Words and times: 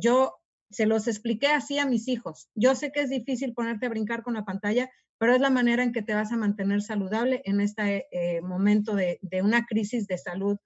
Yo 0.00 0.34
se 0.70 0.86
los 0.86 1.08
expliqué 1.08 1.48
así 1.48 1.78
a 1.78 1.86
mis 1.86 2.06
hijos. 2.06 2.48
Yo 2.54 2.74
sé 2.76 2.92
que 2.92 3.00
es 3.00 3.10
difícil 3.10 3.52
ponerte 3.52 3.86
a 3.86 3.88
brincar 3.88 4.22
con 4.22 4.34
la 4.34 4.44
pantalla, 4.44 4.90
pero 5.18 5.34
es 5.34 5.40
la 5.40 5.50
manera 5.50 5.82
en 5.82 5.92
que 5.92 6.02
te 6.02 6.14
vas 6.14 6.30
a 6.30 6.36
mantener 6.36 6.82
saludable 6.82 7.42
en 7.44 7.60
este 7.60 8.06
eh, 8.12 8.40
momento 8.40 8.94
de, 8.94 9.18
una 9.42 9.66
crisis 9.66 10.06
de 10.06 10.18
salud 10.18 10.56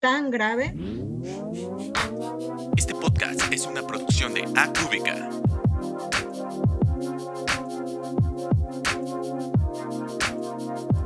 tan 0.00 0.30
grave. 0.30 0.74
Este 2.78 2.94
podcast 2.94 3.52
es 3.52 3.66
una 3.66 3.86
producción 3.86 4.32
de 4.32 4.44
Acúbica. 4.56 5.28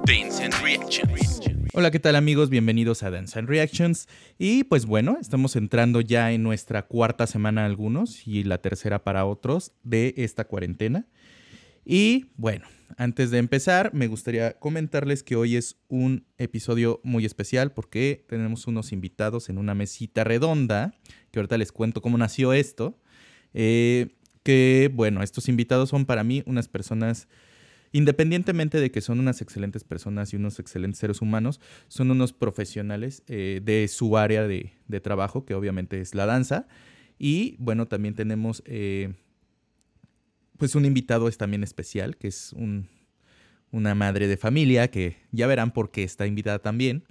Dance 0.07 0.45
and 0.45 0.55
Reactions. 0.63 1.42
Hola, 1.75 1.91
¿qué 1.91 1.99
tal 1.99 2.17
amigos? 2.17 2.51
Bienvenidos 2.51 3.03
a 3.03 3.11
Dance 3.11 3.39
and 3.39 3.49
Reactions. 3.49 4.07
Y 4.39 4.65
pues 4.65 4.85
bueno, 4.85 5.17
estamos 5.19 5.57
entrando 5.57 6.03
ya 6.03 6.31
en 6.31 6.43
nuestra 6.43 6.83
cuarta 6.83 7.27
semana 7.27 7.65
algunos 7.65 8.29
y 8.29 8.45
la 8.45 8.59
tercera 8.59 9.05
para 9.05 9.25
otros 9.25 9.73
de 9.83 10.13
esta 10.19 10.45
cuarentena. 10.45 11.07
Y 11.83 12.27
bueno, 12.37 12.67
antes 12.99 13.31
de 13.31 13.39
empezar, 13.39 13.95
me 13.95 14.07
gustaría 14.07 14.53
comentarles 14.59 15.23
que 15.23 15.35
hoy 15.35 15.57
es 15.57 15.79
un 15.89 16.27
episodio 16.37 17.01
muy 17.05 17.25
especial 17.25 17.73
porque 17.73 18.27
tenemos 18.29 18.67
unos 18.67 18.93
invitados 18.93 19.49
en 19.49 19.57
una 19.57 19.75
mesita 19.75 20.25
redonda, 20.25 20.93
que 21.31 21.39
ahorita 21.39 21.57
les 21.57 21.73
cuento 21.73 22.03
cómo 22.03 22.19
nació 22.19 22.53
esto. 22.53 23.01
Eh, 23.55 24.09
que 24.43 24.91
bueno, 24.93 25.23
estos 25.23 25.49
invitados 25.49 25.89
son 25.89 26.05
para 26.05 26.23
mí 26.23 26.43
unas 26.45 26.69
personas 26.69 27.29
independientemente 27.93 28.81
de 28.81 28.91
que 28.91 29.01
son 29.01 29.21
unas 29.21 29.41
excelentes 29.41 29.85
personas 29.85 30.33
y 30.33 30.37
unos 30.37 30.59
excelentes 30.59 30.99
seres 30.99 31.21
humanos, 31.21 31.61
son 31.89 32.11
unos 32.11 32.33
profesionales 32.33 33.23
eh, 33.29 33.61
de 33.63 33.87
su 33.89 34.17
área 34.17 34.47
de, 34.47 34.73
trabajo, 35.03 35.45
que 35.45 35.55
obviamente 35.55 36.01
es 36.01 36.15
la 36.15 36.27
danza. 36.27 36.67
Y 37.19 37.57
bueno, 37.59 37.87
también 37.87 38.15
tenemos 38.15 38.63
eh, 38.67 39.15
pues 40.57 40.75
un 40.75 40.85
invitado 40.85 41.29
es 41.29 41.39
también 41.39 41.63
especial, 41.63 42.17
que 42.17 42.29
es 42.29 42.55
una 43.71 43.95
madre 43.95 44.29
de 44.29 44.37
familia, 44.37 44.91
que 44.91 45.17
ya 45.31 45.47
verán 45.47 45.73
por 45.73 45.91
qué 45.91 46.03
está 46.03 46.27
invitada 46.27 46.61
también. 46.61 47.05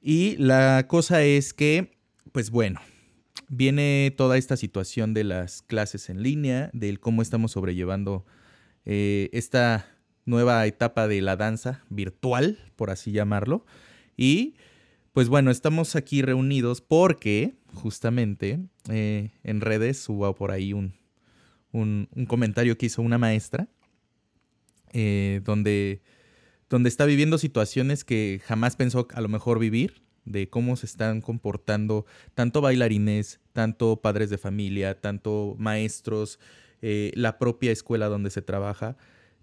Y 0.00 0.36
la 0.36 0.86
cosa 0.88 1.22
es 1.22 1.52
que, 1.52 1.98
pues 2.32 2.50
bueno, 2.50 2.80
viene 3.48 4.14
toda 4.16 4.38
esta 4.38 4.56
situación 4.56 5.12
de 5.12 5.24
las 5.24 5.62
clases 5.62 6.08
en 6.08 6.22
línea, 6.22 6.70
del 6.72 7.00
cómo 7.00 7.22
estamos 7.22 7.52
sobrellevando 7.52 8.24
eh, 8.84 9.28
esta 9.32 9.97
nueva 10.28 10.66
etapa 10.66 11.08
de 11.08 11.22
la 11.22 11.36
danza 11.36 11.82
virtual, 11.88 12.58
por 12.76 12.90
así 12.90 13.12
llamarlo. 13.12 13.64
Y 14.16 14.54
pues 15.14 15.28
bueno, 15.28 15.50
estamos 15.50 15.96
aquí 15.96 16.20
reunidos 16.22 16.82
porque 16.82 17.54
justamente 17.72 18.60
eh, 18.90 19.30
en 19.42 19.60
redes 19.62 20.06
hubo 20.08 20.32
por 20.34 20.50
ahí 20.50 20.74
un, 20.74 20.94
un, 21.72 22.08
comentario 22.28 22.76
que 22.76 22.86
hizo 22.86 23.00
una 23.00 23.16
maestra 23.16 23.68
eh, 24.92 25.40
donde, 25.44 26.02
donde 26.68 26.90
está 26.90 27.06
viviendo 27.06 27.38
situaciones 27.38 28.04
que 28.04 28.40
jamás 28.44 28.76
pensó 28.76 29.08
a 29.14 29.20
lo 29.22 29.28
mejor 29.28 29.58
vivir, 29.58 30.02
de 30.26 30.50
cómo 30.50 30.76
se 30.76 30.84
están 30.84 31.22
comportando 31.22 32.04
tanto 32.34 32.60
bailarines, 32.60 33.40
tanto 33.54 34.02
padres 34.02 34.28
de 34.28 34.36
familia, 34.36 35.00
tanto 35.00 35.56
maestros, 35.58 36.38
eh, 36.82 37.12
la 37.14 37.38
propia 37.38 37.72
escuela 37.72 38.08
donde 38.08 38.28
se 38.28 38.42
trabaja 38.42 38.98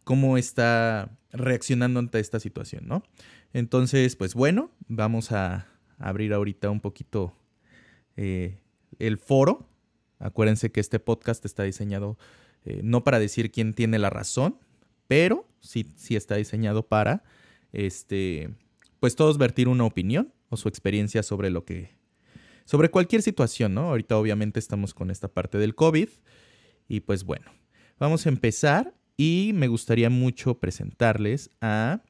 cómo 0.05 0.37
está 0.37 1.17
reaccionando 1.33 1.99
ante 1.99 2.19
esta 2.19 2.39
situación, 2.39 2.87
¿no? 2.87 3.03
Entonces, 3.51 4.15
pues 4.15 4.35
bueno, 4.35 4.71
vamos 4.87 5.33
a 5.33 5.67
abrir 5.97 6.33
ahorita 6.33 6.69
un 6.69 6.79
poquito 6.79 7.35
eh, 8.15 8.61
el 8.99 9.17
foro. 9.17 9.67
Acuérdense 10.19 10.71
que 10.71 10.79
este 10.79 10.99
podcast 10.99 11.43
está 11.43 11.63
diseñado 11.63 12.17
eh, 12.63 12.81
no 12.83 13.03
para 13.03 13.19
decir 13.19 13.51
quién 13.51 13.73
tiene 13.73 13.99
la 13.99 14.09
razón, 14.09 14.57
pero 15.07 15.47
sí, 15.59 15.91
sí 15.97 16.15
está 16.15 16.35
diseñado 16.35 16.87
para, 16.87 17.23
este, 17.73 18.49
pues 18.99 19.15
todos 19.15 19.37
vertir 19.37 19.67
una 19.67 19.85
opinión 19.85 20.33
o 20.49 20.57
su 20.57 20.69
experiencia 20.69 21.21
sobre 21.23 21.49
lo 21.49 21.65
que, 21.65 21.91
sobre 22.65 22.89
cualquier 22.89 23.21
situación, 23.21 23.73
¿no? 23.73 23.89
Ahorita 23.89 24.17
obviamente 24.17 24.59
estamos 24.59 24.93
con 24.93 25.11
esta 25.11 25.27
parte 25.27 25.57
del 25.57 25.75
COVID 25.75 26.09
y 26.87 27.01
pues 27.01 27.23
bueno, 27.23 27.45
vamos 27.99 28.25
a 28.25 28.29
empezar 28.29 28.95
y 29.17 29.51
me 29.53 29.67
gustaría 29.67 30.09
mucho 30.09 30.59
presentarles 30.59 31.51
a 31.61 32.01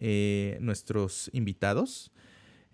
eh, 0.00 0.58
nuestros 0.60 1.30
invitados. 1.32 2.12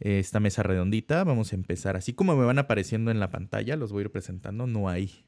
esta 0.00 0.40
mesa 0.40 0.62
redondita, 0.62 1.24
vamos 1.24 1.52
a 1.52 1.56
empezar 1.56 1.96
así 1.96 2.12
como 2.12 2.36
me 2.36 2.44
van 2.44 2.58
apareciendo 2.58 3.10
en 3.10 3.18
la 3.18 3.30
pantalla, 3.30 3.76
los 3.76 3.92
voy 3.92 4.00
a 4.00 4.04
ir 4.04 4.10
presentando, 4.10 4.66
no 4.66 4.88
hay, 4.88 5.24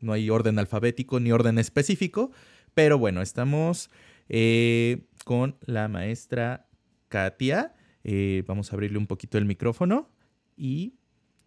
no 0.00 0.12
hay 0.12 0.30
orden 0.30 0.58
alfabético 0.58 1.20
ni 1.20 1.30
orden 1.30 1.58
específico, 1.58 2.30
pero 2.74 2.98
bueno, 2.98 3.22
estamos 3.22 3.90
eh, 4.28 5.06
con 5.24 5.56
la 5.66 5.88
maestra 5.88 6.68
Katia. 7.08 7.74
Eh, 8.02 8.42
vamos 8.46 8.70
a 8.70 8.76
abrirle 8.76 8.98
un 8.98 9.06
poquito 9.06 9.38
el 9.38 9.44
micrófono 9.44 10.10
y 10.56 10.94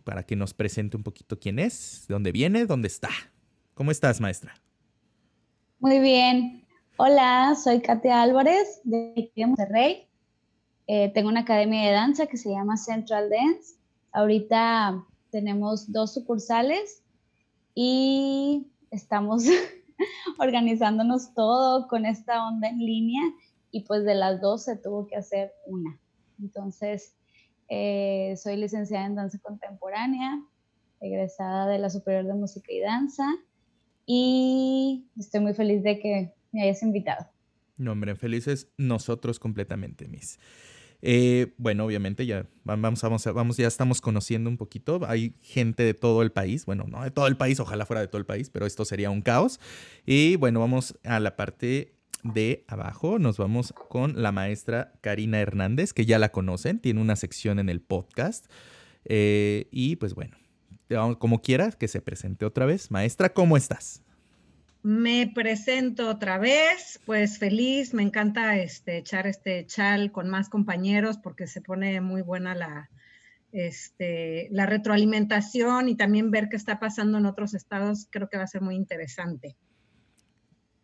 para 0.03 0.23
que 0.23 0.35
nos 0.35 0.53
presente 0.53 0.97
un 0.97 1.03
poquito 1.03 1.39
quién 1.39 1.59
es, 1.59 2.05
de 2.07 2.13
dónde 2.13 2.31
viene, 2.31 2.65
dónde 2.65 2.87
está. 2.87 3.09
¿Cómo 3.73 3.91
estás, 3.91 4.21
maestra? 4.21 4.66
Muy 5.79 5.99
bien. 5.99 6.65
Hola, 6.97 7.53
soy 7.53 7.81
Katia 7.81 8.23
Álvarez 8.23 8.81
de 8.83 9.31
Monterrey. 9.35 10.07
Eh, 10.87 11.11
tengo 11.13 11.29
una 11.29 11.41
academia 11.41 11.85
de 11.85 11.91
danza 11.91 12.25
que 12.25 12.37
se 12.37 12.49
llama 12.49 12.77
Central 12.77 13.29
Dance. 13.29 13.75
Ahorita 14.11 15.05
tenemos 15.29 15.91
dos 15.91 16.15
sucursales 16.15 17.03
y 17.75 18.65
estamos 18.89 19.43
organizándonos 20.39 21.35
todo 21.35 21.87
con 21.87 22.07
esta 22.07 22.47
onda 22.47 22.69
en 22.69 22.79
línea 22.79 23.21
y 23.69 23.81
pues 23.81 24.03
de 24.03 24.15
las 24.15 24.41
dos 24.41 24.63
se 24.63 24.77
tuvo 24.77 25.05
que 25.05 25.15
hacer 25.15 25.53
una. 25.67 25.99
Entonces, 26.39 27.13
eh, 27.69 28.33
soy 28.41 28.55
licenciada 28.57 29.05
en 29.05 29.13
danza 29.13 29.37
contemporánea, 29.43 30.41
egresada 31.01 31.67
de 31.67 31.77
la 31.77 31.91
Superior 31.91 32.25
de 32.25 32.33
Música 32.33 32.71
y 32.71 32.79
Danza 32.79 33.25
y 34.07 35.05
estoy 35.19 35.41
muy 35.41 35.53
feliz 35.53 35.83
de 35.83 35.99
que 35.99 36.33
me 36.51 36.63
hayas 36.63 36.81
invitado. 36.81 37.27
No, 37.77 37.91
hombre, 37.91 38.15
felices 38.15 38.69
nosotros 38.77 39.37
completamente, 39.37 40.07
Miss. 40.07 40.39
Eh, 41.03 41.53
bueno, 41.57 41.85
obviamente 41.85 42.25
ya 42.25 42.47
vamos, 42.63 43.01
vamos, 43.03 43.23
vamos, 43.25 43.57
ya 43.57 43.67
estamos 43.67 44.01
conociendo 44.01 44.49
un 44.49 44.57
poquito. 44.57 45.01
Hay 45.07 45.35
gente 45.43 45.83
de 45.83 45.93
todo 45.93 46.23
el 46.23 46.31
país, 46.31 46.65
bueno, 46.65 46.85
no 46.87 47.03
de 47.03 47.11
todo 47.11 47.27
el 47.27 47.37
país, 47.37 47.59
ojalá 47.59 47.85
fuera 47.85 48.01
de 48.01 48.07
todo 48.07 48.17
el 48.17 48.25
país, 48.25 48.49
pero 48.49 48.65
esto 48.65 48.85
sería 48.85 49.11
un 49.11 49.21
caos. 49.21 49.59
Y 50.05 50.37
bueno, 50.37 50.59
vamos 50.61 50.97
a 51.03 51.19
la 51.19 51.35
parte 51.35 51.93
de 52.23 52.63
abajo. 52.67 53.19
Nos 53.19 53.37
vamos 53.37 53.73
con 53.89 54.23
la 54.23 54.31
maestra 54.31 54.93
Karina 55.01 55.39
Hernández, 55.39 55.93
que 55.93 56.05
ya 56.05 56.17
la 56.17 56.29
conocen, 56.29 56.79
tiene 56.79 57.01
una 57.01 57.15
sección 57.17 57.59
en 57.59 57.69
el 57.69 57.81
podcast. 57.81 58.49
Eh, 59.05 59.67
y 59.71 59.97
pues 59.97 60.15
bueno, 60.15 60.35
como 61.19 61.41
quieras, 61.41 61.75
que 61.75 61.87
se 61.87 62.01
presente 62.01 62.45
otra 62.45 62.65
vez. 62.65 62.91
Maestra, 62.91 63.33
¿cómo 63.33 63.57
estás? 63.57 64.03
Me 64.83 65.27
presento 65.33 66.07
otra 66.09 66.37
vez, 66.37 67.01
pues 67.05 67.39
feliz, 67.39 67.93
me 67.93 68.03
encanta 68.03 68.57
este, 68.57 68.97
echar 68.97 69.27
este 69.27 69.65
chal 69.65 70.11
con 70.11 70.29
más 70.29 70.49
compañeros 70.49 71.17
porque 71.17 71.47
se 71.47 71.61
pone 71.61 71.99
muy 71.99 72.21
buena 72.21 72.55
la, 72.55 72.89
este, 73.51 74.47
la 74.51 74.65
retroalimentación 74.65 75.89
y 75.89 75.95
también 75.95 76.31
ver 76.31 76.47
qué 76.49 76.55
está 76.55 76.79
pasando 76.79 77.17
en 77.17 77.25
otros 77.25 77.53
estados, 77.53 78.07
creo 78.09 78.29
que 78.29 78.37
va 78.37 78.43
a 78.43 78.47
ser 78.47 78.61
muy 78.61 78.75
interesante. 78.75 79.57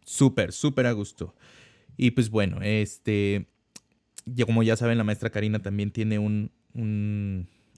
Súper, 0.04 0.52
súper 0.52 0.88
a 0.88 0.92
gusto. 0.92 1.34
Y 1.96 2.12
pues 2.12 2.30
bueno, 2.30 2.60
este, 2.62 3.48
como 4.46 4.64
ya 4.64 4.76
saben, 4.76 4.98
la 4.98 5.06
maestra 5.06 5.30
Karina 5.30 5.60
también 5.60 5.92
tiene 5.92 6.20
un 6.20 6.52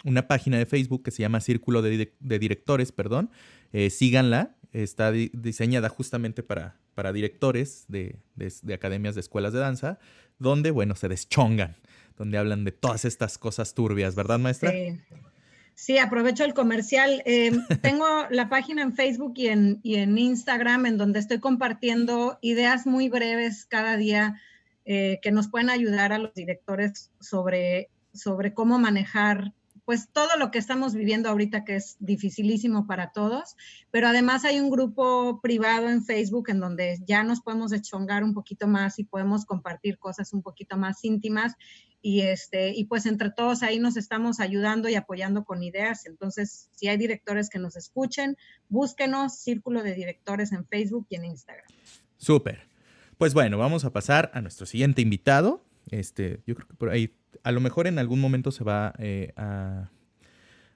una 0.06 0.28
página 0.28 0.58
de 0.58 0.66
Facebook 0.66 1.04
que 1.04 1.12
se 1.12 1.24
llama 1.24 1.42
Círculo 1.42 1.82
de, 1.82 2.14
Directores, 2.20 2.92
perdón. 2.92 3.32
Eh, 3.74 3.90
síganla, 3.90 4.56
está 4.72 5.12
diseñada 5.12 5.90
justamente 5.90 6.44
para, 6.44 6.78
para 6.94 7.12
directores 7.12 7.86
de, 7.88 8.20
academias 8.74 9.16
de 9.16 9.22
escuelas 9.22 9.52
de 9.52 9.60
danza, 9.60 10.00
donde, 10.40 10.72
bueno, 10.72 10.96
se 10.96 11.10
deschongan, 11.10 11.76
donde 12.18 12.38
hablan 12.38 12.64
de 12.64 12.72
todas 12.72 13.04
estas 13.04 13.38
cosas 13.38 13.74
turbias, 13.74 14.16
¿verdad, 14.16 14.40
maestra? 14.40 14.72
Sí. 14.72 15.00
Sí, 15.78 15.98
aprovecho 15.98 16.46
el 16.46 16.54
comercial. 16.54 17.22
Eh, 17.26 17.52
tengo 17.82 18.08
la 18.30 18.48
página 18.48 18.82
en 18.82 18.94
Facebook 18.94 19.34
y 19.36 19.48
en, 19.48 19.82
y 19.84 19.96
en, 19.96 20.18
Instagram 20.18 20.86
en 20.86 20.98
donde 20.98 21.20
estoy 21.20 21.40
compartiendo 21.40 22.40
ideas 22.42 22.88
muy 22.88 23.10
breves 23.10 23.66
cada 23.66 23.98
día 23.98 24.40
eh, 24.86 25.20
que 25.22 25.32
nos 25.32 25.50
pueden 25.50 25.70
ayudar 25.70 26.14
a 26.14 26.18
los 26.18 26.34
directores 26.34 27.12
sobre, 27.20 27.90
sobre 28.14 28.54
cómo 28.54 28.80
manejar 28.80 29.52
pues 29.86 30.10
todo 30.12 30.36
lo 30.38 30.52
que 30.52 30.58
estamos 30.58 30.96
viviendo 30.96 31.30
ahorita 31.30 31.64
que 31.64 31.76
es 31.76 31.96
dificilísimo 32.00 32.88
para 32.88 33.12
todos, 33.12 33.56
pero 33.92 34.08
además 34.08 34.44
hay 34.44 34.60
un 34.60 34.70
grupo 34.70 35.40
privado 35.42 35.90
en 35.90 36.04
Facebook 36.04 36.50
en 36.50 36.60
donde 36.60 37.00
ya 37.06 37.24
nos 37.24 37.42
podemos 37.42 37.72
echongar 37.72 38.24
un 38.24 38.34
poquito 38.34 38.68
más 38.68 39.00
y 39.00 39.04
podemos 39.04 39.46
compartir 39.46 39.98
cosas 39.98 40.34
un 40.34 40.42
poquito 40.42 40.76
más 40.78 41.04
íntimas 41.04 41.54
y 42.02 42.22
este 42.22 42.70
y 42.70 42.86
pues 42.86 43.08
entre 43.08 43.32
todos 43.32 43.64
ahí 43.64 43.80
nos 43.80 43.98
estamos 43.98 44.40
ayudando 44.40 44.90
y 44.90 44.96
apoyando 44.96 45.44
con 45.44 45.64
ideas. 45.64 46.06
Entonces, 46.06 46.70
si 46.72 46.88
hay 46.88 46.98
directores 46.98 47.50
que 47.50 47.58
nos 47.58 47.76
escuchen, 47.76 48.38
búsquenos 48.70 49.40
Círculo 49.40 49.82
de 49.82 49.96
Directores 49.96 50.52
en 50.52 50.68
Facebook 50.68 51.08
y 51.10 51.16
en 51.16 51.26
Instagram. 51.26 51.66
Súper. 52.18 52.68
Pues 53.18 53.34
bueno, 53.34 53.58
vamos 53.58 53.86
a 53.86 53.94
pasar 53.94 54.30
a 54.34 54.42
nuestro 54.42 54.66
siguiente 54.66 55.02
invitado. 55.02 55.64
Este, 55.90 56.42
yo 56.46 56.56
creo 56.56 56.68
que 56.68 56.74
por 56.76 56.90
ahí, 56.90 57.16
a 57.44 57.52
lo 57.52 57.62
mejor 57.62 57.88
en 57.88 58.00
algún 58.00 58.20
momento 58.20 58.52
se 58.52 58.64
va 58.64 58.94
eh, 59.00 59.34
a, 59.36 59.90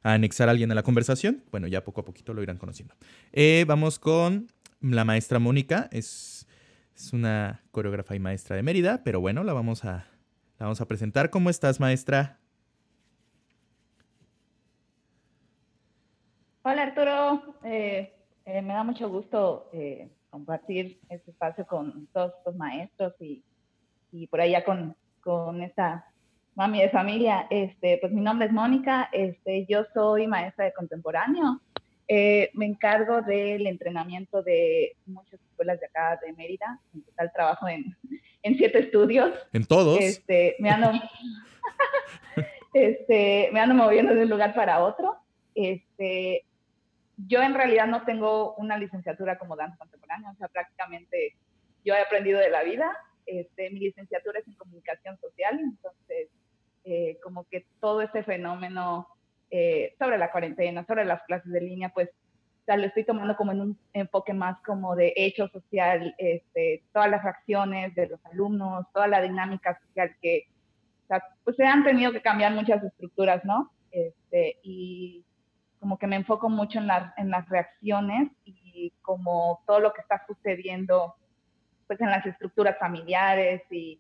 anexar 0.04 0.48
a 0.48 0.52
alguien 0.52 0.72
a 0.72 0.76
la 0.76 0.84
conversación. 0.84 1.44
Bueno, 1.52 1.68
ya 1.68 1.84
poco 1.84 2.02
a 2.02 2.06
poquito 2.06 2.34
lo 2.34 2.42
irán 2.44 2.58
conociendo. 2.58 2.96
Eh, 3.32 3.66
vamos 3.68 4.00
con 4.00 4.48
la 4.82 5.06
maestra 5.06 5.40
Mónica. 5.40 5.90
Es, 5.92 6.48
es 6.96 7.14
una 7.14 7.62
coreógrafa 7.72 8.16
y 8.16 8.20
maestra 8.20 8.56
de 8.56 8.64
Mérida, 8.64 9.04
pero 9.04 9.20
bueno, 9.22 9.44
la 9.44 9.54
vamos 9.54 9.86
a, 9.86 10.08
la 10.58 10.66
vamos 10.66 10.82
a 10.82 10.88
presentar. 10.88 11.30
¿Cómo 11.30 11.50
estás, 11.50 11.80
maestra? 11.80 12.40
Hola, 16.64 16.84
Arturo. 16.84 17.56
Eh, 17.64 18.14
me 18.46 18.74
da 18.74 18.84
mucho 18.84 19.10
gusto 19.10 19.70
compartir 20.30 21.00
este 21.10 21.32
espacio 21.32 21.66
con 21.66 22.08
todos 22.08 22.34
estos 22.38 22.56
maestros 22.56 23.14
y, 23.20 23.44
y 24.12 24.28
por 24.28 24.42
allá 24.42 24.64
con, 24.64 24.96
con 25.22 25.62
esta 25.62 26.09
mami 26.60 26.82
de 26.82 26.90
familia. 26.90 27.48
Este, 27.50 28.00
pues 28.00 28.12
mi 28.12 28.20
nombre 28.20 28.48
es 28.48 28.54
Mónica, 28.54 29.08
este, 29.14 29.66
yo 29.66 29.86
soy 29.94 30.28
maestra 30.28 30.66
de 30.66 30.74
contemporáneo. 30.74 31.62
Eh, 32.06 32.50
me 32.54 32.66
encargo 32.66 33.22
del 33.22 33.66
entrenamiento 33.66 34.44
de 34.44 34.98
muchas 35.06 35.40
escuelas 35.40 35.80
de 35.80 35.86
acá 35.86 36.20
de 36.22 36.34
Mérida. 36.34 36.78
En 36.94 37.02
total 37.04 37.32
trabajo 37.34 37.70
en, 37.70 37.96
en 38.44 38.58
siete 38.58 38.80
estudios. 38.80 39.32
¿En 39.54 39.66
todos? 39.66 40.02
Este, 40.02 40.58
me, 40.60 40.70
ando, 40.70 40.92
este, 42.74 43.50
me 43.54 43.62
ando 43.62 43.76
moviendo 43.76 44.14
de 44.14 44.24
un 44.24 44.30
lugar 44.30 44.54
para 44.54 44.84
otro. 44.84 45.16
Este, 45.56 46.44
yo 47.16 47.42
en 47.42 47.54
realidad 47.54 47.88
no 47.88 48.04
tengo 48.04 48.56
una 48.56 48.78
licenciatura 48.78 49.38
como 49.38 49.56
danza 49.56 49.78
contemporánea, 49.78 50.32
o 50.32 50.36
sea, 50.36 50.50
prácticamente 50.50 51.38
yo 51.86 51.94
he 51.94 52.02
aprendido 52.02 52.38
de 52.38 52.50
la 52.50 52.64
vida. 52.64 52.92
Este, 53.26 53.70
mi 53.70 53.80
licenciatura 53.80 54.40
es 54.40 54.48
en 54.48 54.56
comunicación 54.56 55.18
social, 55.20 55.58
entonces 55.58 56.28
eh, 56.92 57.20
como 57.22 57.44
que 57.44 57.68
todo 57.80 58.02
ese 58.02 58.24
fenómeno 58.24 59.08
eh, 59.52 59.96
sobre 60.00 60.18
la 60.18 60.32
cuarentena, 60.32 60.84
sobre 60.88 61.06
las 61.06 61.22
clases 61.24 61.52
de 61.52 61.62
línea, 61.62 61.90
pues 61.90 62.10
o 62.68 62.76
lo 62.78 62.86
estoy 62.88 63.04
tomando 63.04 63.36
como 63.36 63.52
en 63.52 63.62
un 63.62 63.80
enfoque 63.94 64.34
más 64.34 64.60
como 64.64 64.96
de 64.96 65.14
hecho 65.16 65.48
social, 65.50 66.16
este, 66.18 66.84
todas 66.92 67.12
las 67.12 67.24
reacciones 67.24 67.94
de 67.94 68.08
los 68.08 68.26
alumnos, 68.26 68.88
toda 68.92 69.08
la 69.08 69.22
dinámica 69.22 69.80
social 69.88 70.16
que, 70.20 70.48
o 71.04 71.08
sea, 71.08 71.24
pues 71.44 71.56
se 71.58 71.66
han 71.66 71.84
tenido 71.84 72.12
que 72.12 72.24
cambiar 72.24 72.54
muchas 72.54 72.84
estructuras, 72.84 73.46
¿no? 73.46 73.72
Este, 73.92 74.58
y 74.64 75.24
como 75.80 76.00
que 76.00 76.08
me 76.08 76.16
enfoco 76.16 76.50
mucho 76.50 76.80
en, 76.80 76.90
en 77.18 77.30
las 77.30 77.48
reacciones 77.50 78.32
y 78.46 78.94
como 79.04 79.62
todo 79.68 79.80
lo 79.80 79.94
que 79.94 80.02
está 80.02 80.26
sucediendo 80.26 81.16
pues 81.86 82.02
en 82.02 82.10
las 82.10 82.26
estructuras 82.26 82.78
familiares 82.80 83.62
y 83.72 84.00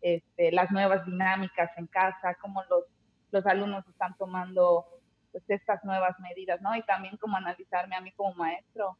este, 0.00 0.52
las 0.52 0.70
nuevas 0.70 1.04
dinámicas 1.04 1.70
en 1.76 1.86
casa, 1.86 2.36
cómo 2.40 2.62
los, 2.70 2.84
los 3.30 3.46
alumnos 3.46 3.86
están 3.88 4.16
tomando 4.16 4.86
pues 5.32 5.44
estas 5.48 5.84
nuevas 5.84 6.18
medidas, 6.20 6.60
¿no? 6.60 6.74
Y 6.74 6.82
también 6.82 7.16
como 7.16 7.36
analizarme 7.36 7.96
a 7.96 8.00
mí 8.00 8.12
como 8.12 8.34
maestro, 8.34 8.96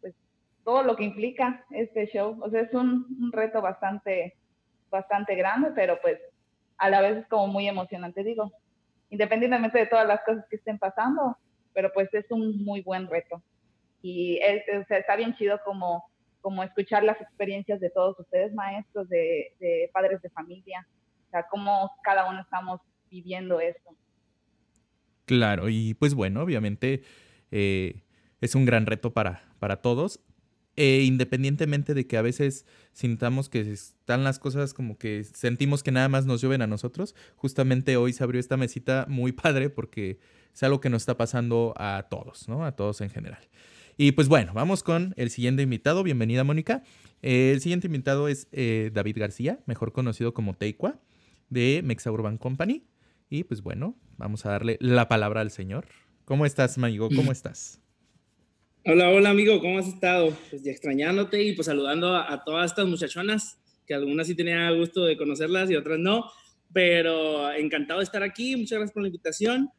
pues 0.00 0.14
todo 0.64 0.82
lo 0.82 0.96
que 0.96 1.04
implica 1.04 1.64
este 1.70 2.06
show, 2.06 2.38
o 2.42 2.50
sea, 2.50 2.60
es 2.60 2.72
un, 2.74 3.30
reto 3.32 3.60
bastante, 3.60 4.36
bastante 4.90 5.34
grande, 5.34 5.70
pero 5.74 6.00
pues 6.00 6.18
a 6.76 6.90
la 6.90 7.00
vez 7.00 7.18
es 7.18 7.26
como 7.28 7.48
muy 7.48 7.68
emocionante, 7.68 8.22
digo, 8.22 8.52
independientemente 9.10 9.78
de 9.78 9.86
todas 9.86 10.06
las 10.06 10.20
cosas 10.22 10.44
que 10.48 10.56
estén 10.56 10.78
pasando, 10.78 11.36
pero 11.72 11.90
pues 11.92 12.12
es 12.14 12.30
un 12.30 12.64
muy 12.64 12.82
buen 12.82 13.08
reto. 13.08 13.42
Y 14.00 14.38
o 14.38 14.84
sea, 14.86 14.98
está 14.98 15.16
bien 15.16 15.34
chido 15.34 15.60
como, 15.64 16.08
como 16.48 16.62
escuchar 16.62 17.04
las 17.04 17.20
experiencias 17.20 17.78
de 17.78 17.90
todos 17.90 18.18
ustedes, 18.18 18.54
maestros, 18.54 19.06
de, 19.10 19.52
padres 19.92 20.22
de 20.22 20.30
familia, 20.30 20.88
o 21.26 21.30
sea, 21.30 21.44
cómo 21.50 21.92
cada 22.02 22.26
uno 22.30 22.40
estamos 22.40 22.80
viviendo 23.10 23.60
esto. 23.60 23.90
Claro, 25.26 25.68
y 25.68 25.92
pues 25.92 26.14
bueno, 26.14 26.40
obviamente 26.40 27.02
eh, 27.50 28.00
es 28.40 28.54
un 28.54 28.64
gran 28.64 28.86
reto 28.86 29.12
para, 29.12 29.42
para 29.58 29.82
todos. 29.82 30.20
E 30.74 31.02
independientemente 31.02 31.92
de 31.92 32.06
que 32.06 32.16
a 32.16 32.22
veces 32.22 32.64
sintamos 32.92 33.50
que 33.50 33.60
están 33.60 34.24
las 34.24 34.38
cosas 34.38 34.72
como 34.72 34.96
que 34.96 35.24
sentimos 35.24 35.82
que 35.82 35.92
nada 35.92 36.08
más 36.08 36.24
nos 36.24 36.40
llueven 36.40 36.62
a 36.62 36.66
nosotros, 36.66 37.14
justamente 37.36 37.98
hoy 37.98 38.14
se 38.14 38.24
abrió 38.24 38.40
esta 38.40 38.56
mesita 38.56 39.04
muy 39.06 39.32
padre 39.32 39.68
porque 39.68 40.18
es 40.54 40.62
algo 40.62 40.80
que 40.80 40.88
nos 40.88 41.02
está 41.02 41.18
pasando 41.18 41.74
a 41.76 42.06
todos, 42.08 42.48
¿no? 42.48 42.64
A 42.64 42.74
todos 42.74 43.02
en 43.02 43.10
general. 43.10 43.46
Y 44.00 44.12
pues 44.12 44.28
bueno, 44.28 44.52
vamos 44.54 44.84
con 44.84 45.12
el 45.16 45.28
siguiente 45.28 45.64
invitado. 45.64 46.04
Bienvenida, 46.04 46.44
Mónica. 46.44 46.84
Eh, 47.20 47.50
el 47.52 47.60
siguiente 47.60 47.88
invitado 47.88 48.28
es 48.28 48.46
eh, 48.52 48.92
David 48.94 49.18
García, 49.18 49.58
mejor 49.66 49.90
conocido 49.90 50.32
como 50.32 50.54
Teikwa, 50.54 51.00
de 51.50 51.80
Mexa 51.82 52.12
Urban 52.12 52.38
Company. 52.38 52.84
Y 53.28 53.42
pues 53.42 53.60
bueno, 53.60 53.98
vamos 54.16 54.46
a 54.46 54.50
darle 54.50 54.78
la 54.80 55.08
palabra 55.08 55.40
al 55.40 55.50
señor. 55.50 55.86
¿Cómo 56.24 56.46
estás, 56.46 56.78
amigo? 56.78 57.08
¿Cómo 57.12 57.32
estás? 57.32 57.80
Hola, 58.84 59.10
hola, 59.10 59.30
amigo. 59.30 59.58
¿Cómo 59.60 59.80
has 59.80 59.88
estado? 59.88 60.32
Pues 60.48 60.62
ya 60.62 60.70
extrañándote 60.70 61.42
y 61.42 61.56
pues 61.56 61.66
saludando 61.66 62.14
a, 62.14 62.32
a 62.32 62.44
todas 62.44 62.70
estas 62.70 62.86
muchachonas, 62.86 63.58
que 63.84 63.94
algunas 63.94 64.28
sí 64.28 64.36
tenía 64.36 64.70
gusto 64.70 65.06
de 65.06 65.16
conocerlas 65.16 65.72
y 65.72 65.74
otras 65.74 65.98
no. 65.98 66.30
Pero 66.72 67.50
encantado 67.52 67.98
de 67.98 68.04
estar 68.04 68.22
aquí. 68.22 68.54
Muchas 68.54 68.78
gracias 68.78 68.92
por 68.92 69.02
la 69.02 69.08
invitación. 69.08 69.70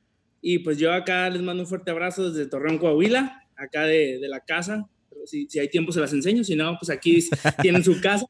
Y 0.42 0.60
pues 0.60 0.77
yo 0.77 0.92
acá 0.92 1.30
les 1.30 1.42
mando 1.42 1.63
un 1.63 1.69
fuerte 1.69 1.92
abrazo 1.92 2.31
desde 2.31 2.50
Torreón, 2.50 2.80
Coahuila, 2.80 3.48
acá 3.59 3.85
de, 3.85 4.19
de 4.19 4.27
la 4.27 4.39
casa. 4.39 4.88
Si, 5.25 5.47
si, 5.50 5.59
hay 5.59 5.67
tiempo 5.67 5.91
se 5.91 6.00
las 6.00 6.13
enseño, 6.13 6.44
si 6.44 6.56
no, 6.56 6.77
pues 6.79 6.89
aquí 6.89 7.19
tienen 7.61 7.83
su 7.83 8.00
casa. 8.01 8.25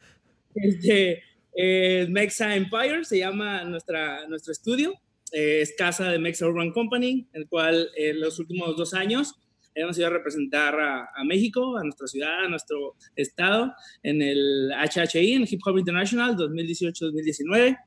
Este, 0.55 1.21
eh, 1.55 2.07
Mexa 2.09 2.55
Empire 2.55 3.03
se 3.05 3.19
llama 3.19 3.63
nuestra, 3.63 4.27
nuestro 4.27 4.51
estudio. 4.51 4.93
Eh, 5.31 5.61
es 5.61 5.75
casa 5.77 6.09
de 6.09 6.19
Mexa 6.19 6.47
Urban 6.47 6.71
Company, 6.71 7.27
el 7.33 7.47
cual 7.47 7.89
en 7.95 8.19
los 8.19 8.39
últimos 8.39 8.75
dos 8.75 8.93
años 8.93 9.35
hemos 9.75 9.97
ido 9.97 10.07
a 10.07 10.09
representar 10.09 10.79
a, 10.79 11.09
a, 11.15 11.23
México, 11.23 11.77
a 11.77 11.83
nuestra 11.83 12.07
ciudad, 12.07 12.45
a 12.45 12.49
nuestro 12.49 12.95
estado, 13.15 13.71
en 14.01 14.21
el 14.21 14.71
HHI, 14.71 15.33
en 15.33 15.45
Hip 15.47 15.61
Hop 15.65 15.77
International 15.77 16.35
2018-2019 16.35 17.77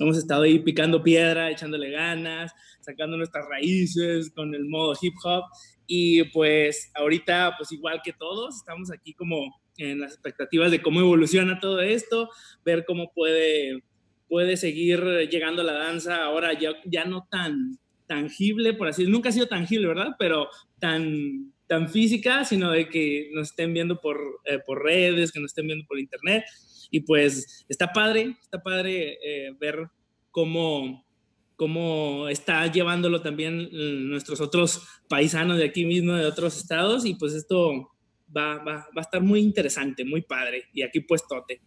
hemos 0.00 0.16
estado 0.16 0.42
ahí 0.42 0.58
picando 0.58 1.02
piedra, 1.02 1.50
echándole 1.50 1.90
ganas, 1.90 2.52
sacando 2.80 3.16
nuestras 3.16 3.46
raíces 3.48 4.30
con 4.30 4.54
el 4.54 4.64
modo 4.66 4.94
hip 5.00 5.14
hop. 5.22 5.44
Y 5.92 6.22
pues 6.22 6.92
ahorita, 6.94 7.54
pues 7.58 7.72
igual 7.72 8.00
que 8.04 8.12
todos, 8.12 8.54
estamos 8.54 8.92
aquí 8.92 9.12
como 9.12 9.60
en 9.76 9.98
las 9.98 10.12
expectativas 10.12 10.70
de 10.70 10.80
cómo 10.80 11.00
evoluciona 11.00 11.58
todo 11.58 11.80
esto, 11.80 12.28
ver 12.64 12.84
cómo 12.86 13.10
puede, 13.12 13.82
puede 14.28 14.56
seguir 14.56 15.02
llegando 15.28 15.64
la 15.64 15.72
danza 15.72 16.22
ahora 16.22 16.56
ya, 16.56 16.74
ya 16.84 17.06
no 17.06 17.26
tan 17.28 17.76
tangible, 18.06 18.72
por 18.74 18.86
así 18.86 19.02
decirlo. 19.02 19.16
Nunca 19.16 19.30
ha 19.30 19.32
sido 19.32 19.48
tangible, 19.48 19.88
¿verdad? 19.88 20.14
Pero 20.16 20.48
tan, 20.78 21.52
tan 21.66 21.88
física, 21.88 22.44
sino 22.44 22.70
de 22.70 22.88
que 22.88 23.28
nos 23.32 23.48
estén 23.48 23.74
viendo 23.74 24.00
por, 24.00 24.16
eh, 24.44 24.60
por 24.64 24.84
redes, 24.84 25.32
que 25.32 25.40
nos 25.40 25.50
estén 25.50 25.66
viendo 25.66 25.84
por 25.88 25.98
internet. 25.98 26.44
Y 26.92 27.00
pues 27.00 27.66
está 27.68 27.92
padre, 27.92 28.36
está 28.40 28.62
padre 28.62 29.18
eh, 29.24 29.56
ver 29.58 29.88
cómo, 30.30 31.04
cómo 31.60 32.26
está 32.30 32.66
llevándolo 32.68 33.20
también 33.20 33.68
nuestros 34.08 34.40
otros 34.40 34.80
paisanos 35.10 35.58
de 35.58 35.66
aquí 35.66 35.84
mismo, 35.84 36.14
de 36.14 36.24
otros 36.24 36.56
estados. 36.56 37.04
Y 37.04 37.16
pues 37.16 37.34
esto 37.34 37.92
va, 38.34 38.56
va, 38.64 38.76
va 38.76 38.96
a 38.96 39.00
estar 39.02 39.20
muy 39.20 39.40
interesante, 39.40 40.02
muy 40.06 40.22
padre. 40.22 40.70
Y 40.72 40.80
aquí 40.80 41.00
pues 41.00 41.22
tote. 41.28 41.60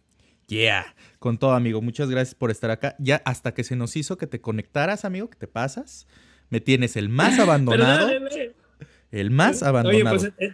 Yeah, 0.48 0.96
con 1.20 1.38
todo 1.38 1.52
amigo, 1.52 1.80
muchas 1.80 2.10
gracias 2.10 2.34
por 2.34 2.50
estar 2.50 2.72
acá. 2.72 2.96
Ya 2.98 3.22
hasta 3.24 3.54
que 3.54 3.62
se 3.62 3.76
nos 3.76 3.94
hizo 3.94 4.18
que 4.18 4.26
te 4.26 4.40
conectaras, 4.40 5.04
amigo, 5.04 5.30
que 5.30 5.38
te 5.38 5.46
pasas. 5.46 6.08
Me 6.50 6.60
tienes 6.60 6.96
el 6.96 7.08
más 7.08 7.38
abandonado. 7.38 8.10
el 9.12 9.30
más 9.30 9.62
abandonado. 9.62 10.16
Oye, 10.16 10.32
pues 10.32 10.52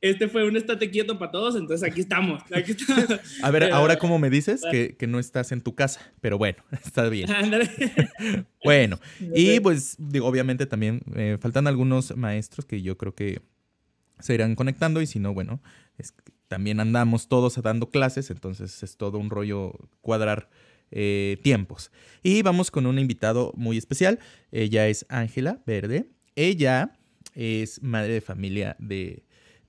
este 0.00 0.28
fue 0.28 0.46
un 0.46 0.56
estate 0.56 0.90
quieto 0.90 1.18
para 1.18 1.32
todos, 1.32 1.56
entonces 1.56 1.88
aquí 1.88 2.00
estamos. 2.00 2.42
Aquí 2.52 2.72
estamos. 2.72 3.20
A 3.42 3.50
ver, 3.50 3.72
ahora 3.72 3.98
cómo 3.98 4.18
me 4.18 4.30
dices 4.30 4.62
que, 4.70 4.96
que, 4.96 5.06
no 5.06 5.18
estás 5.18 5.52
en 5.52 5.60
tu 5.60 5.74
casa, 5.74 6.00
pero 6.20 6.38
bueno, 6.38 6.58
está 6.84 7.08
bien. 7.08 7.28
bueno, 8.64 8.98
y 9.34 9.60
pues 9.60 9.96
digo, 9.98 10.26
obviamente 10.26 10.66
también 10.66 11.02
eh, 11.14 11.38
faltan 11.40 11.66
algunos 11.66 12.16
maestros 12.16 12.66
que 12.66 12.82
yo 12.82 12.96
creo 12.96 13.14
que 13.14 13.40
se 14.20 14.34
irán 14.34 14.54
conectando 14.54 15.00
y 15.00 15.06
si 15.06 15.18
no, 15.18 15.34
bueno, 15.34 15.60
es, 15.96 16.14
también 16.48 16.80
andamos 16.80 17.28
todos 17.28 17.60
dando 17.62 17.90
clases, 17.90 18.30
entonces 18.30 18.82
es 18.82 18.96
todo 18.96 19.18
un 19.18 19.30
rollo 19.30 19.72
cuadrar 20.00 20.48
eh, 20.90 21.38
tiempos. 21.42 21.90
Y 22.22 22.42
vamos 22.42 22.70
con 22.70 22.86
un 22.86 22.98
invitado 22.98 23.52
muy 23.56 23.76
especial. 23.76 24.18
Ella 24.50 24.88
es 24.88 25.04
Ángela 25.08 25.62
Verde. 25.66 26.08
Ella 26.34 26.92
es 27.34 27.82
madre 27.82 28.14
de 28.14 28.20
familia 28.20 28.76
de 28.78 29.24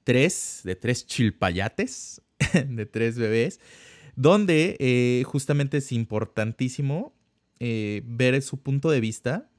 tres, 0.10 0.62
de 0.64 0.76
tres 0.76 1.06
chilpayates, 1.06 2.24
de 2.68 2.88
tres 2.88 3.20
bebés, 3.20 3.60
donde 4.16 4.76
eh, 4.80 5.24
justamente 5.28 5.78
es 5.78 5.92
importantísimo 5.92 7.14
eh, 7.60 8.02
ver 8.06 8.42
su 8.42 8.60
punto 8.60 8.90
de 8.90 9.02
vista 9.02 9.52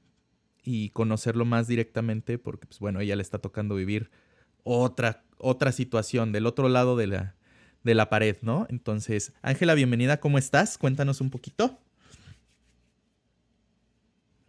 y 0.61 0.89
conocerlo 0.89 1.45
más 1.45 1.69
directamente 1.69 2.37
porque, 2.37 2.67
pues 2.67 2.79
bueno, 2.79 2.99
ella 2.99 3.15
le 3.15 3.21
está 3.21 3.39
tocando 3.39 3.75
vivir 3.75 4.11
otra, 4.63 5.23
otra 5.37 5.71
situación 5.71 6.33
del 6.33 6.45
otro 6.45 6.67
lado 6.67 6.97
de 6.97 7.07
la, 7.07 7.37
de 7.85 7.95
la 7.95 8.09
pared, 8.09 8.35
¿no? 8.41 8.67
Entonces, 8.69 9.31
Ángela, 9.41 9.73
bienvenida, 9.73 10.19
¿cómo 10.19 10.37
estás? 10.37 10.77
Cuéntanos 10.77 11.21
un 11.21 11.29
poquito. 11.29 11.79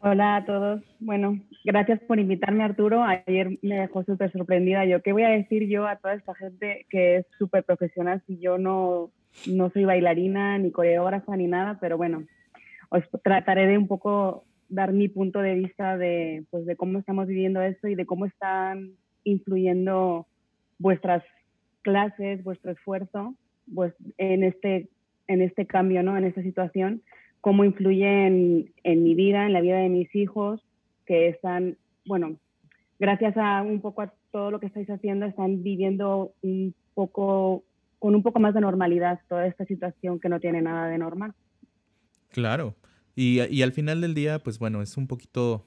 Hola 0.05 0.35
a 0.35 0.45
todos. 0.45 0.83
Bueno, 0.99 1.39
gracias 1.65 2.01
por 2.01 2.19
invitarme, 2.19 2.65
Arturo. 2.65 3.05
Ayer 3.05 3.57
me 3.63 3.77
dejó 3.77 4.03
súper 4.03 4.33
sorprendida. 4.33 4.85
Yo, 4.85 5.01
¿qué 5.01 5.13
voy 5.13 5.23
a 5.23 5.29
decir 5.29 5.69
yo 5.69 5.87
a 5.87 5.95
toda 5.95 6.15
esta 6.15 6.35
gente 6.35 6.87
que 6.91 7.19
es 7.19 7.27
súper 7.39 7.63
profesional 7.63 8.21
si 8.27 8.37
yo 8.41 8.59
no, 8.59 9.13
no 9.47 9.71
soy 9.71 9.85
bailarina, 9.85 10.59
ni 10.59 10.73
coreógrafa, 10.73 11.37
ni 11.37 11.47
nada? 11.47 11.79
Pero 11.81 11.99
bueno, 11.99 12.25
os 12.89 13.05
trataré 13.23 13.69
de 13.69 13.79
un 13.79 13.87
poco 13.87 14.43
dar 14.69 14.93
mi 14.93 15.07
punto 15.07 15.39
de 15.39 15.55
vista 15.55 15.97
de, 15.97 16.47
pues, 16.51 16.67
de 16.67 16.75
cómo 16.75 16.99
estamos 16.99 17.29
viviendo 17.29 17.63
esto 17.63 17.87
y 17.87 17.95
de 17.95 18.05
cómo 18.05 18.27
están 18.27 18.95
influyendo 19.23 20.27
vuestras 20.81 21.23
clases, 21.83 22.43
vuestro 22.43 22.73
esfuerzo 22.73 23.37
pues, 23.73 23.95
en, 24.19 24.43
este, 24.43 24.89
en 25.29 25.43
este 25.43 25.65
cambio, 25.65 26.03
¿no? 26.03 26.17
en 26.17 26.25
esta 26.25 26.43
situación, 26.43 27.03
cómo 27.43 27.65
influye 27.65 28.27
en, 28.27 28.73
mi 29.03 29.15
vida, 29.15 29.45
en 29.47 29.53
la 29.53 29.61
vida 29.61 29.77
de 29.79 29.89
mis 29.89 30.15
hijos, 30.15 30.63
que 31.05 31.29
están, 31.29 31.77
bueno, 32.07 32.39
gracias 32.99 33.37
a 33.37 33.63
un 33.63 33.81
poco 33.81 34.03
a 34.03 34.15
todo 34.31 34.53
lo 34.53 34.61
que 34.61 34.67
estáis 34.67 34.89
haciendo, 34.89 35.27
están 35.27 35.63
viviendo 35.63 36.33
un 36.41 36.73
poco, 36.95 37.65
con 37.99 38.15
un 38.15 38.23
poco 38.23 38.39
más 38.39 38.55
de 38.55 38.61
normalidad 38.61 39.21
toda 39.29 39.47
esta 39.47 39.67
situación 39.67 40.21
que 40.21 40.29
no 40.29 40.39
tiene 40.39 40.63
nada 40.63 40.87
de 40.87 40.99
normal. 40.99 41.35
Claro. 42.31 42.77
Y, 43.17 43.43
y 43.51 43.63
al 43.63 43.73
final 43.73 44.01
del 44.01 44.15
día, 44.15 44.39
pues 44.39 44.61
bueno, 44.61 44.81
es 44.81 44.97
un 44.97 45.09
poquito 45.09 45.67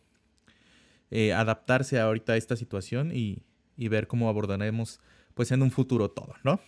eh, 1.12 1.34
adaptarse 1.34 2.00
ahorita 2.00 2.34
a 2.34 2.38
esta 2.38 2.56
situación 2.56 3.12
y, 3.14 3.44
y 3.76 3.90
ver 3.90 4.08
cómo 4.08 4.30
abordaremos 4.30 5.02
pues 5.34 5.52
en 5.52 5.62
un 5.62 5.72
futuro 5.72 6.10
todo, 6.10 6.36
¿no? 6.46 6.62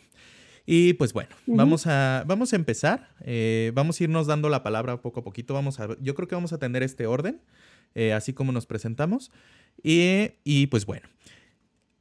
Y 0.70 0.94
pues 0.94 1.14
bueno, 1.14 1.34
vamos, 1.46 1.88
a, 1.88 2.26
vamos 2.28 2.52
a 2.52 2.58
empezar. 2.58 3.10
Eh, 3.22 3.72
vamos 3.74 4.00
a 4.00 4.04
irnos 4.04 4.28
dando 4.28 4.50
la 4.50 4.64
palabra 4.64 5.02
poco 5.02 5.22
a 5.22 5.24
poquito. 5.24 5.54
Vamos 5.54 5.80
a, 5.80 5.88
yo 6.02 6.14
creo 6.14 6.28
que 6.28 6.36
vamos 6.36 6.52
a 6.52 6.60
tener 6.60 6.84
este 6.84 7.08
orden, 7.08 7.42
eh, 7.96 8.12
así 8.12 8.34
como 8.34 8.52
nos 8.52 8.66
presentamos. 8.66 9.32
Y, 9.82 10.32
y, 10.44 10.68
pues 10.68 10.86
bueno, 10.86 11.08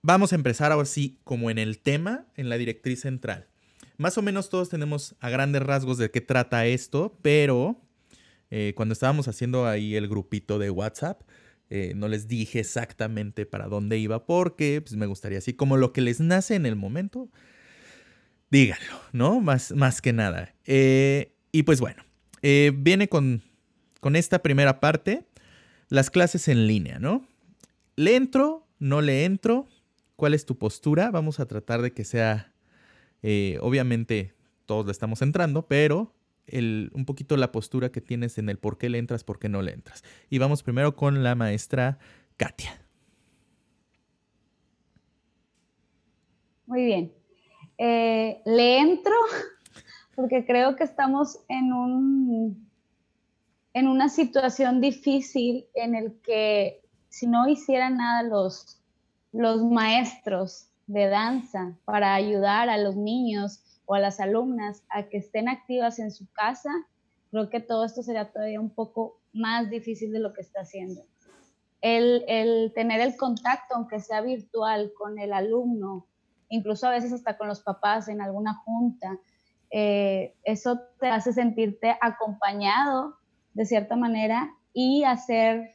vamos 0.03 0.33
a 0.33 0.35
empezar 0.35 0.73
ahora 0.73 0.85
sí 0.85 1.21
como 1.23 1.49
en 1.49 1.59
el 1.59 1.79
tema, 1.79 2.27
en 2.35 2.49
la 2.49 2.59
directriz 2.59 3.03
central. 3.03 3.47
Más 3.99 4.19
o 4.19 4.23
menos 4.23 4.51
todos 4.51 4.69
tenemos 4.69 5.15
a 5.21 5.31
grandes 5.31 5.63
rasgos 5.63 5.97
de 5.97 6.11
qué 6.11 6.21
trata 6.21 6.67
esto, 6.67 7.17
pero 7.23 7.81
eh, 8.51 8.73
cuando 8.77 8.95
estábamos 8.95 9.29
haciendo 9.29 9.67
ahí 9.67 9.95
el 9.95 10.09
grupito 10.09 10.59
de 10.59 10.71
WhatsApp, 10.71 11.23
eh, 11.71 11.93
no 11.97 12.09
les 12.09 12.27
dije 12.27 12.61
exactamente 12.61 13.47
para 13.47 13.69
dónde 13.69 13.99
iba 13.99 14.27
porque 14.27 14.81
pues, 14.81 14.97
me 14.97 15.07
gustaría 15.07 15.39
así 15.39 15.55
como 15.55 15.77
lo 15.77 15.93
que 15.93 16.01
les 16.01 16.21
nace 16.21 16.57
en 16.57 16.67
el 16.67 16.77
momento, 16.77 17.31
díganlo, 18.50 19.00
¿no? 19.12 19.41
Más, 19.41 19.73
más 19.73 20.00
que 20.00 20.12
nada. 20.12 20.55
Eh, 20.65 21.35
y 21.53 21.62
pues 21.62 21.81
bueno, 21.81 22.03
eh, 22.43 22.73
viene 22.75 23.09
con, 23.09 23.43
con 24.00 24.17
esta 24.17 24.43
primera 24.43 24.81
parte, 24.81 25.25
las 25.88 26.11
clases 26.11 26.49
en 26.49 26.67
línea, 26.67 26.99
¿no? 26.99 27.26
¿Le 27.97 28.17
entro? 28.17 28.67
¿No 28.79 29.00
le 29.00 29.25
entro? 29.25 29.69
¿Cuál 30.17 30.35
es 30.35 30.47
tu 30.47 30.59
postura? 30.59 31.11
Vamos 31.11 31.41
a 31.41 31.47
tratar 31.47 31.83
de 31.83 31.93
que 31.93 32.05
sea, 32.05 32.53
obviamente 33.61 34.35
todos 34.67 34.87
le 34.87 34.93
estamos 34.93 35.23
entrando, 35.23 35.67
pero 35.67 36.15
un 36.53 37.05
poquito 37.07 37.37
la 37.37 37.53
postura 37.53 37.91
que 37.91 38.00
tienes 38.00 38.38
en 38.38 38.49
el 38.49 38.59
por 38.59 38.79
qué 38.79 38.88
le 38.88 38.99
entras, 38.99 39.25
por 39.25 39.38
qué 39.38 39.49
no 39.49 39.62
le 39.62 39.73
entras. 39.73 40.05
Y 40.31 40.38
vamos 40.38 40.62
primero 40.62 40.97
con 40.97 41.23
la 41.23 41.35
maestra 41.35 41.99
Katia. 42.37 42.81
Muy 46.67 46.85
bien. 46.85 47.12
Eh, 47.78 48.40
le 48.45 48.78
entro 48.78 49.14
porque 50.16 50.47
creo 50.47 50.76
que 50.76 50.85
estamos 50.85 51.40
en 51.49 51.73
un 51.73 52.66
en 53.76 53.88
una 53.88 54.09
situación 54.09 54.80
difícil 54.80 55.66
en 55.75 55.95
el 55.95 56.18
que 56.23 56.80
si 57.11 57.26
no 57.26 57.47
hicieran 57.47 57.99
nada 57.99 58.23
los, 58.23 58.80
los 59.33 59.62
maestros 59.62 60.71
de 60.87 61.09
danza 61.09 61.76
para 61.85 62.14
ayudar 62.14 62.71
a 62.71 62.78
los 62.78 62.97
niños 62.97 63.62
o 63.85 63.95
a 63.95 64.00
las 64.00 64.18
alumnas 64.18 64.83
a 64.88 65.02
que 65.02 65.18
estén 65.18 65.50
activas 65.50 65.99
en 65.99 66.11
su 66.11 66.26
casa, 66.33 66.71
creo 67.30 67.50
que 67.50 67.61
todo 67.61 67.85
esto 67.85 68.02
sería 68.02 68.33
todavía 68.33 68.61
un 68.61 68.71
poco 68.71 69.21
más 69.35 69.68
difícil 69.68 70.11
de 70.11 70.21
lo 70.21 70.33
que 70.33 70.40
está 70.40 70.61
haciendo. 70.61 71.02
El, 71.83 72.73
tener 72.75 73.00
el 73.00 73.14
contacto, 73.16 73.75
aunque 73.75 74.00
sea 74.00 74.23
virtual, 74.23 74.90
con 74.97 75.18
el 75.18 75.35
alumno, 75.35 76.06
incluso 76.49 76.87
a 76.87 76.91
veces 76.91 77.12
hasta 77.12 77.37
con 77.37 77.49
los 77.49 77.61
papás 77.61 78.09
en 78.09 78.21
alguna 78.21 78.55
junta, 78.55 79.19
eh, 79.71 80.35
eso 80.45 80.81
te 81.00 81.09
hace 81.09 81.33
sentirte 81.33 81.97
acompañado 82.00 83.17
de 83.55 83.65
cierta 83.65 83.97
manera 83.97 84.55
y 84.73 85.05
hacer, 85.05 85.71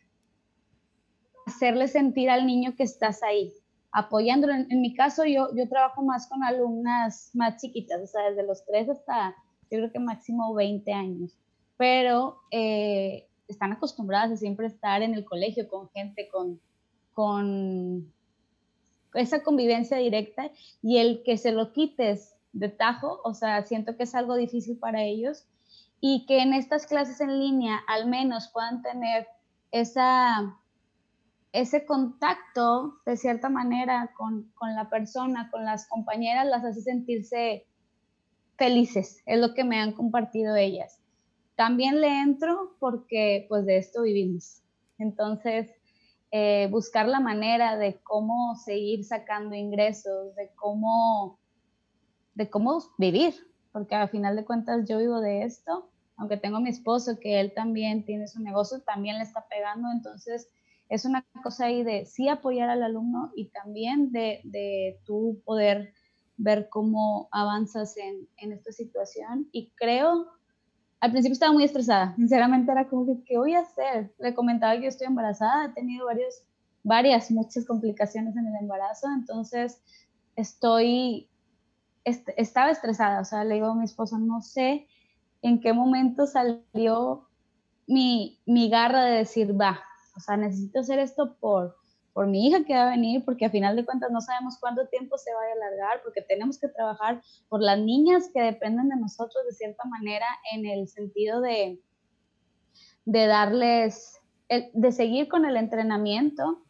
hacerle 1.45 1.87
sentir 1.87 2.29
al 2.29 2.45
niño 2.45 2.75
que 2.75 2.83
estás 2.83 3.23
ahí, 3.23 3.51
apoyándolo. 3.91 4.53
En, 4.53 4.81
mi 4.81 4.93
caso, 4.93 5.25
yo, 5.25 5.49
yo 5.55 5.67
trabajo 5.67 6.03
más 6.03 6.27
con 6.27 6.43
alumnas 6.43 7.31
más 7.33 7.59
chiquitas, 7.59 8.01
o 8.01 8.07
sea, 8.07 8.29
desde 8.29 8.45
los 8.45 8.63
3 8.65 8.89
hasta, 8.89 9.35
yo 9.69 9.79
creo 9.79 9.91
que 9.91 9.99
máximo 9.99 10.53
20 10.53 10.93
años, 10.93 11.37
pero 11.77 12.37
eh, 12.51 13.27
están 13.47 13.71
acostumbradas 13.73 14.31
a 14.31 14.37
siempre 14.37 14.67
estar 14.67 15.01
en 15.01 15.13
el 15.13 15.25
colegio 15.25 15.67
con 15.67 15.89
gente, 15.89 16.29
con, 16.29 16.61
con 17.13 18.13
esa 19.13 19.43
convivencia 19.43 19.97
directa 19.97 20.51
y 20.81 20.97
el 20.97 21.23
que 21.23 21.37
se 21.37 21.51
lo 21.51 21.73
quites 21.73 22.35
de 22.53 22.69
tajo, 22.69 23.21
o 23.23 23.33
sea, 23.33 23.63
siento 23.63 23.95
que 23.95 24.03
es 24.03 24.15
algo 24.15 24.35
difícil 24.35 24.77
para 24.77 25.03
ellos 25.03 25.47
y 25.99 26.25
que 26.25 26.41
en 26.41 26.53
estas 26.53 26.87
clases 26.87 27.21
en 27.21 27.39
línea 27.39 27.79
al 27.87 28.07
menos 28.07 28.49
puedan 28.53 28.81
tener 28.81 29.27
esa 29.71 30.57
ese 31.51 31.85
contacto, 31.85 32.99
de 33.05 33.17
cierta 33.17 33.49
manera, 33.49 34.11
con, 34.17 34.51
la 34.73 34.89
persona, 34.89 35.49
con 35.51 35.65
las 35.65 35.87
compañeras, 35.87 36.47
las 36.47 36.63
hace 36.63 36.81
sentirse 36.81 37.65
felices, 38.57 39.21
es 39.25 39.39
lo 39.39 39.53
que 39.53 39.63
me 39.63 39.79
han 39.79 39.91
compartido 39.93 40.55
ellas. 40.55 41.01
También 41.55 41.99
le 41.99 42.21
entro 42.21 42.75
porque 42.79 43.45
pues 43.49 43.65
de 43.65 43.77
esto 43.77 44.03
vivimos. 44.03 44.61
Entonces, 44.97 45.71
eh, 46.31 46.67
buscar 46.71 47.07
la 47.07 47.19
manera 47.19 47.77
de 47.77 47.99
cómo 48.03 48.55
seguir 48.55 49.03
sacando 49.03 49.55
ingresos, 49.55 50.33
de 50.35 50.51
cómo, 50.55 51.39
de 52.35 52.49
cómo 52.49 52.81
vivir, 52.97 53.35
porque 53.71 53.95
al 53.95 54.09
final 54.09 54.35
de 54.35 54.45
cuentas 54.45 54.87
yo 54.87 54.97
vivo 54.97 55.19
de 55.19 55.43
esto, 55.43 55.89
aunque 56.15 56.37
tengo 56.37 56.57
a 56.57 56.61
mi 56.61 56.69
esposo 56.69 57.19
que 57.19 57.39
él 57.39 57.53
también 57.53 58.05
tiene 58.05 58.27
su 58.27 58.41
negocio, 58.41 58.81
también 58.81 59.17
le 59.17 59.23
está 59.23 59.47
pegando, 59.47 59.89
entonces 59.91 60.49
es 60.87 61.05
una 61.05 61.25
cosa 61.43 61.65
ahí 61.65 61.83
de 61.83 62.05
sí 62.05 62.27
apoyar 62.27 62.69
al 62.69 62.83
alumno 62.83 63.31
y 63.35 63.49
también 63.49 64.11
de, 64.11 64.41
de 64.43 64.99
tú 65.05 65.41
poder 65.45 65.93
ver 66.37 66.69
cómo 66.69 67.29
avanzas 67.31 67.95
en, 67.97 68.27
en, 68.37 68.51
esta 68.51 68.71
situación. 68.71 69.47
Y 69.51 69.71
creo, 69.75 70.27
al 71.01 71.11
principio 71.11 71.33
estaba 71.33 71.51
muy 71.51 71.63
estresada, 71.63 72.15
sinceramente 72.15 72.71
era 72.71 72.87
como 72.87 73.07
que, 73.07 73.23
¿qué 73.25 73.37
voy 73.37 73.55
a 73.55 73.61
hacer? 73.61 74.13
Le 74.19 74.35
comentaba 74.35 74.75
que 74.75 74.83
yo 74.83 74.87
estoy 74.87 75.07
embarazada, 75.07 75.65
he 75.65 75.69
tenido 75.69 76.05
varias, 76.83 77.31
muchas 77.31 77.65
complicaciones 77.65 78.37
en 78.37 78.45
el 78.45 78.55
embarazo, 78.61 79.07
entonces 79.11 79.81
estoy, 80.35 81.27
estaba 82.05 82.69
estresada, 82.69 83.19
o 83.19 83.25
sea, 83.25 83.43
le 83.43 83.55
digo 83.55 83.67
a 83.67 83.75
mi 83.75 83.83
esposo, 83.83 84.19
no 84.19 84.41
sé 84.41 84.87
en 85.41 85.59
qué 85.59 85.73
momento 85.73 86.27
salió 86.27 87.27
mi, 87.87 88.39
mi 88.45 88.69
garra 88.69 89.03
de 89.05 89.17
decir, 89.17 89.59
va, 89.59 89.79
o 90.15 90.19
sea, 90.19 90.37
necesito 90.37 90.81
hacer 90.81 90.99
esto 90.99 91.35
por, 91.39 91.77
por 92.13 92.27
mi 92.27 92.47
hija 92.47 92.63
que 92.65 92.73
va 92.73 92.83
a 92.83 92.89
venir, 92.89 93.23
porque 93.25 93.45
a 93.45 93.49
final 93.49 93.75
de 93.75 93.85
cuentas 93.85 94.11
no 94.11 94.21
sabemos 94.21 94.57
cuánto 94.59 94.87
tiempo 94.87 95.17
se 95.17 95.33
va 95.33 95.39
a 95.41 95.53
alargar, 95.53 96.01
porque 96.03 96.21
tenemos 96.21 96.59
que 96.59 96.67
trabajar 96.67 97.21
por 97.49 97.61
las 97.61 97.79
niñas 97.79 98.29
que 98.33 98.41
dependen 98.41 98.89
de 98.89 98.97
nosotros 98.97 99.43
de 99.45 99.53
cierta 99.53 99.83
manera 99.85 100.25
en 100.53 100.65
el 100.65 100.87
sentido 100.87 101.41
de, 101.41 101.79
de 103.05 103.27
darles, 103.27 104.19
de 104.49 104.91
seguir 104.91 105.29
con 105.29 105.45
el 105.45 105.55
entrenamiento 105.55 106.63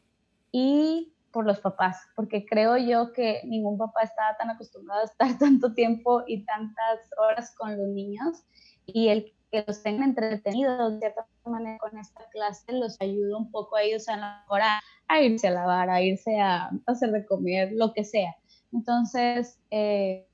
y 0.51 1.13
por 1.31 1.45
los 1.45 1.59
papás, 1.59 1.97
porque 2.15 2.45
creo 2.45 2.77
yo 2.77 3.13
que 3.13 3.41
ningún 3.45 3.77
papá 3.77 4.01
estaba 4.03 4.35
tan 4.37 4.49
acostumbrado 4.49 5.01
a 5.01 5.05
estar 5.05 5.37
tanto 5.39 5.73
tiempo 5.73 6.23
y 6.27 6.45
tantas 6.45 6.99
horas 7.17 7.55
con 7.57 7.77
los 7.77 7.87
niños 7.87 8.43
y 8.85 9.07
el 9.07 9.33
que 9.51 9.63
los 9.67 9.83
tengan 9.83 10.09
entretenidos 10.09 10.93
de 10.93 10.99
cierta 10.99 11.27
manera 11.45 11.77
con 11.79 11.97
esta 11.97 12.27
clase, 12.29 12.71
los 12.71 12.99
ayuda 13.01 13.37
un 13.37 13.51
poco 13.51 13.75
a 13.75 13.83
ellos 13.83 14.07
a, 14.07 14.45
hora 14.47 14.81
a 15.07 15.21
irse 15.21 15.49
a 15.49 15.51
lavar, 15.51 15.89
a 15.89 16.01
irse 16.01 16.39
a 16.39 16.71
hacer 16.87 17.11
de 17.11 17.25
comer, 17.25 17.71
lo 17.73 17.93
que 17.93 18.05
sea. 18.05 18.33
Entonces, 18.71 19.59
eh, 19.69 20.25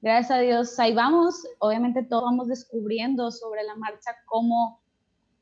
gracias 0.00 0.30
a 0.30 0.40
Dios, 0.40 0.78
ahí 0.78 0.94
vamos. 0.94 1.46
Obviamente 1.58 2.02
todos 2.02 2.24
vamos 2.24 2.48
descubriendo 2.48 3.30
sobre 3.30 3.62
la 3.62 3.76
marcha 3.76 4.12
cómo 4.24 4.80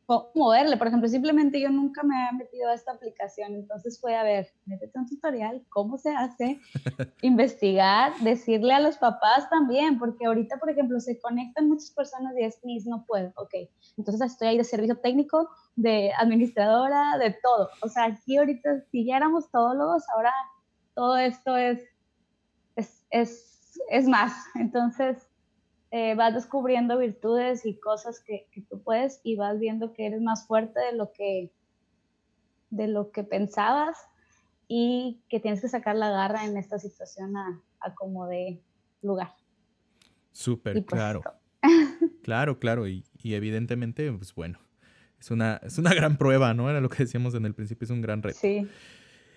moverle. 0.07 0.77
Por 0.77 0.87
ejemplo, 0.87 1.09
simplemente 1.09 1.61
yo 1.61 1.71
nunca 1.71 2.03
me 2.03 2.17
había 2.17 2.39
metido 2.39 2.69
a 2.69 2.75
esta 2.75 2.93
aplicación, 2.93 3.55
entonces 3.55 4.01
fue 4.01 4.17
a 4.17 4.23
ver, 4.23 4.49
métete 4.67 4.99
un 4.99 5.09
tutorial, 5.09 5.65
cómo 5.69 5.99
se 5.99 6.11
hace, 6.11 6.61
investigar, 7.23 8.13
decirle 8.21 8.75
a 8.75 8.81
los 8.81 8.99
papás 8.99 9.49
también, 9.51 9.99
porque 9.99 10.27
ahorita, 10.27 10.59
por 10.59 10.71
ejemplo, 10.71 11.01
se 11.01 11.19
conectan 11.19 11.69
muchas 11.69 11.91
personas 11.91 12.35
y 12.39 12.45
es, 12.45 12.59
Miss, 12.65 12.87
no 12.87 13.05
puedo, 13.07 13.33
ok. 13.37 13.55
Entonces 13.97 14.33
estoy 14.33 14.49
ahí 14.49 14.59
de 14.59 14.65
servicio 14.65 14.97
técnico, 14.99 15.49
de 15.77 16.13
administradora, 16.19 17.19
de 17.19 17.37
todo. 17.43 17.71
O 17.83 17.89
sea, 17.89 18.05
aquí 18.05 18.37
ahorita, 18.37 18.85
si 18.91 19.07
ya 19.07 19.17
éramos 19.17 19.51
todólogos, 19.51 20.05
ahora 20.15 20.33
todo 20.95 21.17
esto 21.17 21.57
es, 21.57 21.83
es, 22.77 23.07
es, 23.11 23.81
es 23.91 24.07
más. 24.07 24.33
Entonces, 24.55 25.29
eh, 25.97 26.17
vas 26.17 26.35
descubriendo 26.35 26.99
virtudes 26.99 27.65
y 27.65 27.79
cosas 27.79 28.19
que, 28.19 28.49
que, 28.51 28.63
tú 28.63 28.83
puedes 28.83 29.21
y 29.23 29.37
vas 29.37 29.61
viendo 29.61 29.93
que 29.93 30.07
eres 30.07 30.21
más 30.21 30.45
fuerte 30.45 30.81
de 30.81 30.93
lo 30.93 31.13
que, 31.13 31.53
de 32.71 32.89
lo 32.89 33.13
que 33.13 33.23
pensabas 33.23 33.97
y 34.67 35.23
que 35.29 35.39
tienes 35.39 35.61
que 35.61 35.69
sacar 35.69 35.95
la 35.95 36.11
garra 36.11 36.47
en 36.47 36.57
esta 36.57 36.81
situación 36.81 37.37
a, 37.37 37.63
a 37.79 37.95
como 37.95 38.27
de 38.27 38.61
lugar. 39.03 39.35
Súper, 40.33 40.73
pues 40.73 40.87
claro. 40.87 41.23
claro, 42.25 42.59
claro. 42.59 42.89
Y, 42.89 43.05
y, 43.23 43.35
evidentemente, 43.35 44.11
pues 44.11 44.35
bueno, 44.35 44.59
es 45.21 45.31
una, 45.31 45.61
es 45.63 45.79
una 45.79 45.95
gran 45.95 46.17
prueba, 46.17 46.55
¿no? 46.55 46.69
Era 46.69 46.81
lo 46.81 46.89
que 46.89 47.05
decíamos 47.05 47.37
en 47.37 47.47
el 47.47 47.55
principio, 47.55 47.85
es 47.85 47.93
un 47.93 48.01
gran 48.01 48.21
reto. 48.21 48.41
Sí. 48.41 48.67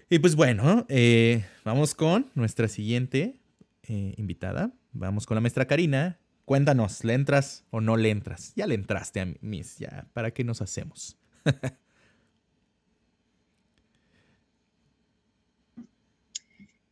Y 0.09 0.17
pues 0.17 0.35
bueno, 0.35 0.87
eh, 0.89 1.45
vamos 1.63 1.93
con 1.93 2.31
nuestra 2.33 2.67
siguiente 2.67 3.39
eh, 3.83 4.15
invitada. 4.17 4.73
Vamos 4.91 5.27
con 5.27 5.35
la 5.35 5.41
maestra 5.41 5.67
Karina, 5.67 6.17
Cuéntanos, 6.47 7.03
¿le 7.03 7.13
entras 7.13 7.65
o 7.71 7.81
no 7.81 7.97
le 7.97 8.09
entras? 8.09 8.53
Ya 8.55 8.67
le 8.67 8.75
entraste 8.75 9.19
a 9.19 9.27
Miss, 9.41 9.79
ya, 9.79 10.07
¿para 10.13 10.31
qué 10.31 10.45
nos 10.45 10.61
hacemos? 10.61 11.17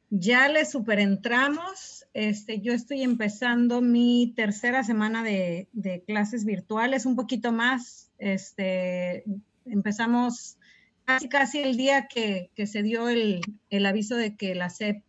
ya 0.10 0.50
le 0.50 0.66
superentramos. 0.66 2.06
Este, 2.14 2.60
yo 2.60 2.74
estoy 2.74 3.04
empezando 3.04 3.80
mi 3.80 4.34
tercera 4.36 4.84
semana 4.84 5.24
de, 5.24 5.70
clases 6.06 6.44
virtuales, 6.44 7.06
un 7.06 7.16
poquito 7.16 7.54
más. 7.54 8.12
Este, 8.18 9.24
empezamos 9.64 10.58
casi 11.06 11.30
casi 11.30 11.60
el 11.60 11.78
día 11.78 12.10
que, 12.10 12.52
se 12.68 12.84
dio 12.84 13.08
el, 13.08 13.42
aviso 13.86 14.18
de 14.18 14.36
que 14.36 14.54
la 14.54 14.70
SEP, 14.70 15.02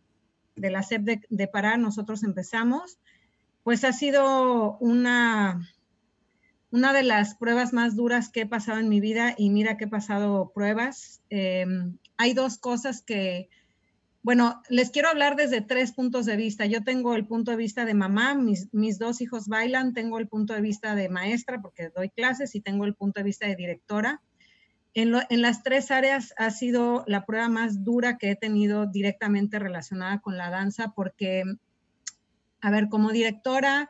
de 0.55 0.71
la 0.71 0.83
SEP 0.83 1.01
de, 1.01 1.21
de 1.29 1.47
Pará, 1.49 1.75
nosotros 1.75 2.23
empezamos 2.23 2.97
pues 3.67 3.83
ha 3.83 3.91
sido 3.91 4.77
una, 4.77 5.69
una 6.71 6.93
de 6.93 7.03
las 7.03 7.35
pruebas 7.35 7.73
más 7.73 7.97
duras 7.97 8.29
que 8.29 8.43
he 8.43 8.45
pasado 8.45 8.79
en 8.79 8.87
mi 8.87 9.01
vida 9.01 9.35
y 9.37 9.49
mira 9.49 9.75
que 9.75 9.83
he 9.83 9.89
pasado 9.89 10.53
pruebas. 10.55 11.21
Em, 11.29 11.97
hay 12.15 12.33
dos 12.33 12.59
cosas 12.59 13.01
que, 13.01 13.49
bueno, 14.23 14.61
les 14.69 14.89
quiero 14.89 15.09
hablar 15.09 15.35
desde 15.35 15.59
tres 15.59 15.91
puntos 15.91 16.25
de 16.25 16.37
vista. 16.37 16.65
Yo 16.65 16.85
tengo 16.85 17.13
el 17.13 17.27
punto 17.27 17.51
de 17.51 17.57
vista 17.57 17.83
de 17.83 17.93
mamá, 17.93 18.35
mis, 18.35 18.73
mis 18.73 18.99
dos 18.99 19.19
hijos 19.19 19.49
bailan, 19.49 19.93
tengo 19.93 20.17
el 20.17 20.29
punto 20.29 20.53
de 20.53 20.61
vista 20.61 20.95
de 20.95 21.09
maestra 21.09 21.61
porque 21.61 21.89
doy 21.93 22.07
clases 22.09 22.55
y 22.55 22.61
tengo 22.61 22.85
el 22.85 22.95
punto 22.95 23.19
de 23.19 23.25
vista 23.25 23.47
de 23.47 23.57
directora. 23.57 24.21
En, 24.93 25.13
en, 25.29 25.41
las 25.41 25.61
tres 25.63 25.91
áreas 25.91 26.33
ha 26.37 26.51
sido 26.51 27.03
la 27.05 27.25
prueba 27.25 27.49
más 27.49 27.83
dura 27.83 28.17
que 28.17 28.31
he 28.31 28.37
tenido 28.37 28.85
directamente 28.85 29.59
relacionada 29.59 30.21
con 30.21 30.37
la 30.37 30.49
danza 30.49 30.93
porque 30.95 31.43
a 32.61 32.71
ver, 32.71 32.89
como 32.89 33.11
directora, 33.11 33.89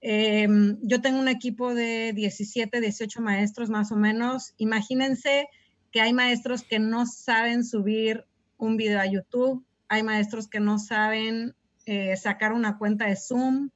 em, 0.00 0.78
yo 0.82 1.00
tengo 1.00 1.18
un 1.18 1.28
equipo 1.28 1.74
de 1.74 2.12
17, 2.14 2.80
18 2.80 3.20
maestros 3.20 3.70
más 3.70 3.92
o 3.92 3.96
menos. 3.96 4.54
Imagínense 4.58 5.48
que 5.90 6.00
hay 6.00 6.12
maestros 6.12 6.62
que 6.62 6.78
no 6.78 7.06
saben 7.06 7.64
subir 7.64 8.24
un 8.56 8.76
video 8.76 9.00
a 9.00 9.06
YouTube, 9.06 9.64
hay 9.88 10.02
maestros 10.02 10.48
que 10.48 10.60
no 10.60 10.78
saben 10.78 11.54
eh, 11.86 12.16
sacar 12.16 12.52
una 12.52 12.78
cuenta 12.78 13.06
de 13.06 13.16
Zoom, 13.16 13.70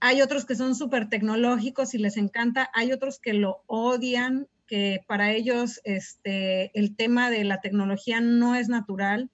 hay 0.00 0.22
otros 0.22 0.44
que 0.44 0.54
son 0.54 0.74
súper 0.74 1.08
tecnológicos 1.08 1.94
y 1.94 1.98
les 1.98 2.16
encanta, 2.16 2.70
hay 2.74 2.92
otros 2.92 3.18
que 3.18 3.32
lo 3.32 3.62
odian, 3.66 4.46
que 4.66 5.00
para 5.06 5.32
ellos 5.32 5.80
este, 5.84 6.70
el 6.78 6.96
tema 6.96 7.30
de 7.30 7.44
la 7.44 7.60
tecnología 7.60 8.20
no 8.20 8.54
es 8.54 8.68
natural. 8.68 9.30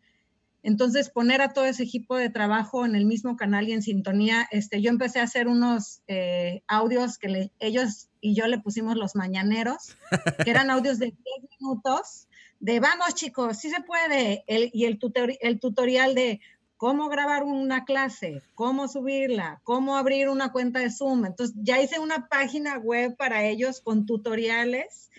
Entonces, 0.62 1.10
poner 1.10 1.42
a 1.42 1.52
todo 1.52 1.64
ese 1.64 1.82
equipo 1.82 2.16
de 2.16 2.30
trabajo 2.30 2.86
en 2.86 2.94
el 2.94 3.04
mismo 3.04 3.36
canal 3.36 3.68
y 3.68 3.72
en 3.72 3.82
sintonía, 3.82 4.46
este, 4.52 4.80
yo 4.80 4.90
empecé 4.90 5.18
a 5.18 5.24
hacer 5.24 5.48
unos 5.48 6.02
eh, 6.06 6.62
audios 6.68 7.18
que 7.18 7.50
ellos 7.58 8.08
y 8.20 8.34
yo 8.34 8.46
le 8.46 8.58
pusimos 8.58 8.96
los 8.96 9.16
mañaneros, 9.16 9.96
que 10.44 10.50
eran 10.50 10.70
audios 10.70 10.98
de 10.98 11.06
10 11.06 11.16
minutos, 11.60 12.28
de 12.60 12.78
vamos 12.78 13.14
chicos, 13.14 13.58
sí 13.58 13.70
se 13.70 13.82
puede, 13.82 14.44
y 14.46 14.84
el, 14.84 14.98
tutorial 15.58 16.14
de 16.14 16.40
cómo 16.76 17.08
grabar 17.08 17.42
una 17.42 17.84
clase, 17.84 18.40
cómo 18.54 18.86
subirla, 18.86 19.60
cómo 19.64 19.96
abrir 19.96 20.28
una 20.28 20.52
cuenta 20.52 20.78
de 20.78 20.92
Zoom. 20.92 21.26
Entonces, 21.26 21.56
ya 21.60 21.82
hice 21.82 21.98
una 21.98 22.28
página 22.28 22.78
web 22.78 23.16
para 23.16 23.44
ellos 23.44 23.80
con 23.80 24.06
tutoriales. 24.06 25.10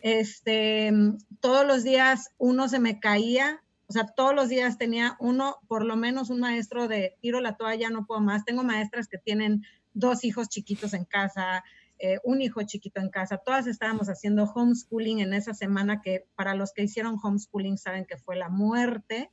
Este, 0.00 0.92
todos 1.40 1.64
los 1.64 1.84
días 1.84 2.32
uno 2.38 2.68
se 2.68 2.80
me 2.80 2.98
caía, 2.98 3.62
o 3.88 3.92
sea, 3.92 4.06
todos 4.06 4.34
los 4.34 4.50
días 4.50 4.76
tenía 4.76 5.16
uno, 5.18 5.56
por 5.66 5.84
lo 5.84 5.96
menos 5.96 6.28
un 6.28 6.40
maestro 6.40 6.88
de 6.88 7.16
tiro 7.22 7.40
la 7.40 7.56
toalla, 7.56 7.88
no 7.88 8.04
puedo 8.04 8.20
más. 8.20 8.44
Tengo 8.44 8.62
maestras 8.62 9.08
que 9.08 9.16
tienen 9.16 9.62
dos 9.94 10.24
hijos 10.24 10.50
chiquitos 10.50 10.92
en 10.92 11.06
casa, 11.06 11.64
eh, 11.98 12.18
un 12.22 12.42
hijo 12.42 12.62
chiquito 12.64 13.00
en 13.00 13.08
casa. 13.08 13.38
Todas 13.38 13.66
estábamos 13.66 14.08
haciendo 14.08 14.44
homeschooling 14.44 15.20
en 15.20 15.32
esa 15.32 15.54
semana 15.54 16.02
que 16.02 16.26
para 16.36 16.54
los 16.54 16.72
que 16.74 16.82
hicieron 16.82 17.18
homeschooling 17.22 17.78
saben 17.78 18.04
que 18.04 18.18
fue 18.18 18.36
la 18.36 18.50
muerte. 18.50 19.30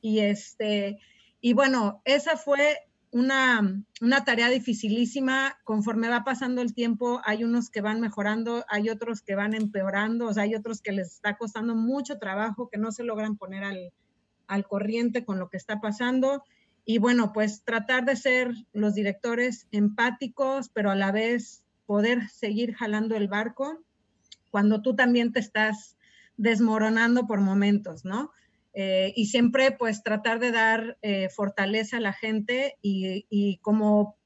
Y 0.00 0.20
este, 0.20 1.00
y 1.40 1.54
bueno, 1.54 2.00
esa 2.04 2.36
fue 2.36 2.78
una, 3.10 3.84
una, 4.00 4.24
tarea 4.24 4.48
dificilísima. 4.48 5.58
Conforme 5.64 6.08
va 6.08 6.24
pasando 6.24 6.62
el 6.62 6.74
tiempo, 6.74 7.20
hay 7.24 7.44
unos 7.44 7.70
que 7.70 7.80
van 7.80 8.00
mejorando, 8.00 8.64
hay 8.68 8.90
otros 8.90 9.22
que 9.22 9.34
van 9.34 9.54
empeorando, 9.54 10.26
o 10.26 10.34
sea, 10.34 10.44
hay 10.44 10.54
otros 10.54 10.80
que 10.80 10.92
les 10.92 11.14
está 11.14 11.36
costando 11.36 11.74
mucho 11.74 12.18
trabajo, 12.18 12.68
que 12.68 12.78
no 12.78 12.92
se 12.92 13.04
logran 13.04 13.36
poner 13.36 13.64
al, 13.64 13.92
al 14.46 14.66
corriente 14.66 15.24
con 15.24 15.38
lo 15.38 15.48
que 15.48 15.56
está 15.56 15.80
pasando. 15.80 16.42
Y 16.84 16.98
bueno, 16.98 17.32
pues 17.32 17.62
tratar 17.64 18.04
de 18.04 18.16
ser 18.16 18.52
los 18.72 18.94
directores 18.94 19.66
empáticos, 19.70 20.70
pero 20.70 20.90
a 20.90 20.96
la 20.96 21.12
vez 21.12 21.62
poder 21.86 22.28
seguir 22.28 22.74
jalando 22.74 23.16
el 23.16 23.28
barco 23.28 23.82
cuando 24.50 24.82
tú 24.82 24.94
también 24.96 25.32
te 25.32 25.40
estás 25.40 25.96
desmoronando 26.36 27.26
por 27.26 27.40
momentos, 27.40 28.04
¿no? 28.04 28.32
Eh, 28.80 29.12
y 29.16 29.26
siempre 29.26 29.72
pues 29.72 30.04
tratar 30.04 30.38
de 30.38 30.52
dar 30.52 30.98
eh, 31.02 31.30
fortaleza 31.30 31.96
a 31.96 32.00
la 32.00 32.12
gente 32.12 32.76
y, 32.80 33.58
como, 33.60 34.16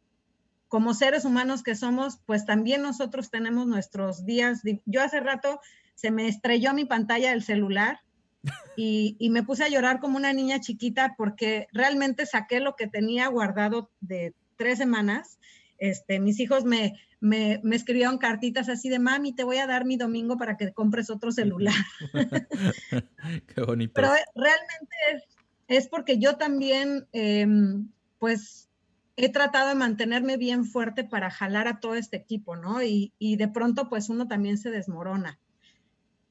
como 0.69 0.93
seres 0.93 1.25
humanos 1.25 1.63
que 1.63 1.75
somos, 1.75 2.19
pues 2.27 2.45
también 2.45 2.83
nosotros 2.83 3.31
tenemos 3.31 3.67
nuestros 3.67 4.27
días. 4.27 4.61
Yo 4.85 5.03
hace 5.03 5.21
rato 5.21 5.59
se 5.95 6.11
me 6.11 6.29
estrelló 6.29 6.75
mi 6.75 6.85
pantalla 6.85 7.31
del 7.31 7.43
celular 7.43 8.01
y, 8.77 9.17
y, 9.19 9.31
me 9.31 9.43
puse 9.43 9.65
a 9.65 9.71
llorar 9.71 10.01
como 10.01 10.19
una 10.19 10.35
niña 10.35 10.61
chiquita 10.61 11.15
porque 11.17 11.67
realmente 11.73 12.27
saqué 12.27 12.61
lo 12.61 12.77
que 12.77 12.89
tenía 12.89 13.29
guardado 13.29 13.91
de 14.03 14.35
tres 14.57 14.77
semanas. 14.77 15.39
Este, 15.83 16.21
mis 16.21 16.39
hijos 16.39 16.65
me, 16.65 16.95
me, 17.19 17.59
me, 17.65 17.75
escribieron 17.75 18.19
cartitas 18.19 18.69
así 18.69 18.89
de, 18.89 19.01
mami, 19.01 19.35
te 19.35 19.43
voy 19.43 19.57
a 19.57 19.67
dar 19.67 19.85
mi 19.85 19.97
domingo 19.97 20.39
para 20.39 20.57
que 20.57 20.73
compres 20.73 21.11
otro 21.11 21.33
celular. 21.33 21.75
Qué 23.49 23.61
bonito. 23.63 23.93
Pero 23.95 24.11
realmente 24.37 24.95
es, 25.13 25.25
es 25.67 25.89
porque 25.89 26.21
yo 26.21 26.37
también, 26.37 27.09
em, 27.11 27.89
pues, 28.21 28.69
he 29.17 29.29
tratado 29.29 29.71
de 29.71 29.75
mantenerme 29.75 30.37
bien 30.37 30.67
fuerte 30.67 31.03
para 31.03 31.33
jalar 31.33 31.67
a 31.67 31.81
todo 31.81 31.97
este 31.97 32.17
equipo, 32.17 32.55
¿no? 32.55 32.81
Y, 32.81 33.13
y 33.19 33.35
de 33.35 33.49
pronto, 33.49 33.89
pues, 33.89 34.09
uno 34.09 34.29
también 34.29 34.59
se 34.59 34.71
desmorona. 34.71 35.41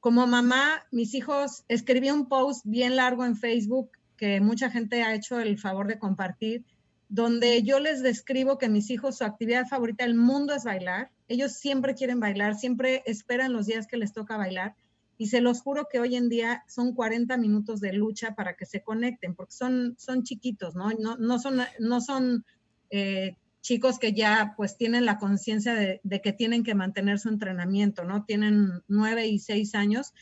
Como 0.00 0.26
mamá, 0.26 0.86
mis 0.90 1.12
hijos, 1.12 1.64
escribí 1.68 2.10
un 2.10 2.26
post 2.26 2.64
bien 2.64 2.96
largo 2.96 3.26
en 3.26 3.36
Facebook 3.36 3.90
que 4.16 4.40
mucha 4.40 4.70
gente 4.70 5.02
ha 5.02 5.14
hecho 5.14 5.38
el 5.40 5.58
favor 5.58 5.88
de 5.88 5.98
compartir 5.98 6.64
donde 7.12 7.62
yo 7.62 7.78
les 7.78 8.02
describo 8.02 8.56
que 8.56 8.70
mis 8.70 8.88
hijos, 8.88 9.18
su 9.18 9.24
actividad 9.24 9.66
favorita 9.66 10.04
del 10.04 10.14
mundo 10.14 10.54
es 10.54 10.64
bailar. 10.64 11.10
Ellos 11.28 11.52
siempre 11.52 11.94
quieren 11.94 12.20
bailar, 12.20 12.54
siempre 12.54 13.02
esperan 13.04 13.52
los 13.52 13.66
días 13.66 13.86
que 13.86 13.98
les 13.98 14.14
toca 14.14 14.38
bailar. 14.38 14.74
Y 15.18 15.26
se 15.26 15.42
los 15.42 15.60
juro 15.60 15.88
que 15.92 16.00
hoy 16.00 16.16
en 16.16 16.30
día 16.30 16.64
son 16.68 16.94
40 16.94 17.36
minutos 17.36 17.80
de 17.80 17.92
lucha 17.92 18.34
para 18.34 18.54
que 18.54 18.64
se 18.64 18.82
conecten, 18.82 19.34
porque 19.34 19.52
son, 19.52 19.94
son 19.98 20.22
chiquitos, 20.22 20.74
¿no? 20.74 20.88
No, 20.92 21.18
no 21.18 21.38
son, 21.38 21.60
no 21.78 22.00
son 22.00 22.46
eh, 22.88 23.36
chicos 23.60 23.98
que 23.98 24.14
ya 24.14 24.54
pues 24.56 24.78
tienen 24.78 25.04
la 25.04 25.18
conciencia 25.18 25.74
de, 25.74 26.00
de, 26.04 26.22
que 26.22 26.32
tienen 26.32 26.64
que 26.64 26.74
mantener 26.74 27.18
su 27.18 27.28
entrenamiento, 27.28 28.04
¿no? 28.04 28.24
Tienen 28.24 28.80
nueve 28.88 29.26
y 29.26 29.38
seis 29.38 29.74
años, 29.74 30.14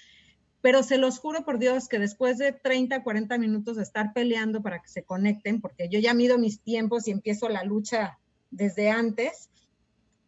pero 0.62 0.82
se 0.82 0.98
los 0.98 1.18
juro 1.18 1.44
por 1.44 1.58
Dios 1.58 1.88
que 1.88 1.98
después 1.98 2.38
de 2.38 2.52
30, 2.52 3.02
40 3.02 3.38
minutos 3.38 3.76
de 3.76 3.82
estar 3.82 4.12
peleando 4.12 4.62
para 4.62 4.80
que 4.80 4.88
se 4.88 5.02
conecten, 5.02 5.60
porque 5.60 5.88
yo 5.88 5.98
ya 5.98 6.14
mido 6.14 6.38
mis 6.38 6.60
tiempos 6.60 7.08
y 7.08 7.12
empiezo 7.12 7.48
la 7.48 7.64
lucha 7.64 8.18
desde 8.50 8.90
antes, 8.90 9.48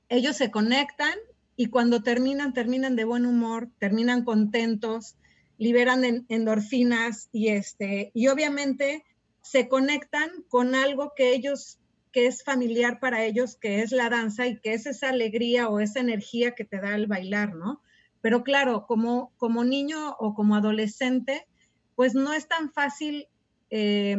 ellos 0.09 0.37
se 0.37 0.51
conectan 0.51 1.15
y 1.57 1.67
cuando 1.67 2.03
terminan, 2.03 2.55
terminan 2.55 2.97
de 2.97 3.05
buen 3.05 3.27
humor, 3.27 3.69
terminan 3.79 4.25
contentos, 4.25 5.17
liberan 5.59 6.27
endorfinas 6.29 7.29
y, 7.33 7.49
este, 7.49 8.11
y 8.15 8.29
obviamente 8.29 9.05
se 9.43 9.69
conectan 9.69 10.31
con 10.49 10.75
algo 10.75 11.13
que 11.17 11.35
ellos 11.35 11.79
que 12.13 12.27
es 12.27 12.45
familiar 12.45 13.01
para 13.01 13.25
ellos, 13.25 13.57
que 13.57 13.81
es 13.81 13.91
la 13.91 14.11
danza 14.11 14.47
y 14.47 14.61
que 14.61 14.75
es 14.75 14.87
esa 14.87 15.09
alegría 15.09 15.69
o 15.69 15.81
esa 15.81 16.01
energía 16.01 16.55
que 16.55 16.65
te 16.65 16.79
da 16.79 16.95
el 16.95 17.07
bailar, 17.07 17.55
¿no? 17.55 17.81
Pero 18.23 18.43
claro, 18.43 18.87
como, 18.87 19.33
como 19.37 19.65
niño 19.65 20.17
o 20.19 20.35
como 20.35 20.57
adolescente, 20.57 21.47
pues 21.95 22.15
no 22.15 22.33
es 22.33 22.49
tan 22.49 22.73
fácil 22.73 23.29
eh, 23.69 24.17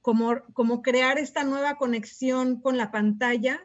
como, 0.00 0.36
como 0.54 0.80
crear 0.80 1.18
esta 1.18 1.44
nueva 1.44 1.76
conexión 1.76 2.60
con 2.60 2.78
la 2.78 2.90
pantalla, 2.90 3.60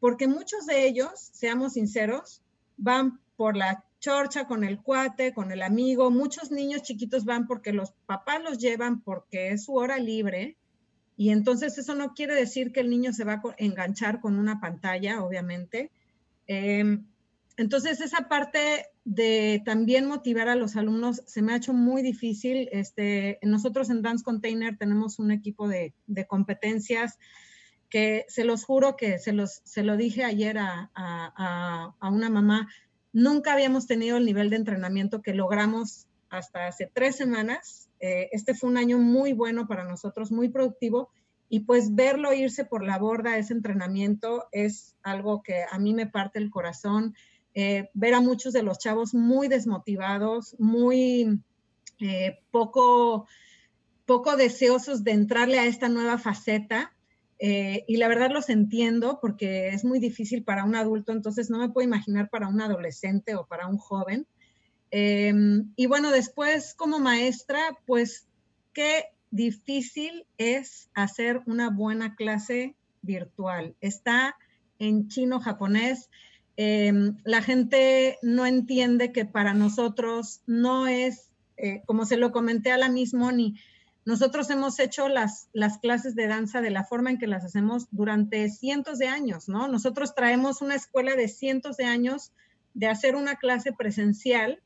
porque 0.00 0.26
muchos 0.26 0.66
de 0.66 0.88
ellos, 0.88 1.10
seamos 1.32 1.74
sinceros, 1.74 2.42
van 2.76 3.20
por 3.36 3.56
la 3.56 3.84
chorcha 4.00 4.46
con 4.46 4.64
el 4.64 4.80
cuate, 4.80 5.32
con 5.32 5.52
el 5.52 5.62
amigo. 5.62 6.10
Muchos 6.10 6.50
niños 6.50 6.82
chiquitos 6.82 7.24
van 7.24 7.46
porque 7.46 7.72
los 7.72 7.92
papás 8.06 8.42
los 8.42 8.58
llevan 8.58 9.02
porque 9.02 9.50
es 9.50 9.64
su 9.64 9.74
hora 9.74 9.98
libre 9.98 10.56
y 11.16 11.30
entonces 11.30 11.78
eso 11.78 11.94
no 11.94 12.14
quiere 12.14 12.34
decir 12.34 12.72
que 12.72 12.80
el 12.80 12.90
niño 12.90 13.12
se 13.12 13.24
va 13.24 13.34
a 13.34 13.54
enganchar 13.56 14.20
con 14.20 14.38
una 14.38 14.60
pantalla, 14.60 15.22
obviamente. 15.22 15.90
Em, 16.46 17.06
entonces 17.56 18.00
esa 18.00 18.28
parte 18.28 18.86
de 19.04 19.62
también 19.64 20.06
motivar 20.06 20.48
a 20.48 20.56
los 20.56 20.76
alumnos 20.76 21.22
se 21.26 21.42
me 21.42 21.52
ha 21.52 21.56
hecho 21.56 21.72
muy 21.72 22.02
difícil. 22.02 22.68
Este, 22.72 23.38
nosotros 23.42 23.90
en 23.90 24.02
Dance 24.02 24.24
Container 24.24 24.76
tenemos 24.76 25.18
un 25.18 25.30
equipo 25.30 25.68
de, 25.68 25.94
competencias 26.28 27.18
que 27.88 28.26
se 28.28 28.44
los 28.44 28.64
juro 28.64 28.96
que 28.96 29.18
se, 29.18 29.32
los, 29.32 29.60
se 29.64 29.84
lo 29.84 29.96
dije 29.96 30.24
ayer 30.24 30.58
a, 30.58 30.90
a 30.94 32.10
una 32.10 32.28
mamá, 32.28 32.68
nunca 33.12 33.52
habíamos 33.52 33.86
tenido 33.86 34.16
el 34.16 34.26
nivel 34.26 34.50
de 34.50 34.56
entrenamiento 34.56 35.22
que 35.22 35.34
logramos 35.34 36.06
hasta 36.28 36.66
hace 36.66 36.90
tres 36.92 37.16
semanas 37.16 37.86
eh, 38.00 38.28
este 38.32 38.54
fue 38.54 38.70
un 38.70 38.76
año 38.76 38.98
muy 38.98 39.32
bueno 39.32 39.66
para 39.66 39.84
nosotros, 39.84 40.30
muy 40.30 40.48
productivo, 40.48 41.10
y 41.48 41.60
pues 41.60 41.94
verlo 41.94 42.32
irse 42.32 42.64
por 42.64 42.84
la 42.84 42.98
borda, 42.98 43.38
ese 43.38 43.54
entrenamiento, 43.54 44.48
es 44.52 44.96
algo 45.02 45.42
que 45.42 45.64
a 45.70 45.78
mí 45.78 45.94
me 45.94 46.06
parte 46.06 46.38
el 46.38 46.50
corazón. 46.50 47.14
Eh, 47.58 47.88
ver 47.94 48.12
a 48.12 48.20
muchos 48.20 48.52
de 48.52 48.62
los 48.62 48.78
chavos 48.78 49.14
muy 49.14 49.48
desmotivados, 49.48 50.54
muy 50.58 51.40
eh, 52.00 52.38
poco, 52.50 53.26
poco 54.04 54.36
deseosos 54.36 55.04
de 55.04 55.12
entrarle 55.12 55.58
a 55.58 55.64
esta 55.64 55.88
nueva 55.88 56.18
faceta. 56.18 56.92
y 57.38 57.96
la 57.96 58.08
verdad 58.08 58.30
los 58.30 58.48
entiendo 58.48 59.18
porque 59.20 59.68
es 59.68 59.84
muy 59.84 59.98
difícil 59.98 60.42
para 60.42 60.64
un 60.64 60.74
adulto, 60.74 61.12
entonces 61.12 61.50
no 61.50 61.58
me 61.58 61.68
puedo 61.70 61.86
imaginar 61.86 62.28
para 62.30 62.48
un 62.48 62.60
adolescente 62.60 63.34
o 63.34 63.46
para 63.46 63.66
un 63.66 63.78
joven. 63.78 64.26
Y 64.90 65.86
bueno, 65.86 66.10
después 66.12 66.74
como 66.74 66.98
maestra, 66.98 67.60
pues 67.86 68.26
qué 68.72 69.06
difícil 69.30 70.26
es 70.38 70.90
hacer 70.94 71.42
una 71.46 71.70
buena 71.70 72.16
clase 72.16 72.74
virtual. 73.02 73.76
Está 73.80 74.36
en 74.78 75.08
chino, 75.08 75.40
Em, 76.56 77.16
la 77.24 77.42
gente 77.42 78.18
no 78.22 78.46
entiende 78.46 79.12
que 79.12 79.26
para 79.26 79.52
nosotros 79.52 80.40
no 80.46 80.86
es, 80.86 81.28
eh, 81.58 81.82
como 81.84 82.06
se 82.06 82.16
lo 82.16 82.32
comenté 82.32 82.72
a 82.72 82.78
la 82.78 82.88
misma 82.88 83.32
ni 83.32 83.56
nosotros 84.06 84.48
hemos 84.50 84.78
hecho 84.78 85.08
las, 85.08 85.48
las 85.52 85.78
clases 85.78 86.14
de 86.14 86.28
danza 86.28 86.60
de 86.60 86.70
la 86.70 86.84
forma 86.84 87.10
en 87.10 87.18
que 87.18 87.26
las 87.26 87.44
hacemos 87.44 87.88
durante 87.90 88.48
cientos 88.48 88.98
de 88.98 89.08
años, 89.08 89.48
¿no? 89.48 89.66
Nosotros 89.66 90.14
traemos 90.14 90.62
una 90.62 90.76
escuela 90.76 91.16
de 91.16 91.26
cientos 91.26 91.76
de 91.76 91.86
años 91.86 92.32
de 92.72 92.86
hacer 92.86 93.16
una 93.16 93.34
clase 93.34 93.72
presencial 93.72 94.62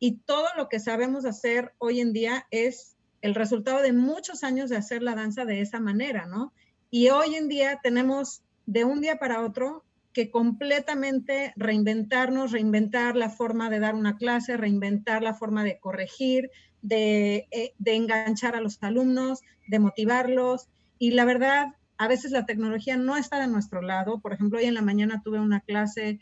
y 0.00 0.16
todo 0.16 0.46
lo 0.56 0.68
que 0.68 0.80
sabemos 0.80 1.24
hacer 1.24 1.72
hoy 1.78 2.00
en 2.00 2.12
día 2.12 2.46
es 2.50 2.96
el 3.22 3.36
resultado 3.36 3.80
de 3.80 3.92
muchos 3.92 4.42
años 4.42 4.70
de 4.70 4.76
hacer 4.76 5.02
la 5.02 5.14
danza 5.14 5.44
de 5.44 5.60
esa 5.60 5.78
manera, 5.78 6.26
¿no? 6.26 6.52
Y 6.90 7.10
hoy 7.10 7.36
en 7.36 7.48
día 7.48 7.78
tenemos 7.82 8.42
de 8.66 8.84
un 8.84 9.00
día 9.00 9.20
para 9.20 9.42
otro 9.42 9.84
completamente 10.28 11.54
reinventarnos, 11.56 12.52
reinventar 12.52 13.16
la 13.16 13.30
forma 13.30 13.70
de 13.70 13.78
dar 13.78 13.94
una 13.94 14.16
clase, 14.16 14.56
reinventar 14.56 15.22
la 15.22 15.34
forma 15.34 15.64
de 15.64 15.78
corregir, 15.78 16.50
de, 16.82 17.46
eh, 17.52 17.72
de 17.78 17.94
enganchar 17.94 18.56
a 18.56 18.60
los 18.60 18.82
alumnos, 18.82 19.40
de 19.68 19.78
motivarlos. 19.78 20.68
Y 20.98 21.12
la 21.12 21.24
verdad, 21.24 21.68
a 21.96 22.08
veces 22.08 22.32
la 22.32 22.44
tecnología 22.44 22.96
no 22.96 23.16
está 23.16 23.40
de 23.40 23.46
nuestro 23.46 23.80
lado. 23.80 24.20
Por 24.20 24.32
ejemplo, 24.32 24.58
hoy 24.58 24.66
en 24.66 24.74
la 24.74 24.82
mañana 24.82 25.22
tuve 25.24 25.38
una 25.38 25.60
clase 25.60 26.18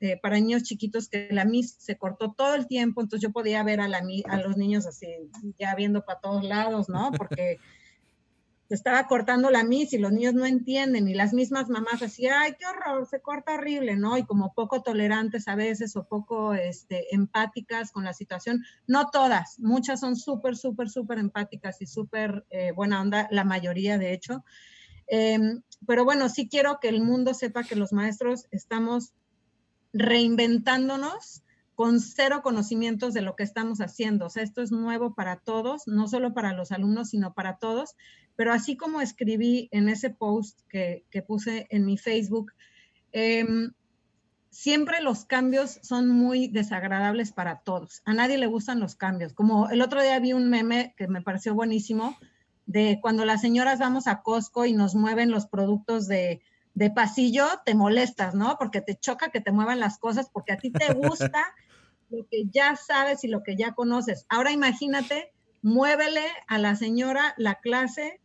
eh, 0.00 0.16
para 0.22 0.36
niños 0.36 0.62
chiquitos 0.62 1.08
que 1.08 1.28
la 1.30 1.44
MIS 1.44 1.74
se 1.78 1.96
cortó 1.96 2.32
todo 2.32 2.54
el 2.54 2.68
tiempo, 2.68 3.00
entonces 3.00 3.20
yo 3.26 3.32
podía 3.32 3.64
ver 3.64 3.80
a, 3.80 3.88
la, 3.88 4.00
a 4.28 4.36
los 4.36 4.56
niños 4.56 4.86
así, 4.86 5.08
ya 5.58 5.74
viendo 5.74 6.04
para 6.04 6.20
todos 6.20 6.44
lados, 6.44 6.88
¿no? 6.88 7.10
Porque 7.18 7.58
se 8.68 8.74
estaba 8.74 9.06
cortando 9.06 9.50
la 9.50 9.64
MIS 9.64 9.94
y 9.94 9.98
los 9.98 10.12
niños 10.12 10.34
no 10.34 10.44
entienden 10.44 11.08
y 11.08 11.14
las 11.14 11.32
mismas 11.32 11.70
mamás 11.70 12.02
así, 12.02 12.26
ay, 12.26 12.54
qué 12.58 12.66
horror, 12.66 13.06
se 13.06 13.22
corta 13.22 13.54
horrible, 13.54 13.96
¿no? 13.96 14.18
Y 14.18 14.26
como 14.26 14.52
poco 14.52 14.82
tolerantes 14.82 15.48
a 15.48 15.54
veces 15.54 15.96
o 15.96 16.04
poco 16.06 16.52
este, 16.52 17.14
empáticas 17.14 17.92
con 17.92 18.04
la 18.04 18.12
situación. 18.12 18.62
No 18.86 19.08
todas, 19.10 19.58
muchas 19.58 20.00
son 20.00 20.16
súper, 20.16 20.54
súper, 20.54 20.90
súper 20.90 21.18
empáticas 21.18 21.80
y 21.80 21.86
súper 21.86 22.44
eh, 22.50 22.72
buena 22.72 23.00
onda, 23.00 23.26
la 23.30 23.44
mayoría 23.44 23.96
de 23.96 24.12
hecho. 24.12 24.44
Em, 25.06 25.62
pero 25.86 26.04
bueno, 26.04 26.28
sí 26.28 26.46
quiero 26.46 26.78
que 26.78 26.90
el 26.90 27.00
mundo 27.00 27.32
sepa 27.32 27.64
que 27.64 27.74
los 27.74 27.94
maestros 27.94 28.48
estamos 28.50 29.14
reinventándonos 29.94 31.42
con 31.78 32.00
cero 32.00 32.40
conocimientos 32.42 33.14
de 33.14 33.22
lo 33.22 33.36
que 33.36 33.44
estamos 33.44 33.80
haciendo. 33.80 34.26
O 34.26 34.30
sea, 34.30 34.42
esto 34.42 34.62
es 34.62 34.72
nuevo 34.72 35.14
para 35.14 35.36
todos, 35.36 35.86
no 35.86 36.08
solo 36.08 36.34
para 36.34 36.52
los 36.52 36.72
alumnos, 36.72 37.10
sino 37.10 37.34
para 37.34 37.58
todos. 37.58 37.94
Pero 38.34 38.52
así 38.52 38.76
como 38.76 39.00
escribí 39.00 39.68
en 39.70 39.88
ese 39.88 40.10
post 40.10 40.58
que, 40.68 41.04
puse 41.24 41.68
en 41.70 41.86
mi 41.86 41.96
Facebook, 41.96 42.50
em, 43.12 43.74
siempre 44.50 45.00
los 45.00 45.24
cambios 45.24 45.78
son 45.82 46.08
muy 46.08 46.48
desagradables 46.48 47.30
para 47.30 47.60
todos. 47.60 48.02
A 48.04 48.12
nadie 48.12 48.38
le 48.38 48.48
gustan 48.48 48.80
los 48.80 48.96
cambios. 48.96 49.32
Como 49.32 49.70
el 49.70 49.80
otro 49.80 50.02
día 50.02 50.18
vi 50.18 50.32
un 50.32 50.50
meme 50.50 50.94
que 50.96 51.06
me 51.06 51.22
pareció 51.22 51.54
buenísimo, 51.54 52.18
de 52.66 52.98
cuando 53.00 53.24
las 53.24 53.40
señoras 53.40 53.78
vamos 53.78 54.08
a 54.08 54.22
Costco 54.22 54.66
y 54.66 54.72
nos 54.72 54.96
mueven 54.96 55.30
los 55.30 55.46
productos 55.46 56.08
de 56.08 56.42
de 56.78 56.90
pasillo 56.90 57.44
te 57.64 57.74
molestas, 57.74 58.36
¿no? 58.36 58.56
Porque 58.56 58.80
te 58.80 58.94
choca 58.94 59.30
que 59.30 59.40
te 59.40 59.50
muevan 59.50 59.80
las 59.80 59.98
cosas, 59.98 60.30
porque 60.30 60.52
a 60.52 60.58
ti 60.58 60.70
te 60.70 60.94
gusta 60.94 61.44
lo 62.10 62.26
que 62.28 62.44
ya 62.50 62.76
sabes 62.76 63.24
y 63.24 63.28
lo 63.28 63.42
que 63.42 63.56
ya 63.56 63.72
conoces. 63.72 64.26
Ahora 64.28 64.52
imagínate, 64.52 65.32
muévele 65.62 66.24
a 66.46 66.58
la 66.58 66.76
señora 66.76 67.34
la 67.36 67.56
clase 67.56 68.20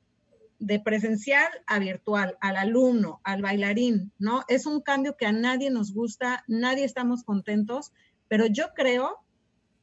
de 0.59 0.79
presencial 0.79 1.49
a 1.67 1.79
virtual, 1.79 2.37
al 2.39 2.55
alumno, 2.55 3.19
al 3.23 3.41
bailarín, 3.41 4.11
¿no? 4.17 4.43
Es 4.47 4.65
un 4.65 4.81
cambio 4.81 5.17
que 5.17 5.25
a 5.25 5.31
nadie 5.31 5.69
nos 5.69 5.93
gusta, 5.93 6.43
nadie 6.47 6.85
estamos 6.85 7.23
contentos, 7.23 7.91
pero 8.29 8.45
yo 8.45 8.73
creo 8.73 9.19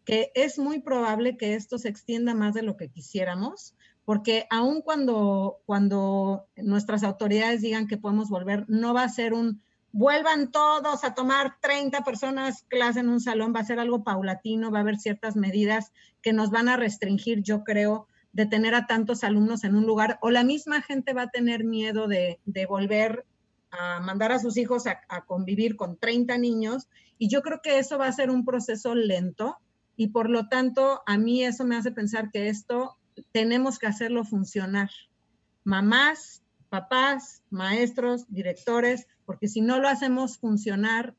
que 0.05 0.33
es 0.35 0.59
muy 0.59 0.81
probable 0.81 1.37
que 1.37 1.55
esto 1.55 1.79
se 1.79 1.89
extienda 1.89 2.35
más 2.35 2.55
de 2.55 2.63
lo 2.63 2.77
que 2.77 2.89
quisiéramos 2.89 3.75
porque 4.11 4.47
aun 4.51 4.83
cuando, 4.83 5.61
cuando 5.67 6.49
nuestras 6.57 7.05
autoridades 7.05 7.61
digan 7.61 7.87
que 7.87 7.97
podemos 7.97 8.29
volver, 8.29 8.65
no 8.69 8.93
va 8.93 9.05
a 9.05 9.09
ser 9.09 9.35
un 9.35 9.63
vuelvan 9.93 10.51
todos 10.51 11.05
a 11.05 11.15
tomar 11.15 11.57
30 11.61 12.03
personas 12.05 12.65
clase 12.69 13.01
en 13.01 13.09
un 13.09 13.21
salón, 13.21 13.53
va 13.55 13.61
a 13.61 13.65
ser 13.65 13.81
algo 13.81 14.05
paulatino, 14.05 14.71
va 14.71 14.79
a 14.79 14.83
haber 14.83 14.99
ciertas 14.99 15.37
medidas 15.37 15.93
que 16.23 16.33
nos 16.33 16.51
van 16.51 16.69
a 16.69 16.77
restringir, 16.77 17.43
yo 17.43 17.65
creo, 17.65 18.07
de 18.33 18.47
tener 18.47 18.75
a 18.75 18.87
tantos 18.87 19.25
alumnos 19.25 19.65
en 19.65 19.75
un 19.75 19.87
lugar, 19.87 20.19
o 20.23 20.31
la 20.31 20.45
misma 20.45 20.83
gente 20.83 21.13
va 21.13 21.23
a 21.23 21.31
tener 21.31 21.65
miedo 21.65 22.07
de, 22.07 22.39
volver 22.69 23.25
a 23.71 24.01
mandar 24.01 24.33
a 24.33 24.39
sus 24.39 24.57
hijos 24.57 24.87
a, 24.87 25.01
a, 25.09 25.25
convivir 25.25 25.77
con 25.77 25.97
30 25.97 26.39
niños, 26.39 26.89
y 27.19 27.29
yo 27.29 27.43
creo 27.43 27.61
que 27.63 27.79
eso 27.79 27.99
va 27.99 28.07
a 28.07 28.13
ser 28.13 28.31
un 28.31 28.45
proceso 28.45 28.95
lento, 28.95 29.57
y 29.97 30.09
por 30.09 30.31
lo 30.31 30.49
tanto, 30.49 31.03
a 31.07 31.19
mí 31.19 31.45
eso 31.45 31.65
me 31.65 31.77
hace 31.77 31.91
pensar 31.91 32.31
que 32.31 32.49
esto 32.49 32.97
tenemos 33.33 33.79
que 33.79 33.87
hacerlo 33.87 34.25
funcionar. 34.25 34.91
Mamás, 35.65 36.43
papás, 36.71 37.43
maestros, 37.51 38.25
directores, 38.29 39.07
porque 39.31 39.47
si 39.47 39.61
no 39.61 39.79
lo 39.79 39.87
hacemos 39.87 40.39
funcionar, 40.39 41.15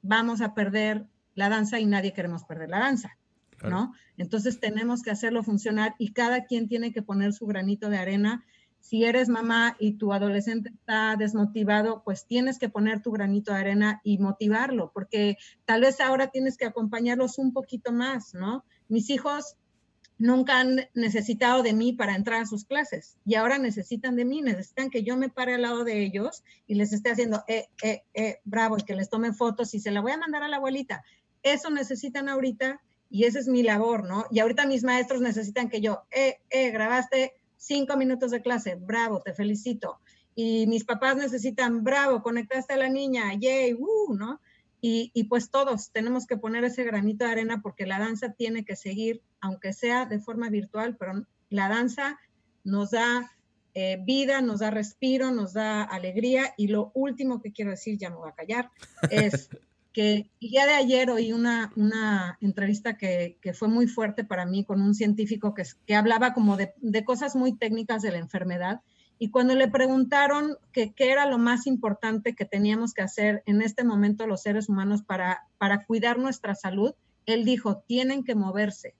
vamos 0.00 0.40
a 0.40 0.54
perder 0.54 1.08
la 1.34 1.48
danza 1.48 1.80
y 1.80 1.86
nadie 1.86 2.12
queremos 2.12 2.44
perder 2.44 2.70
la 2.70 2.78
danza, 2.78 3.18
¿no? 3.64 3.94
Entonces 4.16 4.60
tenemos 4.60 5.02
que 5.02 5.10
hacerlo 5.10 5.42
funcionar 5.42 5.96
y 5.98 6.12
cada 6.12 6.44
quien 6.44 6.68
tiene 6.68 6.92
que 6.92 7.02
poner 7.02 7.32
su 7.32 7.46
granito 7.46 7.90
de 7.90 7.98
arena 7.98 8.44
si 8.78 9.02
eres 9.02 9.28
mamá 9.28 9.74
y 9.80 9.94
tu 9.94 10.12
adolescente 10.12 10.70
está 10.70 11.16
desmotivado, 11.16 12.04
pues 12.04 12.28
tienes 12.28 12.60
que 12.60 12.68
poner 12.68 13.02
tu 13.02 13.10
granito 13.10 13.52
de 13.52 13.58
arena 13.58 14.00
y 14.04 14.18
motivarlo, 14.18 14.92
porque 14.94 15.36
tal 15.64 15.80
vez 15.80 16.00
ahora 16.00 16.28
tienes 16.28 16.56
que 16.56 16.66
acompañarlos 16.66 17.38
un 17.38 17.52
poquito 17.52 17.90
más, 17.90 18.34
¿no? 18.34 18.64
Mis 18.86 19.10
hijos 19.10 19.56
nunca 20.22 20.60
han 20.60 20.88
necesitado 20.94 21.64
de 21.64 21.72
mí 21.72 21.92
para 21.92 22.14
entrar 22.14 22.42
a 22.42 22.46
sus 22.46 22.64
clases 22.64 23.16
y 23.26 23.34
ahora 23.34 23.58
necesitan 23.58 24.14
de 24.14 24.24
mí, 24.24 24.40
necesitan 24.40 24.88
que 24.88 25.02
yo 25.02 25.16
me 25.16 25.28
pare 25.28 25.54
al 25.54 25.62
lado 25.62 25.82
de 25.82 26.00
ellos 26.00 26.44
y 26.68 26.76
les 26.76 26.92
esté 26.92 27.10
haciendo, 27.10 27.42
eh, 27.48 27.66
eh, 27.82 28.02
eh, 28.14 28.38
bravo, 28.44 28.78
y 28.78 28.84
que 28.84 28.94
les 28.94 29.10
tome 29.10 29.32
fotos 29.32 29.74
y 29.74 29.80
se 29.80 29.90
la 29.90 30.00
voy 30.00 30.12
a 30.12 30.16
mandar 30.18 30.44
a 30.44 30.48
la 30.48 30.58
abuelita. 30.58 31.02
Eso 31.42 31.70
necesitan 31.70 32.28
ahorita 32.28 32.80
y 33.10 33.24
esa 33.24 33.40
es 33.40 33.48
mi 33.48 33.64
labor, 33.64 34.08
¿no? 34.08 34.26
Y 34.30 34.38
ahorita 34.38 34.64
mis 34.64 34.84
maestros 34.84 35.20
necesitan 35.20 35.68
que 35.68 35.80
yo, 35.80 36.04
eh, 36.12 36.38
eh, 36.50 36.70
grabaste 36.70 37.32
cinco 37.56 37.96
minutos 37.96 38.30
de 38.30 38.42
clase, 38.42 38.76
bravo, 38.76 39.20
te 39.22 39.34
felicito. 39.34 39.98
Y 40.36 40.68
mis 40.68 40.84
papás 40.84 41.16
necesitan, 41.16 41.82
bravo, 41.82 42.22
conectaste 42.22 42.74
a 42.74 42.76
la 42.76 42.88
niña, 42.88 43.34
yay, 43.34 43.74
uh, 43.74 44.14
¿no? 44.14 44.40
Y, 44.84 45.12
y, 45.14 45.24
pues 45.24 45.50
todos 45.50 45.92
tenemos 45.92 46.26
que 46.26 46.36
poner 46.36 46.64
ese 46.64 46.82
granito 46.82 47.24
de 47.24 47.30
arena 47.30 47.62
porque 47.62 47.86
la 47.86 48.00
danza 48.00 48.32
tiene 48.32 48.64
que 48.64 48.76
seguir, 48.76 49.22
aunque 49.40 49.72
sea 49.72 50.06
de 50.06 50.18
forma 50.18 50.50
virtual, 50.50 50.96
pero 50.98 51.24
la 51.50 51.68
danza 51.68 52.18
nos 52.64 52.90
da 52.90 53.30
eh, 53.74 53.98
vida, 54.04 54.42
nos 54.42 54.60
da 54.60 54.70
respiro, 54.70 55.30
nos 55.30 55.54
da 55.54 55.82
alegría. 55.82 56.52
Y 56.58 56.68
lo 56.68 56.90
último 56.94 57.40
que 57.40 57.52
quiero 57.52 57.70
decir, 57.70 57.96
ya 57.96 58.10
me 58.10 58.16
voy 58.16 58.28
a 58.28 58.34
callar, 58.34 58.70
es 59.10 59.48
que 59.92 60.30
día 60.40 60.66
de 60.66 60.72
ayer 60.72 61.10
oí 61.10 61.32
una, 61.32 61.72
una 61.76 62.38
entrevista 62.40 62.96
que, 62.96 63.38
que, 63.40 63.52
fue 63.52 63.68
muy 63.68 63.86
fuerte 63.86 64.24
para 64.24 64.46
mí 64.46 64.64
con 64.64 64.80
un 64.80 64.94
científico 64.94 65.54
que, 65.54 65.64
que 65.86 65.94
hablaba 65.94 66.32
como 66.32 66.56
de, 66.56 66.72
de, 66.78 67.04
cosas 67.04 67.36
muy 67.36 67.56
técnicas 67.56 68.02
de 68.02 68.12
la 68.12 68.18
enfermedad. 68.18 68.80
Y 69.18 69.30
cuando 69.30 69.54
le 69.54 69.68
preguntaron 69.68 70.56
qué 70.72 70.92
era 70.98 71.26
lo 71.26 71.38
más 71.38 71.66
importante 71.66 72.34
que 72.34 72.44
teníamos 72.44 72.92
que 72.92 73.02
hacer 73.02 73.42
en 73.46 73.62
este 73.62 73.84
momento 73.84 74.26
los 74.26 74.42
seres 74.42 74.68
humanos 74.68 75.02
para, 75.02 75.46
para 75.58 75.84
cuidar 75.84 76.18
nuestra 76.18 76.54
salud, 76.54 76.94
él 77.26 77.44
dijo, 77.44 77.84
tienen 77.86 78.24
que 78.24 78.34
moverse. 78.34 78.94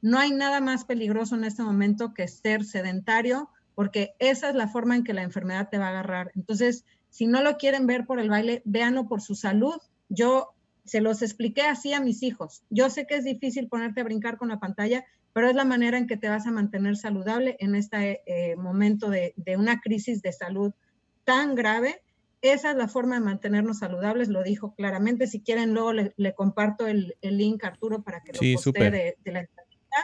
No 0.00 0.18
hay 0.18 0.30
nada 0.30 0.60
más 0.60 0.84
peligroso 0.84 1.34
en 1.36 1.44
este 1.44 1.62
momento 1.62 2.14
que 2.14 2.26
ser 2.28 2.64
sedentario, 2.64 3.50
porque 3.74 4.14
esa 4.18 4.48
es 4.48 4.54
la 4.54 4.68
forma 4.68 4.96
en 4.96 5.04
que 5.04 5.12
la 5.12 5.22
enfermedad 5.22 5.68
te 5.70 5.78
va 5.78 5.86
a 5.86 5.90
agarrar. 5.90 6.32
Entonces, 6.34 6.84
si 7.10 7.26
no 7.26 7.42
lo 7.42 7.58
quieren 7.58 7.86
ver 7.86 8.06
por 8.06 8.18
el 8.18 8.30
baile, 8.30 8.62
véanlo 8.64 9.06
por 9.06 9.20
su 9.20 9.34
salud 9.34 9.76
yo 10.12 10.54
se 10.84 11.00
los 11.00 11.22
expliqué 11.22 11.62
así 11.62 11.92
a 11.92 12.00
mis 12.00 12.22
hijos. 12.22 12.62
Yo 12.68 12.90
sé 12.90 13.06
que 13.06 13.16
es 13.16 13.24
difícil 13.24 13.68
ponerte 13.68 14.00
a 14.00 14.04
brincar 14.04 14.36
con 14.36 14.48
la 14.48 14.60
pantalla, 14.60 15.04
pero 15.32 15.48
es 15.48 15.54
la 15.54 15.64
manera 15.64 15.98
en 15.98 16.06
que 16.06 16.16
te 16.16 16.28
vas 16.28 16.46
a 16.46 16.50
mantener 16.50 16.96
saludable 16.96 17.56
en 17.60 17.74
este 17.74 18.22
eh, 18.26 18.56
momento 18.56 19.10
de, 19.10 19.34
de, 19.36 19.56
una 19.56 19.80
crisis 19.80 20.22
de 20.22 20.32
salud 20.32 20.72
tan 21.24 21.54
grave. 21.54 22.02
Esa 22.40 22.72
es 22.72 22.76
la 22.76 22.88
forma 22.88 23.14
de 23.14 23.20
mantenernos 23.20 23.78
saludables, 23.78 24.28
lo 24.28 24.42
dijo 24.42 24.74
claramente. 24.74 25.26
Si 25.26 25.40
quieren, 25.40 25.74
luego 25.74 25.92
le, 25.92 26.12
le 26.16 26.34
comparto 26.34 26.86
el, 26.86 27.16
el, 27.20 27.38
link, 27.38 27.64
Arturo, 27.64 28.02
para 28.02 28.20
que 28.20 28.32
lo 28.32 28.38
sí, 28.38 28.54
postee 28.54 28.90
de, 28.90 29.16
de, 29.24 29.32
la 29.32 29.40
entrevista. 29.40 29.96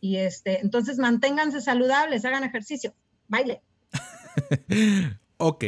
Y 0.00 0.16
este, 0.16 0.60
entonces 0.60 0.98
manténganse 0.98 1.60
saludables, 1.60 2.24
hagan 2.24 2.44
ejercicio, 2.44 2.94
baile. 3.28 3.62
ok, 5.38 5.64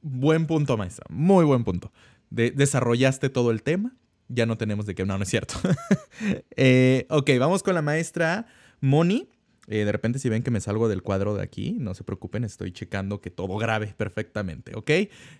buen 0.00 0.46
punto, 0.46 0.76
maestra, 0.76 1.06
muy 1.10 1.44
buen 1.44 1.64
punto 1.64 1.92
de, 2.30 2.50
desarrollaste 2.50 3.28
todo 3.30 3.50
el 3.50 3.62
tema. 3.62 3.94
Ya 4.28 4.46
no 4.46 4.56
tenemos 4.56 4.86
de 4.86 4.94
qué. 4.94 5.04
No, 5.04 5.16
no 5.16 5.22
es 5.22 5.30
cierto. 5.30 5.54
eh, 6.56 7.06
ok, 7.10 7.30
vamos 7.38 7.62
con 7.62 7.74
la 7.74 7.82
maestra 7.82 8.46
Moni. 8.80 9.28
Eh, 9.68 9.84
de 9.84 9.92
repente, 9.92 10.18
si 10.18 10.28
ven 10.28 10.42
que 10.42 10.50
me 10.50 10.60
salgo 10.60 10.88
del 10.88 11.02
cuadro 11.02 11.34
de 11.34 11.42
aquí, 11.42 11.76
no 11.80 11.94
se 11.94 12.04
preocupen, 12.04 12.44
estoy 12.44 12.72
checando 12.72 13.20
que 13.20 13.30
todo 13.30 13.56
grabe 13.56 13.88
perfectamente, 13.96 14.76
¿ok? 14.76 14.90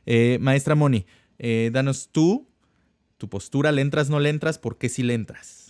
Eh, 0.05 0.38
maestra 0.40 0.75
Moni, 0.75 1.07
danos 1.70 2.09
tú, 2.11 2.49
tu 3.18 3.29
postura, 3.29 3.70
¿le 3.70 3.83
entras, 3.83 4.11
no 4.11 4.18
le 4.18 4.31
entras? 4.31 4.59
¿Por 4.59 4.79
qué 4.79 4.88
si 4.88 5.05
le 5.05 5.14
entras? 5.14 5.66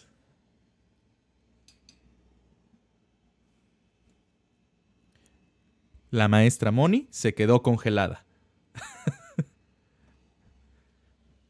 La 6.10 6.28
maestra 6.28 6.70
Moni 6.70 7.08
se 7.10 7.34
quedó 7.34 7.62
congelada. 7.62 8.24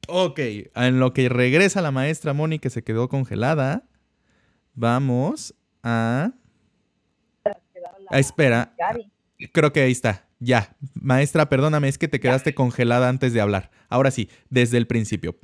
Ok, 0.08 0.38
en 0.74 1.00
lo 1.00 1.12
que 1.12 1.28
regresa 1.28 1.82
la 1.82 1.90
maestra 1.90 2.32
Moni 2.32 2.58
que 2.58 2.70
se 2.70 2.84
quedó 2.84 3.08
congelada, 3.08 3.84
vamos 4.74 5.54
a... 5.82 6.32
Ah, 8.08 8.18
espera, 8.18 8.74
creo 9.52 9.72
que 9.72 9.80
ahí 9.80 9.92
está. 9.92 10.26
Ya, 10.38 10.76
maestra, 10.94 11.48
perdóname, 11.48 11.88
es 11.88 11.98
que 11.98 12.08
te 12.08 12.20
quedaste 12.20 12.54
congelada 12.54 13.08
antes 13.08 13.32
de 13.32 13.40
hablar. 13.40 13.70
Ahora 13.88 14.10
sí, 14.10 14.28
desde 14.50 14.76
el 14.76 14.86
principio. 14.86 15.34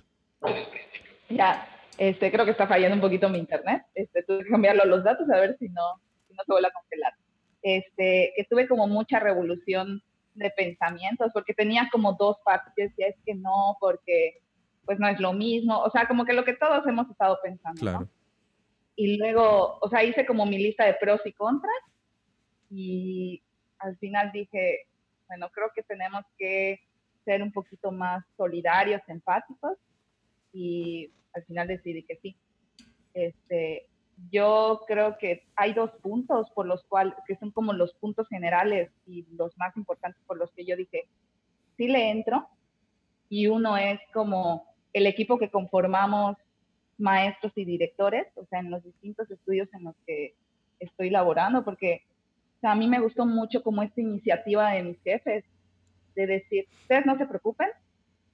Ya, 1.29 1.67
este, 1.99 2.31
creo 2.31 2.45
que 2.45 2.51
está 2.51 2.67
fallando 2.67 2.97
un 2.97 3.01
poquito 3.01 3.29
mi 3.29 3.39
internet. 3.39 3.83
Este, 3.95 4.23
tuve 4.23 4.45
que 4.45 4.51
cambiarlo 4.51 4.85
los 4.85 5.03
datos 5.03 5.29
a 5.31 5.41
ver 5.41 5.57
si 5.59 5.69
no, 5.71 5.83
si 6.29 6.35
no 6.35 6.43
se 6.45 6.53
vuelve 6.53 6.69
a 6.69 6.73
congelar. 6.73 7.13
Este, 7.63 8.33
que 8.37 8.45
tuve 8.51 8.69
como 8.69 8.87
mucha 8.87 9.19
revolución 9.19 10.03
de 10.35 10.51
pensamientos, 10.51 11.31
porque 11.33 11.55
tenía 11.55 11.89
como 11.91 12.13
dos 12.15 12.37
partes. 12.45 12.73
Yo 12.77 12.85
decía, 12.85 13.09
es 13.09 13.17
que 13.25 13.35
no, 13.35 13.77
porque 13.81 14.42
pues 14.85 14.99
no 14.99 15.09
es 15.09 15.21
lo 15.21 15.33
mismo, 15.33 15.79
o 15.79 15.91
sea, 15.91 16.07
como 16.07 16.25
que 16.25 16.33
lo 16.33 16.45
que 16.45 16.55
todos 16.55 16.87
hemos 16.87 17.09
estado 17.11 17.39
pensando, 17.43 17.81
claro. 17.81 18.01
¿no? 18.01 18.09
Y 18.97 19.17
luego, 19.17 19.79
o 19.81 19.89
sea, 19.89 20.05
hice 20.05 20.27
como 20.27 20.45
mi 20.45 20.59
lista 20.59 20.85
de 20.85 20.95
pros 20.95 21.21
y 21.25 21.33
contras 21.33 21.73
y 22.71 23.43
al 23.79 23.97
final 23.99 24.31
dije, 24.33 24.87
bueno, 25.29 25.49
creo 25.51 25.71
que 25.75 25.83
tenemos 25.83 26.25
que 26.37 26.81
ser 27.25 27.43
un 27.43 27.53
poquito 27.53 27.91
más 27.91 28.25
solidarios, 28.37 29.01
empáticos 29.09 29.79
y 30.53 31.11
al 31.33 31.45
final 31.45 31.69
decidí 31.69 32.03
que 32.03 32.17
sí. 32.17 32.37
Este, 33.15 33.89
yo 34.31 34.83
creo 34.87 35.17
que 35.19 35.47
hay 35.57 35.73
dos 35.73 35.91
puntos 36.03 36.51
por 36.51 36.67
los 36.67 36.85
cuales, 36.85 37.15
que 37.27 37.37
son 37.37 37.51
como 37.51 37.73
los 37.73 37.95
puntos 37.95 38.29
generales 38.29 38.91
y 39.07 39.27
los 39.37 39.57
más 39.57 39.77
importantes 39.77 40.23
por 40.27 40.37
los 40.37 40.51
que 40.53 40.65
yo 40.65 40.77
dije, 40.77 41.09
sí 41.77 41.89
le 41.89 42.11
entro, 42.11 42.49
y 43.29 43.47
uno 43.47 43.79
es 43.79 43.99
como 44.13 44.72
el 44.93 45.07
equipo 45.07 45.39
que 45.39 45.51
conformamos 45.51 46.37
maestros 46.99 47.53
y 47.57 47.65
directores, 47.65 48.27
o 48.37 48.45
sea, 48.47 48.61
en 48.61 48.71
los 48.71 48.85
distintos 48.85 49.31
estudios 49.31 49.69
en 49.75 49.85
los 49.85 49.97
que 50.07 50.35
estoy 50.79 51.11
laborando, 51.11 51.65
porque 51.65 52.03
a 52.63 52.75
mí 52.75 52.87
me 52.87 53.01
gustó 53.01 53.27
mucho 53.27 53.63
como 53.63 53.83
esta 53.83 54.01
iniciativa 54.01 54.73
de 54.73 54.83
mis 54.83 55.03
jefes, 55.03 55.45
de 56.15 56.27
decir, 56.27 56.67
ustedes 56.83 57.07
no 57.07 57.17
se 57.19 57.27
preocupen, 57.27 57.69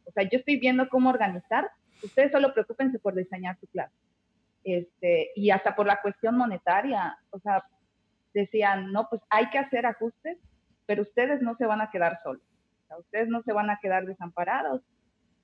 o 0.05 0.13
sea, 0.13 0.25
yo 0.25 0.39
estoy 0.39 0.59
viendo 0.59 0.89
cómo 0.89 1.11
organizar, 1.11 1.71
ustedes 2.03 2.33
solo 2.33 2.53
preocupense 2.53 2.99
por 2.99 3.15
diseñar 3.15 3.59
su 3.59 3.67
clase. 3.69 3.95
Este, 4.65 5.31
y 5.35 5.51
hasta 5.51 5.75
por 5.75 5.87
la 5.87 6.01
cuestión 6.03 6.37
monetaria, 6.37 7.17
o 7.31 7.39
sea, 7.39 7.65
decían, 8.35 8.93
no, 8.93 9.09
pues 9.09 9.23
hay 9.31 9.49
que 9.51 9.59
hacer 9.59 9.87
ajustes, 9.87 10.37
pero 10.87 11.03
ustedes 11.03 11.41
no 11.41 11.57
se 11.57 11.67
van 11.67 11.81
a 11.81 11.91
quedar 11.91 12.21
solos, 12.23 12.43
ustedes 12.99 13.29
no 13.29 13.43
se 13.43 13.53
van 13.53 13.71
a 13.71 13.79
quedar 13.81 14.05
desamparados, 14.05 14.83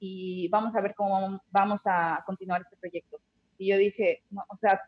y 0.06 0.48
vamos 0.48 0.76
a 0.76 0.82
ver 0.82 0.94
cómo 0.94 1.40
vamos 1.50 1.80
a 1.86 2.22
continuar 2.26 2.60
este 2.60 2.76
proyecto. 2.76 3.16
Y 3.56 3.70
yo 3.70 3.78
dije, 3.78 4.22
no, 4.28 4.44
o 4.48 4.56
sea, 4.58 4.78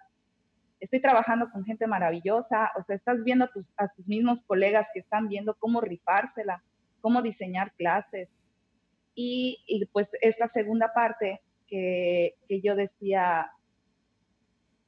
estoy 0.79 1.01
trabajando 1.01 1.51
con 1.51 1.65
gente 1.65 1.87
maravillosa, 1.87 2.71
o 2.79 2.85
sea, 2.85 2.97
estás 2.97 3.25
viendo 3.25 3.47
a 3.47 3.49
tus, 3.49 3.65
a 3.79 3.89
tus 3.89 4.07
mismos 4.07 4.41
colegas 4.47 4.87
que 4.93 5.01
están 5.01 5.29
viendo 5.29 5.55
cómo 5.55 5.81
rifársela, 5.81 6.63
cómo 7.01 7.23
diseñar 7.23 7.73
clases. 7.79 8.29
Y, 9.15 9.59
y 9.67 9.87
pues 9.87 10.07
esta 10.21 10.51
segunda 10.51 10.93
parte 10.93 11.41
que, 11.67 12.35
que 12.47 12.61
yo 12.61 12.77
decía, 12.77 13.51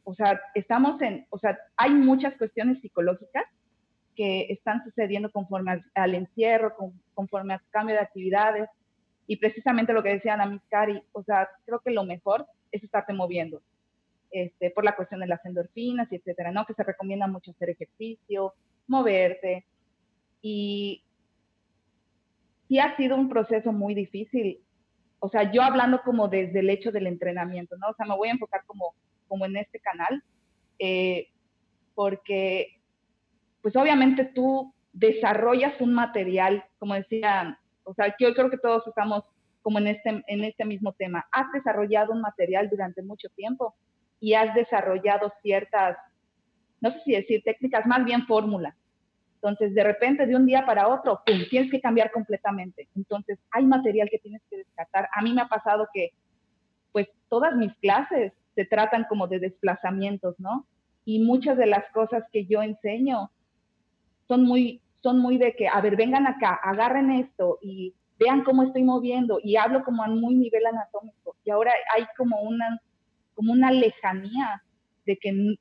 o 0.05 0.15
sea, 0.15 0.39
estamos 0.55 1.01
en, 1.01 1.27
o 1.31 1.39
sea, 1.39 1.59
hay 1.79 1.91
muchas 1.91 2.37
cuestiones 2.37 2.83
psicológicas 2.83 3.47
que 4.15 4.47
están 4.51 4.85
sucediendo 4.85 5.31
conforme 5.31 5.71
al, 5.71 5.85
al 5.95 6.15
encierro, 6.15 6.77
con, 6.77 7.01
conforme 7.15 7.55
al 7.55 7.63
cambio 7.71 7.95
de 7.95 8.03
actividades, 8.03 8.69
y 9.29 9.37
precisamente 9.37 9.93
lo 9.93 10.03
que 10.03 10.15
decían 10.15 10.41
a 10.41 10.63
Cari, 10.71 11.03
o 11.13 11.23
sea, 11.23 11.49
creo 11.67 11.81
que 11.81 11.91
lo 11.91 12.03
mejor 12.03 12.47
es 12.73 12.83
estarte 12.83 13.13
moviendo, 13.13 13.63
este, 14.31 14.71
por 14.71 14.85
la 14.85 14.97
cuestión 14.97 15.21
de 15.21 15.27
las 15.27 15.45
endorfinas 15.45 16.11
y 16.11 16.17
etcétera, 16.17 16.51
¿no? 16.51 16.65
Que 16.65 16.73
se 16.73 16.83
recomienda 16.83 17.27
mucho 17.27 17.51
hacer 17.51 17.69
ejercicio, 17.69 18.55
moverte. 18.87 19.67
Y 20.41 21.05
sí 22.69 22.79
ha 22.79 22.97
sido 22.97 23.17
un 23.17 23.29
proceso 23.29 23.71
muy 23.71 23.95
difícil. 23.95 24.63
O 25.19 25.29
sea, 25.29 25.53
yo 25.53 25.63
hablando 25.63 26.01
como 26.03 26.29
desde 26.29 26.61
el 26.61 26.71
hecho 26.71 26.91
del 26.91 27.07
entrenamiento, 27.07 27.77
¿no? 27.77 27.91
O 27.91 27.95
sea, 27.95 28.07
me 28.07 28.17
voy 28.17 28.29
a 28.29 28.33
enfocar 28.33 28.63
como, 28.65 28.95
como 29.29 29.45
en 29.45 29.59
este 29.59 29.79
canal, 29.79 30.23
eh, 30.79 31.29
porque, 31.95 32.81
pues 33.61 33.77
obviamente 33.77 34.25
tú 34.25 34.73
desarrollas 34.95 35.79
un 35.83 35.93
material, 35.93 36.65
como 36.79 36.95
decían 36.95 37.59
o 37.89 37.95
sea, 37.95 38.15
yo 38.19 38.35
creo 38.35 38.51
que 38.51 38.59
todos 38.59 38.87
estamos 38.87 39.25
como 39.63 39.79
en 39.79 39.89
este, 39.89 40.23
en 40.27 40.45
este 40.45 40.65
mismo 40.65 40.93
tema. 40.93 41.27
Has 41.33 41.51
desarrollado 41.53 42.13
un 42.13 42.21
material 42.21 42.69
durante 42.69 43.03
mucho 43.03 43.29
tiempo 43.31 43.75
y 44.21 44.35
has 44.35 44.55
desarrollado 44.55 45.33
ciertas, 45.43 45.97
no 46.81 46.93
sé 46.93 47.01
si 47.05 47.13
decir 47.13 47.43
técnicas, 47.45 47.87
más 47.87 48.05
bien 48.05 48.27
fórmulas, 48.27 48.75
Entonces, 49.37 49.75
de 49.75 49.85
repente, 49.85 50.27
de 50.27 50.37
un 50.37 50.47
día 50.47 50.67
para 50.67 50.89
otro, 50.89 51.23
tienes 51.51 51.71
que 51.71 51.81
cambiar 51.81 52.11
completamente. 52.11 52.89
Entonces, 52.95 53.39
hay 53.53 53.65
material 53.65 54.09
que 54.11 54.19
tienes 54.19 54.43
que 54.51 54.59
descartar. 54.59 55.09
A 55.15 55.23
mí 55.23 55.33
me 55.33 55.43
ha 55.43 55.49
pasado 55.49 55.89
que, 55.93 56.11
pues, 56.93 57.09
todas 57.29 57.55
mis 57.57 57.73
clases 57.77 58.33
se 58.55 58.65
tratan 58.65 59.05
como 59.09 59.29
de 59.29 59.39
desplazamientos, 59.39 60.39
¿no? 60.39 60.67
Y 61.05 61.21
muchas 61.21 61.57
de 61.57 61.67
las 61.67 61.85
cosas 61.93 62.25
que 62.33 62.45
yo 62.45 62.63
enseño 62.63 63.31
son 64.27 64.45
muy, 64.45 64.83
son 65.09 65.21
muy 65.21 65.39
de 65.39 65.55
que, 65.55 65.69
a 65.69 65.81
ver, 65.81 65.97
vengan 65.97 66.27
acá, 66.27 66.61
agarren 66.63 67.11
esto 67.11 67.59
y 67.63 67.95
vean 68.19 68.45
cómo 68.45 68.63
estoy 68.63 68.83
moviendo 68.83 69.41
y 69.43 69.57
hablo 69.57 69.83
como 69.83 70.03
a 70.03 70.09
muy 70.09 70.35
nivel 70.35 70.67
anatómico. 70.67 71.37
Y 71.45 71.51
ahora 71.51 71.73
hay 71.97 72.05
como 72.19 72.43
una, 72.43 72.79
como 73.35 73.53
una 73.53 73.71
lejanía 73.71 74.63
de 75.07 75.17
que 75.17 75.57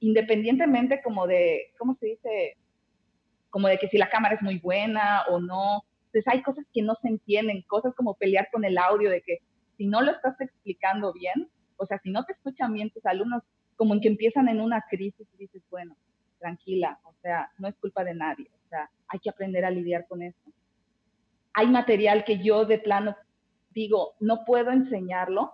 independientemente 0.00 1.00
como 1.00 1.28
de, 1.28 1.72
¿cómo 1.78 1.94
se 2.00 2.06
dice? 2.06 2.56
Como 3.50 3.68
de 3.68 3.78
que 3.78 3.88
si 3.88 3.98
la 3.98 4.10
cámara 4.10 4.34
es 4.34 4.42
muy 4.42 4.58
buena 4.58 5.22
o 5.28 5.38
no. 5.38 5.84
Entonces 6.06 6.26
hay 6.26 6.42
cosas 6.42 6.64
que 6.74 6.82
no 6.82 6.96
se 7.00 7.08
entienden, 7.08 7.62
cosas 7.68 7.94
como 7.94 8.14
pelear 8.14 8.48
con 8.50 8.64
el 8.64 8.78
audio, 8.78 9.10
de 9.10 9.22
que 9.22 9.38
si 9.76 9.86
no 9.86 10.02
lo 10.02 10.10
estás 10.10 10.40
explicando 10.40 11.12
bien, 11.12 11.48
o 11.76 11.86
sea, 11.86 12.00
si 12.00 12.10
no 12.10 12.24
te 12.24 12.32
escuchan 12.32 12.72
bien 12.72 12.90
tus 12.90 13.06
alumnos, 13.06 13.44
como 13.76 13.94
en 13.94 14.00
que 14.00 14.08
empiezan 14.08 14.48
en 14.48 14.60
una 14.60 14.84
crisis 14.90 15.28
y 15.34 15.38
dices, 15.38 15.62
bueno, 15.70 15.96
tranquila, 16.38 16.98
o 17.04 17.12
sea, 17.22 17.50
no 17.58 17.68
es 17.68 17.74
culpa 17.76 18.04
de 18.04 18.14
nadie, 18.14 18.50
o 18.66 18.68
sea, 18.68 18.90
hay 19.08 19.18
que 19.18 19.30
aprender 19.30 19.64
a 19.64 19.70
lidiar 19.70 20.06
con 20.06 20.22
eso. 20.22 20.38
Hay 21.54 21.66
material 21.66 22.24
que 22.24 22.42
yo 22.42 22.64
de 22.64 22.78
plano 22.78 23.16
digo, 23.70 24.14
no 24.20 24.44
puedo 24.44 24.70
enseñarlo, 24.70 25.52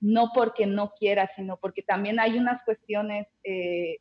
no 0.00 0.30
porque 0.34 0.66
no 0.66 0.92
quiera, 0.98 1.30
sino 1.34 1.56
porque 1.56 1.82
también 1.82 2.20
hay 2.20 2.38
unas 2.38 2.62
cuestiones 2.64 3.26
eh, 3.42 3.96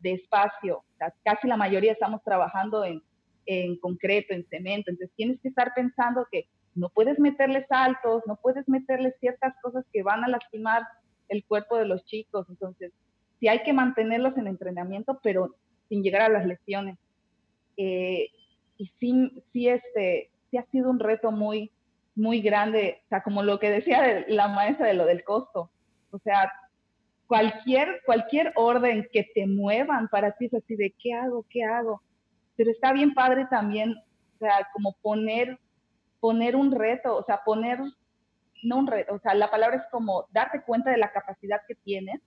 de 0.00 0.12
espacio. 0.12 0.78
O 0.78 0.96
sea, 0.96 1.12
casi 1.24 1.46
la 1.48 1.56
mayoría 1.56 1.92
estamos 1.92 2.22
trabajando 2.22 2.84
en, 2.84 3.02
en 3.46 3.78
concreto, 3.78 4.32
en 4.32 4.46
cemento, 4.48 4.90
entonces 4.90 5.14
tienes 5.16 5.40
que 5.40 5.48
estar 5.48 5.72
pensando 5.74 6.26
que 6.30 6.48
no 6.74 6.88
puedes 6.88 7.18
meterle 7.18 7.66
saltos, 7.66 8.22
no 8.26 8.36
puedes 8.36 8.68
meterle 8.68 9.14
ciertas 9.20 9.54
cosas 9.62 9.84
que 9.92 10.02
van 10.02 10.24
a 10.24 10.28
lastimar 10.28 10.82
el 11.28 11.44
cuerpo 11.44 11.76
de 11.76 11.86
los 11.86 12.04
chicos. 12.04 12.46
Entonces, 12.48 12.92
sí 13.44 13.48
hay 13.48 13.62
que 13.62 13.74
mantenerlos 13.74 14.34
en 14.38 14.46
entrenamiento, 14.46 15.20
pero 15.22 15.54
sin 15.90 16.02
llegar 16.02 16.22
a 16.22 16.30
las 16.30 16.46
lesiones. 16.46 16.96
Eh, 17.76 18.30
y 18.78 18.86
sí, 18.98 19.44
sí, 19.52 19.68
este, 19.68 20.30
sí 20.50 20.56
ha 20.56 20.64
sido 20.70 20.88
un 20.88 20.98
reto 20.98 21.30
muy, 21.30 21.70
muy 22.14 22.40
grande, 22.40 23.02
o 23.04 23.08
sea, 23.10 23.22
como 23.22 23.42
lo 23.42 23.58
que 23.58 23.68
decía 23.68 24.24
la 24.28 24.48
maestra 24.48 24.86
de 24.86 24.94
lo 24.94 25.04
del 25.04 25.24
costo, 25.24 25.68
o 26.10 26.18
sea, 26.20 26.50
cualquier, 27.26 28.00
cualquier 28.06 28.50
orden 28.56 29.06
que 29.12 29.24
te 29.34 29.46
muevan 29.46 30.08
para 30.08 30.32
ti 30.32 30.46
es 30.46 30.54
así 30.54 30.74
de, 30.74 30.94
¿qué 30.98 31.12
hago? 31.12 31.44
¿Qué 31.50 31.64
hago? 31.64 32.00
Pero 32.56 32.70
está 32.70 32.94
bien 32.94 33.12
padre 33.12 33.46
también, 33.50 33.90
o 33.92 34.38
sea, 34.38 34.66
como 34.72 34.94
poner, 35.02 35.58
poner 36.18 36.56
un 36.56 36.72
reto, 36.72 37.14
o 37.14 37.24
sea, 37.24 37.42
poner, 37.44 37.78
no 38.62 38.78
un 38.78 38.86
reto, 38.86 39.12
o 39.12 39.18
sea, 39.18 39.34
la 39.34 39.50
palabra 39.50 39.76
es 39.76 39.84
como 39.90 40.24
darte 40.32 40.62
cuenta 40.62 40.90
de 40.90 40.96
la 40.96 41.12
capacidad 41.12 41.60
que 41.68 41.74
tienes, 41.74 42.22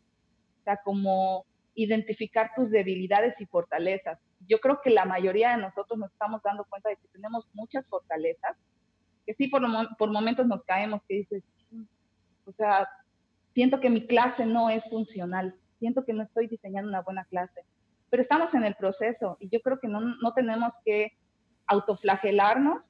sea, 0.67 0.77
como 0.83 1.45
identificar 1.75 2.51
tus 2.55 2.69
debilidades 2.69 3.39
y 3.39 3.45
fortalezas. 3.45 4.19
Yo 4.47 4.59
creo 4.59 4.81
que 4.81 4.89
la 4.89 5.05
mayoría 5.05 5.51
de 5.51 5.61
nosotros 5.61 5.97
nos 5.97 6.11
estamos 6.11 6.41
dando 6.43 6.65
cuenta 6.65 6.89
de 6.89 6.97
que 6.97 7.07
tenemos 7.09 7.47
muchas 7.53 7.85
fortalezas, 7.87 8.57
que 9.25 9.33
sí 9.35 9.47
por, 9.47 9.61
por 9.97 10.11
momentos 10.11 10.45
nos 10.47 10.63
caemos, 10.63 11.01
que 11.07 11.15
dices, 11.15 11.43
o 12.45 12.51
sea, 12.53 12.89
siento 13.53 13.79
que 13.79 13.89
mi 13.89 14.05
clase 14.05 14.45
no 14.45 14.69
es 14.69 14.83
funcional, 14.89 15.55
siento 15.79 16.03
que 16.03 16.13
no 16.13 16.23
estoy 16.23 16.47
diseñando 16.47 16.89
una 16.89 17.01
buena 17.01 17.25
clase, 17.25 17.61
pero 18.09 18.23
estamos 18.23 18.53
en 18.53 18.63
el 18.63 18.75
proceso 18.75 19.37
y 19.39 19.49
yo 19.49 19.61
creo 19.61 19.79
que 19.79 19.87
no, 19.87 20.01
no 20.01 20.33
tenemos 20.33 20.73
que 20.83 21.13
autoflagelarnos 21.67 22.81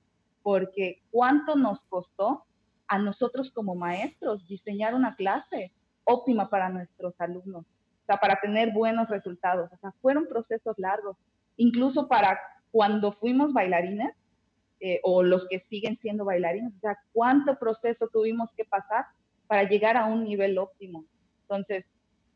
porque 0.44 1.02
cuánto 1.12 1.56
nos 1.56 1.80
costó 1.90 2.46
a 2.88 3.00
nosotros 3.00 3.52
como 3.52 3.76
maestros 3.76 4.48
diseñar 4.48 4.96
una 4.96 5.16
clase 5.16 5.74
óptima 6.08 6.50
para 6.50 6.70
nuestros 6.70 7.14
alumnos, 7.20 7.66
o 7.66 8.06
sea, 8.06 8.18
para 8.18 8.40
tener 8.40 8.72
buenos 8.72 9.10
resultados. 9.10 9.70
O 9.72 9.78
sea, 9.78 9.92
fueron 10.02 10.28
procesos 10.28 10.78
largos. 10.78 11.18
Incluso 11.58 12.08
para 12.08 12.40
cuando 12.72 13.12
fuimos 13.12 13.54
bailarines, 13.54 14.14
eh, 14.80 15.00
o 15.04 15.24
los 15.24 15.48
que 15.50 15.60
siguen 15.70 15.98
siendo 16.02 16.24
bailarines, 16.24 16.72
o 16.76 16.80
sea, 16.80 16.98
cuánto 17.12 17.58
proceso 17.58 18.08
tuvimos 18.14 18.50
que 18.56 18.64
pasar 18.64 19.06
para 19.48 19.64
llegar 19.64 19.98
a 19.98 20.06
un 20.06 20.24
nivel 20.24 20.58
óptimo. 20.58 21.04
Entonces, 21.42 21.86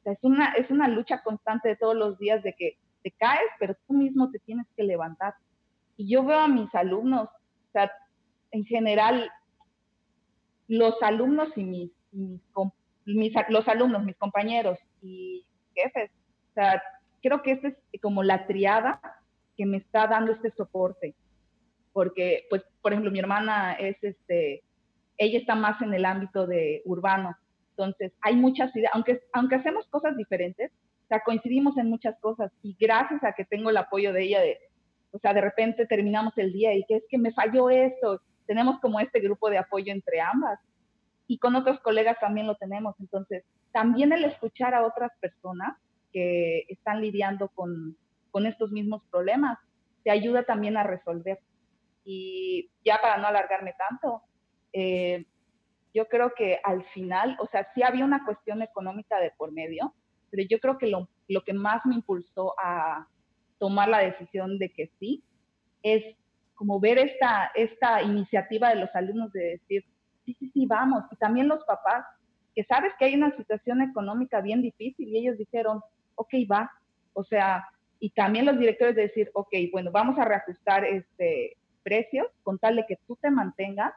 es 0.06 0.18
una, 0.24 0.54
es 0.54 0.72
una 0.72 0.88
lucha 0.88 1.22
constante 1.22 1.70
de 1.70 1.76
todos 1.76 1.96
los 1.96 2.18
días 2.18 2.42
de 2.42 2.54
que 2.54 2.78
te 3.04 3.12
caes, 3.12 3.48
pero 3.60 3.76
tú 3.88 3.94
mismo 3.94 4.32
te 4.32 4.40
tienes 4.40 4.66
que 4.76 4.84
levantar. 4.84 5.36
Y 5.98 6.10
yo 6.10 6.24
veo 6.24 6.40
a 6.40 6.48
mis 6.48 6.74
alumnos, 6.74 7.28
o 7.28 7.72
sea, 7.72 7.92
en 8.52 8.66
general, 8.66 9.30
los 10.68 11.02
alumnos 11.04 11.50
y 11.56 11.64
mis, 11.64 11.92
mis, 12.12 12.42
los 13.06 13.68
alumnos, 13.68 14.04
mis 14.04 14.16
compañeros 14.18 14.78
y 15.02 15.46
jefes, 15.76 16.12
o 16.52 16.54
sea, 16.54 16.82
creo 17.22 17.42
que 17.42 17.52
esta 17.52 17.70
es 17.70 18.02
como 18.02 18.24
la 18.24 18.46
triada 18.48 19.02
que 19.58 19.66
me 19.66 19.78
está 19.78 20.08
dando 20.08 20.32
este 20.32 20.52
soporte. 20.52 21.16
Porque, 21.94 22.46
pues, 22.50 22.64
por 22.82 22.94
ejemplo, 22.94 23.12
mi 23.12 23.20
hermana 23.20 23.74
es, 23.74 23.98
este, 24.02 24.64
ella 25.18 25.40
está 25.40 25.56
más 25.56 25.82
en 25.82 25.94
el 25.94 26.06
ámbito 26.06 26.48
de 26.48 26.82
urbano, 26.86 27.36
entonces 27.72 28.14
hay 28.22 28.36
muchas 28.36 28.76
ideas, 28.76 28.92
aunque, 28.94 29.22
aunque 29.34 29.56
hacemos 29.56 29.88
cosas 29.88 30.16
diferentes, 30.16 30.72
o 30.72 31.08
sea, 31.08 31.22
coincidimos 31.22 31.78
en 31.78 31.90
muchas 31.90 32.18
cosas 32.20 32.52
y 32.62 32.76
gracias 32.80 33.24
a 33.24 33.34
que 33.34 33.44
tengo 33.44 33.70
el 33.70 33.78
apoyo 33.78 34.14
de 34.14 34.24
ella, 34.24 34.42
de, 34.42 34.58
o 35.12 35.20
sea, 35.20 35.34
de 35.34 35.42
repente 35.42 35.86
terminamos 35.86 36.38
el 36.38 36.54
día 36.54 36.74
y 36.74 36.86
que 36.86 36.98
es 36.98 37.04
que 37.10 37.18
me 37.18 37.34
falló 37.34 37.70
esto, 37.70 38.22
tenemos 38.46 38.80
como 38.80 39.00
este 39.00 39.20
grupo 39.20 39.50
de 39.50 39.58
apoyo 39.58 39.92
entre 39.92 40.22
ambas 40.22 40.60
y 41.32 41.38
con 41.38 41.56
otros 41.56 41.80
colegas 41.80 42.18
también 42.20 42.46
lo 42.46 42.56
tenemos, 42.56 42.94
entonces 43.00 43.46
también 43.72 44.12
el 44.12 44.26
escuchar 44.26 44.76
a 44.76 44.86
otras 44.86 45.14
personas 45.22 45.78
que 46.12 46.66
están 46.68 47.00
lidiando 47.00 47.48
con, 47.48 47.96
con 48.32 48.46
estos 48.46 48.72
mismos 48.72 49.02
problemas 49.10 49.58
te 50.04 50.12
ayuda 50.12 50.44
también 50.44 50.76
a 50.76 50.84
resolver. 50.84 51.40
Y 52.04 52.70
ya 52.84 53.00
para 53.02 53.16
no 53.16 53.28
alargarme 53.28 53.74
tanto, 53.78 54.24
eh, 54.74 55.24
yo 55.94 56.10
creo 56.10 56.34
que 56.36 56.60
al 56.66 56.84
final, 56.90 57.38
o 57.40 57.48
sea, 57.48 57.66
sí 57.74 57.82
había 57.82 58.04
una 58.04 58.26
cuestión 58.26 58.62
económica 58.62 59.18
de 59.22 59.32
por 59.38 59.54
medio, 59.54 59.94
pero 60.32 60.46
yo 60.50 60.60
creo 60.60 60.78
que 60.78 60.88
lo, 60.88 61.08
lo 61.30 61.46
que 61.46 61.54
más 61.54 61.86
me 61.86 61.96
impulsó 61.96 62.56
a 62.62 63.08
tomar 63.58 63.88
la 63.88 64.00
decisión 64.00 64.58
de 64.58 64.70
que 64.74 64.92
sí, 65.00 65.24
es 65.82 66.04
como 66.56 66.82
ver 66.82 66.98
esta, 66.98 67.54
esta 67.56 68.02
iniciativa 68.02 68.68
de 68.68 68.82
los 68.82 68.94
alumnos 68.94 69.32
de 69.32 69.52
decir, 69.52 69.86
sí, 70.34 70.46
sí, 70.48 70.52
sí, 70.54 70.66
vamos. 70.66 71.04
Y 71.12 71.16
también 71.16 71.48
los 71.48 71.64
papás, 71.66 72.06
que 72.56 72.64
sabes 72.66 72.94
que 72.98 73.06
hay 73.06 73.16
una 73.16 73.36
situación 73.36 73.82
económica 73.82 74.42
bien 74.42 74.62
difícil 74.62 75.10
y 75.10 75.18
ellos 75.18 75.38
dijeron, 75.38 75.82
ok, 76.16 76.34
va. 76.52 76.72
O 77.14 77.24
sea, 77.24 77.66
y 78.00 78.10
también 78.12 78.46
los 78.46 78.58
directores 78.58 78.96
de 78.96 79.04
decir, 79.04 79.30
ok, 79.34 79.54
bueno, 79.72 79.92
vamos 79.92 80.18
a 80.18 80.26
reajustar 80.26 80.86
este, 80.86 81.58
precios 81.84 82.28
con 82.44 82.58
tal 82.60 82.76
de 82.76 82.86
que 82.88 82.98
tú 83.08 83.18
te 83.22 83.30
mantengas, 83.30 83.94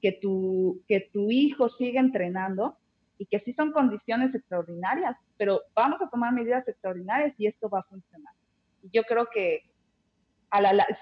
que 0.00 0.12
tu, 0.12 0.82
que 0.88 1.08
tu 1.12 1.30
hijo 1.30 1.68
siga 1.70 2.00
entrenando 2.00 2.76
y 3.18 3.26
que 3.26 3.40
sí 3.40 3.52
son 3.52 3.72
condiciones 3.72 4.34
extraordinarias, 4.34 5.16
pero 5.36 5.60
vamos 5.74 6.00
a 6.00 6.08
tomar 6.08 6.32
medidas 6.32 6.66
extraordinarias 6.66 7.34
y 7.38 7.46
esto 7.46 7.68
va 7.68 7.80
a 7.80 7.84
funcionar. 7.84 8.32
Y 8.82 8.90
yo 8.92 9.02
creo 9.04 9.28
que 9.30 9.64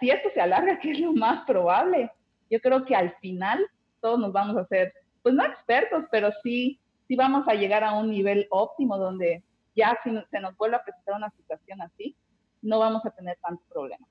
si 0.00 0.10
esto 0.10 0.28
se 0.34 0.40
alarga, 0.40 0.78
que 0.80 0.90
es 0.92 1.00
lo 1.00 1.12
más 1.12 1.44
probable, 1.46 2.10
yo 2.50 2.60
creo 2.60 2.84
que 2.84 2.94
al 2.94 3.14
final 3.16 3.64
todos 4.00 4.18
nos 4.18 4.32
vamos 4.32 4.56
a 4.56 4.60
hacer, 4.60 4.92
pues 5.22 5.34
no 5.34 5.44
expertos, 5.44 6.04
pero 6.10 6.30
sí, 6.42 6.80
sí 7.06 7.16
vamos 7.16 7.46
a 7.48 7.54
llegar 7.54 7.84
a 7.84 7.94
un 7.94 8.10
nivel 8.10 8.46
óptimo 8.50 8.98
donde 8.98 9.42
ya 9.76 9.98
si 10.02 10.10
se 10.30 10.40
nos 10.40 10.56
vuelve 10.56 10.76
a 10.76 10.82
presentar 10.82 11.16
una 11.16 11.30
situación 11.30 11.80
así, 11.82 12.16
no 12.62 12.78
vamos 12.78 13.04
a 13.06 13.10
tener 13.10 13.38
tantos 13.40 13.64
problemas. 13.68 14.08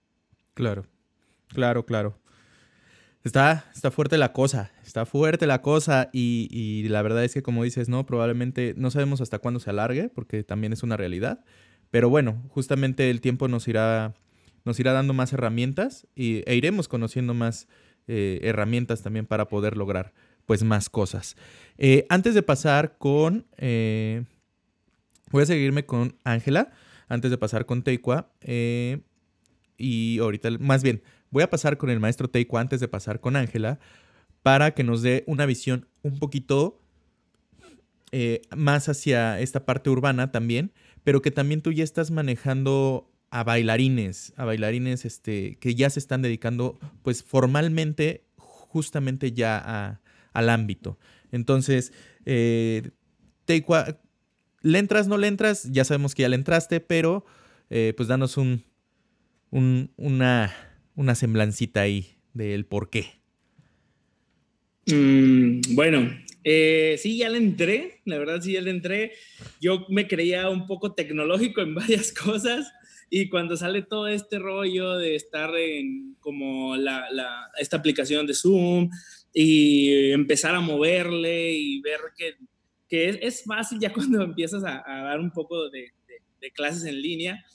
Claro. 0.54 0.86
Claro, 1.50 1.86
claro. 1.86 2.18
Está, 3.24 3.66
está 3.74 3.92
fuerte 3.92 4.18
la 4.18 4.32
cosa, 4.32 4.72
está 4.86 5.06
fuerte 5.06 5.48
la 5.48 5.62
cosa 5.62 6.10
y, 6.14 6.48
y, 6.50 6.88
la 6.88 7.02
verdad 7.02 7.26
es 7.26 7.34
que 7.34 7.42
como 7.42 7.64
dices, 7.64 7.90
no, 7.90 8.06
probablemente 8.06 8.74
no 8.78 8.90
sabemos 8.90 9.20
hasta 9.20 9.40
cuándo 9.40 9.60
se 9.60 9.70
alargue 9.70 10.08
porque 10.08 10.44
también 10.44 10.72
es 10.72 10.82
una 10.84 10.96
realidad, 10.96 11.44
pero 11.92 12.10
bueno, 12.10 12.42
justamente 12.50 13.10
el 13.10 13.20
tiempo 13.20 13.50
nos 13.50 13.68
irá, 13.68 14.14
nos 14.64 14.80
irá 14.80 14.94
dando 14.94 15.14
más 15.14 15.34
herramientas 15.34 16.08
y, 16.16 16.44
e 16.50 16.56
iremos 16.56 16.88
conociendo 16.88 17.34
más 17.34 17.68
eh, 18.08 18.40
herramientas 18.44 19.02
también 19.02 19.26
para 19.26 19.48
poder 19.48 19.78
lograr 19.78 20.14
pues 20.46 20.64
más 20.64 20.90
cosas. 20.90 21.36
Eh, 21.78 22.06
antes 22.10 22.34
de 22.34 22.42
pasar 22.42 22.98
con, 22.98 23.46
eh, 23.58 24.24
voy 25.32 25.44
a 25.44 25.46
seguirme 25.46 25.86
con 25.86 26.16
Ángela, 26.24 26.72
antes 27.10 27.32
de 27.32 27.38
pasar 27.38 27.66
con 27.66 27.84
Teikwa 27.84 28.32
y 29.78 30.20
ahorita, 30.20 30.50
más 30.60 30.84
bien, 30.84 31.02
Voy 31.30 31.44
a 31.44 31.50
pasar 31.50 31.78
con 31.78 31.90
el 31.90 32.00
maestro 32.00 32.30
Teiko 32.30 32.58
antes 32.58 32.80
de 32.80 32.88
pasar 32.88 33.20
con 33.20 33.36
Ángela 33.36 33.80
para 34.44 34.72
que 34.72 34.84
nos 34.84 35.02
dé 35.02 35.24
una 35.28 35.46
visión 35.46 35.88
un 36.04 36.20
poquito 36.20 36.82
más 38.56 38.88
hacia 38.88 39.40
esta 39.42 39.66
parte 39.66 39.90
urbana 39.90 40.32
también, 40.32 40.72
pero 41.04 41.22
que 41.22 41.32
también 41.32 41.62
tú 41.62 41.74
ya 41.74 41.84
estás 41.84 42.10
manejando 42.10 43.12
a 43.30 43.44
bailarines, 43.44 44.34
a 44.38 44.46
bailarines 44.46 45.06
este, 45.06 45.58
que 45.60 45.76
ya 45.76 45.90
se 45.90 46.00
están 46.00 46.22
dedicando 46.22 46.80
pues 47.04 47.24
formalmente 47.24 48.24
justamente 48.38 49.32
ya 49.34 50.00
al 50.34 50.50
ámbito. 50.50 50.98
Entonces, 51.32 51.94
eh, 52.26 52.92
¿le 54.62 54.80
entras, 54.80 55.08
no 55.08 55.18
le 55.18 55.28
entras? 55.28 55.70
Ya 55.72 55.84
sabemos 55.84 56.16
que 56.16 56.24
ya 56.24 56.30
le 56.30 56.36
entraste, 56.36 56.80
pero 56.80 57.26
eh, 57.70 57.94
pues 57.98 58.08
danos 58.08 58.38
un, 58.38 58.64
una, 59.52 60.54
una 60.96 61.16
semblancita 61.16 61.82
ahí 61.82 62.18
del 62.34 62.66
por 62.66 62.90
qué. 62.90 63.18
Mm, 64.88 65.76
bueno, 65.76 66.10
eh, 66.44 66.96
sí, 66.98 67.18
ya 67.18 67.30
le 67.30 67.40
entré, 67.40 68.00
la 68.06 68.18
verdad 68.18 68.42
sí, 68.42 68.54
ya 68.54 68.62
le 68.62 68.72
entré. 68.72 69.12
Yo 69.60 69.86
me 69.90 70.08
creía 70.08 70.50
un 70.50 70.66
poco 70.66 70.94
tecnológico 70.94 71.62
en 71.62 71.76
varias 71.76 72.14
cosas 72.14 72.72
y 73.10 73.30
cuando 73.30 73.56
sale 73.56 73.84
todo 73.84 74.08
este 74.08 74.40
rollo 74.40 74.98
de 74.98 75.16
estar 75.16 75.56
en 75.56 76.16
como 76.20 76.76
la, 76.76 77.10
la, 77.12 77.50
esta 77.58 77.78
aplicación 77.78 78.28
de 78.28 78.34
Zoom 78.34 78.90
y 79.34 80.12
empezar 80.12 80.56
a 80.56 80.60
moverle 80.60 81.54
y 81.54 81.80
ver 81.82 82.00
que, 82.18 82.36
que 82.90 83.10
es, 83.10 83.18
es, 83.22 83.44
fácil 83.44 83.80
ya 83.80 83.94
cuando 83.94 84.22
empiezas 84.24 84.64
a, 84.64 84.84
a 84.86 85.04
dar 85.04 85.20
un 85.20 85.32
poco 85.32 85.70
de, 85.70 85.94
de, 86.08 86.22
de, 86.42 86.52
clases 86.52 86.84
en 86.84 87.02
línea 87.02 87.46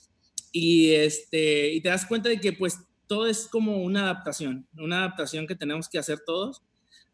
y, 0.52 0.92
este, 0.92 1.72
y 1.72 1.80
te 1.80 1.88
das 1.88 2.06
cuenta 2.06 2.28
de 2.28 2.40
que 2.40 2.52
pues 2.52 2.78
todo 3.06 3.26
es 3.26 3.46
como 3.46 3.82
una 3.82 4.04
adaptación, 4.04 4.66
una 4.78 5.00
adaptación 5.00 5.46
que 5.46 5.54
tenemos 5.54 5.88
que 5.88 5.98
hacer 5.98 6.20
todos 6.24 6.62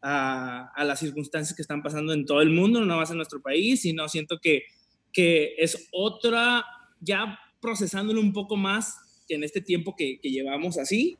a, 0.01 0.71
a 0.73 0.83
las 0.85 0.99
circunstancias 0.99 1.55
que 1.55 1.61
están 1.61 1.83
pasando 1.83 2.13
en 2.13 2.25
todo 2.25 2.41
el 2.41 2.51
mundo, 2.51 2.85
no 2.85 2.97
más 2.97 3.11
en 3.11 3.17
nuestro 3.17 3.41
país, 3.41 3.81
sino 3.81 4.07
siento 4.07 4.39
que, 4.39 4.63
que 5.11 5.55
es 5.57 5.89
otra, 5.91 6.63
ya 7.01 7.37
procesándolo 7.61 8.21
un 8.21 8.33
poco 8.33 8.55
más 8.55 9.23
en 9.27 9.43
este 9.43 9.61
tiempo 9.61 9.95
que, 9.95 10.19
que 10.21 10.31
llevamos 10.31 10.77
así. 10.77 11.17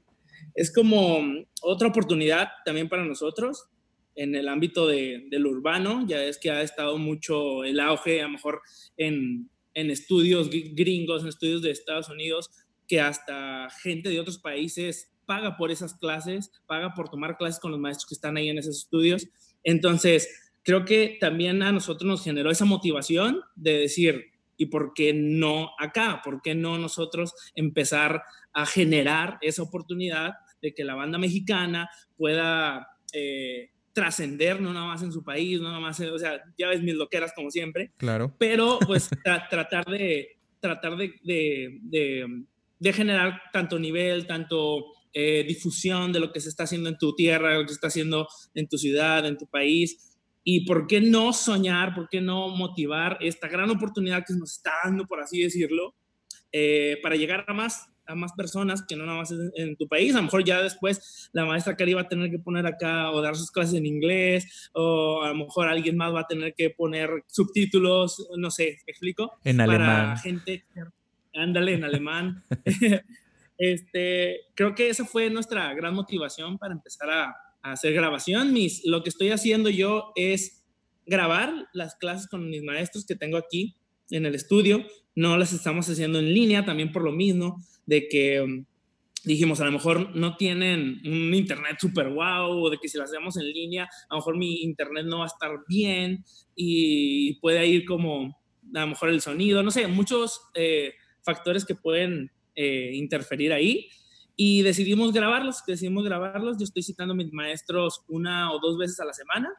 Es 0.56 0.74
como 0.74 1.20
otra 1.62 1.90
oportunidad 1.90 2.50
también 2.66 2.90
para 2.90 3.06
nosotros 3.06 3.66
en 4.16 4.36
el 4.36 4.48
ámbito 4.48 4.88
de, 4.88 5.28
del 5.30 5.46
urbano. 5.46 6.06
Ya 6.08 6.24
es 6.24 6.38
que 6.38 6.52
ha 6.52 6.62
estado 6.62 6.98
mucho 6.98 7.64
el 7.64 7.80
auge, 7.80 8.22
a 8.22 8.26
lo 8.26 8.32
mejor 8.32 8.62
en, 8.98 9.50
en 9.74 9.92
estudios 9.92 10.50
gringos, 10.50 11.22
en 11.22 11.30
estudios 11.30 11.62
de 11.62 11.72
Estados 11.72 12.10
Unidos, 12.10 12.50
que 12.88 13.00
hasta 13.00 13.70
gente 13.82 14.10
de 14.10 14.20
otros 14.20 14.40
países 14.40 15.12
paga 15.26 15.58
por 15.58 15.72
esas 15.72 15.94
clases, 15.94 16.52
paga 16.66 16.94
por 16.96 17.10
tomar 17.10 17.38
clases 17.38 17.60
con 17.60 17.72
los 17.72 17.80
maestros 17.80 18.08
que 18.10 18.16
están 18.16 18.36
ahí 18.36 18.50
en 18.50 18.58
esos 18.58 18.78
estudios. 18.78 19.28
Entonces, 19.64 20.28
creo 20.64 20.86
que 20.86 21.18
también 21.22 21.62
a 21.62 21.72
nosotros 21.72 22.08
nos 22.08 22.24
generó 22.24 22.50
esa 22.52 22.66
motivación 22.66 23.42
de 23.56 23.74
decir, 23.78 24.29
¿Y 24.60 24.66
por 24.66 24.94
qué 24.94 25.14
no 25.14 25.72
acá? 25.80 26.22
¿Por 26.24 26.42
qué 26.42 26.54
no 26.54 26.78
nosotros 26.78 27.34
empezar 27.56 28.22
a 28.54 28.66
generar 28.66 29.38
esa 29.42 29.64
oportunidad 29.64 30.34
de 30.62 30.74
que 30.74 30.84
la 30.84 30.96
banda 30.96 31.18
mexicana 31.18 31.90
pueda 32.18 32.90
eh, 33.14 33.72
trascender 33.94 34.62
no 34.62 34.74
nada 34.74 34.86
más 34.86 35.02
en 35.02 35.12
su 35.12 35.24
país, 35.24 35.60
no 35.60 35.70
nada 35.70 35.80
más, 35.80 36.00
o 36.00 36.20
sea, 36.20 36.42
ya 36.58 36.68
ves 36.68 36.82
mis 36.84 36.96
loqueras 36.96 37.34
como 37.34 37.50
siempre. 37.52 37.92
Claro. 37.98 38.36
Pero 38.38 38.80
pues 38.86 39.10
tratar 39.50 39.86
de, 39.86 40.38
tratar 40.60 40.98
de, 40.98 41.16
de, 41.24 42.44
de, 42.80 42.94
generar 42.94 43.42
tanto 43.52 43.80
nivel, 43.80 44.28
tanto 44.28 44.86
eh, 45.14 45.44
difusión 45.48 46.12
de 46.14 46.20
lo 46.20 46.32
que 46.32 46.40
se 46.40 46.50
está 46.50 46.64
haciendo 46.64 46.90
en 46.90 46.98
tu 46.98 47.16
tierra, 47.16 47.56
lo 47.56 47.64
que 47.64 47.70
se 47.70 47.76
está 47.76 47.88
haciendo 47.88 48.28
en 48.54 48.68
tu 48.68 48.78
ciudad, 48.78 49.26
en 49.26 49.38
tu 49.38 49.48
país, 49.48 50.09
y 50.52 50.62
por 50.62 50.88
qué 50.88 51.00
no 51.00 51.32
soñar, 51.32 51.94
por 51.94 52.10
qué 52.10 52.22
no 52.22 52.50
motivar 52.50 53.20
esta 53.22 53.48
gran 53.48 53.70
oportunidad 53.70 54.26
que 54.26 54.34
nos 54.34 54.54
está 54.54 54.72
dando, 54.84 55.06
por 55.06 55.22
así 55.22 55.44
decirlo, 55.44 55.94
eh, 56.52 56.98
para 57.04 57.16
llegar 57.16 57.46
a 57.48 57.54
más, 57.54 57.88
a 58.08 58.16
más 58.16 58.34
personas 58.34 58.84
que 58.84 58.96
no 58.96 59.06
nada 59.06 59.20
más 59.20 59.32
en, 59.32 59.76
tu 59.76 59.88
país. 59.88 60.16
A 60.16 60.18
lo 60.18 60.24
mejor 60.24 60.44
ya 60.44 60.64
después 60.64 61.30
la 61.34 61.46
maestra 61.46 61.78
Cari 61.78 61.94
va 61.94 62.02
a 62.02 62.08
tener 62.08 62.32
que 62.32 62.40
poner 62.40 62.66
acá 62.66 63.12
o 63.12 63.22
dar 63.22 63.36
sus 63.36 63.52
clases 63.52 63.76
en 63.76 63.86
inglés, 63.86 64.72
o 64.74 65.22
a 65.22 65.30
lo 65.30 65.36
mejor 65.36 65.68
alguien 65.68 65.96
más 65.96 66.16
va 66.16 66.22
a 66.22 66.28
tener 66.28 66.56
que 66.56 66.72
poner 66.72 67.12
subtítulos, 67.28 68.28
no 68.36 68.50
sé, 68.50 68.80
¿me 68.88 68.92
explico? 68.92 69.34
En 69.44 69.58
para 69.58 69.74
alemán. 69.74 70.18
gente, 70.18 70.66
ándale, 71.36 71.74
en 71.74 71.84
alemán. 71.84 72.44
este, 73.60 74.40
creo 74.56 74.74
que 74.74 74.90
esa 74.90 75.06
fue 75.06 75.30
nuestra 75.30 75.72
gran 75.76 75.94
motivación 75.94 76.58
para 76.58 76.74
empezar 76.74 77.12
a 77.12 77.36
hacer 77.62 77.94
grabación. 77.94 78.54
Mis, 78.54 78.86
lo 78.86 79.04
que 79.04 79.10
estoy 79.10 79.30
haciendo 79.30 79.70
yo 79.70 80.12
es 80.16 80.64
grabar 81.06 81.68
las 81.74 81.96
clases 81.96 82.28
con 82.28 82.50
mis 82.50 82.64
maestros 82.64 83.06
que 83.06 83.16
tengo 83.16 83.38
aquí 83.38 83.76
en 84.12 84.26
el 84.26 84.36
estudio. 84.36 84.86
No 85.16 85.38
las 85.38 85.54
estamos 85.54 85.90
haciendo 85.90 86.20
en 86.20 86.34
línea, 86.34 86.66
también 86.66 86.92
por 86.92 87.04
lo 87.04 87.12
mismo, 87.12 87.58
de 87.86 88.08
que 88.08 88.42
um, 88.42 88.66
dijimos, 89.24 89.60
a 89.60 89.66
lo 89.66 89.72
mejor 89.72 90.16
no 90.16 90.38
tienen 90.38 91.02
un 91.06 91.34
internet 91.34 91.78
súper 91.80 92.14
guau, 92.14 92.64
o 92.64 92.70
de 92.70 92.78
que 92.82 92.88
si 92.88 92.98
las 92.98 93.10
hacemos 93.10 93.38
en 93.38 93.52
línea, 93.52 93.84
a 94.10 94.16
lo 94.16 94.18
mejor 94.18 94.38
mi 94.38 94.62
internet 94.62 95.06
no 95.06 95.20
va 95.20 95.26
a 95.26 95.28
estar 95.28 95.52
bien 95.68 96.24
y 96.56 97.40
puede 97.40 97.66
ir 97.68 97.86
como, 97.86 98.40
a 98.74 98.82
lo 98.82 98.88
mejor 98.88 99.10
el 99.10 99.22
sonido, 99.22 99.64
no 99.64 99.72
sé, 99.72 99.88
muchos 99.88 100.42
eh, 100.54 100.94
factores 101.24 101.66
que 101.66 101.76
pueden 101.76 102.32
eh, 102.56 102.92
interferir 102.94 103.52
ahí 103.52 103.90
y 104.42 104.62
decidimos 104.62 105.12
grabarlos, 105.12 105.66
decidimos 105.68 106.06
grabarlos. 106.06 106.58
Yo 106.58 106.64
estoy 106.64 106.82
citando 106.82 107.14
a 107.14 107.18
mis 107.18 107.34
maestros 107.34 108.06
una 108.08 108.54
o 108.54 108.60
dos 108.62 108.78
veces 108.78 108.98
a 109.02 109.06
la 109.06 109.12
semana 109.12 109.50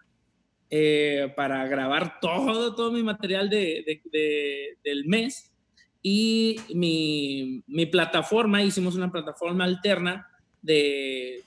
eh, 0.70 1.30
para 1.36 1.68
grabar 1.68 2.18
todo, 2.18 2.74
todo 2.74 2.90
mi 2.90 3.02
material 3.02 3.50
de, 3.50 4.00
de, 4.10 4.78
del 4.82 5.04
mes. 5.04 5.52
Y 6.00 6.56
mi, 6.72 7.62
mi, 7.66 7.84
plataforma, 7.84 8.62
hicimos 8.62 8.94
una 8.94 9.12
plataforma 9.12 9.64
alterna 9.64 10.26
de, 10.62 11.44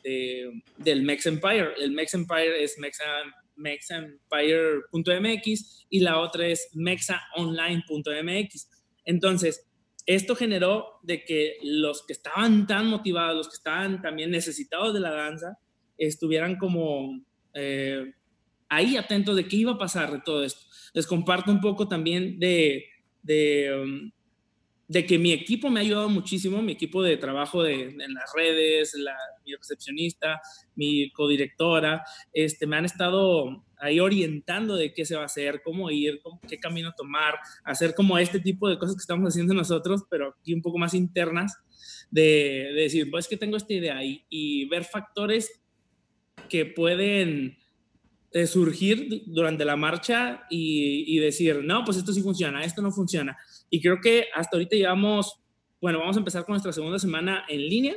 del 0.77 1.01
Mex 1.01 1.25
Empire. 1.25 1.71
El 1.81 1.93
Mex 1.93 2.13
Empire 2.13 2.63
es 2.63 2.77
mexempire.mx 3.55 5.87
y 5.89 6.01
la 6.01 6.19
otra 6.19 6.45
es 6.45 6.69
mexaonline.mx. 6.73 8.69
Entonces, 9.05 9.65
esto 10.05 10.35
generó 10.35 10.99
de 11.03 11.23
que 11.23 11.57
los 11.63 12.05
que 12.05 12.13
estaban 12.13 12.67
tan 12.67 12.87
motivados, 12.87 13.37
los 13.37 13.49
que 13.49 13.55
estaban 13.55 14.01
también 14.01 14.31
necesitados 14.31 14.93
de 14.93 14.99
la 14.99 15.11
danza, 15.11 15.57
estuvieran 15.97 16.57
como 16.57 17.23
eh, 17.53 18.13
ahí 18.69 18.97
atentos 18.97 19.35
de 19.35 19.47
qué 19.47 19.57
iba 19.57 19.73
a 19.73 19.77
pasar 19.77 20.11
de 20.11 20.21
todo 20.21 20.43
esto. 20.43 20.61
Les 20.93 21.07
comparto 21.07 21.51
un 21.51 21.61
poco 21.61 21.87
también 21.87 22.39
de, 22.39 22.85
de, 23.21 23.81
um, 23.81 24.11
de 24.87 25.05
que 25.05 25.17
mi 25.17 25.31
equipo 25.31 25.69
me 25.69 25.79
ha 25.79 25.83
ayudado 25.83 26.09
muchísimo, 26.09 26.61
mi 26.61 26.73
equipo 26.73 27.01
de 27.01 27.17
trabajo 27.17 27.63
de, 27.63 27.83
en 27.83 28.13
las 28.13 28.31
redes, 28.35 28.93
la, 28.95 29.15
mi 29.45 29.55
recepcionista, 29.55 30.41
mi 30.75 31.09
codirectora, 31.11 32.03
este, 32.33 32.67
me 32.67 32.75
han 32.75 32.85
estado 32.85 33.65
ahí 33.77 33.99
orientando 33.99 34.75
de 34.75 34.93
qué 34.93 35.05
se 35.05 35.15
va 35.15 35.23
a 35.23 35.25
hacer, 35.25 35.61
cómo 35.63 35.89
ir, 35.89 36.19
cómo, 36.21 36.39
qué 36.47 36.59
camino 36.59 36.93
tomar, 36.95 37.35
hacer 37.63 37.95
como 37.95 38.17
este 38.17 38.39
tipo 38.39 38.69
de 38.69 38.77
cosas 38.77 38.95
que 38.95 39.01
estamos 39.01 39.29
haciendo 39.29 39.53
nosotros, 39.53 40.03
pero 40.09 40.35
aquí 40.39 40.53
un 40.53 40.61
poco 40.61 40.77
más 40.77 40.93
internas, 40.93 41.53
de, 42.11 42.71
de 42.73 42.81
decir, 42.81 43.09
pues 43.09 43.27
que 43.27 43.37
tengo 43.37 43.57
esta 43.57 43.73
idea 43.73 44.03
y, 44.03 44.25
y 44.29 44.65
ver 44.69 44.83
factores 44.83 45.63
que 46.49 46.65
pueden 46.65 47.57
eh, 48.31 48.47
surgir 48.47 49.23
durante 49.27 49.63
la 49.63 49.75
marcha 49.75 50.43
y, 50.49 51.05
y, 51.07 51.19
decir, 51.19 51.61
no, 51.63 51.83
pues 51.85 51.97
esto 51.97 52.11
sí 52.11 52.21
funciona, 52.21 52.63
esto 52.63 52.81
no 52.81 52.91
funciona. 52.91 53.37
Y 53.73 53.81
creo 53.81 53.99
que 53.99 54.27
hasta 54.35 54.55
ahorita 54.55 54.75
llevamos, 54.75 55.41
bueno, 55.81 55.97
vamos 55.97 56.15
a 56.15 56.19
empezar 56.19 56.45
con 56.45 56.53
nuestra 56.53 56.71
segunda 56.71 56.99
semana 56.99 57.43
en 57.49 57.59
línea. 57.59 57.95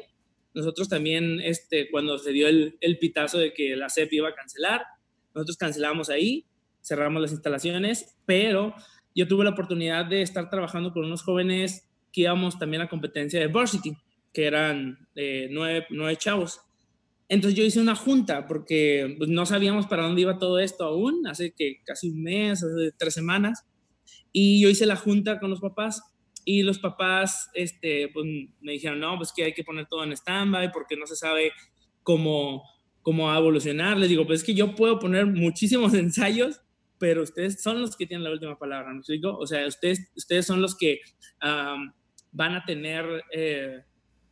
Nosotros 0.55 0.89
también, 0.89 1.39
este, 1.43 1.91
cuando 1.91 2.16
se 2.16 2.33
dio 2.33 2.49
el, 2.49 2.79
el 2.81 2.99
pitazo 2.99 3.37
de 3.37 3.53
que 3.53 3.77
la 3.77 3.91
CEP 3.91 4.11
iba 4.14 4.31
a 4.31 4.35
cancelar, 4.35 4.87
nosotros 5.35 5.59
cancelamos 5.59 6.09
ahí, 6.09 6.47
cerramos 6.83 7.20
las 7.20 7.33
instalaciones, 7.33 8.16
pero 8.24 8.74
yo 9.14 9.29
tuve 9.29 9.45
la 9.45 9.51
oportunidad 9.51 10.07
de 10.07 10.22
estar 10.22 10.49
trabajando 10.49 10.95
con 10.95 11.05
unos 11.05 11.22
jóvenes 11.22 11.87
que 12.11 12.22
íbamos 12.22 12.59
también 12.59 12.81
a 12.81 12.89
competencia 12.89 13.39
de 13.39 13.49
varsity, 13.49 13.95
que 14.33 14.47
eran 14.47 15.07
eh, 15.14 15.49
nueve, 15.51 15.87
nueve 15.91 16.16
chavos. 16.16 16.59
Entonces 17.29 17.55
yo 17.59 17.66
hice 17.66 17.83
una 17.83 17.97
junta 17.97 18.47
porque 18.47 19.14
pues, 19.18 19.29
no 19.29 19.45
sabíamos 19.45 19.87
para 19.87 20.05
dónde 20.05 20.22
iba 20.22 20.39
todo 20.39 20.59
esto 20.59 20.85
aún, 20.85 21.27
hace 21.27 21.53
que 21.53 21.83
casi 21.85 22.09
un 22.09 22.22
mes, 22.22 22.64
hace 22.64 22.93
tres 22.97 23.12
semanas, 23.12 23.66
y 24.39 24.61
yo 24.61 24.68
hice 24.68 24.84
la 24.84 24.97
junta 24.97 25.41
con 25.41 25.49
los 25.49 25.61
papás 25.61 26.03
y 26.45 26.62
los 26.62 26.78
papás 26.78 27.49
este, 27.55 28.11
pues, 28.12 28.26
me 28.61 28.72
dijeron, 28.72 29.01
no, 29.01 29.16
pues 29.16 29.32
que 29.34 29.45
hay 29.45 29.55
que 29.55 29.64
poner 29.64 29.87
todo 29.87 30.05
en 30.05 30.12
stand-by 30.12 30.72
porque 30.72 30.95
no 30.95 31.07
se 31.07 31.16
sabe 31.16 31.53
cómo, 32.03 32.62
cómo 33.01 33.30
a 33.30 33.39
evolucionar. 33.39 33.97
Les 33.97 34.11
digo, 34.11 34.26
pues 34.26 34.41
es 34.41 34.47
que 34.47 34.53
yo 34.53 34.74
puedo 34.74 34.99
poner 34.99 35.24
muchísimos 35.24 35.95
ensayos, 35.95 36.61
pero 36.99 37.22
ustedes 37.22 37.62
son 37.62 37.80
los 37.80 37.97
que 37.97 38.07
tienen 38.07 38.24
la 38.24 38.30
última 38.30 38.59
palabra, 38.59 38.93
¿no 38.93 39.01
digo? 39.09 39.39
O 39.39 39.47
sea, 39.47 39.66
ustedes, 39.66 40.12
ustedes 40.14 40.45
son 40.45 40.61
los 40.61 40.76
que 40.76 41.01
um, 41.43 41.91
van 42.30 42.57
a 42.57 42.64
tener 42.66 43.07
eh, 43.32 43.84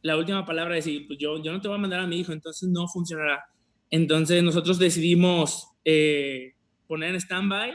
la 0.03 0.19
última 0.19 0.45
palabra 0.45 0.75
de 0.75 0.81
decir, 0.81 1.07
pues 1.07 1.19
yo, 1.19 1.43
yo 1.43 1.51
no 1.51 1.63
te 1.63 1.69
voy 1.69 1.79
a 1.79 1.81
mandar 1.81 2.01
a 2.01 2.07
mi 2.07 2.21
hijo, 2.21 2.35
entonces 2.35 2.69
no 2.69 2.89
funcionará. 2.89 3.43
Entonces 3.89 4.43
nosotros 4.43 4.79
decidimos 4.79 5.67
eh, 5.83 6.57
poner 6.87 7.09
en 7.09 7.17
stand-by 7.17 7.73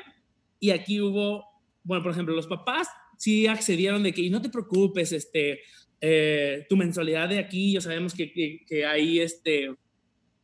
y 0.60 0.70
aquí 0.72 1.02
hubo, 1.02 1.49
bueno, 1.90 2.04
por 2.04 2.12
ejemplo, 2.12 2.36
los 2.36 2.46
papás 2.46 2.88
sí 3.18 3.48
accedieron 3.48 4.04
de 4.04 4.14
que, 4.14 4.22
y 4.22 4.30
no 4.30 4.44
te 4.44 4.50
preocupes, 4.50 5.12
este, 5.12 5.62
eh, 6.00 6.68
tu 6.70 6.78
mensualidad 6.78 7.28
de 7.28 7.40
aquí, 7.40 7.74
ya 7.74 7.82
sabemos 7.82 8.14
que, 8.14 8.32
que, 8.32 8.86
hay 8.86 9.20
este, 9.20 9.76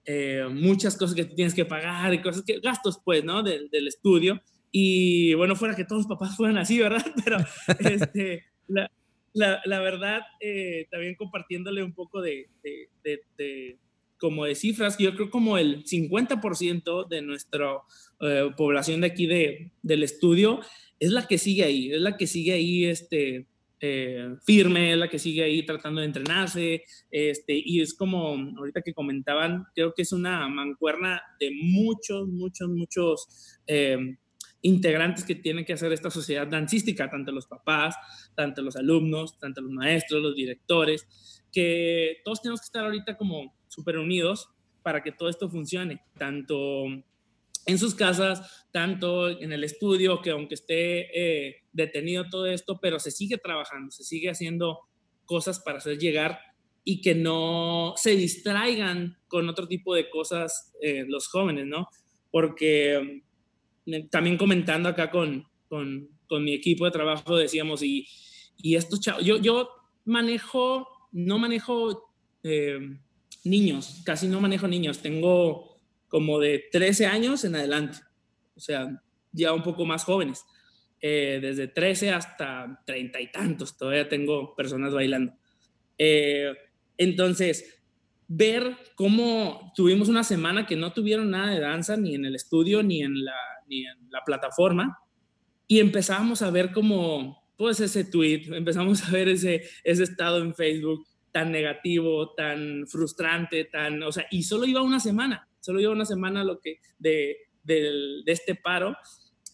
eh, 0.05 0.47
muchas 0.51 0.97
cosas 0.97 1.15
que 1.15 1.23
tienes 1.23 1.53
que 1.53 1.63
pagar 1.63 2.15
y 2.15 2.21
cosas 2.23 2.43
que, 2.43 2.59
gastos 2.59 2.99
pues, 3.05 3.23
¿no? 3.23 3.43
Del, 3.43 3.69
del 3.69 3.87
estudio. 3.87 4.41
Y 4.71 5.35
bueno, 5.35 5.55
fuera 5.55 5.75
que 5.75 5.85
todos 5.85 6.07
los 6.07 6.17
papás 6.17 6.35
fueran 6.35 6.57
así, 6.57 6.79
¿verdad? 6.79 7.05
Pero 7.23 7.37
este, 7.77 8.45
la, 8.67 8.91
la, 9.33 9.61
la, 9.65 9.79
verdad, 9.81 10.21
eh, 10.41 10.87
también 10.89 11.13
compartiéndole 11.13 11.83
un 11.83 11.93
poco 11.93 12.23
de, 12.23 12.49
de, 12.63 13.21
de, 13.37 13.77
como 14.19 14.45
de 14.45 14.55
cifras, 14.55 14.97
yo 14.97 15.13
creo 15.15 15.29
como 15.29 15.57
el 15.57 15.83
50% 15.83 17.07
de 17.07 17.21
nuestra 17.21 17.79
población 18.55 19.01
de 19.01 19.07
aquí 19.07 19.27
de, 19.27 19.71
del 19.81 20.03
estudio 20.03 20.61
es 20.99 21.11
la 21.11 21.27
que 21.27 21.37
sigue 21.37 21.63
ahí, 21.63 21.91
es 21.91 22.01
la 22.01 22.17
que 22.17 22.27
sigue 22.27 22.53
ahí 22.53 22.85
este, 22.85 23.47
eh, 23.81 24.35
firme, 24.45 24.93
es 24.93 24.97
la 24.97 25.09
que 25.09 25.19
sigue 25.19 25.43
ahí 25.43 25.65
tratando 25.65 26.01
de 26.01 26.07
entrenarse, 26.07 26.83
este, 27.11 27.53
y 27.63 27.81
es 27.81 27.93
como 27.93 28.35
ahorita 28.57 28.81
que 28.81 28.93
comentaban, 28.93 29.65
creo 29.75 29.93
que 29.93 30.03
es 30.03 30.13
una 30.13 30.47
mancuerna 30.47 31.21
de 31.39 31.51
muchos, 31.51 32.27
muchos, 32.27 32.69
muchos 32.69 33.59
eh, 33.67 34.17
integrantes 34.61 35.25
que 35.25 35.35
tienen 35.35 35.65
que 35.65 35.73
hacer 35.73 35.91
esta 35.91 36.09
sociedad 36.09 36.47
dancística, 36.47 37.09
tanto 37.09 37.31
los 37.31 37.47
papás, 37.47 37.95
tanto 38.35 38.61
los 38.61 38.75
alumnos, 38.75 39.37
tanto 39.37 39.61
los 39.61 39.71
maestros, 39.71 40.23
los 40.23 40.35
directores, 40.35 41.43
que 41.51 42.17
todos 42.23 42.41
tenemos 42.41 42.61
que 42.61 42.65
estar 42.65 42.85
ahorita 42.85 43.17
como 43.17 43.54
súper 43.75 43.97
unidos 43.97 44.49
para 44.81 45.03
que 45.03 45.11
todo 45.11 45.29
esto 45.29 45.49
funcione, 45.49 46.01
tanto 46.17 46.85
en 47.65 47.79
sus 47.79 47.95
casas, 47.95 48.67
tanto 48.71 49.29
en 49.29 49.51
el 49.51 49.63
estudio, 49.63 50.21
que 50.21 50.31
aunque 50.31 50.55
esté 50.55 51.47
eh, 51.47 51.63
detenido 51.73 52.29
todo 52.29 52.45
esto, 52.45 52.79
pero 52.79 52.99
se 52.99 53.11
sigue 53.11 53.37
trabajando, 53.37 53.91
se 53.91 54.03
sigue 54.03 54.29
haciendo 54.29 54.79
cosas 55.25 55.59
para 55.59 55.79
hacer 55.79 55.97
llegar 55.97 56.39
y 56.83 57.01
que 57.01 57.15
no 57.15 57.95
se 57.97 58.15
distraigan 58.15 59.17
con 59.27 59.49
otro 59.49 59.67
tipo 59.67 59.95
de 59.95 60.09
cosas 60.09 60.71
eh, 60.81 61.03
los 61.07 61.27
jóvenes, 61.27 61.65
¿no? 61.65 61.87
Porque 62.29 63.23
mm, 63.85 64.09
también 64.09 64.37
comentando 64.37 64.87
acá 64.87 65.09
con, 65.09 65.47
con, 65.67 66.07
con, 66.27 66.43
mi 66.43 66.53
equipo 66.53 66.85
de 66.85 66.91
trabajo 66.91 67.35
decíamos, 67.35 67.81
y, 67.81 68.07
y 68.57 68.75
estos 68.75 68.99
yo, 68.99 69.37
yo 69.37 69.69
manejo, 70.05 70.87
no 71.11 71.39
manejo 71.39 72.13
eh, 72.43 72.99
niños, 73.45 74.01
casi 74.05 74.27
no 74.27 74.41
manejo 74.41 74.67
niños, 74.67 74.99
tengo 74.99 75.77
como 76.07 76.39
de 76.39 76.65
13 76.71 77.05
años 77.05 77.43
en 77.43 77.55
adelante, 77.55 77.99
o 78.55 78.59
sea, 78.59 79.01
ya 79.31 79.53
un 79.53 79.63
poco 79.63 79.85
más 79.85 80.03
jóvenes, 80.03 80.45
eh, 81.01 81.39
desde 81.41 81.67
13 81.67 82.11
hasta 82.11 82.81
30 82.85 83.21
y 83.21 83.31
tantos, 83.31 83.77
todavía 83.77 84.07
tengo 84.07 84.55
personas 84.55 84.93
bailando. 84.93 85.33
Eh, 85.97 86.53
entonces, 86.97 87.83
ver 88.27 88.77
cómo 88.95 89.71
tuvimos 89.75 90.09
una 90.09 90.23
semana 90.23 90.65
que 90.65 90.75
no 90.75 90.93
tuvieron 90.93 91.31
nada 91.31 91.51
de 91.51 91.59
danza, 91.59 91.97
ni 91.97 92.15
en 92.15 92.25
el 92.25 92.35
estudio, 92.35 92.81
ni 92.81 93.03
en 93.03 93.23
la, 93.23 93.39
ni 93.67 93.85
en 93.85 94.09
la 94.09 94.23
plataforma, 94.25 94.99
y 95.67 95.79
empezamos 95.79 96.41
a 96.41 96.49
ver 96.49 96.71
como, 96.71 97.43
pues 97.57 97.79
ese 97.79 98.05
tweet, 98.05 98.43
empezamos 98.53 99.03
a 99.07 99.11
ver 99.11 99.27
ese, 99.27 99.63
ese 99.83 100.03
estado 100.03 100.39
en 100.39 100.55
Facebook 100.55 101.05
tan 101.35 101.51
negativo, 101.51 102.33
tan 102.33 102.87
frustrante, 102.87 103.65
tan, 103.65 104.01
o 104.03 104.11
sea, 104.13 104.25
y 104.31 104.43
solo 104.43 104.65
iba 104.65 104.81
una 104.81 105.01
semana 105.01 105.45
solo 105.65 105.79
lleva 105.79 105.93
una 105.93 106.05
semana 106.05 106.43
lo 106.43 106.59
que 106.59 106.79
de, 106.99 107.37
de, 107.63 108.21
este 108.27 108.53
paro 108.55 108.95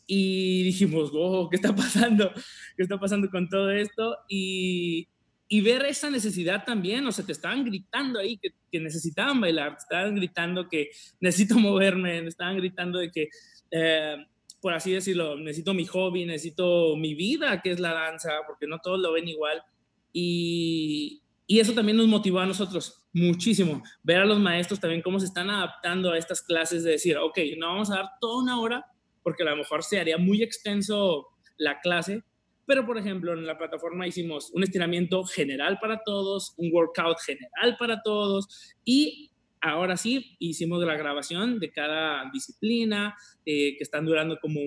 y 0.05 0.63
dijimos, 0.63 1.11
wow, 1.11 1.49
¿qué 1.49 1.55
está 1.55 1.73
pasando? 1.75 2.31
¿Qué 2.75 2.83
está 2.83 2.99
pasando 2.99 3.29
con 3.29 3.47
todo 3.47 3.71
esto? 3.71 4.17
Y, 4.27 5.07
y 5.47 5.61
ver 5.61 5.85
esa 5.85 6.09
necesidad 6.09 6.65
también, 6.65 7.05
o 7.07 7.11
sea, 7.13 7.25
te 7.25 7.31
estaban 7.31 7.63
gritando 7.63 8.19
ahí 8.19 8.37
que, 8.37 8.49
que, 8.69 8.79
necesitaban 8.81 9.39
bailar, 9.39 9.77
te 9.77 9.83
estaban 9.83 10.15
gritando 10.15 10.67
que 10.67 10.89
necesito 11.21 11.57
moverme, 11.57 12.21
me 12.21 12.27
estaban 12.27 12.57
gritando 12.57 12.99
de 12.99 13.09
que, 13.09 13.29
eh, 13.71 14.17
por 14.59 14.73
así 14.73 14.91
decirlo, 14.91 15.37
necesito 15.37 15.73
mi 15.73 15.85
hobby, 15.85 16.25
necesito 16.25 16.97
mi 16.97 17.15
vida, 17.15 17.61
que 17.61 17.71
es 17.71 17.79
la 17.79 17.93
danza, 17.93 18.31
porque 18.45 18.67
no 18.67 18.79
todos 18.79 18.99
lo 18.99 19.13
ven 19.13 19.29
igual. 19.29 19.63
Y, 20.11 21.20
y 21.51 21.59
eso 21.59 21.73
también 21.73 21.97
nos 21.97 22.07
motivó 22.07 22.39
a 22.39 22.45
nosotros 22.45 23.05
muchísimo. 23.11 23.83
Ver 24.03 24.19
a 24.19 24.25
los 24.25 24.39
maestros 24.39 24.79
también 24.79 25.01
cómo 25.01 25.19
se 25.19 25.25
están 25.25 25.49
adaptando 25.49 26.09
a 26.09 26.17
estas 26.17 26.41
clases 26.41 26.85
de 26.85 26.91
decir, 26.91 27.17
ok, 27.17 27.37
no 27.57 27.67
vamos 27.67 27.91
a 27.91 27.95
dar 27.95 28.05
toda 28.21 28.41
una 28.41 28.61
hora 28.61 28.85
porque 29.21 29.43
a 29.43 29.47
lo 29.47 29.57
mejor 29.57 29.83
se 29.83 29.99
haría 29.99 30.17
muy 30.17 30.41
extenso 30.41 31.27
la 31.57 31.81
clase, 31.81 32.23
pero 32.65 32.85
por 32.85 32.97
ejemplo 32.97 33.33
en 33.33 33.45
la 33.45 33.57
plataforma 33.57 34.07
hicimos 34.07 34.49
un 34.53 34.63
estiramiento 34.63 35.25
general 35.25 35.77
para 35.81 35.99
todos, 36.05 36.53
un 36.55 36.71
workout 36.71 37.17
general 37.19 37.75
para 37.77 38.01
todos 38.01 38.47
y 38.85 39.31
ahora 39.59 39.97
sí 39.97 40.37
hicimos 40.39 40.81
la 40.85 40.95
grabación 40.95 41.59
de 41.59 41.69
cada 41.69 42.31
disciplina 42.31 43.13
eh, 43.45 43.75
que 43.75 43.83
están 43.83 44.05
durando 44.05 44.37
como 44.41 44.61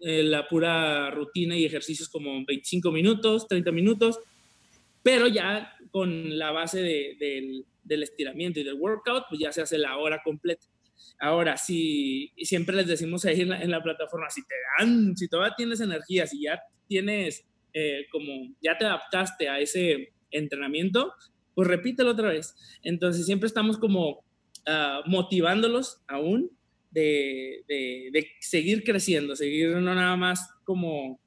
eh, 0.00 0.22
la 0.22 0.48
pura 0.48 1.10
rutina 1.10 1.54
y 1.58 1.66
ejercicios 1.66 2.08
como 2.08 2.42
25 2.46 2.90
minutos, 2.90 3.46
30 3.48 3.70
minutos 3.70 4.18
pero 5.06 5.28
ya 5.28 5.72
con 5.92 6.36
la 6.36 6.50
base 6.50 6.82
del, 6.82 7.64
estiramiento 7.88 8.58
y 8.58 8.64
del 8.64 8.74
workout, 8.74 9.26
pues 9.28 9.40
ya 9.40 9.52
se 9.52 9.62
hace 9.62 9.78
la 9.78 9.98
hora 9.98 10.20
completa. 10.24 10.66
Ahora, 11.20 11.56
si 11.56 12.32
siempre 12.38 12.74
les 12.74 12.88
decimos 12.88 13.24
ahí 13.24 13.42
en 13.42 13.70
la, 13.70 13.82
plataforma, 13.84 14.28
si 14.30 14.42
te 14.42 14.54
dan, 14.76 15.16
si 15.16 15.28
todavía 15.28 15.54
tienes 15.56 15.80
energía, 15.80 16.26
si 16.26 16.42
ya 16.42 16.60
tienes 16.88 17.46
eh, 17.72 18.06
como, 18.10 18.52
ya 18.60 18.76
te 18.76 18.84
adaptaste 18.84 19.48
a 19.48 19.60
ese 19.60 20.12
entrenamiento, 20.32 21.12
pues 21.54 21.68
repítelo 21.68 22.10
otra 22.10 22.30
vez. 22.30 22.56
Entonces 22.82 23.26
siempre 23.26 23.46
estamos 23.46 23.78
como 23.78 24.24
ah, 24.66 25.02
motivándolos 25.06 26.02
aún 26.08 26.50
de, 26.90 27.62
de, 27.68 28.26
seguir 28.40 28.82
creciendo, 28.82 29.36
seguir 29.36 29.68
no 29.76 29.94
nada 29.94 30.16
más 30.16 30.50
como 30.64 31.20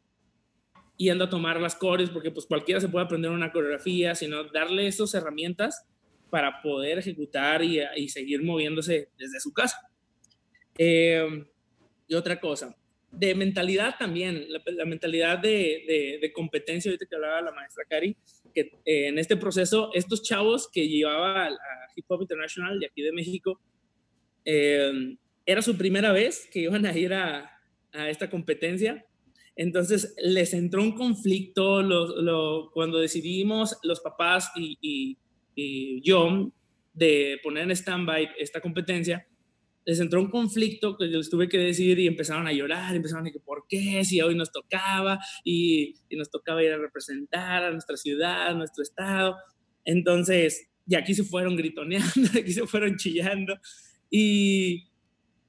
yendo 1.00 1.24
a 1.24 1.30
tomar 1.30 1.62
las 1.62 1.76
cores, 1.76 2.10
porque 2.10 2.30
pues 2.30 2.46
cualquiera 2.46 2.82
se 2.82 2.90
puede 2.90 3.06
aprender 3.06 3.32
una 3.32 3.54
coreografía, 3.54 4.16
sino 4.16 4.44
darle 4.44 4.86
esas 4.86 5.14
herramientas 5.14 5.86
para 6.30 6.62
poder 6.62 7.00
ejecutar 7.00 7.64
y, 7.64 7.80
y 7.96 8.10
seguir 8.10 8.44
moviéndose 8.44 9.10
desde 9.18 9.40
su 9.40 9.54
casa. 9.54 9.78
Eh, 10.78 11.46
y 12.06 12.16
otra 12.16 12.40
cosa, 12.42 12.76
de 13.12 13.34
mentalidad 13.34 13.96
también, 13.98 14.46
la, 14.50 14.86
mentalidad 14.86 15.40
de, 15.40 16.20
de, 16.22 16.34
competencia, 16.34 16.92
ahorita 16.92 17.06
que 17.06 17.16
hablaba 17.16 17.42
la 17.42 17.52
maestra 17.54 17.86
Cari, 17.88 18.18
que 18.54 18.62
eh, 18.86 19.08
en 19.08 19.18
este 19.18 19.38
proceso, 19.38 19.92
estos 19.94 20.22
chavos 20.22 20.70
que 20.70 20.88
llevaba 20.88 21.46
a, 21.46 21.50
Hip 21.96 22.06
Hop 22.10 22.22
International 22.22 22.78
de 22.78 22.88
aquí 22.88 23.02
de 23.02 23.14
México, 23.14 23.60
eh, 24.44 25.18
era 25.46 25.62
su 25.62 25.78
primera 25.78 26.12
vez 26.12 26.48
que 26.52 26.60
iban 26.60 26.86
a 26.86 26.98
ir 26.98 27.14
a, 27.14 27.58
a 27.94 28.10
esta 28.10 28.30
competencia 28.30 29.06
entonces 29.60 30.16
les 30.24 30.54
entró 30.54 30.82
un 30.82 30.94
conflicto 30.94 31.84
cuando 32.74 32.98
decidimos 32.98 33.78
los 33.84 34.00
papás 34.00 34.50
y, 34.56 35.18
yo 36.02 36.50
de 36.94 37.38
poner 37.44 37.66
en 37.66 37.72
stand-by 37.72 38.30
esta 38.40 38.62
competencia. 38.62 39.28
Les 39.84 40.00
entró 40.00 40.22
un 40.22 40.30
conflicto 40.30 40.96
que 40.96 41.08
les 41.08 41.30
tuve 41.30 41.50
que 41.50 41.58
decir 41.58 42.00
y 42.00 42.08
empezaron 42.08 42.48
a 42.48 42.54
llorar, 42.54 42.96
empezaron 42.96 43.26
a 43.26 43.28
decir, 43.28 43.42
¿por 43.44 43.66
qué? 43.68 44.06
Si 44.06 44.22
hoy 44.22 44.34
nos 44.34 44.50
tocaba 44.50 45.20
y, 45.44 45.96
y 46.08 46.16
nos 46.16 46.32
tocaba 46.32 46.64
ir 46.64 46.72
a 46.72 46.78
representar 46.78 47.66
a 47.66 47.72
nuestra 47.72 47.98
ciudad, 47.98 48.48
a 48.48 48.54
nuestro 48.54 48.82
estado. 48.82 49.36
Entonces, 49.84 50.70
y 50.88 50.96
aquí 50.96 51.14
se 51.14 51.26
fueron 51.26 51.58
gritoneando, 51.58 52.08
aquí 52.40 52.54
se 52.54 52.66
fueron 52.66 52.96
chillando. 52.96 53.60
Y, 54.10 54.89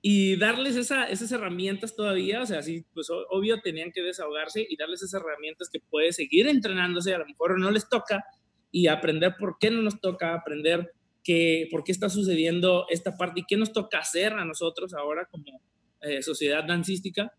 y 0.02 0.36
darles 0.36 0.76
esas 0.76 1.32
herramientas 1.32 1.94
todavía, 1.94 2.42
o 2.42 2.46
sea, 2.46 2.62
sí, 2.62 2.84
pues 2.94 3.08
obvio 3.30 3.60
tenían 3.60 3.92
que 3.92 4.02
desahogarse 4.02 4.66
y 4.68 4.76
darles 4.76 5.02
esas 5.02 5.20
herramientas 5.20 5.68
que 5.70 5.80
puede 5.80 6.12
seguir 6.12 6.48
entrenándose, 6.48 7.14
a 7.14 7.18
lo 7.18 7.26
mejor 7.26 7.58
no 7.58 7.70
les 7.70 7.88
toca, 7.88 8.24
y 8.72 8.86
aprender 8.86 9.34
por 9.38 9.56
qué 9.58 9.70
no 9.70 9.82
nos 9.82 10.00
toca, 10.00 10.34
aprender 10.34 10.92
que, 11.22 11.68
por 11.70 11.84
qué 11.84 11.92
está 11.92 12.08
sucediendo 12.08 12.86
esta 12.88 13.16
parte 13.16 13.40
y 13.40 13.44
qué 13.46 13.56
nos 13.56 13.72
toca 13.72 13.98
hacer 13.98 14.32
a 14.32 14.44
nosotros 14.44 14.94
ahora 14.94 15.26
como 15.30 15.60
eh, 16.00 16.22
sociedad 16.22 16.64
dancística, 16.64 17.32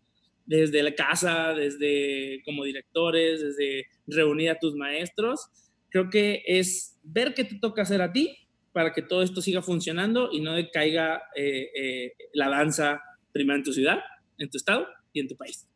desde 0.44 0.82
la 0.82 0.94
casa, 0.94 1.54
desde 1.54 2.42
como 2.44 2.64
directores, 2.64 3.40
desde 3.40 3.86
reunir 4.06 4.50
a 4.50 4.58
tus 4.58 4.74
maestros. 4.74 5.48
Creo 5.88 6.10
que 6.10 6.42
es 6.46 6.98
ver 7.02 7.34
qué 7.34 7.44
te 7.44 7.58
toca 7.58 7.82
hacer 7.82 8.02
a 8.02 8.12
ti 8.12 8.41
para 8.72 8.92
que 8.92 9.02
todo 9.02 9.22
esto 9.22 9.42
siga 9.42 9.62
funcionando 9.62 10.30
y 10.32 10.40
no 10.40 10.54
decaiga 10.54 11.22
eh, 11.36 11.70
eh, 11.74 12.12
la 12.32 12.48
danza 12.48 13.00
primero 13.32 13.58
en 13.58 13.64
tu 13.64 13.72
ciudad, 13.72 14.00
en 14.38 14.50
tu 14.50 14.56
estado 14.56 14.86
y 15.12 15.20
en 15.20 15.28
tu 15.28 15.36
país. 15.36 15.68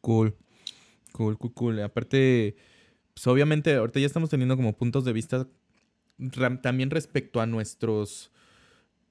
Cool, 0.00 0.34
cool, 1.12 1.38
cool, 1.38 1.54
cool. 1.54 1.80
Aparte, 1.80 2.56
pues 3.14 3.26
obviamente 3.26 3.74
ahorita 3.74 4.00
ya 4.00 4.06
estamos 4.06 4.30
teniendo 4.30 4.56
como 4.56 4.76
puntos 4.76 5.04
de 5.04 5.12
vista 5.12 5.46
también 6.62 6.90
respecto 6.90 7.40
a 7.40 7.46
nuestros 7.46 8.30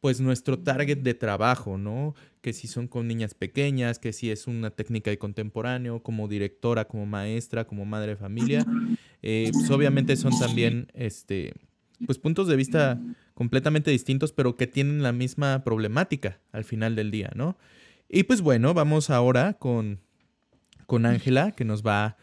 pues 0.02 0.22
nuestro 0.22 0.60
target 0.60 1.00
de 1.00 1.14
trabajo, 1.14 1.78
¿no? 1.78 2.16
Que 2.42 2.54
si 2.54 2.68
son 2.68 2.88
con 2.88 3.08
niñas 3.08 3.34
pequeñas, 3.34 4.00
que 4.00 4.14
si 4.14 4.32
es 4.32 4.48
una 4.48 4.70
técnica 4.70 5.10
de 5.12 5.18
contemporáneo, 5.18 6.02
como 6.02 6.28
directora, 6.28 6.86
como 6.86 7.06
maestra, 7.06 7.68
como 7.68 7.86
madre 7.86 8.12
de 8.12 8.16
familia, 8.16 8.66
eh, 9.22 9.50
pues 9.52 9.70
obviamente 9.70 10.16
son 10.16 10.38
también, 10.40 10.88
este, 10.94 11.54
pues 12.06 12.18
puntos 12.18 12.48
de 12.48 12.56
vista 12.56 13.00
completamente 13.34 13.92
distintos, 13.92 14.32
pero 14.32 14.56
que 14.56 14.68
tienen 14.68 15.04
la 15.04 15.12
misma 15.12 15.64
problemática 15.64 16.40
al 16.52 16.64
final 16.64 16.96
del 16.96 17.12
día, 17.12 17.32
¿no? 17.36 17.58
Y 18.08 18.24
pues 18.24 18.42
bueno, 18.42 18.74
vamos 18.74 19.10
ahora 19.10 19.54
con 19.54 20.00
con 20.86 21.06
Ángela, 21.06 21.52
que 21.52 21.66
nos 21.66 21.86
va 21.86 22.18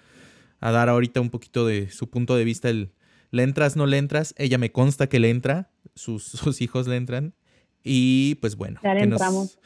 a 0.59 0.70
dar 0.72 0.89
ahorita 0.89 1.20
un 1.20 1.31
poquito 1.31 1.66
de 1.66 1.89
su 1.89 2.11
punto 2.11 2.35
de 2.35 2.45
vista, 2.45 2.68
el 2.68 2.91
le 3.31 3.43
entras, 3.43 3.77
no 3.77 3.87
le 3.87 3.99
entras, 3.99 4.35
ella 4.39 4.59
me 4.59 4.72
consta 4.72 5.09
que 5.09 5.20
le 5.20 5.31
entra, 5.31 5.70
sus, 5.95 6.24
sus 6.24 6.61
hijos 6.61 6.87
le 6.87 6.97
entran, 6.97 7.35
y 7.83 8.37
pues 8.37 8.57
bueno, 8.57 8.81
que 8.83 9.07
nos, 9.07 9.59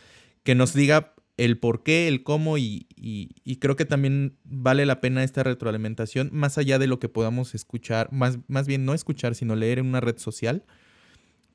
que 0.43 0.55
nos, 0.55 0.75
diga 0.75 1.15
el 1.41 1.57
por 1.57 1.83
qué, 1.83 2.07
el 2.07 2.23
cómo, 2.23 2.59
y, 2.59 2.87
y, 2.97 3.57
creo 3.57 3.75
que 3.75 3.87
también 3.87 4.37
vale 4.45 4.85
la 4.85 5.01
pena 5.01 5.25
esta 5.25 5.43
retroalimentación, 5.43 6.29
más 6.35 6.59
allá 6.59 6.79
de 6.79 6.87
lo 6.87 6.99
que 6.99 7.09
podamos 7.09 7.55
escuchar, 7.55 8.13
más, 8.13 8.39
más 8.47 8.67
bien 8.67 8.85
no 8.85 8.93
escuchar, 8.93 9.35
sino 9.35 9.57
leer 9.57 9.79
en 9.79 9.87
una 9.87 10.01
red 10.01 10.19
social, 10.19 10.65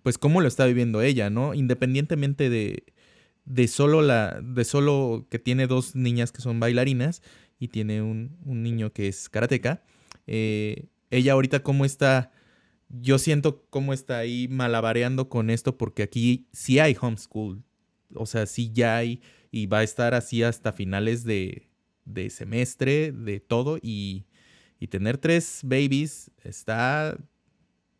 pues 0.02 0.18
cómo 0.18 0.42
lo 0.42 0.48
está 0.48 0.66
viviendo 0.66 1.04
ella, 1.04 1.30
¿no? 1.30 1.54
Independientemente 1.54 2.50
de, 2.50 2.84
de 3.46 3.68
solo 3.68 4.02
la, 4.02 4.42
de 4.42 4.66
solo 4.66 5.28
que 5.30 5.38
tiene 5.38 5.68
dos 5.68 5.96
niñas 5.96 6.32
que 6.32 6.42
son 6.42 6.60
bailarinas 6.60 7.22
y 7.60 7.68
tiene 7.68 8.02
un, 8.02 8.40
un 8.44 8.64
niño 8.64 8.92
que 8.92 9.08
es 9.08 9.30
karateca, 9.30 9.84
eh, 10.26 10.88
ella 11.12 11.34
ahorita 11.34 11.62
cómo 11.62 11.86
está, 11.86 12.32
yo 12.90 13.20
siento 13.20 13.64
cómo 13.70 13.94
está 13.94 14.18
ahí 14.18 14.48
malabareando 14.48 15.30
con 15.30 15.52
esto 15.52 15.78
porque 15.78 16.02
aquí 16.02 16.48
sí 16.54 16.80
hay 16.80 16.98
homeschool, 17.00 17.62
o 18.16 18.26
sea, 18.26 18.48
sí 18.48 18.72
ya 18.74 18.98
hay 18.98 19.22
y 19.56 19.68
va 19.68 19.80
a 19.80 19.84
estar 19.84 20.14
así 20.14 20.44
hasta 20.44 20.74
finales 20.74 21.24
de, 21.24 21.70
de 22.04 22.30
semestre, 22.30 23.14
de 23.14 23.40
todo 23.40 23.78
y, 23.82 24.26
y 24.82 24.88
tener 24.88 25.18
tres 25.18 25.62
babies 25.64 26.30
está, 26.44 27.16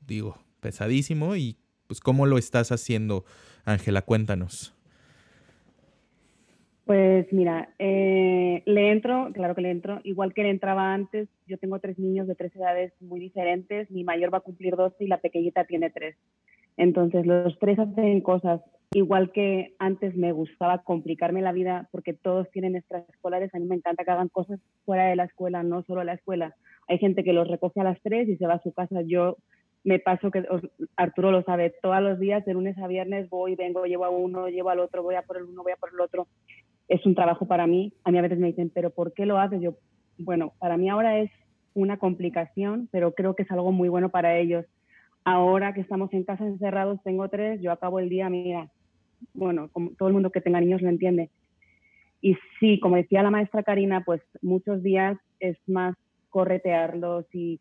digo, 0.06 0.38
pesadísimo 0.60 1.38
y 1.38 1.56
pues 1.88 2.02
cómo 2.02 2.26
lo 2.26 2.38
estás 2.38 2.74
haciendo, 2.74 3.24
Ángela, 3.64 4.02
cuéntanos. 4.02 4.76
Pues 6.84 7.32
mira, 7.32 7.70
eh, 7.80 8.62
le 8.66 8.92
entro, 8.92 9.30
claro 9.34 9.56
que 9.56 9.62
le 9.62 9.72
entro, 9.72 10.02
igual 10.04 10.34
que 10.34 10.44
le 10.44 10.50
entraba 10.50 10.94
antes, 10.94 11.30
yo 11.48 11.58
tengo 11.58 11.80
tres 11.80 11.98
niños 11.98 12.28
de 12.28 12.36
tres 12.36 12.54
edades 12.54 12.92
muy 13.00 13.22
diferentes, 13.22 13.90
mi 13.90 14.04
mayor 14.04 14.34
va 14.34 14.40
a 14.40 14.42
cumplir 14.42 14.76
12 14.76 15.06
y 15.06 15.08
la 15.08 15.22
pequeñita 15.22 15.64
tiene 15.64 15.90
tres. 15.90 16.18
Entonces 16.76 17.26
los 17.26 17.58
tres 17.60 17.80
hacen 17.80 18.20
cosas, 18.20 18.60
igual 18.98 19.32
que 19.32 19.76
antes 19.78 20.16
me 20.16 20.32
gustaba 20.32 20.84
complicarme 20.84 21.42
la 21.42 21.52
vida 21.52 21.90
porque 21.92 22.14
todos 22.14 22.50
tienen 22.52 22.76
extraescolares, 22.76 23.54
a 23.54 23.60
mí 23.60 23.66
me 23.66 23.76
encanta 23.76 24.04
que 24.04 24.12
hagan 24.12 24.30
cosas 24.30 24.60
fuera 24.86 25.08
de 25.08 25.16
la 25.16 25.26
escuela, 25.26 25.64
no 25.64 25.84
solo 25.84 26.04
la 26.04 26.14
escuela. 26.14 26.56
Hay 26.88 26.98
gente 26.98 27.24
que 27.24 27.34
los 27.34 27.48
recoge 27.48 27.82
a 27.82 27.84
las 27.84 28.02
tres 28.02 28.30
y 28.30 28.38
se 28.38 28.48
va 28.48 28.56
a 28.56 28.64
su 28.64 28.72
casa, 28.72 29.02
yo 29.02 29.38
me 29.84 30.00
paso 30.00 30.32
que 30.32 30.44
Arturo 30.96 31.32
lo 31.32 31.44
sabe, 31.44 31.74
todos 31.82 32.02
los 32.02 32.20
días 32.20 32.46
de 32.46 32.54
lunes 32.54 32.78
a 32.78 32.88
viernes 32.88 33.30
voy, 33.30 33.56
vengo, 33.56 33.86
llevo 33.86 34.06
a 34.06 34.10
uno, 34.10 34.48
llevo 34.48 34.70
al 34.70 34.80
otro, 34.80 35.04
voy 35.04 35.16
a 35.16 35.22
por 35.22 35.38
el 35.38 35.44
uno, 35.44 35.62
voy 35.62 35.74
a 35.74 35.78
por 35.78 35.92
el 35.94 36.00
otro 36.00 36.28
es 36.88 37.06
un 37.06 37.16
trabajo 37.16 37.48
para 37.48 37.68
mí. 37.68 37.94
A 38.04 38.12
mí 38.12 38.18
a 38.18 38.22
veces 38.22 38.40
me 38.40 38.48
dicen, 38.48 38.72
pero 38.74 38.90
¿por 38.90 39.14
qué 39.14 39.26
lo 39.26 39.40
haces? 39.40 39.62
Yo, 39.62 39.76
bueno, 40.18 40.54
para 40.60 40.78
mí 40.78 40.90
ahora 40.90 41.20
es 41.20 41.32
una 41.74 41.98
complicación, 41.98 42.88
pero 42.92 43.14
creo 43.14 43.36
que 43.36 43.44
es 43.44 43.52
algo 43.52 43.72
muy 43.72 43.90
bueno 43.90 44.10
para 44.10 44.38
ellos. 44.38 44.66
Ahora 45.24 45.74
que 45.74 45.82
estamos 45.82 46.14
en 46.14 46.24
casa 46.24 46.46
encerrados, 46.46 47.02
tengo 47.04 47.28
tres, 47.30 47.60
yo 47.62 47.72
acabo 47.72 48.00
el 48.00 48.10
día, 48.10 48.30
mira, 48.30 48.70
bueno, 49.34 49.70
como 49.72 49.92
todo 49.92 50.08
el 50.08 50.14
mundo 50.14 50.32
que 50.32 50.42
tenga 50.42 50.62
niños 50.62 50.82
lo 50.82 50.90
entiende. 50.90 51.30
Y 52.22 52.38
sí, 52.60 52.80
como 52.80 52.96
decía 52.96 53.24
la 53.24 53.32
maestra 53.32 53.64
Karina, 53.64 54.04
pues 54.04 54.22
muchos 54.42 54.82
días 54.82 55.18
es 55.40 55.58
más 55.68 55.96
corretearlos 56.30 57.26
y 57.34 57.60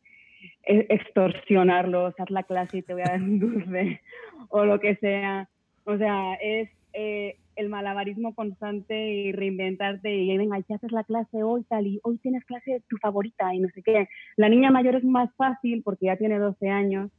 e, 0.65 0.87
extorsionarlos, 0.89 2.15
haz 2.19 2.31
la 2.31 2.43
clase 2.43 2.79
y 2.79 2.83
te 2.83 2.95
voy 2.95 3.03
a 3.03 3.13
dar 3.13 3.23
un 3.23 3.39
dulce 3.39 4.01
o 4.49 4.65
lo 4.65 4.81
que 4.81 4.97
sea. 4.97 5.49
O 5.85 5.97
sea, 5.99 6.35
es 6.35 6.71
eh, 6.93 7.37
el 7.57 7.69
malabarismo 7.69 8.35
constante 8.35 9.11
y 9.11 9.33
reinventarte 9.33 10.15
y 10.15 10.37
venga, 10.37 10.59
ya 10.69 10.77
haces 10.77 10.93
la 10.93 11.05
clase 11.05 11.43
hoy 11.43 11.65
tal 11.65 11.87
y 11.87 12.01
hoy 12.03 12.19
tienes 12.19 12.45
clase 12.45 12.83
tu 12.89 12.97
favorita 12.99 13.55
y 13.55 13.61
no 13.61 13.69
sé 13.71 13.83
qué. 13.83 14.09
La 14.37 14.49
niña 14.49 14.71
mayor 14.71 14.97
es 14.97 15.05
más 15.05 15.31
fácil 15.37 15.83
porque 15.83 16.07
ya 16.07 16.17
tiene 16.17 16.39
12 16.39 16.69
años 16.69 17.11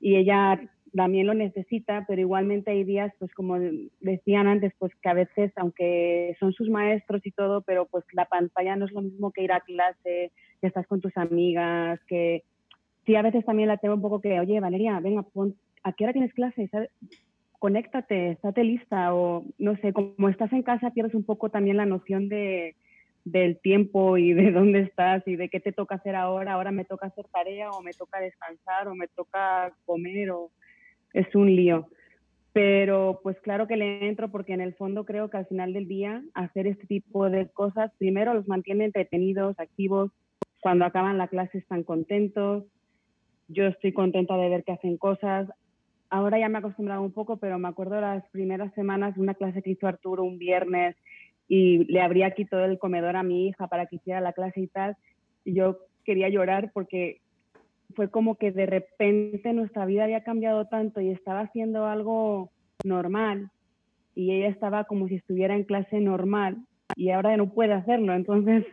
y 0.00 0.16
ella 0.16 0.60
también 0.94 1.26
lo 1.26 1.34
necesita, 1.34 2.04
pero 2.06 2.20
igualmente 2.20 2.70
hay 2.70 2.84
días, 2.84 3.12
pues 3.18 3.32
como 3.34 3.58
decían 4.00 4.46
antes, 4.46 4.72
pues 4.78 4.92
que 5.02 5.08
a 5.08 5.14
veces, 5.14 5.52
aunque 5.56 6.36
son 6.38 6.52
sus 6.52 6.68
maestros 6.68 7.24
y 7.24 7.30
todo, 7.30 7.62
pero 7.62 7.86
pues 7.86 8.04
la 8.12 8.26
pantalla 8.26 8.76
no 8.76 8.84
es 8.84 8.92
lo 8.92 9.02
mismo 9.02 9.30
que 9.32 9.42
ir 9.42 9.52
a 9.52 9.60
clase, 9.60 10.32
que 10.60 10.66
estás 10.66 10.86
con 10.86 11.00
tus 11.00 11.16
amigas, 11.16 12.00
que 12.06 12.44
sí, 13.06 13.16
a 13.16 13.22
veces 13.22 13.44
también 13.44 13.68
la 13.68 13.78
tengo 13.78 13.94
un 13.94 14.02
poco 14.02 14.20
que, 14.20 14.38
oye, 14.38 14.60
Valeria, 14.60 15.00
venga, 15.00 15.24
¿a 15.82 15.92
qué 15.92 16.04
hora 16.04 16.12
tienes 16.12 16.34
clase? 16.34 16.68
conéctate, 17.58 18.32
estate 18.32 18.64
lista 18.64 19.14
o 19.14 19.44
no 19.58 19.76
sé, 19.76 19.92
como 19.92 20.28
estás 20.28 20.52
en 20.52 20.64
casa 20.64 20.90
pierdes 20.90 21.14
un 21.14 21.22
poco 21.22 21.48
también 21.48 21.76
la 21.76 21.86
noción 21.86 22.28
de, 22.28 22.74
del 23.24 23.58
tiempo 23.60 24.18
y 24.18 24.32
de 24.32 24.50
dónde 24.52 24.80
estás 24.80 25.22
y 25.26 25.36
de 25.36 25.48
qué 25.48 25.60
te 25.60 25.72
toca 25.72 25.96
hacer 25.96 26.16
ahora, 26.16 26.54
ahora 26.54 26.72
me 26.72 26.84
toca 26.84 27.06
hacer 27.06 27.26
tarea 27.28 27.70
o 27.70 27.80
me 27.80 27.92
toca 27.92 28.20
descansar 28.20 28.88
o 28.88 28.94
me 28.94 29.08
toca 29.08 29.72
comer 29.86 30.30
o 30.30 30.50
es 31.14 31.34
un 31.34 31.54
lío. 31.54 31.88
Pero 32.52 33.20
pues 33.22 33.40
claro 33.40 33.66
que 33.66 33.76
le 33.76 34.06
entro 34.06 34.30
porque 34.30 34.52
en 34.52 34.60
el 34.60 34.74
fondo 34.74 35.04
creo 35.04 35.30
que 35.30 35.38
al 35.38 35.46
final 35.46 35.72
del 35.72 35.88
día 35.88 36.22
hacer 36.34 36.66
este 36.66 36.86
tipo 36.86 37.30
de 37.30 37.48
cosas 37.48 37.90
primero 37.98 38.34
los 38.34 38.46
mantiene 38.46 38.84
entretenidos, 38.84 39.58
activos, 39.58 40.10
cuando 40.60 40.84
acaban 40.84 41.18
la 41.18 41.28
clase 41.28 41.58
están 41.58 41.82
contentos, 41.82 42.64
yo 43.48 43.66
estoy 43.66 43.92
contenta 43.92 44.36
de 44.36 44.48
ver 44.48 44.64
que 44.64 44.72
hacen 44.72 44.98
cosas, 44.98 45.48
ahora 46.12 46.38
ya 46.38 46.48
me 46.50 46.56
he 46.56 46.58
acostumbrado 46.58 47.02
un 47.02 47.12
poco, 47.12 47.38
pero 47.38 47.58
me 47.58 47.68
acuerdo 47.68 47.98
las 48.00 48.22
primeras 48.30 48.72
semanas 48.74 49.14
de 49.14 49.22
una 49.22 49.34
clase 49.34 49.62
que 49.62 49.70
hizo 49.70 49.86
Arturo 49.86 50.22
un 50.22 50.38
viernes 50.38 50.94
y 51.48 51.84
le 51.90 52.02
abría 52.02 52.26
aquí 52.26 52.44
todo 52.44 52.66
el 52.66 52.78
comedor 52.78 53.16
a 53.16 53.22
mi 53.22 53.48
hija 53.48 53.66
para 53.66 53.86
que 53.86 53.96
hiciera 53.96 54.20
la 54.20 54.34
clase 54.34 54.60
y 54.60 54.66
tal. 54.66 54.96
Y 55.44 55.54
yo 55.54 55.78
quería 56.04 56.28
llorar 56.28 56.70
porque 56.74 57.21
fue 57.92 58.10
como 58.10 58.36
que 58.36 58.52
de 58.52 58.66
repente 58.66 59.52
nuestra 59.52 59.86
vida 59.86 60.04
había 60.04 60.24
cambiado 60.24 60.66
tanto 60.66 61.00
y 61.00 61.10
estaba 61.10 61.40
haciendo 61.40 61.86
algo 61.86 62.50
normal 62.84 63.50
y 64.14 64.32
ella 64.32 64.48
estaba 64.48 64.84
como 64.84 65.08
si 65.08 65.16
estuviera 65.16 65.54
en 65.54 65.64
clase 65.64 66.00
normal 66.00 66.58
y 66.96 67.10
ahora 67.10 67.36
no 67.36 67.52
puede 67.52 67.72
hacerlo. 67.72 68.14
Entonces, 68.14 68.66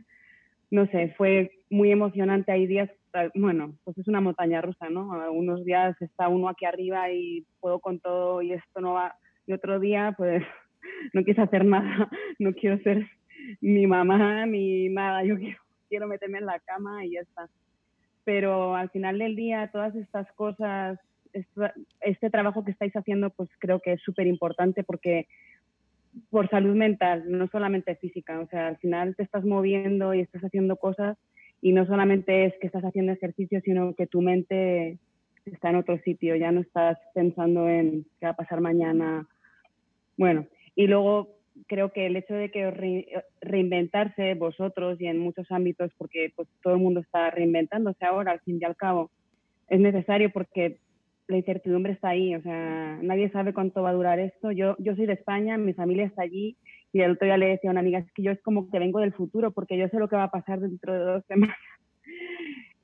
no 0.72 0.86
sé, 0.88 1.14
fue 1.18 1.52
muy 1.70 1.92
emocionante. 1.92 2.52
Hay 2.52 2.68
días 2.68 2.90
bueno, 3.36 3.76
pues 3.84 3.98
es 3.98 4.08
una 4.08 4.22
montaña 4.22 4.62
rusa, 4.62 4.90
¿no? 4.90 5.10
Unos 5.32 5.64
días 5.66 6.00
está 6.02 6.28
uno 6.28 6.50
aquí 6.50 6.66
arriba 6.66 7.12
y 7.12 7.46
puedo 7.60 7.80
con 7.80 8.00
todo 8.00 8.42
y 8.42 8.54
esto 8.54 8.82
no 8.82 8.94
va, 8.94 9.16
y 9.48 9.54
otro 9.54 9.80
día 9.80 10.14
pues 10.18 10.44
no 11.14 11.24
quiero 11.24 11.44
hacer 11.44 11.66
nada, 11.66 12.10
no 12.40 12.54
quiero 12.54 12.78
ser 12.84 13.08
mi 13.62 13.88
mamá 13.88 14.46
ni 14.46 14.90
nada, 14.90 15.24
yo 15.24 15.36
quiero, 15.90 16.08
meterme 16.08 16.38
en 16.38 16.46
la 16.46 16.60
cama 16.60 17.06
y 17.06 17.14
ya 17.14 17.22
está. 17.22 17.50
Pero 18.30 18.76
al 18.76 18.92
final 18.92 19.18
del 19.18 19.36
día, 19.36 19.72
todas 19.74 19.96
estas 19.96 20.32
cosas, 20.34 21.00
este, 21.34 22.30
trabajo 22.30 22.64
que 22.64 22.70
estáis 22.70 22.96
haciendo, 22.96 23.32
pues 23.32 23.50
creo 23.58 23.80
que 23.80 23.94
es 23.94 24.02
súper 24.04 24.28
importante 24.28 24.84
porque 24.84 25.26
por 26.30 26.48
salud 26.48 26.76
mental, 26.76 27.24
no 27.26 27.48
solamente 27.48 27.96
física, 27.96 28.40
o 28.40 28.46
sea, 28.46 28.68
al 28.68 28.78
final 28.78 29.16
te 29.16 29.24
estás 29.24 29.44
moviendo 29.46 30.14
y 30.14 30.20
estás 30.20 30.44
haciendo 30.44 30.76
cosas 30.76 31.18
y 31.60 31.72
no 31.72 31.88
solamente 31.88 32.46
es 32.46 32.54
que 32.62 32.68
estás 32.68 32.84
haciendo 32.84 33.14
ejercicio, 33.14 33.62
sino 33.62 33.96
que 33.96 34.06
tu 34.06 34.22
mente 34.22 35.00
está 35.46 35.72
en 35.72 35.78
otro 35.78 35.98
sitio, 35.98 36.36
ya 36.36 36.52
no 36.52 36.62
estás 36.62 37.00
pensando 37.16 37.68
en 37.68 38.06
qué 38.20 38.28
va 38.28 38.34
a 38.34 38.38
pasar 38.38 38.62
mañana. 38.62 39.28
Bueno, 40.18 40.46
y 40.76 40.86
luego 40.86 41.39
creo 41.68 41.92
que 41.92 42.06
el 42.06 42.16
hecho 42.16 42.34
de 42.34 42.52
que 42.52 43.24
reinventarse 43.42 44.34
vosotros 44.36 45.00
y 45.00 45.08
en 45.08 45.20
muchos 45.20 45.52
ámbitos, 45.52 45.92
porque 45.98 46.32
pues 46.36 46.48
todo 46.62 46.74
el 46.74 46.80
mundo 46.80 47.00
está 47.00 47.30
reinventándose 47.32 48.06
ahora, 48.06 48.32
al 48.32 48.40
fin 48.42 48.60
y 48.62 48.66
al 48.66 48.76
cabo, 48.76 49.12
es 49.68 49.80
necesario 49.80 50.32
porque 50.32 50.78
la 51.28 51.38
incertidumbre 51.38 51.94
está 51.94 52.10
ahí, 52.10 52.36
o 52.36 52.42
sea, 52.42 52.98
nadie 53.04 53.30
sabe 53.30 53.54
cuánto 53.54 53.84
va 53.84 53.92
a 53.92 53.94
durar 53.94 54.20
esto. 54.20 54.52
Yo, 54.52 54.76
yo 54.80 54.96
soy 54.96 55.06
de 55.06 55.14
España, 55.14 55.58
mi 55.58 55.74
familia 55.74 56.06
está 56.06 56.24
allí 56.24 56.58
y 56.92 57.02
el 57.02 57.12
otro 57.12 57.28
día 57.28 57.38
le 57.38 57.50
decía 57.50 57.70
a 57.70 57.72
una 57.72 57.82
amiga, 57.82 58.00
es 58.00 58.12
que 58.14 58.24
yo 58.24 58.32
es 58.32 58.42
como 58.42 58.70
que 58.70 58.80
vengo 58.80 59.00
del 59.00 59.14
futuro 59.14 59.52
porque 59.52 59.78
yo 59.78 59.88
sé 59.90 60.00
lo 60.00 60.08
que 60.08 60.16
va 60.16 60.24
a 60.24 60.32
pasar 60.32 60.60
dentro 60.60 60.94
de 60.94 61.00
dos 61.00 61.26
semanas. 61.28 61.58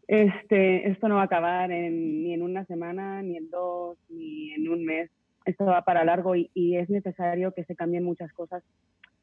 Este, 0.08 0.88
esto 0.88 1.08
no 1.08 1.16
va 1.16 1.22
a 1.22 1.26
acabar 1.26 1.68
ni 1.68 2.32
en 2.32 2.44
una 2.44 2.64
semana, 2.66 3.24
ni 3.24 3.38
en 3.38 3.50
dos, 3.50 3.98
ni 4.08 4.54
en 4.54 4.70
un 4.70 4.86
mes. 4.86 5.10
Esto 5.46 5.66
va 5.66 5.84
para 5.84 6.04
largo 6.04 6.36
y, 6.36 6.50
y 6.54 6.78
es 6.78 6.90
necesario 6.90 7.54
que 7.54 7.64
se 7.66 7.76
cambien 7.76 8.04
muchas 8.04 8.32
cosas. 8.34 8.64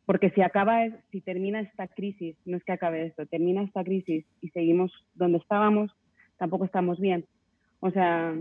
Porque 0.07 0.31
si 0.31 0.43
acaba, 0.43 0.81
si 1.11 1.21
termina 1.21 1.61
esta 1.61 1.87
crisis, 1.87 2.37
no 2.45 2.57
es 2.57 2.65
que 2.65 2.73
acabe 2.73 3.07
esto, 3.07 3.27
termina 3.27 3.63
esta 3.63 3.85
crisis 3.85 4.25
y 4.41 4.49
seguimos 4.51 4.93
donde 5.15 5.39
estábamos, 5.39 5.93
tampoco 6.39 6.65
estamos 6.65 6.99
bien. 6.99 7.25
O 7.81 7.91
sea, 7.91 8.35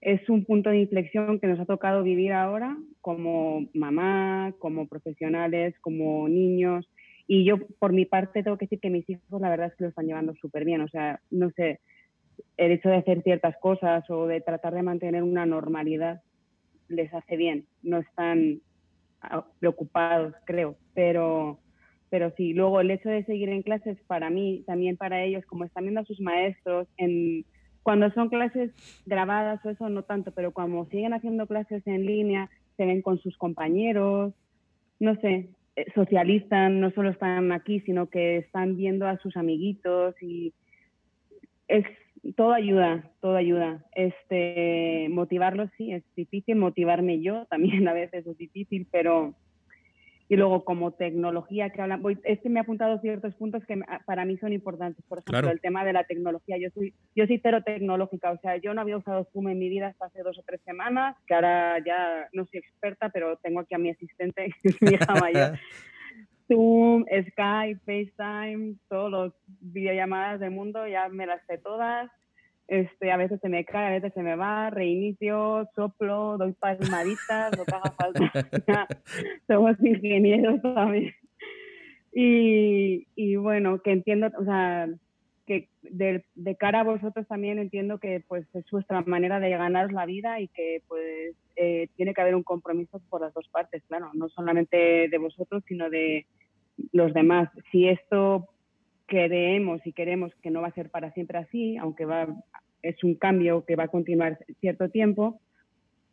es 0.00 0.28
un 0.28 0.44
punto 0.44 0.70
de 0.70 0.80
inflexión 0.80 1.40
que 1.40 1.46
nos 1.46 1.60
ha 1.60 1.64
tocado 1.64 2.02
vivir 2.02 2.32
ahora 2.32 2.76
como 3.00 3.66
mamá, 3.74 4.52
como 4.58 4.86
profesionales, 4.86 5.74
como 5.80 6.28
niños. 6.28 6.88
Y 7.28 7.44
yo, 7.44 7.58
por 7.78 7.92
mi 7.92 8.04
parte, 8.04 8.42
tengo 8.42 8.56
que 8.56 8.66
decir 8.66 8.80
que 8.80 8.90
mis 8.90 9.08
hijos, 9.08 9.40
la 9.40 9.48
verdad 9.48 9.68
es 9.68 9.74
que 9.74 9.84
lo 9.84 9.90
están 9.90 10.06
llevando 10.06 10.34
súper 10.34 10.64
bien. 10.64 10.80
O 10.80 10.88
sea, 10.88 11.20
no 11.30 11.50
sé, 11.50 11.80
el 12.56 12.72
hecho 12.72 12.88
de 12.88 12.96
hacer 12.96 13.22
ciertas 13.22 13.56
cosas 13.58 14.08
o 14.10 14.26
de 14.26 14.40
tratar 14.40 14.74
de 14.74 14.82
mantener 14.82 15.22
una 15.22 15.46
normalidad 15.46 16.22
les 16.88 17.12
hace 17.12 17.36
bien. 17.36 17.66
No 17.82 17.98
están 17.98 18.60
ah, 19.22 19.44
preocupados, 19.58 20.34
creo. 20.44 20.76
Pero, 20.94 21.58
pero 22.10 22.32
sí, 22.36 22.52
luego 22.52 22.80
el 22.80 22.90
hecho 22.90 23.08
de 23.08 23.24
seguir 23.24 23.48
en 23.48 23.62
clases, 23.62 23.98
para 24.06 24.30
mí, 24.30 24.64
también 24.66 24.96
para 24.96 25.22
ellos, 25.22 25.44
como 25.46 25.64
están 25.64 25.84
viendo 25.84 26.00
a 26.00 26.06
sus 26.06 26.20
maestros 26.20 26.88
en 26.96 27.44
cuando 27.82 28.10
son 28.10 28.28
clases 28.28 28.72
grabadas 29.06 29.64
o 29.64 29.70
eso 29.70 29.88
no 29.88 30.02
tanto, 30.02 30.32
pero 30.32 30.50
cuando 30.52 30.86
siguen 30.86 31.14
haciendo 31.14 31.46
clases 31.46 31.86
en 31.86 32.04
línea, 32.04 32.50
se 32.76 32.84
ven 32.84 33.00
con 33.00 33.20
sus 33.20 33.36
compañeros, 33.36 34.34
no 34.98 35.14
sé, 35.20 35.50
eh, 35.76 35.86
socializan, 35.94 36.80
no 36.80 36.90
solo 36.90 37.10
están 37.10 37.52
aquí, 37.52 37.78
sino 37.82 38.08
que 38.08 38.38
están 38.38 38.76
viendo 38.76 39.06
a 39.06 39.18
sus 39.18 39.36
amiguitos 39.36 40.20
y 40.20 40.52
es 41.68 41.84
todo 42.34 42.52
ayuda, 42.52 43.10
todo 43.20 43.36
ayuda. 43.36 43.84
Este, 43.94 45.08
motivarlos 45.10 45.70
sí 45.76 45.92
es 45.92 46.02
difícil, 46.14 46.56
motivarme 46.56 47.20
yo 47.20 47.46
también 47.50 47.86
a 47.88 47.92
veces 47.92 48.26
es 48.26 48.36
difícil, 48.36 48.86
pero 48.90 49.34
y 50.28 50.36
luego 50.36 50.64
como 50.64 50.92
tecnología 50.92 51.70
que 51.70 51.80
hablan, 51.80 52.02
voy, 52.02 52.18
este 52.24 52.48
me 52.48 52.58
ha 52.58 52.62
apuntado 52.62 52.98
ciertos 52.98 53.34
puntos 53.34 53.64
que 53.64 53.80
para 54.06 54.24
mí 54.24 54.36
son 54.38 54.52
importantes, 54.52 55.04
por 55.06 55.18
ejemplo, 55.20 55.52
el 55.52 55.60
tema 55.60 55.84
de 55.84 55.92
la 55.92 56.02
tecnología, 56.02 56.56
yo 56.58 56.68
soy, 56.74 56.94
yo 57.14 57.26
soy 57.26 57.38
cero 57.40 57.62
tecnológica, 57.64 58.32
o 58.32 58.38
sea, 58.38 58.56
yo 58.56 58.74
no 58.74 58.80
había 58.80 58.96
usado 58.96 59.28
Zoom 59.32 59.48
en 59.48 59.58
mi 59.58 59.68
vida 59.68 59.88
hasta 59.88 60.06
hace 60.06 60.22
dos 60.22 60.36
o 60.36 60.42
tres 60.44 60.60
semanas, 60.64 61.16
que 61.28 61.34
ahora 61.34 61.78
ya 61.84 62.28
no 62.32 62.44
soy 62.46 62.58
experta, 62.58 63.08
pero 63.10 63.36
tengo 63.36 63.60
aquí 63.60 63.74
a 63.74 63.78
mi 63.78 63.90
asistente, 63.90 64.52
que 64.62 64.68
es 64.70 64.82
mi 64.82 64.94
hija 64.94 65.14
mayor. 65.14 65.58
Zoom, 66.48 67.04
Skype, 67.04 67.80
FaceTime, 67.84 68.76
todos 68.88 69.10
los 69.10 69.32
videollamadas 69.60 70.40
del 70.40 70.50
mundo, 70.50 70.86
ya 70.86 71.08
me 71.08 71.26
las 71.26 71.44
sé 71.46 71.58
todas. 71.58 72.10
Este, 72.68 73.12
a 73.12 73.16
veces 73.16 73.40
se 73.40 73.48
me 73.48 73.64
cae, 73.64 73.86
a 73.86 73.90
veces 73.90 74.12
se 74.12 74.22
me 74.22 74.34
va, 74.34 74.70
reinicio, 74.70 75.68
soplo, 75.76 76.36
doy 76.36 76.52
palmaditas, 76.52 77.52
que 77.52 77.74
haga 77.74 77.94
falta. 77.96 78.32
Somos 79.46 79.76
ingenieros 79.80 80.60
también. 80.62 81.14
Y, 82.12 83.06
y, 83.14 83.36
bueno, 83.36 83.80
que 83.82 83.92
entiendo, 83.92 84.30
o 84.38 84.44
sea, 84.44 84.88
que 85.46 85.68
de, 85.82 86.24
de, 86.34 86.56
cara 86.56 86.80
a 86.80 86.84
vosotros 86.84 87.26
también 87.28 87.58
entiendo 87.58 87.98
que 87.98 88.24
pues 88.26 88.46
es 88.54 88.68
vuestra 88.70 89.02
manera 89.02 89.38
de 89.38 89.50
ganar 89.50 89.92
la 89.92 90.06
vida 90.06 90.40
y 90.40 90.48
que 90.48 90.82
pues 90.88 91.36
eh, 91.54 91.88
tiene 91.96 92.14
que 92.14 92.20
haber 92.20 92.34
un 92.34 92.42
compromiso 92.42 93.00
por 93.08 93.20
las 93.20 93.32
dos 93.32 93.48
partes, 93.48 93.82
claro, 93.86 94.10
no 94.14 94.28
solamente 94.28 95.08
de 95.08 95.18
vosotros, 95.18 95.62
sino 95.68 95.88
de 95.88 96.26
los 96.92 97.12
demás. 97.14 97.48
Si 97.70 97.88
esto 97.88 98.48
creemos 99.06 99.86
y 99.86 99.92
queremos 99.92 100.34
que 100.42 100.50
no 100.50 100.62
va 100.62 100.68
a 100.68 100.74
ser 100.74 100.90
para 100.90 101.12
siempre 101.12 101.38
así, 101.38 101.76
aunque 101.76 102.04
va, 102.04 102.26
es 102.82 103.02
un 103.04 103.14
cambio 103.14 103.64
que 103.64 103.76
va 103.76 103.84
a 103.84 103.88
continuar 103.88 104.38
cierto 104.60 104.88
tiempo, 104.88 105.40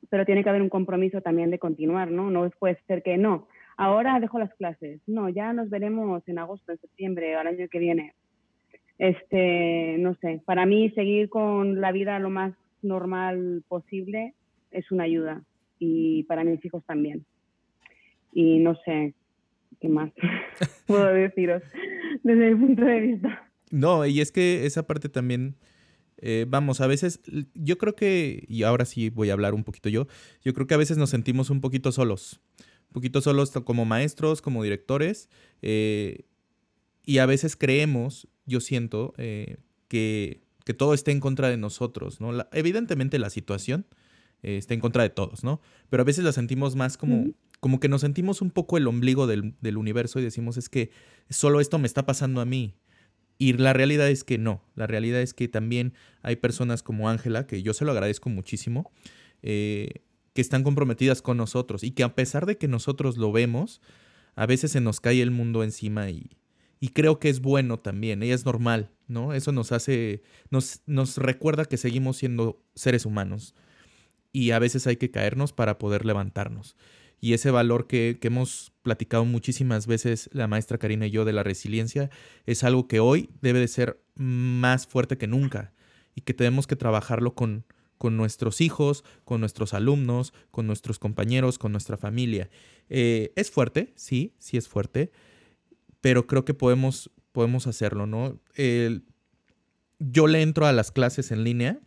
pero 0.10 0.26
tiene 0.26 0.44
que 0.44 0.50
haber 0.50 0.62
un 0.62 0.70
compromiso 0.70 1.22
también 1.22 1.50
de 1.50 1.60
continuar, 1.60 2.12
¿no? 2.12 2.30
No 2.30 2.50
puede 2.60 2.78
ser 2.88 3.02
que 3.04 3.18
no, 3.18 3.48
ahora 3.78 4.20
dejo 4.20 4.40
las 4.40 4.54
clases, 4.56 5.02
no, 5.08 5.30
ya 5.30 5.54
nos 5.54 5.70
veremos 5.70 6.28
en 6.28 6.40
agosto, 6.40 6.72
en 6.72 6.80
septiembre, 6.80 7.36
al 7.36 7.48
año 7.48 7.68
que 7.70 7.80
viene. 7.80 8.14
Este, 9.00 9.96
no 10.00 10.16
sé, 10.16 10.42
para 10.46 10.66
mí 10.66 10.92
seguir 10.92 11.30
con 11.30 11.82
la 11.82 11.92
vida 11.92 12.20
lo 12.20 12.30
más 12.30 12.54
normal 12.84 13.64
posible 13.68 14.34
es 14.72 14.92
una 14.92 15.06
ayuda 15.06 15.42
y 15.80 16.24
para 16.24 16.44
mis 16.44 16.64
hijos 16.64 16.84
también. 16.86 17.26
Y 18.32 18.60
no 18.60 18.76
sé, 18.86 19.14
¿qué 19.84 19.90
más 19.90 20.12
puedo 20.88 21.06
deciros? 21.14 21.62
desde 22.24 22.56
mi 22.56 22.68
punto 22.68 22.86
de 22.86 23.00
vista. 23.02 23.52
No, 23.70 24.06
y 24.06 24.22
es 24.22 24.32
que 24.32 24.66
esa 24.66 24.88
parte 24.88 25.10
también, 25.10 25.58
eh, 26.18 26.46
vamos, 26.48 26.80
a 26.80 26.88
veces, 26.88 27.20
yo 27.54 27.78
creo 27.78 27.94
que, 27.94 28.46
y 28.48 28.64
ahora 28.64 28.86
sí 28.86 29.10
voy 29.10 29.30
a 29.30 29.34
hablar 29.34 29.54
un 29.54 29.66
poquito 29.66 29.90
yo, 29.90 30.08
yo 30.42 30.54
creo 30.54 30.68
que 30.68 30.74
a 30.74 30.78
veces 30.78 30.98
nos 30.98 31.10
sentimos 31.10 31.50
un 31.50 31.60
poquito 31.60 31.92
solos, 31.92 32.40
un 32.60 32.94
poquito 32.94 33.20
solos 33.20 33.52
como 33.52 33.84
maestros, 33.84 34.42
como 34.42 34.64
directores, 34.64 35.30
eh, 35.62 36.22
y 37.04 37.18
a 37.18 37.26
veces 37.26 37.58
creemos, 37.58 38.30
yo 38.46 38.62
siento, 38.62 39.14
eh, 39.18 39.58
que, 39.90 40.44
que, 40.64 40.74
todo 40.74 40.94
está 40.94 41.12
en 41.12 41.20
contra 41.20 41.50
de 41.50 41.58
nosotros, 41.58 42.22
¿no? 42.22 42.32
evidentemente 42.54 43.20
la 43.20 43.30
situación 43.30 43.86
está 44.44 44.74
en 44.74 44.80
contra 44.80 45.04
de 45.04 45.10
todos, 45.10 45.44
¿no? 45.44 45.62
Pero 45.90 46.02
a 46.02 46.06
veces 46.06 46.24
la 46.24 46.32
sentimos 46.32 46.76
más 46.76 46.98
como 46.98 47.34
como 47.64 47.80
que 47.80 47.88
nos 47.88 48.02
sentimos 48.02 48.42
un 48.42 48.52
poco 48.52 48.76
el 48.76 48.88
ombligo 48.88 49.26
del, 49.26 49.78
universo 49.78 50.20
y 50.20 50.22
decimos 50.22 50.58
es 50.58 50.68
que 50.68 50.92
solo 51.30 51.62
esto 51.62 51.80
me 51.80 51.88
está 51.88 52.06
pasando 52.06 52.42
a 52.42 52.46
mí. 52.46 52.76
Y 53.38 53.54
la 53.54 53.72
realidad 53.72 54.10
es 54.10 54.26
que 54.26 54.38
no, 54.38 54.66
la 54.76 54.86
realidad 54.86 55.22
es 55.22 55.34
que 55.34 55.48
también 55.48 55.94
hay 56.24 56.36
personas 56.36 56.84
como 56.84 57.08
Ángela, 57.08 57.48
que 57.48 57.64
yo 57.64 57.74
se 57.74 57.86
lo 57.86 57.94
agradezco 57.94 58.28
muchísimo, 58.28 58.92
eh, 59.44 60.02
que 60.34 60.42
están 60.42 60.64
comprometidas 60.64 61.22
con 61.22 61.38
nosotros 61.38 61.86
y 61.86 61.92
que 61.92 62.04
a 62.04 62.16
pesar 62.16 62.46
de 62.46 62.58
que 62.58 62.68
nosotros 62.68 63.16
lo 63.16 63.32
vemos, 63.32 63.80
a 64.36 64.46
veces 64.46 64.72
se 64.72 64.82
nos 64.82 65.00
cae 65.00 65.22
el 65.22 65.32
mundo 65.32 65.64
encima 65.64 66.10
y, 66.10 66.32
y 66.82 66.90
creo 66.90 67.18
que 67.18 67.30
es 67.30 67.40
bueno 67.40 67.80
también, 67.80 68.24
ella 68.24 68.36
es 68.36 68.44
normal, 68.46 68.92
¿no? 69.08 69.34
Eso 69.34 69.54
nos 69.54 69.72
hace, 69.72 70.22
nos, 70.50 70.82
nos 70.86 71.16
recuerda 71.16 71.64
que 71.64 71.78
seguimos 71.78 72.18
siendo 72.18 72.62
seres 72.76 73.06
humanos 73.06 73.56
y 74.34 74.52
a 74.52 74.60
veces 74.60 74.86
hay 74.88 74.98
que 74.98 75.12
caernos 75.12 75.54
para 75.54 75.78
poder 75.78 76.06
levantarnos 76.06 76.76
y 77.24 77.32
ese 77.32 77.52
valor 77.52 77.88
que, 77.88 78.20
hemos 78.22 78.74
platicado 78.82 79.24
muchísimas 79.24 79.88
veces 79.88 80.30
la 80.34 80.50
maestra 80.50 80.78
Karina 80.78 81.08
y 81.08 81.12
yo 81.12 81.24
de 81.24 81.32
la 81.32 81.42
resiliencia 81.42 82.10
es 82.46 82.66
algo 82.66 82.90
que 82.90 83.00
hoy 83.00 83.30
debe 83.40 83.60
de 83.60 83.70
ser 83.70 84.04
más 84.16 84.88
fuerte 84.88 85.18
que 85.18 85.26
nunca 85.26 85.72
y 86.16 86.22
que 86.24 86.34
tenemos 86.34 86.68
que 86.68 86.76
trabajarlo 86.76 87.34
con, 87.34 87.66
con 87.98 88.18
nuestros 88.18 88.60
hijos, 88.60 89.06
con 89.24 89.40
nuestros 89.40 89.74
alumnos, 89.74 90.34
con 90.52 90.68
nuestros 90.68 91.00
compañeros, 91.00 91.58
con 91.58 91.72
nuestra 91.72 91.96
familia. 91.96 92.50
Eh, 92.90 93.32
es 93.38 93.52
fuerte, 93.52 93.94
sí, 93.96 94.34
sí 94.38 94.58
es 94.58 94.68
fuerte, 94.68 95.14
pero 96.02 96.28
creo 96.28 96.44
que 96.44 96.54
podemos, 96.54 97.10
podemos 97.32 97.68
hacerlo, 97.68 98.06
¿no? 98.06 98.38
yo 100.00 100.28
le 100.28 100.42
entro 100.42 100.66
a 100.66 100.74
las 100.74 100.92
clases 100.92 101.32
en 101.32 101.46
línea, 101.46 101.80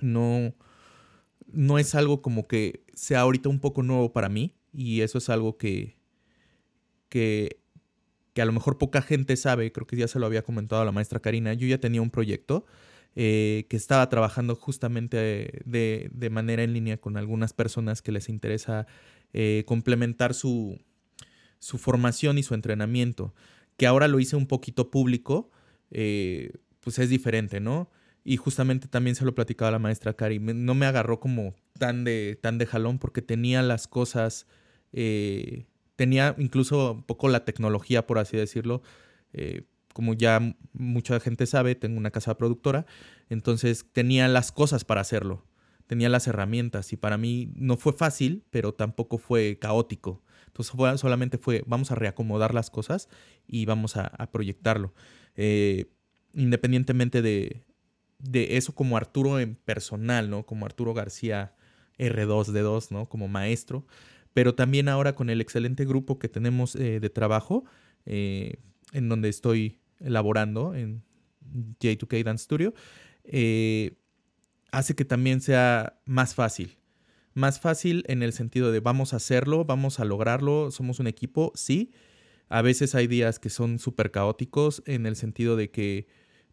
no, 0.00 0.54
no 1.54 1.78
es 1.78 1.94
algo 1.94 2.22
como 2.22 2.46
que 2.46 2.84
sea 2.94 3.20
ahorita 3.20 3.48
un 3.48 3.60
poco 3.60 3.82
nuevo 3.82 4.12
para 4.12 4.28
mí 4.28 4.54
y 4.72 5.00
eso 5.00 5.18
es 5.18 5.28
algo 5.28 5.56
que, 5.56 5.96
que, 7.08 7.60
que 8.32 8.42
a 8.42 8.44
lo 8.44 8.52
mejor 8.52 8.78
poca 8.78 9.02
gente 9.02 9.36
sabe, 9.36 9.72
creo 9.72 9.86
que 9.86 9.96
ya 9.96 10.08
se 10.08 10.18
lo 10.18 10.26
había 10.26 10.42
comentado 10.42 10.82
a 10.82 10.84
la 10.84 10.92
maestra 10.92 11.20
Karina, 11.20 11.54
yo 11.54 11.66
ya 11.66 11.78
tenía 11.78 12.02
un 12.02 12.10
proyecto 12.10 12.66
eh, 13.16 13.66
que 13.68 13.76
estaba 13.76 14.08
trabajando 14.08 14.56
justamente 14.56 15.16
de, 15.64 16.10
de, 16.12 16.30
manera 16.30 16.64
en 16.64 16.72
línea 16.72 16.96
con 16.96 17.16
algunas 17.16 17.52
personas 17.52 18.02
que 18.02 18.10
les 18.10 18.28
interesa 18.28 18.88
eh, 19.32 19.62
complementar 19.66 20.34
su, 20.34 20.80
su, 21.60 21.78
formación 21.78 22.38
y 22.38 22.42
su 22.42 22.54
entrenamiento, 22.54 23.32
que 23.76 23.86
ahora 23.86 24.08
lo 24.08 24.18
hice 24.18 24.34
un 24.34 24.48
poquito 24.48 24.90
público, 24.90 25.52
eh, 25.92 26.54
pues 26.80 26.98
es 26.98 27.08
diferente, 27.08 27.60
¿no? 27.60 27.88
Y 28.24 28.38
justamente 28.38 28.88
también 28.88 29.16
se 29.16 29.24
lo 29.26 29.34
platicaba 29.34 29.70
la 29.70 29.78
maestra 29.78 30.14
Cari. 30.14 30.38
No 30.38 30.74
me 30.74 30.86
agarró 30.86 31.20
como 31.20 31.54
tan 31.78 32.04
de, 32.04 32.38
tan 32.40 32.56
de 32.56 32.66
jalón 32.66 32.98
porque 32.98 33.20
tenía 33.20 33.62
las 33.62 33.86
cosas, 33.86 34.46
eh, 34.92 35.66
tenía 35.96 36.34
incluso 36.38 36.92
un 36.92 37.02
poco 37.02 37.28
la 37.28 37.44
tecnología, 37.44 38.06
por 38.06 38.18
así 38.18 38.36
decirlo. 38.38 38.82
Eh, 39.34 39.66
como 39.92 40.14
ya 40.14 40.56
mucha 40.72 41.20
gente 41.20 41.46
sabe, 41.46 41.74
tengo 41.74 41.98
una 41.98 42.10
casa 42.10 42.36
productora, 42.36 42.84
entonces 43.30 43.86
tenía 43.92 44.26
las 44.26 44.52
cosas 44.52 44.84
para 44.84 45.00
hacerlo, 45.00 45.46
tenía 45.86 46.08
las 46.08 46.26
herramientas 46.26 46.92
y 46.92 46.96
para 46.96 47.16
mí 47.16 47.52
no 47.54 47.76
fue 47.76 47.92
fácil, 47.92 48.42
pero 48.50 48.74
tampoco 48.74 49.18
fue 49.18 49.58
caótico. 49.60 50.22
Entonces 50.48 51.00
solamente 51.00 51.38
fue, 51.38 51.62
vamos 51.66 51.90
a 51.90 51.94
reacomodar 51.94 52.54
las 52.54 52.70
cosas 52.70 53.08
y 53.46 53.66
vamos 53.66 53.96
a, 53.96 54.10
proyectarlo. 54.32 54.94
Eh, 55.36 55.86
independientemente 56.32 57.22
de, 57.22 57.64
de 58.18 58.56
eso 58.56 58.74
como 58.74 58.96
Arturo 58.96 59.40
en 59.40 59.54
personal, 59.56 60.30
¿no? 60.30 60.46
Como 60.46 60.66
Arturo 60.66 60.94
García 60.94 61.54
R2D2, 61.98 62.90
¿no? 62.90 63.08
Como 63.08 63.28
maestro, 63.28 63.86
pero 64.32 64.54
también 64.54 64.88
ahora 64.88 65.14
con 65.14 65.30
el 65.30 65.40
excelente 65.40 65.84
grupo 65.84 66.18
que 66.18 66.28
tenemos 66.28 66.74
eh, 66.76 67.00
de 67.00 67.10
trabajo, 67.10 67.64
eh, 68.06 68.56
en 68.92 69.08
donde 69.08 69.28
estoy 69.28 69.78
elaborando 70.00 70.74
en 70.74 71.02
J2K 71.80 72.22
Dance 72.24 72.44
Studio, 72.44 72.74
eh, 73.24 73.96
hace 74.72 74.94
que 74.94 75.04
también 75.04 75.40
sea 75.40 76.00
más 76.04 76.34
fácil. 76.34 76.76
Más 77.32 77.60
fácil 77.60 78.04
en 78.06 78.22
el 78.22 78.32
sentido 78.32 78.70
de 78.70 78.80
vamos 78.80 79.12
a 79.12 79.16
hacerlo, 79.16 79.64
vamos 79.64 79.98
a 79.98 80.04
lograrlo, 80.04 80.70
somos 80.70 81.00
un 81.00 81.06
equipo, 81.06 81.52
sí. 81.54 81.92
A 82.48 82.62
veces 82.62 82.94
hay 82.94 83.06
días 83.06 83.38
que 83.38 83.50
son 83.50 83.78
súper 83.78 84.10
caóticos 84.10 84.82
en 84.86 85.06
el 85.06 85.16
sentido 85.16 85.56
de 85.56 85.70
que 85.70 86.06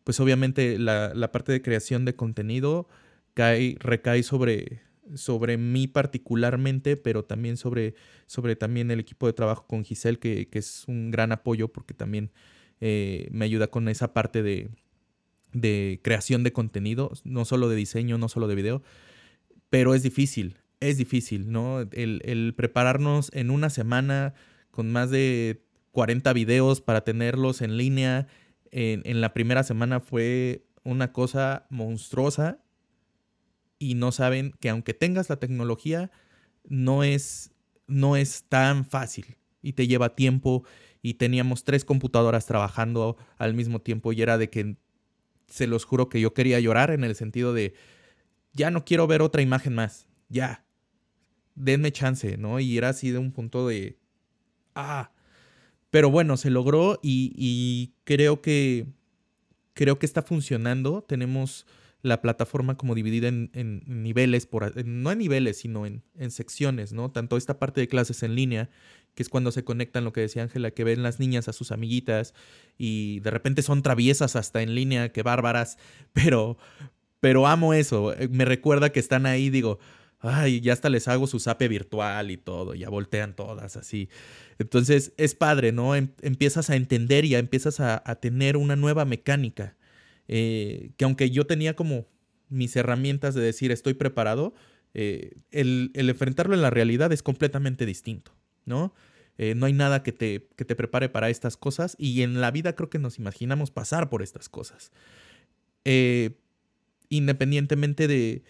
pues 0.04 0.20
obviamente 0.20 0.78
la, 0.80 1.32
parte 1.32 1.52
de 1.52 1.62
creación 1.62 2.06
de 2.06 2.16
contenido 2.16 2.88
cae, 3.34 3.76
recae 3.80 4.24
sobre, 4.24 4.82
sobre 5.16 5.58
mí 5.58 5.88
particularmente, 5.88 6.97
pero 6.97 7.24
también 7.24 7.58
sobre, 7.58 7.95
sobre 8.26 8.56
también 8.56 8.91
el 8.91 8.99
equipo 8.99 9.28
de 9.28 9.34
trabajo 9.34 9.66
con 9.68 9.84
Giselle, 9.84 10.20
que, 10.20 10.47
que 10.49 10.60
es 10.60 10.86
un 10.88 11.12
gran 11.12 11.32
apoyo 11.32 11.68
porque 11.68 11.93
también 11.93 12.32
eh, 12.80 13.28
me 13.32 13.45
ayuda 13.45 13.68
con 13.68 13.88
esa 13.88 14.14
parte 14.14 14.41
de, 14.41 14.70
de 15.54 15.99
creación 16.04 16.43
de 16.43 16.54
contenido, 16.54 17.12
no 17.24 17.45
solo 17.45 17.70
de 17.70 17.76
diseño, 17.76 18.18
no 18.18 18.30
solo 18.30 18.47
de 18.47 18.56
video, 18.56 18.82
pero 19.70 19.93
es 19.93 20.04
difícil, 20.04 20.58
es 20.80 20.97
difícil, 20.97 21.52
¿no? 21.52 21.82
El, 21.82 22.22
el 22.26 22.54
prepararnos 22.56 23.30
en 23.34 23.52
una 23.52 23.70
semana 23.70 24.34
con 24.72 24.91
más 24.91 25.12
de 25.12 25.64
40 25.91 26.34
videos 26.34 26.82
para 26.82 27.04
tenerlos 27.04 27.62
en 27.62 27.78
línea 27.78 28.28
en, 28.72 29.22
la 29.22 29.34
primera 29.34 29.63
semana 29.63 29.99
fue 29.99 30.65
una 30.84 31.11
cosa 31.11 31.67
monstruosa 31.69 32.63
y 33.78 33.95
no 33.95 34.11
saben 34.11 34.53
que 34.59 34.69
aunque 34.69 34.93
tengas 34.93 35.30
la 35.30 35.38
tecnología, 35.38 36.11
no 36.67 37.03
es, 37.03 37.51
no 37.88 38.15
es 38.15 38.45
tan 38.47 38.86
fácil 38.86 39.38
y 39.61 39.74
te 39.74 39.88
lleva 39.88 40.15
tiempo 40.15 40.63
y 41.01 41.15
teníamos 41.15 41.63
tres 41.63 41.84
computadoras 41.84 42.45
trabajando 42.45 43.17
al 43.38 43.53
mismo 43.53 43.82
tiempo 43.82 44.13
y 44.13 44.22
era 44.22 44.38
de 44.38 44.49
que 44.49 44.78
se 45.47 45.67
los 45.67 45.84
juro 45.84 46.07
que 46.09 46.22
yo 46.22 46.34
quería 46.34 46.59
llorar 46.59 46.91
en 46.91 47.03
el 47.03 47.15
sentido 47.15 47.53
de 47.53 47.74
ya 48.53 48.72
no 48.72 48.86
quiero 48.86 49.07
ver 49.07 49.22
otra 49.22 49.41
imagen 49.41 49.76
más, 49.76 50.07
ya, 50.30 50.65
denme 51.55 51.91
chance, 51.91 52.38
¿no? 52.38 52.59
Y 52.59 52.78
era 52.78 52.89
así 52.89 53.11
de 53.11 53.17
un 53.17 53.32
punto 53.32 53.67
de, 53.67 53.99
ah, 54.76 55.11
pero 55.91 56.09
bueno, 56.09 56.37
se 56.37 56.49
logró 56.49 56.99
y, 57.03 57.93
creo 58.05 58.41
que, 58.41 58.87
creo 59.73 59.99
que 59.99 60.05
está 60.05 60.23
funcionando, 60.23 61.03
tenemos 61.03 61.67
la 62.01 62.21
plataforma 62.21 62.77
como 62.77 62.95
dividida 62.95 63.27
en, 63.27 63.83
niveles, 63.85 64.47
por, 64.47 64.85
no 64.85 65.11
en 65.11 65.17
niveles, 65.19 65.57
sino 65.57 65.85
en, 65.85 66.01
secciones, 66.31 66.93
¿no? 66.93 67.11
Tanto 67.11 67.37
esta 67.37 67.59
parte 67.59 67.81
de 67.81 67.89
clases 67.89 68.23
en 68.23 68.35
línea, 68.35 68.69
que 69.13 69.21
es 69.21 69.29
cuando 69.29 69.51
se 69.51 69.65
conectan, 69.65 70.05
lo 70.05 70.13
que 70.13 70.21
decía 70.21 70.43
Ángela, 70.43 70.71
que 70.71 70.85
ven 70.85 71.03
las 71.03 71.19
niñas 71.19 71.49
a 71.49 71.53
sus 71.53 71.73
amiguitas 71.73 72.33
y 72.77 73.19
de 73.19 73.29
repente 73.29 73.61
son 73.61 73.83
traviesas 73.83 74.37
hasta 74.37 74.61
en 74.61 74.73
línea, 74.73 75.11
que 75.11 75.23
bárbaras, 75.23 75.77
pero, 76.13 76.57
pero 77.19 77.47
amo 77.47 77.73
eso, 77.73 78.15
me 78.29 78.45
recuerda 78.45 78.91
que 78.91 79.01
están 79.01 79.25
ahí, 79.25 79.49
digo, 79.49 79.77
ay, 80.22 80.61
ya 80.61 80.74
hasta 80.74 80.89
les 80.89 81.07
hago 81.07 81.28
su 81.28 81.39
zape 81.39 81.67
virtual 81.67 82.32
y 82.32 82.38
todo, 82.38 82.76
ya 82.76 82.89
voltean 82.89 83.36
todas 83.36 83.76
así. 83.76 84.09
Entonces 84.59 85.13
es 85.17 85.36
padre, 85.36 85.72
¿no? 85.72 85.95
Em, 85.95 86.09
empiezas 86.22 86.69
a 86.69 86.76
entender 86.76 87.26
y 87.26 87.30
ya 87.30 87.39
empiezas 87.39 87.80
a, 87.80 88.01
tener 88.22 88.57
una 88.57 88.76
nueva 88.76 89.05
mecánica 89.05 89.76
eh, 90.28 90.91
que 90.97 91.05
aunque 91.05 91.32
yo 91.32 91.47
tenía 91.47 91.76
como 91.76 92.07
mis 92.49 92.76
herramientas 92.76 93.34
de 93.34 93.41
decir 93.41 93.72
estoy 93.72 93.95
preparado, 93.95 94.53
eh, 94.93 95.38
el, 95.51 95.91
enfrentarlo 95.95 96.53
en 96.53 96.61
la 96.61 96.69
realidad 96.69 97.11
es 97.11 97.24
completamente 97.24 97.86
distinto, 97.86 98.34
¿no? 98.65 98.93
Eh, 99.38 99.55
no 99.55 99.65
hay 99.65 99.74
nada 99.74 100.03
que 100.03 100.11
te, 100.11 100.49
que 100.55 100.65
te 100.65 100.76
prepare 100.76 101.09
para 101.09 101.30
estas 101.30 101.57
cosas 101.57 101.95
y 101.97 102.22
en 102.22 102.41
la 102.41 102.51
vida 102.51 102.76
creo 102.76 102.89
que 102.89 102.99
nos 102.99 103.17
imaginamos 103.17 103.72
pasar 103.72 104.09
por 104.09 104.22
estas 104.22 104.49
cosas. 104.49 104.91
independientemente 107.09 108.07
de, 108.07 108.43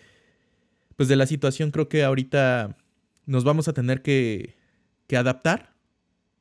pues 1.01 1.09
de 1.09 1.15
la 1.15 1.25
situación, 1.25 1.71
creo 1.71 1.89
que 1.89 2.03
ahorita 2.03 2.77
nos 3.25 3.43
vamos 3.43 3.67
a 3.67 3.73
tener 3.73 4.03
que, 4.03 4.55
adaptar. 5.17 5.73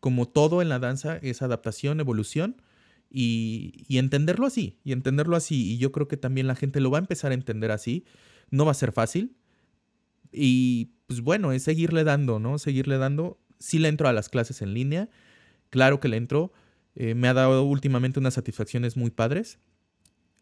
Como 0.01 0.29
todo 0.29 0.61
en 0.61 0.69
la 0.69 0.79
danza 0.79 1.17
es 1.23 1.41
adaptación, 1.41 1.99
evolución 1.99 2.61
y, 3.09 3.87
entenderlo 3.89 4.45
así, 4.45 4.79
y 4.85 4.93
entenderlo 4.93 5.35
así. 5.35 5.73
Y 5.73 5.79
yo 5.79 5.93
creo 5.93 6.09
que 6.09 6.19
también 6.19 6.47
la 6.47 6.57
gente 6.57 6.79
lo 6.81 6.91
va 6.91 6.99
a 6.99 7.01
empezar 7.01 7.31
a 7.31 7.35
entender 7.37 7.71
así. 7.71 8.05
No 8.51 8.67
va 8.67 8.73
a 8.73 8.75
ser 8.75 8.93
fácil. 8.93 9.35
Y 10.31 10.91
pues 11.07 11.23
bueno, 11.23 11.53
es 11.53 11.63
seguirle 11.63 12.05
dando, 12.05 12.39
¿no? 12.39 12.59
Seguirle 12.59 12.99
dando. 12.99 13.41
Sí 13.59 13.79
le 13.79 13.89
entro 13.89 14.09
a 14.09 14.13
las 14.13 14.29
clases 14.29 14.61
en 14.61 14.75
línea. 14.75 15.09
Claro 15.71 16.01
que 16.01 16.09
le 16.09 16.19
entro. 16.19 16.53
Eh, 16.97 17.15
me 17.15 17.29
ha 17.29 17.33
dado 17.33 17.63
últimamente 17.63 18.21
unas 18.21 18.35
satisfacciones 18.35 18.95
muy 18.95 19.11
padres. 19.11 19.59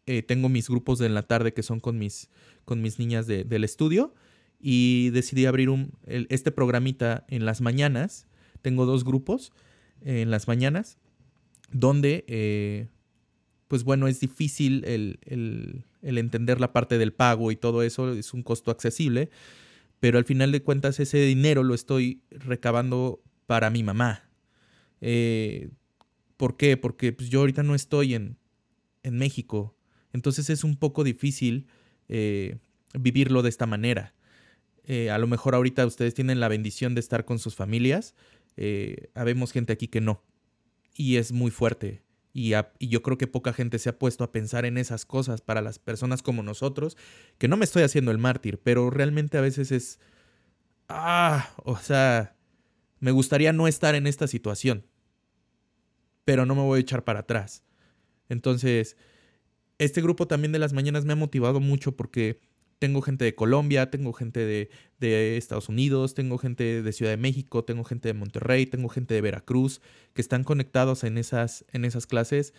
Eh, 0.09 0.23
tengo 0.23 0.49
mis 0.49 0.69
grupos 0.69 0.99
de 0.99 1.07
en 1.07 1.15
la 1.15 1.23
tarde 1.23 1.53
que 1.53 1.63
son 1.63 1.81
con 1.81 1.99
mis, 1.99 2.29
con 2.65 2.83
mis 2.83 2.99
niñas 2.99 3.27
del 3.27 3.65
estudio. 3.65 4.15
Y 4.61 5.11
decidí 5.11 5.47
abrir 5.47 5.71
este 6.07 6.51
programita 6.51 7.25
en 7.29 7.45
las 7.45 7.61
mañanas. 7.61 8.27
Tengo 8.61 8.87
dos 8.87 9.05
grupos 9.05 9.53
en 10.03 10.31
las 10.33 10.49
mañanas 10.49 10.99
donde, 11.71 12.25
eh, 12.29 12.89
pues 13.69 13.85
bueno, 13.85 14.09
es 14.09 14.21
difícil 14.21 14.85
el, 14.85 15.85
entender 16.03 16.61
la 16.61 16.73
parte 16.73 16.99
del 16.99 17.13
pago 17.13 17.53
y 17.53 17.57
todo 17.57 17.83
eso, 17.83 18.13
es 18.13 18.33
un 18.33 18.43
costo 18.43 18.71
accesible, 18.71 19.31
pero 20.01 20.19
al 20.19 20.25
final 20.25 20.53
de 20.53 20.63
cuentas 20.63 21.01
ese 21.01 21.19
dinero 21.19 21.63
lo 21.63 21.75
estoy 21.75 22.23
recabando 22.31 23.21
para 23.47 23.71
mi 23.71 23.83
mamá. 23.83 24.29
Eh, 25.01 25.71
¿Por 26.37 26.57
qué? 26.57 26.77
Porque 26.77 27.13
pues, 27.13 27.29
yo 27.29 27.41
ahorita 27.41 27.63
no 27.63 27.75
estoy 27.75 28.15
en, 28.15 28.37
México, 29.11 29.75
entonces 30.13 30.51
es 30.51 30.65
un 30.65 30.77
poco 30.77 31.05
difícil 31.05 31.67
eh, 32.09 32.59
vivirlo 32.99 33.43
de 33.43 33.49
esta 33.49 33.67
manera. 33.67 34.15
a 35.11 35.19
lo 35.19 35.27
mejor 35.27 35.55
ahorita 35.55 35.85
ustedes 35.87 36.15
tienen 36.15 36.41
la 36.41 36.49
bendición 36.49 36.95
de 36.95 37.01
estar 37.01 37.25
con 37.25 37.39
sus 37.39 37.55
familias, 37.55 38.15
habemos 39.15 39.53
gente 39.53 39.73
aquí 39.73 39.89
que 39.89 40.01
no 40.01 40.23
y 40.99 41.17
es 41.17 41.33
muy 41.33 41.51
fuerte. 41.51 42.03
Y, 42.35 42.53
yo 42.81 43.03
creo 43.03 43.17
que 43.17 43.27
poca 43.27 43.53
gente 43.53 43.79
se 43.79 43.89
ha 43.89 43.99
puesto 43.99 44.25
a 44.25 44.33
pensar 44.33 44.67
en 44.67 44.77
esas 44.77 45.07
cosas 45.07 45.41
para 45.41 45.63
las 45.63 45.79
personas 45.79 46.23
como 46.23 46.43
nosotros, 46.43 46.97
que 47.39 47.49
no 47.49 47.57
me 47.57 47.65
estoy 47.65 47.85
haciendo 47.85 48.11
el 48.11 48.19
mártir, 48.19 48.61
pero 48.63 48.91
realmente 48.91 49.39
a 49.39 49.41
veces 49.41 49.73
es, 49.73 49.99
ah, 50.89 51.51
o 51.65 51.77
sea, 51.79 52.37
me 53.01 53.13
gustaría 53.13 53.53
no 53.53 53.67
estar 53.67 53.95
en 53.95 54.07
esta 54.07 54.27
situación, 54.27 54.85
pero 56.25 56.45
no 56.45 56.55
me 56.55 56.63
voy 56.63 56.79
a 56.79 56.83
echar 56.83 57.05
para 57.05 57.21
atrás. 57.21 57.65
Entonces, 58.29 58.97
este 59.79 60.03
grupo 60.03 60.27
también 60.27 60.53
de 60.53 60.59
las 60.59 60.73
mañanas 60.73 61.05
me 61.05 61.13
ha 61.13 61.17
motivado 61.17 61.61
mucho 61.61 61.97
porque 61.97 62.41
tengo 62.79 63.03
gente 63.03 63.25
de 63.25 63.35
Colombia, 63.35 63.91
tengo 63.91 64.13
gente 64.13 64.45
de, 65.01 65.37
Estados 65.37 65.69
Unidos, 65.69 66.15
tengo 66.15 66.39
gente 66.39 66.83
de 66.83 66.93
Ciudad 66.93 67.13
de 67.13 67.17
México, 67.17 67.65
tengo 67.65 67.85
gente 67.85 68.09
de 68.09 68.15
Monterrey, 68.15 68.67
tengo 68.67 68.89
gente 68.89 69.15
de 69.15 69.21
Veracruz, 69.21 69.81
que 70.15 70.23
están 70.23 70.45
conectados 70.45 71.05
en 71.05 71.19
esas, 71.19 71.65
en 71.73 71.85
esas 71.85 72.07
clases 72.07 72.55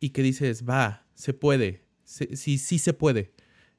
y 0.00 0.10
que 0.10 0.22
dices, 0.22 0.64
va, 0.68 1.06
se 1.14 1.34
puede, 1.34 1.84
sí, 2.04 2.58
sí 2.58 2.78
se 2.78 2.92
puede. 2.92 3.32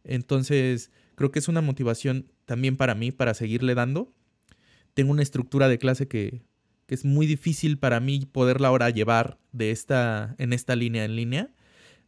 Entonces, 0.03 0.91
creo 1.15 1.31
que 1.31 1.39
es 1.39 1.47
una 1.47 1.61
motivación 1.61 2.31
también 2.45 2.75
para 2.75 2.95
mí, 2.95 3.11
para 3.11 3.33
seguirle 3.33 3.75
dando. 3.75 4.13
Tengo 4.93 5.11
una 5.11 5.23
estructura 5.23 5.67
de 5.69 5.79
clase 5.79 6.07
que, 6.07 6.43
que 6.85 6.95
es 6.95 7.05
muy 7.05 7.25
difícil 7.25 7.79
para 7.79 7.99
mí 7.99 8.25
poderla 8.25 8.67
ahora 8.67 8.89
llevar 8.89 9.39
de 9.51 9.71
esta, 9.71 10.35
en 10.37 10.53
esta 10.53 10.75
línea 10.75 11.05
en 11.05 11.15
línea. 11.15 11.53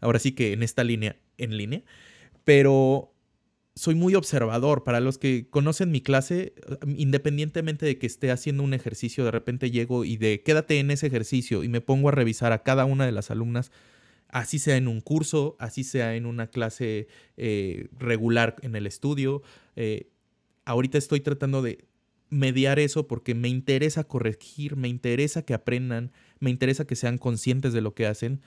Ahora 0.01 0.19
sí 0.19 0.33
que 0.33 0.53
en 0.53 0.63
esta 0.63 0.83
línea 0.83 1.17
en 1.37 1.57
línea. 1.57 1.83
Pero 2.43 3.15
soy 3.75 3.95
muy 3.95 4.15
observador. 4.15 4.83
Para 4.83 4.99
los 4.99 5.17
que 5.17 5.49
conocen 5.49 5.91
mi 5.91 6.01
clase, 6.01 6.53
independientemente 6.87 7.85
de 7.85 7.97
que 7.97 8.07
esté 8.07 8.31
haciendo 8.31 8.63
un 8.63 8.73
ejercicio, 8.73 9.25
de 9.25 9.31
repente 9.31 9.71
llego 9.71 10.05
y 10.05 10.17
de 10.17 10.41
quédate 10.43 10.79
en 10.79 10.91
ese 10.91 11.07
ejercicio 11.07 11.63
y 11.63 11.69
me 11.69 11.81
pongo 11.81 12.09
a 12.09 12.11
revisar 12.11 12.51
a 12.51 12.63
cada 12.63 12.85
una 12.85 13.05
de 13.05 13.11
las 13.11 13.31
alumnas, 13.31 13.71
así 14.29 14.59
sea 14.59 14.77
en 14.77 14.87
un 14.87 15.01
curso, 15.01 15.55
así 15.59 15.83
sea 15.83 16.15
en 16.15 16.25
una 16.25 16.47
clase 16.47 17.07
eh, 17.37 17.89
regular 17.97 18.55
en 18.61 18.75
el 18.75 18.87
estudio. 18.87 19.43
Eh, 19.75 20.09
ahorita 20.63 20.97
estoy 20.97 21.19
tratando 21.19 21.61
de 21.61 21.85
mediar 22.29 22.79
eso 22.79 23.07
porque 23.07 23.35
me 23.35 23.49
interesa 23.49 24.05
corregir, 24.05 24.75
me 24.77 24.87
interesa 24.87 25.43
que 25.43 25.53
aprendan, 25.53 26.11
me 26.39 26.49
interesa 26.49 26.85
que 26.85 26.95
sean 26.95 27.17
conscientes 27.17 27.71
de 27.71 27.81
lo 27.81 27.93
que 27.93 28.07
hacen 28.07 28.41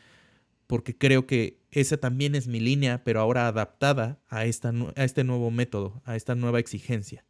porque 0.68 0.96
creo 0.96 1.26
que 1.26 1.58
esa 1.70 1.96
también 1.96 2.34
es 2.34 2.46
mi 2.46 2.60
línea, 2.60 3.02
pero 3.02 3.20
ahora 3.20 3.48
adaptada 3.48 4.20
a, 4.28 4.44
esta, 4.44 4.72
a 4.94 5.04
este 5.04 5.24
nuevo 5.24 5.50
método, 5.50 6.00
a 6.04 6.14
esta 6.14 6.34
nueva 6.34 6.60
exigencia. 6.60 7.24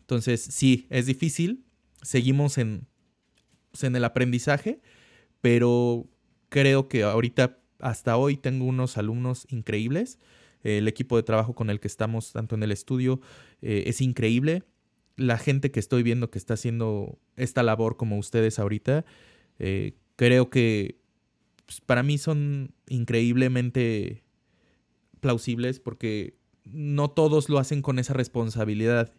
Entonces, 0.00 0.40
sí, 0.40 0.86
es 0.88 1.06
difícil, 1.06 1.64
seguimos 2.00 2.58
en, 2.58 2.86
pues, 3.72 3.82
en 3.82 3.96
el 3.96 4.04
aprendizaje, 4.04 4.80
pero 5.40 6.06
creo 6.48 6.88
que 6.88 7.02
ahorita, 7.02 7.58
hasta 7.80 8.16
hoy, 8.16 8.36
tengo 8.36 8.64
unos 8.64 8.96
alumnos 8.96 9.46
increíbles. 9.50 10.20
El 10.62 10.86
equipo 10.86 11.16
de 11.16 11.24
trabajo 11.24 11.54
con 11.56 11.70
el 11.70 11.80
que 11.80 11.88
estamos, 11.88 12.32
tanto 12.32 12.54
en 12.54 12.62
el 12.62 12.70
estudio, 12.70 13.20
eh, 13.62 13.84
es 13.86 14.00
increíble. 14.00 14.62
La 15.16 15.38
gente 15.38 15.72
que 15.72 15.80
estoy 15.80 16.04
viendo 16.04 16.30
que 16.30 16.38
está 16.38 16.54
haciendo 16.54 17.18
esta 17.34 17.64
labor 17.64 17.96
como 17.96 18.16
ustedes 18.16 18.60
ahorita, 18.60 19.04
eh, 19.58 19.94
creo 20.14 20.50
que 20.50 21.00
pues, 21.66 21.80
para 21.80 22.02
mí 22.02 22.18
son 22.18 22.72
increíblemente 22.88 24.24
plausibles 25.20 25.80
porque 25.80 26.38
no 26.64 27.10
todos 27.10 27.48
lo 27.48 27.58
hacen 27.58 27.82
con 27.82 27.98
esa 27.98 28.12
responsabilidad 28.12 29.12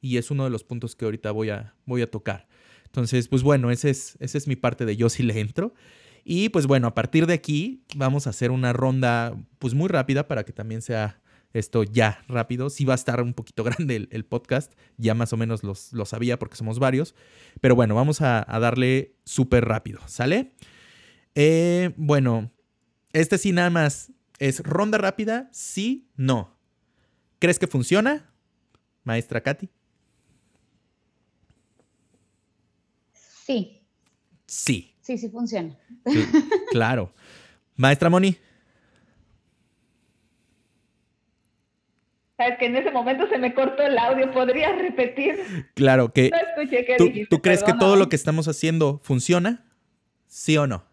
y 0.00 0.18
es 0.18 0.30
uno 0.30 0.44
de 0.44 0.50
los 0.50 0.64
puntos 0.64 0.94
que 0.96 1.06
ahorita 1.06 1.30
voy 1.30 1.50
a, 1.50 1.74
voy 1.86 2.02
a 2.02 2.10
tocar. 2.10 2.46
Entonces, 2.84 3.28
pues 3.28 3.42
bueno, 3.42 3.70
esa 3.70 3.88
es, 3.88 4.16
ese 4.20 4.38
es 4.38 4.46
mi 4.46 4.56
parte 4.56 4.84
de 4.84 4.96
yo 4.96 5.08
sí 5.08 5.22
le 5.22 5.40
entro. 5.40 5.74
Y 6.24 6.50
pues 6.50 6.66
bueno, 6.66 6.86
a 6.86 6.94
partir 6.94 7.26
de 7.26 7.34
aquí 7.34 7.82
vamos 7.96 8.26
a 8.26 8.30
hacer 8.30 8.50
una 8.50 8.72
ronda 8.72 9.36
pues 9.58 9.74
muy 9.74 9.88
rápida 9.88 10.28
para 10.28 10.44
que 10.44 10.52
también 10.52 10.82
sea 10.82 11.20
esto 11.52 11.84
ya 11.84 12.22
rápido. 12.28 12.70
Sí 12.70 12.84
va 12.84 12.94
a 12.94 12.96
estar 12.96 13.22
un 13.22 13.34
poquito 13.34 13.64
grande 13.64 13.96
el, 13.96 14.08
el 14.10 14.24
podcast, 14.24 14.72
ya 14.98 15.14
más 15.14 15.32
o 15.32 15.36
menos 15.36 15.64
los, 15.64 15.92
lo 15.92 16.04
sabía 16.04 16.38
porque 16.38 16.56
somos 16.56 16.78
varios. 16.78 17.14
Pero 17.60 17.74
bueno, 17.74 17.94
vamos 17.94 18.20
a, 18.20 18.44
a 18.46 18.58
darle 18.60 19.16
súper 19.24 19.64
rápido, 19.64 20.00
¿sale? 20.06 20.52
Eh, 21.34 21.92
bueno, 21.96 22.50
este 23.12 23.38
sí 23.38 23.52
nada 23.52 23.70
más 23.70 24.12
es 24.38 24.60
ronda 24.60 24.98
rápida, 24.98 25.48
sí, 25.52 26.08
no. 26.16 26.56
¿Crees 27.38 27.58
que 27.58 27.66
funciona, 27.66 28.30
maestra 29.02 29.40
Katy? 29.42 29.68
Sí, 33.12 33.80
Sí, 34.46 34.94
sí, 35.00 35.18
sí 35.18 35.28
funciona. 35.28 35.76
cl- 36.04 36.68
claro. 36.70 37.12
Maestra 37.76 38.08
Moni, 38.10 38.36
Sabes 42.36 42.58
que 42.58 42.66
en 42.66 42.74
ese 42.76 42.90
momento 42.90 43.28
se 43.28 43.38
me 43.38 43.54
cortó 43.54 43.84
el 43.84 43.96
audio, 43.96 44.30
¿podrías 44.32 44.76
repetir? 44.76 45.36
claro 45.74 46.12
que 46.12 46.30
No 46.30 46.36
escuché 46.36 46.84
qué 46.84 46.96
¿tú, 46.96 47.04
dijiste. 47.06 47.26
tú 47.28 47.40
crees 47.40 47.62
que 47.62 47.72
todo 47.74 47.94
lo 47.96 48.08
que 48.08 48.16
estamos 48.16 48.48
haciendo 48.48 48.98
funciona? 49.04 49.64
¿Sí 50.26 50.56
o 50.56 50.66
no? 50.66 50.84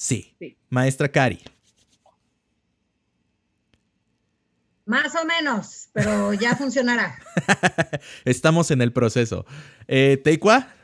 Sí. 0.00 0.34
Maestra 0.70 1.12
Cari. 1.12 1.38
Más 4.86 5.14
o 5.14 5.26
menos, 5.26 5.90
pero 5.92 6.32
ya 6.32 6.56
funcionará. 6.56 7.18
Estamos 8.24 8.70
en 8.70 8.80
el 8.80 8.94
proceso. 8.94 9.44
Eh, 9.86 10.16
Teikwa, 10.24 10.74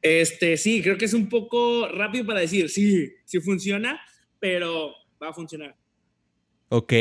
Este, 0.00 0.56
sí, 0.56 0.82
creo 0.82 0.96
que 0.96 1.04
es 1.04 1.12
un 1.12 1.28
poco 1.28 1.86
rápido 1.88 2.24
para 2.24 2.40
decir, 2.40 2.70
sí, 2.70 3.12
sí 3.26 3.40
funciona, 3.40 4.00
pero 4.40 4.94
va 5.22 5.30
a 5.30 5.34
funcionar. 5.34 5.76
ok. 6.70 6.92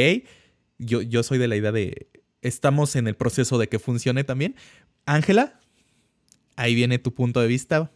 Yo, 0.77 1.01
yo 1.01 1.23
soy 1.23 1.38
de 1.38 1.47
la 1.47 1.55
idea 1.55 1.71
de 1.71 2.09
estamos 2.41 2.97
en 2.97 3.07
el 3.07 3.15
proceso 3.15 3.57
de 3.57 3.69
que 3.69 3.79
funcione 3.79 4.25
también. 4.25 4.55
Ángela, 5.05 5.57
ahí 6.57 6.75
viene 6.75 6.99
tu 6.99 7.13
punto 7.13 7.39
de 7.39 7.47
vista. 7.47 7.94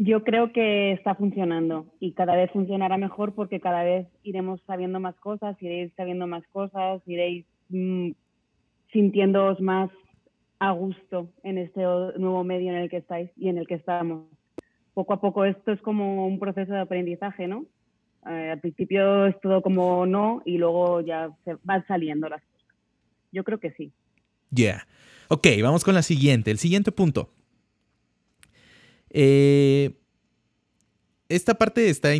Yo 0.00 0.22
creo 0.22 0.52
que 0.52 0.92
está 0.92 1.16
funcionando 1.16 1.86
y 1.98 2.12
cada 2.12 2.36
vez 2.36 2.52
funcionará 2.52 2.96
mejor 2.98 3.34
porque 3.34 3.58
cada 3.58 3.82
vez 3.82 4.06
iremos 4.22 4.60
sabiendo 4.64 5.00
más 5.00 5.16
cosas, 5.16 5.60
iréis 5.60 5.92
sabiendo 5.96 6.28
más 6.28 6.46
cosas, 6.52 7.02
iréis 7.04 7.44
mm, 7.68 8.10
sintiéndoos 8.92 9.60
más 9.60 9.90
a 10.60 10.70
gusto 10.70 11.30
en 11.42 11.58
este 11.58 11.80
nuevo 11.80 12.44
medio 12.44 12.70
en 12.70 12.76
el 12.76 12.88
que 12.88 12.98
estáis 12.98 13.28
y 13.36 13.48
en 13.48 13.58
el 13.58 13.66
que 13.66 13.74
estamos. 13.74 14.26
Poco 14.94 15.14
a 15.14 15.20
poco 15.20 15.44
esto 15.44 15.72
es 15.72 15.80
como 15.80 16.28
un 16.28 16.38
proceso 16.38 16.72
de 16.72 16.80
aprendizaje, 16.80 17.48
¿no? 17.48 17.66
Eh, 18.30 18.50
al 18.52 18.60
principio 18.60 19.26
es 19.26 19.40
todo 19.40 19.62
como 19.62 20.06
no 20.06 20.42
y 20.44 20.58
luego 20.58 21.00
ya 21.00 21.28
se 21.44 21.56
van 21.64 21.84
saliendo 21.88 22.28
las 22.28 22.40
cosas. 22.42 22.76
Yo 23.32 23.42
creo 23.42 23.58
que 23.58 23.72
sí. 23.72 23.90
Yeah. 24.54 24.86
Ok, 25.28 25.48
vamos 25.60 25.82
con 25.82 25.94
la 25.94 26.02
siguiente. 26.02 26.52
El 26.52 26.58
siguiente 26.58 26.92
punto. 26.92 27.30
Eh, 29.10 30.00
esta 31.28 31.54
parte 31.54 31.88
está, 31.90 32.10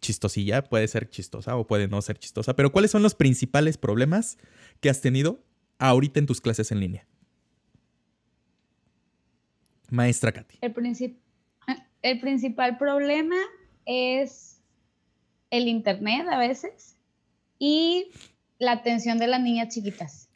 chistosilla, 0.00 0.62
puede 0.62 0.88
ser 0.88 1.08
chistosa 1.08 1.56
o 1.56 1.66
puede 1.66 1.88
no 1.88 2.00
ser 2.02 2.18
chistosa, 2.18 2.54
pero 2.56 2.72
¿cuáles 2.72 2.90
son 2.90 3.02
los 3.02 3.14
principales 3.14 3.76
problemas 3.76 4.38
que 4.80 4.88
has 4.88 5.00
tenido 5.00 5.44
ahorita 5.78 6.20
en 6.20 6.26
tus 6.26 6.40
clases 6.40 6.72
en 6.72 6.80
línea? 6.80 7.06
Maestra 9.90 10.32
Katy. 10.32 10.58
El, 10.60 10.72
el 12.02 12.20
principal 12.20 12.78
problema 12.78 13.36
es 13.84 14.62
el 15.50 15.68
internet 15.68 16.26
a 16.30 16.38
veces 16.38 16.96
y 17.58 18.10
la 18.58 18.72
atención 18.72 19.18
de 19.18 19.26
las 19.26 19.42
niñas 19.42 19.74
chiquitas. 19.74 20.29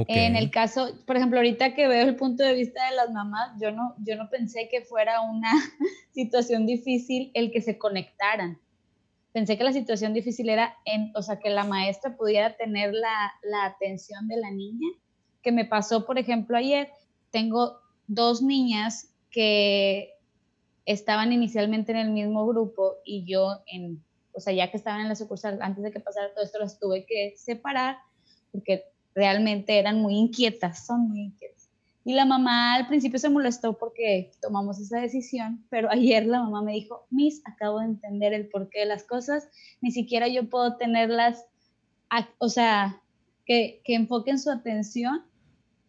Ok. 0.00 0.06
En 0.08 0.34
el 0.34 0.50
caso, 0.50 0.88
por 1.06 1.16
ejemplo, 1.16 1.38
ahorita 1.38 1.74
que 1.74 1.86
veo 1.86 2.08
el 2.08 2.16
punto 2.16 2.42
de 2.42 2.54
vista 2.54 2.88
de 2.90 2.96
las 2.96 3.10
mamás, 3.12 3.52
yo 3.60 3.70
no, 3.70 3.94
yo 3.98 4.16
no 4.16 4.28
pensé 4.28 4.68
que 4.68 4.82
fuera 4.82 5.20
una 5.20 5.50
situación 6.12 6.66
difícil 6.66 7.30
el 7.34 7.52
que 7.52 7.60
se 7.60 7.78
conectaran. 7.78 8.58
Pensé 9.32 9.56
que 9.56 9.64
la 9.64 9.72
situación 9.72 10.12
difícil 10.12 10.48
era, 10.48 10.76
en, 10.84 11.12
o 11.14 11.22
sea, 11.22 11.38
que 11.38 11.50
la 11.50 11.64
maestra 11.64 12.16
pudiera 12.16 12.56
tener 12.56 12.92
la, 12.92 13.32
la 13.42 13.66
atención 13.66 14.26
de 14.26 14.36
la 14.36 14.50
niña. 14.50 14.88
Que 15.42 15.52
me 15.52 15.64
pasó, 15.64 16.06
por 16.06 16.18
ejemplo, 16.18 16.56
ayer, 16.56 16.88
tengo 17.30 17.80
dos 18.06 18.42
niñas 18.42 19.14
que 19.30 20.14
estaban 20.86 21.32
inicialmente 21.32 21.92
en 21.92 21.98
el 21.98 22.10
mismo 22.10 22.46
grupo 22.46 22.96
y 23.04 23.24
yo, 23.24 23.62
en, 23.66 24.04
o 24.32 24.40
sea, 24.40 24.52
ya 24.52 24.70
que 24.70 24.76
estaban 24.76 25.00
en 25.00 25.08
la 25.08 25.16
sucursal, 25.16 25.58
antes 25.62 25.84
de 25.84 25.92
que 25.92 26.00
pasara 26.00 26.32
todo 26.34 26.44
esto, 26.44 26.58
las 26.58 26.78
tuve 26.78 27.06
que 27.06 27.34
separar 27.36 27.98
porque 28.54 28.84
realmente 29.14 29.78
eran 29.78 30.00
muy 30.00 30.14
inquietas, 30.14 30.86
son 30.86 31.08
muy 31.08 31.20
inquietas. 31.20 31.54
Y 32.04 32.12
la 32.12 32.26
mamá 32.26 32.74
al 32.74 32.86
principio 32.86 33.18
se 33.18 33.30
molestó 33.30 33.78
porque 33.78 34.30
tomamos 34.42 34.78
esa 34.78 35.00
decisión, 35.00 35.64
pero 35.70 35.88
ayer 35.90 36.26
la 36.26 36.42
mamá 36.42 36.62
me 36.62 36.72
dijo, 36.72 37.06
Miss, 37.10 37.42
acabo 37.44 37.80
de 37.80 37.86
entender 37.86 38.32
el 38.32 38.48
porqué 38.48 38.80
de 38.80 38.86
las 38.86 39.04
cosas, 39.04 39.48
ni 39.80 39.90
siquiera 39.90 40.28
yo 40.28 40.48
puedo 40.48 40.76
tenerlas, 40.76 41.44
o 42.38 42.48
sea, 42.48 43.00
que, 43.46 43.80
que 43.84 43.94
enfoquen 43.94 44.38
su 44.38 44.50
atención 44.50 45.24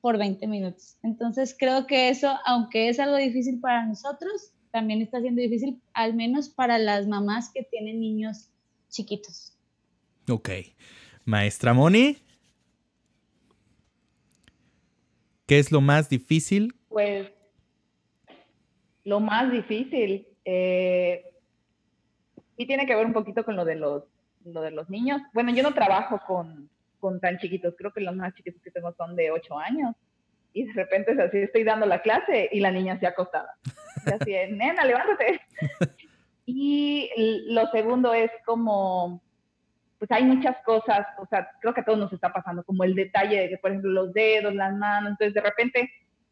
por 0.02 0.18
20 0.18 0.48
minutos. 0.48 0.98
Entonces 1.04 1.56
creo 1.58 1.88
que 1.88 2.10
eso, 2.10 2.32
aunque 2.46 2.90
es 2.90 3.00
algo 3.00 3.18
difícil 3.18 3.60
para 3.60 3.86
nosotros, 3.86 4.52
también 4.72 5.02
está 5.02 5.22
siendo 5.22 5.42
difícil, 5.42 5.82
al 5.94 6.14
menos 6.16 6.50
para 6.50 6.78
las 6.78 7.08
mamás 7.08 7.50
que 7.54 7.64
tienen 7.64 8.00
niños 8.00 8.50
chiquitos. 8.90 9.54
Ok. 10.30 10.50
Maestra 11.24 11.74
Moni. 11.74 12.25
¿Qué 15.46 15.60
es 15.60 15.72
lo 15.72 15.82
más 15.82 16.10
difícil? 16.10 16.74
Pues 16.90 17.32
lo 19.04 19.20
más 19.20 19.52
difícil 19.52 20.28
eh, 20.44 21.24
sí 22.58 22.66
tiene 22.66 22.86
que 22.88 22.96
ver 22.96 23.06
un 23.06 23.14
poquito 23.14 23.44
con 23.46 23.56
lo 23.56 23.64
de 23.64 23.76
los, 23.76 24.04
lo 24.44 24.62
de 24.62 24.72
los 24.72 24.90
niños. 24.90 25.22
Bueno, 25.34 25.52
yo 25.52 25.62
no 25.62 25.74
trabajo 25.74 26.20
con, 26.26 26.70
con 27.00 27.20
tan 27.20 27.38
chiquitos, 27.38 27.76
creo 27.78 27.94
que 27.94 28.02
los 28.02 28.16
más 28.16 28.34
chiquitos 28.34 28.62
que 28.62 28.72
tengo 28.72 28.94
son 28.94 29.16
de 29.16 29.32
8 29.32 29.60
años. 29.60 29.96
Y 30.54 30.66
de 30.66 30.74
repente 30.74 31.12
es 31.12 31.20
así, 31.20 31.38
estoy 31.38 31.64
dando 31.64 31.86
la 31.86 32.02
clase 32.02 32.50
y 32.52 32.62
la 32.62 32.72
niña 32.72 33.00
se 33.00 33.08
acostada. 33.08 33.54
Y 34.06 34.10
así, 34.12 34.34
es, 34.34 34.52
nena, 34.52 34.84
levántate. 34.84 35.42
Y 36.48 37.10
lo 37.48 37.66
segundo 37.72 38.14
es 38.14 38.30
como, 38.46 39.20
pues 39.98 40.12
hay 40.12 40.24
muchas 40.24 40.58
cosas, 40.66 41.06
o 41.18 41.26
sea, 41.28 41.50
creo 41.62 41.74
que 41.74 41.82
a 41.82 41.86
todos 41.86 42.00
nos 42.00 42.14
está 42.14 42.32
pasando, 42.32 42.64
como 42.64 42.84
el 42.84 42.96
detalle 42.96 43.42
de 43.42 43.50
que, 43.50 43.58
por 43.58 43.72
ejemplo, 43.72 43.92
los 43.92 44.14
dedos, 44.14 44.54
las 44.54 44.74
manos, 44.76 45.12
entonces 45.12 45.34
de 45.34 45.42
repente 45.42 45.90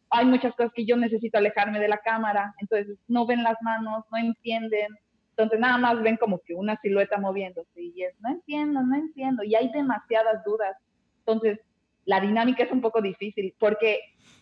hay 0.09 0.25
muchas 0.25 0.53
cosas 0.55 0.71
que 0.75 0.85
yo 0.85 0.95
necesito 0.95 1.37
alejarme 1.37 1.79
de 1.79 1.87
la 1.87 1.97
cámara, 1.97 2.53
entonces 2.59 2.97
no 3.07 3.25
ven 3.25 3.43
las 3.43 3.59
manos, 3.61 4.03
no 4.11 4.17
entienden, 4.17 4.95
entonces 5.29 5.59
nada 5.59 5.77
más 5.77 6.01
ven 6.03 6.17
como 6.17 6.39
que 6.39 6.53
una 6.53 6.77
silueta 6.81 7.17
moviéndose 7.17 7.81
y 7.81 8.03
es, 8.03 8.13
no 8.19 8.29
entiendo, 8.29 8.81
no 8.81 8.95
entiendo, 8.95 9.43
y 9.43 9.55
hay 9.55 9.71
demasiadas 9.71 10.43
dudas. 10.45 10.77
Entonces, 11.19 11.59
la 12.05 12.19
dinámica 12.19 12.63
es 12.63 12.71
un 12.71 12.81
poco 12.81 13.01
difícil 13.01 13.55
porque 13.57 13.99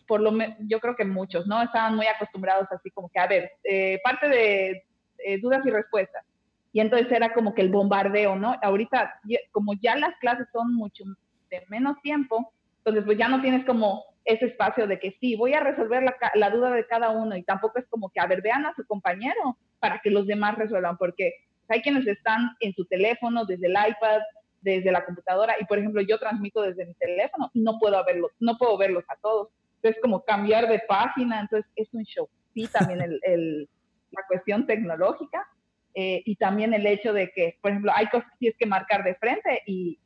por 0.08 0.20
lo 0.20 0.34
yo 0.68 0.80
creo 0.82 0.96
que 0.96 1.06
muchos, 1.06 1.48
¿no? 1.48 1.62
Estaban 1.62 1.96
muy 1.96 2.08
acostumbrados 2.08 2.68
así 2.72 2.90
como 2.92 3.10
que, 3.10 3.20
a 3.20 3.28
ver, 3.28 3.52
eh, 3.64 4.00
parte 4.04 4.28
de 4.28 4.84
eh, 5.20 5.40
dudas 5.40 5.66
y 5.66 5.70
respuestas. 5.70 6.26
Y 6.74 6.80
entonces 6.80 7.12
era 7.12 7.34
como 7.34 7.54
que 7.54 7.62
el 7.62 7.70
bombardeo, 7.70 8.36
¿no? 8.36 8.56
Ahorita, 8.62 9.20
como 9.52 9.74
ya 9.82 9.96
las 9.96 10.16
clases 10.20 10.48
son 10.54 10.74
mucho 10.74 11.04
de 11.50 11.66
menos 11.70 12.02
tiempo, 12.02 12.54
entonces 12.78 13.04
pues 13.06 13.18
ya 13.18 13.28
no 13.28 13.42
tienes 13.42 13.66
como 13.66 14.04
ese 14.24 14.46
espacio 14.46 14.88
de 14.88 15.00
que 15.00 15.18
sí, 15.20 15.36
voy 15.36 15.54
a 15.54 15.60
resolver 15.60 16.04
la, 16.04 16.16
la 16.36 16.50
duda 16.50 16.72
de 16.72 16.86
cada 16.86 17.10
uno 17.10 17.36
y 17.36 17.44
tampoco 17.44 17.80
es 17.80 17.86
como 17.88 18.10
que, 18.10 18.20
a 18.20 18.28
ver, 18.28 18.42
vean 18.42 18.66
a 18.66 18.74
su 18.76 18.86
compañero 18.86 19.58
para 19.80 20.00
que 20.00 20.12
los 20.12 20.28
demás 20.28 20.56
resuelvan, 20.58 20.98
porque 20.98 21.34
hay 21.68 21.82
quienes 21.82 22.08
están 22.08 22.52
en 22.60 22.74
su 22.74 22.86
teléfono, 22.86 23.46
desde 23.46 23.68
el 23.68 23.74
iPad, 23.74 24.22
desde 24.62 24.92
la 24.92 25.04
computadora, 25.04 25.56
y 25.60 25.66
por 25.66 25.80
ejemplo 25.80 26.02
yo 26.02 26.20
transmito 26.20 26.62
desde 26.62 26.86
mi 26.86 26.94
teléfono 26.94 27.50
y 27.54 27.62
no 27.62 27.80
puedo 27.80 28.04
verlos, 28.06 28.32
no 28.40 28.58
puedo 28.58 28.78
verlos 28.78 29.04
a 29.10 29.16
todos. 29.18 29.50
Entonces 29.78 30.02
como 30.02 30.24
cambiar 30.24 30.70
de 30.70 30.80
página, 30.88 31.42
entonces 31.42 31.70
es 31.76 31.88
un 31.94 32.04
show. 32.04 32.30
Sí, 32.54 32.68
también 32.72 33.02
el- 33.02 33.70
la 34.12 34.22
cuestión 34.28 34.68
tecnológica 34.68 35.48
eh, 35.94 36.22
y 36.26 36.36
también 36.36 36.74
el 36.74 36.86
hecho 36.86 37.14
de 37.14 37.32
que, 37.32 37.58
por 37.62 37.72
ejemplo, 37.72 37.92
hay 37.94 38.08
cosas 38.08 38.30
que 38.32 38.38
tienes 38.40 38.58
que 38.58 38.66
marcar 38.66 39.04
de 39.04 39.16
frente 39.16 39.62
y 39.66 40.00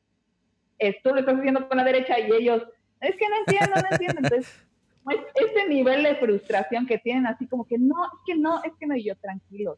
eh, 0.79 0.97
tú 1.03 1.09
lo 1.09 1.19
estás 1.19 1.37
haciendo 1.37 1.67
con 1.67 1.77
la 1.77 1.83
derecha 1.83 2.19
y 2.19 2.31
ellos, 2.31 2.63
es 3.01 3.15
que 3.15 3.29
no 3.29 3.35
entiendo, 3.37 3.75
no 3.75 3.87
entiendo. 3.91 4.21
Entonces, 4.23 4.67
pues, 5.03 5.17
ese 5.35 5.69
nivel 5.69 6.03
de 6.03 6.15
frustración 6.15 6.85
que 6.87 6.97
tienen, 6.97 7.27
así 7.27 7.47
como 7.47 7.65
que 7.65 7.77
no, 7.77 8.05
es 8.05 8.19
que 8.25 8.35
no, 8.35 8.63
es 8.63 8.73
que 8.79 8.87
no, 8.87 8.95
y 8.95 9.05
yo 9.05 9.15
tranquilo, 9.17 9.77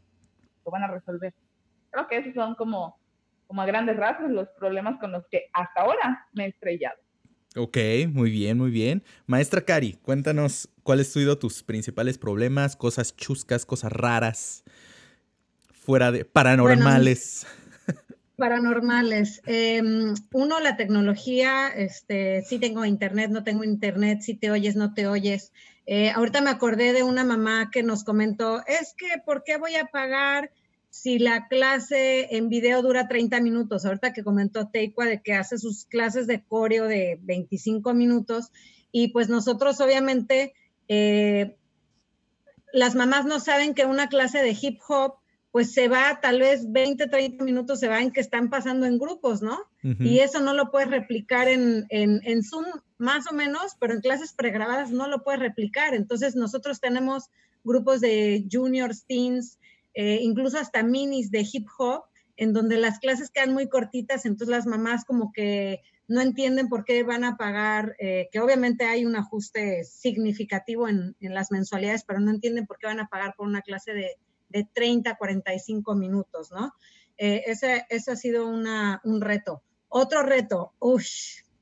lo 0.66 0.72
van 0.72 0.84
a 0.84 0.88
resolver. 0.88 1.34
Creo 1.91 2.08
que 2.08 2.18
esos 2.18 2.34
son 2.34 2.55
como, 2.55 2.97
como 3.47 3.62
a 3.62 3.66
grandes 3.66 3.97
rasgos 3.97 4.32
los 4.32 4.47
problemas 4.49 4.99
con 4.99 5.12
los 5.12 5.28
que 5.28 5.45
hasta 5.53 5.82
ahora 5.82 6.28
me 6.34 6.45
he 6.45 6.49
estrellado. 6.49 6.97
Ok, 7.55 7.78
muy 8.12 8.30
bien, 8.30 8.58
muy 8.58 8.70
bien. 8.70 9.03
Maestra 9.26 9.62
Cari, 9.62 9.93
cuéntanos 9.93 10.70
cuáles 10.84 11.08
han 11.08 11.22
sido 11.22 11.39
tus 11.39 11.64
principales 11.64 12.18
problemas, 12.18 12.76
cosas 12.76 13.16
chuscas, 13.16 13.66
cosas 13.66 13.91
raras, 13.91 14.64
fuera 15.88 16.12
de 16.12 16.26
paranormales. 16.26 17.48
paranormales. 18.36 19.42
Em, 19.46 20.16
uno, 20.34 20.60
la 20.60 20.76
tecnología, 20.76 21.70
este, 21.70 22.42
sí 22.42 22.60
tengo 22.60 22.84
internet, 22.84 23.32
no 23.32 23.46
tengo 23.46 23.64
internet, 23.64 24.20
si 24.20 24.34
te 24.34 24.52
oyes, 24.52 24.76
no 24.76 24.94
te 24.94 25.08
oyes. 25.08 25.54
Eh, 25.86 26.10
ahorita 26.10 26.42
me 26.42 26.50
acordé 26.50 26.92
de 26.92 27.04
una 27.04 27.24
mamá 27.24 27.70
que 27.72 27.84
nos 27.84 28.04
comentó, 28.04 28.66
es 28.68 28.96
que, 28.98 29.08
¿por 29.26 29.46
qué 29.46 29.56
voy 29.56 29.76
a 29.76 29.86
pagar 29.86 30.52
si 30.90 31.20
la 31.20 31.48
clase 31.48 32.36
en 32.36 32.50
video 32.50 32.82
dura 32.82 33.08
30 33.08 33.40
minutos? 33.40 33.86
Ahorita 33.86 34.12
que 34.12 34.26
comentó 34.26 34.68
Teikwa 34.68 35.06
de 35.06 35.22
que 35.22 35.36
hace 35.36 35.58
sus 35.58 35.86
clases 35.86 36.28
de 36.28 36.44
coreo 36.44 36.90
de 36.90 37.18
25 37.22 37.94
minutos 37.94 38.52
y 38.92 39.14
pues 39.14 39.30
nosotros 39.30 39.80
obviamente, 39.80 40.54
eh, 40.90 41.56
las 42.74 42.94
mamás 42.94 43.26
no 43.26 43.40
saben 43.40 43.74
que 43.74 43.86
una 43.86 44.10
clase 44.10 44.44
de 44.44 44.58
hip 44.62 44.82
hop 44.90 45.20
pues 45.58 45.74
se 45.74 45.88
va 45.88 46.20
tal 46.22 46.39
vez 46.39 46.72
20, 46.72 47.08
30 47.08 47.43
minutos, 47.43 47.80
se 47.80 47.88
va 47.88 47.99
en 47.99 48.12
que 48.12 48.22
están 48.22 48.51
pasando 48.51 48.86
en 48.86 48.99
grupos, 48.99 49.41
¿no? 49.41 49.58
Y 49.82 50.20
eso 50.20 50.39
no 50.39 50.53
lo 50.53 50.70
puedes 50.70 50.88
replicar 50.88 51.47
en, 51.47 51.88
en, 51.89 52.43
Zoom, 52.43 52.66
más 52.99 53.26
o 53.32 53.34
menos, 53.34 53.76
pero 53.80 53.95
en 53.95 54.01
clases 54.01 54.34
pregrabadas 54.34 54.91
no 54.91 55.08
lo 55.08 55.24
puedes 55.24 55.39
replicar. 55.39 55.95
Entonces 55.95 56.36
nosotros 56.36 56.80
tenemos 56.80 57.32
grupos 57.64 58.01
de 58.01 58.45
juniors, 58.51 59.05
teens, 59.08 59.58
eh, 59.95 60.20
incluso 60.22 60.60
hasta 60.60 60.84
minis 60.84 61.32
de 61.32 61.43
hip 61.51 61.66
hop, 61.80 62.03
en 62.36 62.53
donde 62.53 62.78
las 62.78 62.99
clases 62.99 63.32
quedan 63.32 63.55
muy 63.55 63.68
cortitas, 63.68 64.28
entonces 64.28 64.49
las 64.49 64.68
mamás 64.68 65.05
como 65.05 65.32
que 65.34 65.82
no 66.08 66.22
entienden 66.22 66.70
por 66.70 66.86
qué 66.86 67.01
van 67.01 67.24
a 67.24 67.36
pagar, 67.36 67.95
eh, 67.97 68.30
que 68.32 68.41
obviamente 68.41 68.86
hay 68.86 69.08
un 69.08 69.16
ajuste 69.16 69.84
significativo 69.86 70.88
en, 70.88 71.16
en, 71.20 71.34
las 71.34 71.49
mensualidades, 71.49 72.03
pero 72.03 72.20
no 72.20 72.30
entienden 72.30 72.68
por 72.68 72.78
qué 72.78 72.86
van 72.86 72.99
a 72.99 73.08
pagar 73.08 73.34
por 73.36 73.47
una 73.47 73.64
clase 73.64 73.93
de, 73.93 74.18
de 74.50 74.68
30 74.74 75.12
a 75.12 75.18
45 75.18 75.95
minutos, 75.95 76.52
¿no? 76.52 76.74
Eh, 77.18 77.43
ese, 77.48 77.86
ese, 77.89 78.12
ha 78.12 78.16
sido 78.16 78.48
una, 78.48 79.02
un 79.04 79.22
reto. 79.22 79.64
Otro 79.89 80.24
reto, 80.24 80.74
uff, 80.80 81.06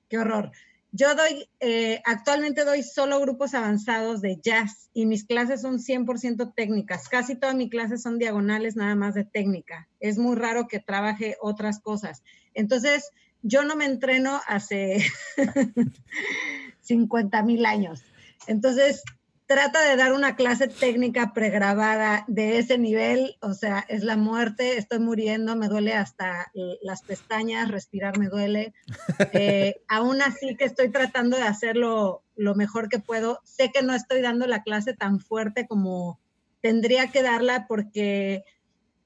qué 0.10 0.18
horror. 0.18 0.52
Yo 0.92 1.14
doy, 1.14 1.50
eh, 1.60 2.02
actualmente 2.06 2.64
doy 2.64 2.82
solo 2.82 3.20
grupos 3.20 3.54
avanzados 3.54 4.22
de 4.22 4.40
jazz 4.42 4.90
y 4.94 5.06
mis 5.06 5.26
clases 5.26 5.62
son 5.62 5.80
100% 5.80 6.54
técnicas. 6.56 7.10
Casi 7.10 7.36
todas 7.36 7.54
mis 7.54 7.70
clases 7.70 8.02
son 8.02 8.18
diagonales 8.18 8.78
nada 8.78 8.96
más 8.96 9.14
de 9.14 9.26
técnica. 9.26 9.90
Es 10.00 10.18
muy 10.18 10.38
raro 10.38 10.68
que 10.70 10.80
trabaje 10.80 11.36
otras 11.42 11.82
cosas. 11.82 12.24
Entonces, 12.54 13.12
yo 13.42 13.66
no 13.66 13.76
me 13.76 13.84
entreno 13.84 14.40
hace 14.48 15.06
50 16.82 17.44
mil 17.44 17.66
años. 17.66 18.02
Entonces, 18.48 19.04
trata 19.46 19.88
de 19.88 19.96
dar 19.96 20.14
una 20.14 20.36
clase 20.36 20.68
técnica 20.68 21.34
pregrabada 21.34 22.26
de 22.28 22.58
ese 22.58 22.78
nivel, 22.78 23.38
o 23.42 23.54
sea, 23.54 23.86
es 23.88 24.04
la 24.04 24.18
muerte, 24.18 24.78
estoy 24.78 25.00
muriendo, 25.00 25.56
me 25.56 25.68
duele 25.68 25.94
hasta 25.94 26.52
las 26.82 27.04
pestañas, 27.04 27.70
respirar 27.70 28.18
me 28.18 28.28
duele. 28.28 28.74
Eh, 29.38 29.82
aún 29.88 30.22
así 30.22 30.56
que 30.56 30.66
estoy 30.66 30.90
tratando 30.92 31.36
de 31.36 31.44
hacerlo 31.44 32.24
lo 32.36 32.56
mejor 32.56 32.90
que 32.90 33.00
puedo. 33.00 33.42
Sé 33.44 33.72
que 33.72 33.82
no 33.82 33.94
estoy 33.94 34.22
dando 34.22 34.48
la 34.48 34.64
clase 34.64 34.94
tan 34.94 35.20
fuerte 35.20 35.68
como 35.68 36.20
tendría 36.62 37.12
que 37.12 37.22
darla 37.22 37.66
porque 37.68 38.44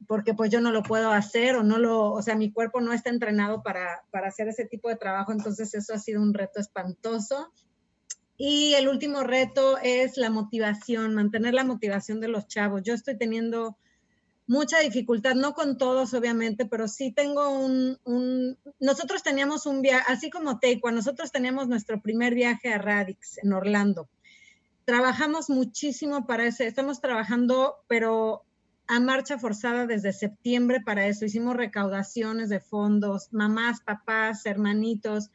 porque 0.07 0.33
pues 0.33 0.49
yo 0.49 0.61
no 0.61 0.71
lo 0.71 0.81
puedo 0.81 1.11
hacer 1.11 1.55
o 1.55 1.63
no 1.63 1.77
lo, 1.77 2.11
o 2.11 2.21
sea, 2.21 2.35
mi 2.35 2.51
cuerpo 2.51 2.79
no 2.79 2.93
está 2.93 3.09
entrenado 3.09 3.61
para, 3.63 4.03
para 4.11 4.29
hacer 4.29 4.47
ese 4.47 4.65
tipo 4.65 4.89
de 4.89 4.95
trabajo, 4.95 5.31
entonces 5.31 5.73
eso 5.73 5.93
ha 5.93 5.99
sido 5.99 6.21
un 6.21 6.33
reto 6.33 6.59
espantoso 6.59 7.51
y 8.41 8.73
el 8.75 8.87
último 8.87 9.21
reto 9.23 9.77
es 9.83 10.15
la 10.15 10.29
motivación, 10.29 11.13
mantener 11.13 11.53
la 11.53 11.65
motivación 11.65 12.21
de 12.21 12.29
los 12.29 12.47
chavos. 12.47 12.83
Yo 12.83 12.93
estoy 12.93 13.17
teniendo 13.17 13.77
mucha 14.47 14.79
dificultad, 14.79 15.35
no 15.35 15.53
con 15.53 15.77
todos 15.77 16.13
obviamente, 16.13 16.65
pero 16.65 16.87
sí 16.87 17.11
tengo 17.11 17.49
un, 17.49 17.97
nosotros 18.79 19.23
teníamos 19.23 19.65
un 19.65 19.81
viaje, 19.81 20.05
así 20.07 20.29
como 20.29 20.57
Teikwa, 20.57 20.93
nosotros 20.93 21.33
teníamos 21.33 21.67
nuestro 21.67 22.01
primer 22.01 22.33
viaje 22.33 22.71
a 22.73 22.77
Radix 22.77 23.39
en 23.43 23.51
Orlando. 23.51 24.07
Trabajamos 24.85 25.49
muchísimo 25.49 26.25
para 26.25 26.47
ese, 26.47 26.65
estamos 26.65 27.01
trabajando, 27.01 27.75
pero 27.89 28.45
a 28.87 29.01
marcha 29.01 29.37
forzada 29.37 29.85
desde 29.85 30.13
septiembre 30.13 30.79
para 30.79 31.07
eso. 31.07 31.25
Hicimos 31.25 31.57
recaudaciones 31.57 32.47
de 32.47 32.61
fondos, 32.61 33.33
mamás, 33.33 33.81
papás, 33.81 34.45
hermanitos 34.45 35.29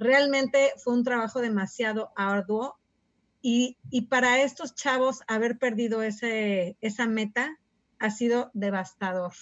Realmente 0.00 0.72
fue 0.78 0.94
un 0.94 1.04
trabajo 1.04 1.42
demasiado 1.42 2.10
arduo 2.16 2.80
y, 3.42 3.76
para 4.08 4.42
estos 4.42 4.74
chavos 4.74 5.20
haber 5.28 5.58
perdido 5.58 6.02
esa 6.02 7.06
meta 7.06 7.58
ha 7.98 8.10
sido 8.10 8.50
devastador, 8.54 9.32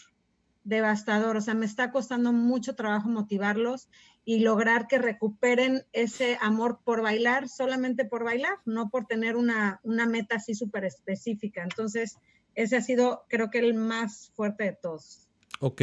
devastador. 0.65 1.37
O 1.37 1.41
sea, 1.41 1.55
me 1.55 1.65
está 1.65 1.93
costando 1.93 2.33
mucho 2.33 2.75
trabajo 2.75 3.09
motivarlos 3.09 3.89
y 4.25 4.41
lograr 4.41 4.89
que 4.89 4.99
recuperen 4.99 5.87
ese 5.93 6.39
amor 6.41 6.81
por 6.85 7.03
bailar, 7.03 7.49
solamente 7.49 8.05
por 8.05 8.25
bailar, 8.25 8.59
no 8.67 8.91
por 8.91 9.07
tener 9.07 9.37
una, 9.37 9.79
una 9.85 10.07
meta 10.07 10.37
así 10.37 10.55
súper 10.55 10.85
específica. 10.85 11.63
Entonces, 11.63 12.19
ese 12.57 12.77
ha 12.77 12.83
sido, 12.83 13.27
creo 13.29 13.49
que, 13.51 13.61
el 13.61 13.75
más 13.75 14.33
fuerte 14.35 14.65
de 14.65 14.73
todos. 14.73 15.29
Ok. 15.61 15.83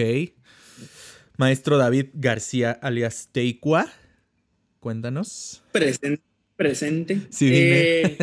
Maestro 1.37 1.77
David 1.77 2.09
García, 2.13 2.77
alias 2.81 3.29
Teikwa. 3.31 3.87
Cuéntanos. 4.85 5.63
Presente. 5.71 6.21
presente. 6.55 7.17
Sí, 7.31 7.49
dime. 7.49 8.01
Eh, 8.01 8.17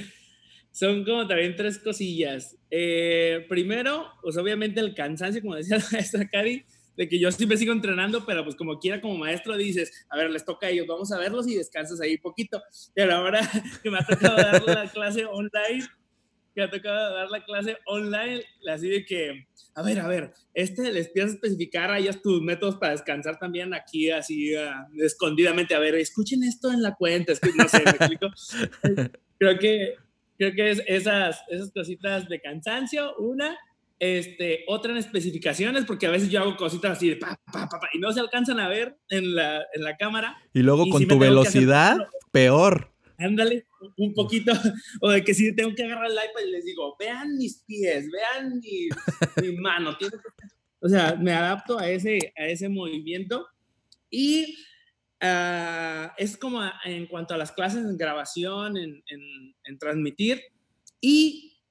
son 0.72 1.06
como 1.06 1.28
también 1.28 1.56
tres 1.56 1.78
cosillas. 1.78 2.58
Eh, 2.72 3.46
primero, 3.48 4.08
pues 4.24 4.38
obviamente 4.38 4.80
el 4.80 4.96
cansancio, 4.96 5.40
como 5.44 5.54
decía 5.54 5.78
la 5.78 5.86
maestra 5.92 6.28
Cari, 6.28 6.66
de 6.98 7.08
que 7.08 7.20
yo 7.20 7.32
siempre 7.32 7.60
sigo 7.60 7.74
entrenando, 7.74 8.26
pero 8.26 8.44
pues 8.44 8.56
como 8.56 8.80
quiera 8.80 9.02
como 9.02 9.16
maestro 9.20 9.56
dices, 9.56 10.04
a 10.10 10.18
ver, 10.18 10.32
les 10.32 10.46
toca 10.46 10.66
a 10.66 10.72
ellos, 10.72 10.88
vamos 10.88 11.12
a 11.12 11.20
verlos 11.20 11.48
y 11.48 11.54
descansas 11.58 12.02
ahí 12.02 12.18
poquito. 12.18 12.64
Pero 12.96 13.14
ahora 13.14 13.42
que 13.84 13.92
me 13.92 14.00
ha 14.00 14.08
tocado 14.08 14.36
dar 14.36 14.64
la 14.64 14.90
clase 14.90 15.26
online, 15.26 15.86
que 16.54 16.62
ha 16.62 16.70
tocado 16.70 17.16
dar 17.16 17.30
la 17.30 17.44
clase 17.44 17.78
online, 17.86 18.44
así 18.72 18.88
de 18.88 19.06
que, 19.06 19.48
a 19.76 19.82
ver, 19.82 20.00
a 20.00 20.08
ver, 20.08 20.34
este 20.54 20.92
les 20.92 21.10
piensas 21.10 21.36
especificar 21.36 21.92
a 21.92 22.00
ellos 22.00 22.22
tus 22.22 22.42
métodos 22.42 22.76
para 22.76 22.92
descansar 22.92 23.40
también 23.40 23.74
aquí, 23.74 24.12
así 24.12 24.56
uh, 24.56 25.04
escondidamente. 25.04 25.74
A 25.76 25.80
ver, 25.80 25.96
escuchen 25.96 26.44
esto 26.44 26.72
en 26.72 26.82
la 26.82 26.96
cuenta, 26.96 27.34
es 27.34 27.40
que 27.40 27.52
no 27.56 27.68
sé, 27.68 27.84
me 27.84 27.92
explico. 27.92 28.28
creo 29.40 29.58
que, 29.60 29.96
creo 30.38 30.54
que 30.54 30.72
es 30.72 30.84
esas, 30.88 31.42
esas 31.50 31.72
cositas 31.72 32.30
de 32.30 32.42
cansancio, 32.42 33.16
una. 33.18 33.58
Este, 34.00 34.66
otra 34.68 34.92
en 34.92 34.98
especificaciones, 34.98 35.86
porque 35.86 36.08
a 36.08 36.12
veces 36.12 36.30
yo 36.30 36.42
hago 36.42 36.58
cositas 36.58 36.98
así 36.98 37.12
de 37.12 37.16
pa, 37.16 37.40
pa, 37.46 37.70
pa, 37.70 37.80
y 37.94 38.00
no 38.00 38.12
se 38.12 38.20
alcanzan 38.20 38.60
a 38.60 38.68
ver 38.68 38.98
en 39.08 39.34
la, 39.34 39.64
en 39.74 39.82
la 39.82 39.96
cámara. 39.96 40.36
Y 40.52 40.62
luego 40.62 40.90
con 40.90 41.08
tu 41.08 41.18
velocidad, 41.18 41.96
peor 42.34 42.93
ándale, 43.24 43.68
un 43.98 44.14
poquito, 44.14 44.52
o 45.02 45.10
de 45.10 45.24
que 45.24 45.34
si 45.34 45.56
tengo 45.56 45.74
que 45.76 45.84
agarrar 45.84 46.12
el 46.12 46.18
iPad 46.18 46.48
y 46.48 46.52
les 46.52 46.66
digo, 46.66 46.96
vean 47.00 47.38
mis 47.38 47.64
pies, 47.66 48.10
vean 48.12 48.60
mi, 48.60 48.88
mi 49.42 49.58
mano, 49.58 49.98
o 50.84 50.90
sea, 50.90 51.16
me 51.16 51.32
adapto 51.32 51.80
a 51.80 51.90
ese, 51.90 52.34
a 52.38 52.46
ese 52.46 52.68
movimiento. 52.68 53.48
Y 54.10 54.58
uh, 55.22 56.10
es 56.18 56.36
como 56.36 56.62
en 56.84 57.08
cuanto 57.08 57.34
a 57.34 57.38
las 57.38 57.54
clases 57.54 57.86
en 57.86 57.98
grabación, 57.98 58.76
en, 58.76 59.02
en, 59.08 59.56
en, 59.64 59.78
transmitir. 59.80 60.42
Y 61.00 61.62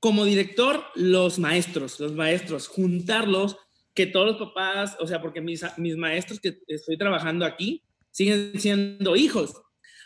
como 0.00 0.24
director, 0.24 0.82
los 0.94 1.38
maestros, 1.38 2.00
los 2.00 2.12
maestros, 2.14 2.68
juntarlos, 2.68 3.58
que 3.94 4.06
todos 4.06 4.26
los 4.28 4.36
papás, 4.38 4.96
o 4.98 5.06
sea, 5.06 5.20
porque 5.20 5.42
mis, 5.42 5.62
mis 5.76 5.96
maestros 5.96 6.40
que 6.40 6.58
estoy 6.68 6.96
trabajando 6.96 7.44
aquí 7.44 7.82
siguen 8.10 8.52
siendo 8.58 9.14
hijos, 9.14 9.60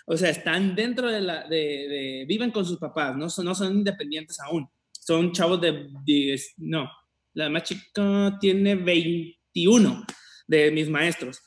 o 0.06 0.16
sea, 0.16 0.30
están 0.30 0.74
dentro 0.74 1.10
de 1.10 1.20
la, 1.20 1.46
de, 1.48 2.24
viven 2.26 2.50
con 2.50 2.64
sus 2.64 2.78
papás, 2.78 3.16
no 3.16 3.28
son, 3.28 3.44
no 3.44 3.54
son 3.54 3.74
independientes 3.74 4.40
aún. 4.40 4.68
Son 4.90 5.32
chavos 5.32 5.60
de, 5.60 5.88
10, 6.04 6.54
no, 6.58 6.88
la 7.34 7.48
más 7.48 7.64
chica 7.64 8.36
tiene 8.40 8.74
21 8.74 10.04
de 10.46 10.70
mis 10.70 10.88
maestros 10.88 11.40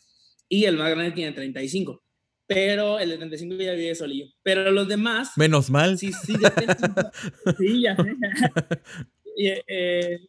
y 0.49 0.65
el 0.65 0.77
más 0.77 0.91
grande 0.91 1.11
tiene 1.11 1.32
35. 1.32 2.02
Pero 2.48 2.99
el 2.99 3.10
de 3.10 3.18
35 3.18 3.56
ya 3.56 3.73
vive 3.73 3.95
solillo. 3.95 4.27
Pero 4.44 4.69
los 4.72 4.88
demás. 4.88 5.32
Menos 5.36 5.69
mal. 5.72 5.98
Sí, 5.98 6.11
sí, 6.14 6.36
sí, 7.57 7.82
ya 7.82 7.95
sé. 9.38 9.64
Eh, 9.68 10.19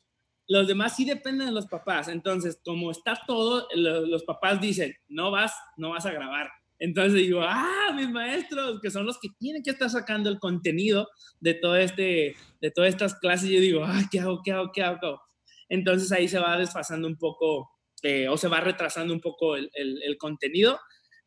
los 0.49 0.67
demás 0.67 0.97
sí 0.97 1.05
dependen 1.05 1.49
de 1.49 1.53
los 1.53 1.67
papás. 1.67 2.09
Entonces, 2.09 2.59
como 2.65 2.91
está 2.91 3.21
todo, 3.27 3.69
los 3.75 4.25
papás 4.25 4.61
dicen: 4.61 4.95
no 5.09 5.31
vas, 5.31 5.53
no 5.77 5.91
vas 5.91 6.07
a 6.07 6.13
grabar 6.13 6.49
entonces 6.79 7.15
digo, 7.15 7.41
ah, 7.43 7.93
mis 7.95 8.11
maestros, 8.11 8.81
que 8.81 8.91
son 8.91 9.07
los 9.07 9.19
que 9.19 9.29
tienen 9.39 9.63
que 9.63 9.71
estar 9.71 9.89
sacando 9.89 10.29
el 10.29 10.39
contenido 10.39 11.09
de, 11.41 11.55
todo 11.55 11.77
este, 11.77 12.37
de 12.61 12.71
todas 12.71 12.91
estas 12.91 13.19
clases, 13.19 13.49
yo 13.49 13.61
digo, 13.61 13.85
ah, 13.85 14.03
¿qué 14.11 14.21
hago, 14.21 14.43
qué 14.45 14.53
hago, 14.53 14.71
qué 14.73 14.83
hago? 14.83 15.21
Entonces 15.69 16.13
ahí 16.13 16.29
se 16.29 16.39
va 16.39 16.59
desfasando 16.59 17.09
un 17.09 17.17
poco 17.17 17.71
eh, 18.03 18.29
o 18.29 18.37
se 18.37 18.49
va 18.49 18.61
retrasando 18.61 19.13
un 19.15 19.21
poco 19.21 19.57
el, 19.57 19.71
el, 19.75 20.17
contenido, 20.19 20.79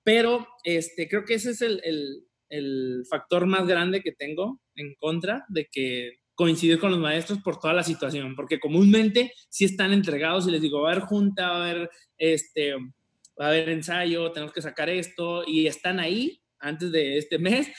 pero 0.03 0.47
este, 0.63 1.09
creo 1.09 1.25
que 1.25 1.33
ese 1.33 1.51
es 1.51 1.61
el, 1.61 1.81
el, 2.49 3.03
factor 3.09 3.47
más 3.47 3.67
grande 3.67 4.01
que 4.01 4.11
tengo 4.11 4.61
en 4.75 4.93
contra 4.95 5.45
de 5.49 5.67
que 5.71 6.19
coincidir 6.35 6.79
con 6.79 6.91
los 6.91 6.99
maestros 6.99 7.39
por 7.39 7.59
toda 7.59 7.73
la 7.73 7.83
situación, 7.83 8.35
porque 8.35 8.59
comúnmente 8.59 9.33
sí 9.49 9.65
están 9.65 9.91
entregados 9.91 10.47
y 10.47 10.51
les 10.51 10.61
digo, 10.61 10.81
va 10.81 10.89
a 10.89 10.91
haber 10.93 11.03
junta, 11.03 11.49
va 11.49 11.55
a 11.55 11.69
haber, 11.69 11.89
este, 12.17 12.75
va 13.39 13.45
a 13.45 13.49
haber 13.49 13.69
ensayo, 13.69 14.31
tenemos 14.31 14.53
que 14.53 14.61
sacar 14.61 14.89
esto, 14.89 15.43
y 15.47 15.67
están 15.67 15.99
ahí 15.99 16.41
antes 16.59 16.91
de 16.91 17.17
este 17.17 17.39
mes, 17.39 17.69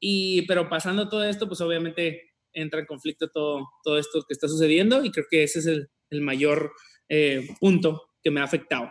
y, 0.00 0.42
pero 0.42 0.68
pasando 0.68 1.08
todo 1.08 1.24
esto, 1.24 1.48
pues 1.48 1.60
obviamente 1.60 2.34
entra 2.52 2.80
en 2.80 2.86
conflicto 2.86 3.30
todo, 3.30 3.68
todo 3.82 3.98
esto 3.98 4.24
que 4.26 4.32
está 4.32 4.48
sucediendo, 4.48 5.04
y 5.04 5.10
creo 5.10 5.26
que 5.30 5.42
ese 5.42 5.58
es 5.58 5.66
el, 5.66 5.90
el 6.10 6.20
mayor 6.20 6.72
eh, 7.08 7.48
punto 7.60 8.10
que 8.22 8.30
me 8.30 8.40
ha 8.40 8.44
afectado. 8.44 8.90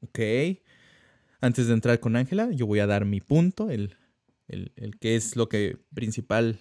Ok. 0.00 0.18
Antes 1.40 1.66
de 1.66 1.74
entrar 1.74 1.98
con 1.98 2.16
Ángela, 2.16 2.50
yo 2.52 2.66
voy 2.66 2.78
a 2.78 2.86
dar 2.86 3.04
mi 3.04 3.20
punto, 3.20 3.70
el, 3.70 3.96
el, 4.48 4.72
el 4.76 4.98
que 4.98 5.16
es 5.16 5.34
lo 5.34 5.48
que 5.48 5.78
principal 5.94 6.58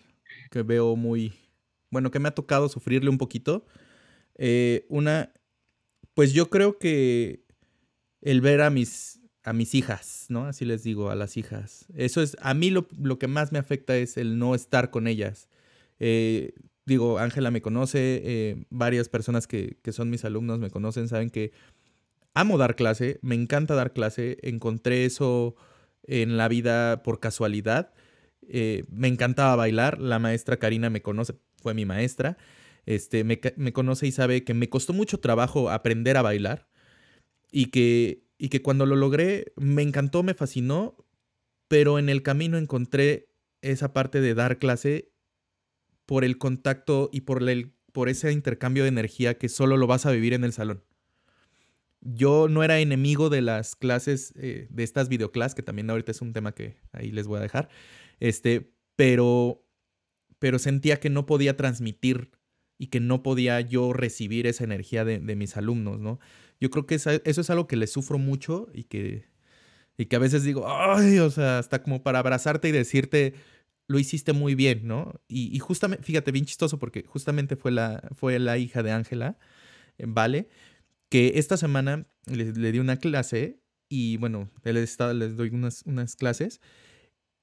que 0.50 0.64
veo 0.64 0.96
muy, 0.96 1.34
bueno, 1.90 2.10
que 2.10 2.20
me 2.20 2.30
ha 2.30 2.36
tocado 2.36 2.70
sufrirle 2.70 3.10
un 3.10 3.18
poquito. 3.18 3.66
Eh, 4.38 4.86
una, 4.90 5.34
pues 6.14 6.34
yo 6.34 6.50
creo 6.50 6.80
que 6.80 7.41
el 8.22 8.42
ver 8.42 8.62
a 8.62 8.70
mis, 8.70 9.20
a 9.44 9.54
mis 9.54 9.74
hijas, 9.76 10.26
¿no? 10.30 10.46
Así 10.46 10.66
les 10.66 10.84
digo, 10.84 11.10
a 11.10 11.16
las 11.16 11.38
hijas. 11.38 11.86
Eso 11.96 12.22
es, 12.22 12.38
a 12.42 12.54
mí 12.54 12.70
lo, 12.70 12.88
lo 12.98 13.20
que 13.20 13.28
más 13.28 13.52
me 13.52 13.60
afecta 13.60 13.98
es 13.98 14.18
el 14.18 14.38
no 14.38 14.56
estar 14.56 14.92
con 14.92 15.08
ellas. 15.08 15.50
Eh, 16.00 16.54
digo, 16.86 17.20
Ángela 17.20 17.52
me 17.52 17.62
conoce, 17.62 18.22
eh, 18.24 18.66
varias 18.70 19.10
personas 19.10 19.48
que, 19.48 19.78
que 19.82 19.92
son 19.92 20.10
mis 20.10 20.26
alumnos 20.26 20.60
me 20.60 20.70
conocen, 20.70 21.08
saben 21.08 21.30
que 21.30 21.52
amo 22.34 22.58
dar 22.58 22.76
clase, 22.76 23.20
me 23.22 23.36
encanta 23.36 23.76
dar 23.76 23.94
clase, 23.94 24.38
encontré 24.42 25.06
eso 25.06 25.56
en 26.04 26.38
la 26.38 26.48
vida 26.48 27.04
por 27.04 27.20
casualidad. 27.20 27.94
Eh, 28.48 28.86
me 28.90 29.08
encantaba 29.08 29.56
bailar, 29.56 30.00
la 30.00 30.20
maestra 30.20 30.58
Karina 30.58 30.90
me 30.90 31.02
conoce, 31.02 31.36
fue 31.62 31.74
mi 31.74 31.86
maestra, 31.86 32.38
este, 32.86 33.24
me, 33.24 33.40
me, 33.58 33.74
conoce 33.74 34.08
y 34.08 34.12
sabe 34.12 34.44
que 34.44 34.54
me 34.56 34.68
costó 34.68 34.94
mucho 34.94 35.20
trabajo 35.20 35.70
aprender 35.70 36.18
a 36.18 36.24
bailar 36.24 36.71
y 37.52 37.68
que, 37.68 38.24
y 38.38 38.50
que 38.50 38.62
cuando 38.62 38.86
lo 38.86 38.96
logré 38.96 39.54
me 39.58 39.82
encantó, 39.82 40.24
me 40.24 40.34
fascinó, 40.34 40.96
pero 41.68 42.00
en 42.00 42.10
el 42.10 42.24
camino 42.24 42.58
encontré 42.58 43.30
esa 43.62 43.94
parte 43.94 44.22
de 44.22 44.34
dar 44.34 44.58
clase 44.58 45.12
por 46.06 46.24
el 46.24 46.38
contacto 46.38 47.10
y 47.14 47.22
por, 47.22 47.48
el, 47.48 47.74
por 47.92 48.10
ese 48.10 48.32
intercambio 48.32 48.84
de 48.84 48.90
energía 48.90 49.38
que 49.38 49.50
solo 49.50 49.78
lo 49.78 49.88
vas 49.88 50.06
a 50.06 50.12
vivir 50.12 50.34
en 50.34 50.44
el 50.44 50.54
salón. 50.54 50.84
Yo 52.02 52.48
no 52.50 52.64
era 52.64 52.80
enemigo 52.80 53.30
de 53.30 53.42
las 53.42 53.76
clases, 53.76 54.34
eh, 54.36 54.68
de 54.72 54.84
estas 54.84 55.08
videoclases, 55.08 55.54
que 55.54 55.62
también 55.62 55.90
ahorita 55.90 56.12
es 56.12 56.22
un 56.22 56.34
tema 56.34 56.54
que 56.54 56.78
ahí 56.92 57.12
les 57.12 57.28
voy 57.28 57.38
a 57.38 57.42
dejar, 57.44 57.70
este, 58.20 58.74
pero, 58.96 59.64
pero 60.40 60.58
sentía 60.58 61.00
que 61.00 61.12
no 61.12 61.28
podía 61.28 61.56
transmitir 61.56 62.32
y 62.80 62.88
que 62.88 63.00
no 63.00 63.22
podía 63.22 63.62
yo 63.62 63.94
recibir 63.94 64.48
esa 64.48 64.64
energía 64.64 65.06
de, 65.06 65.20
de 65.20 65.36
mis 65.36 65.56
alumnos, 65.56 66.00
¿no? 66.00 66.20
Yo 66.62 66.70
creo 66.70 66.86
que 66.86 66.96
eso 66.96 67.20
es 67.20 67.50
algo 67.50 67.68
que 67.68 67.76
les 67.76 67.92
sufro 67.92 68.20
mucho 68.20 68.70
y 68.74 68.84
que, 68.84 69.26
y 69.98 70.06
que 70.06 70.16
a 70.16 70.20
veces 70.20 70.44
digo, 70.44 70.66
ay, 70.68 71.20
o 71.20 71.30
sea, 71.32 71.60
hasta 71.60 71.84
como 71.84 72.04
para 72.04 72.20
abrazarte 72.20 72.70
y 72.70 72.72
decirte, 72.72 73.34
lo 73.88 74.00
hiciste 74.00 74.32
muy 74.32 74.56
bien, 74.56 74.88
¿no? 74.88 75.20
Y, 75.28 75.56
y 75.56 75.60
justamente, 75.60 76.04
fíjate, 76.04 76.32
bien 76.32 76.46
chistoso 76.46 76.80
porque 76.80 77.04
justamente 77.04 77.56
fue 77.56 77.72
la, 77.72 78.08
fue 78.16 78.40
la 78.40 78.60
hija 78.60 78.84
de 78.84 78.92
Ángela, 78.92 79.40
eh, 79.98 80.06
¿vale? 80.08 80.50
Que 81.10 81.34
esta 81.36 81.58
semana 81.58 82.08
le, 82.28 82.54
le, 82.54 82.72
di 82.72 82.80
una 82.80 82.98
clase 82.98 83.60
y 83.90 84.18
bueno, 84.18 84.50
les, 84.64 85.00
les 85.00 85.36
doy 85.36 85.50
unas, 85.50 85.84
unas 85.86 86.16
clases 86.16 86.62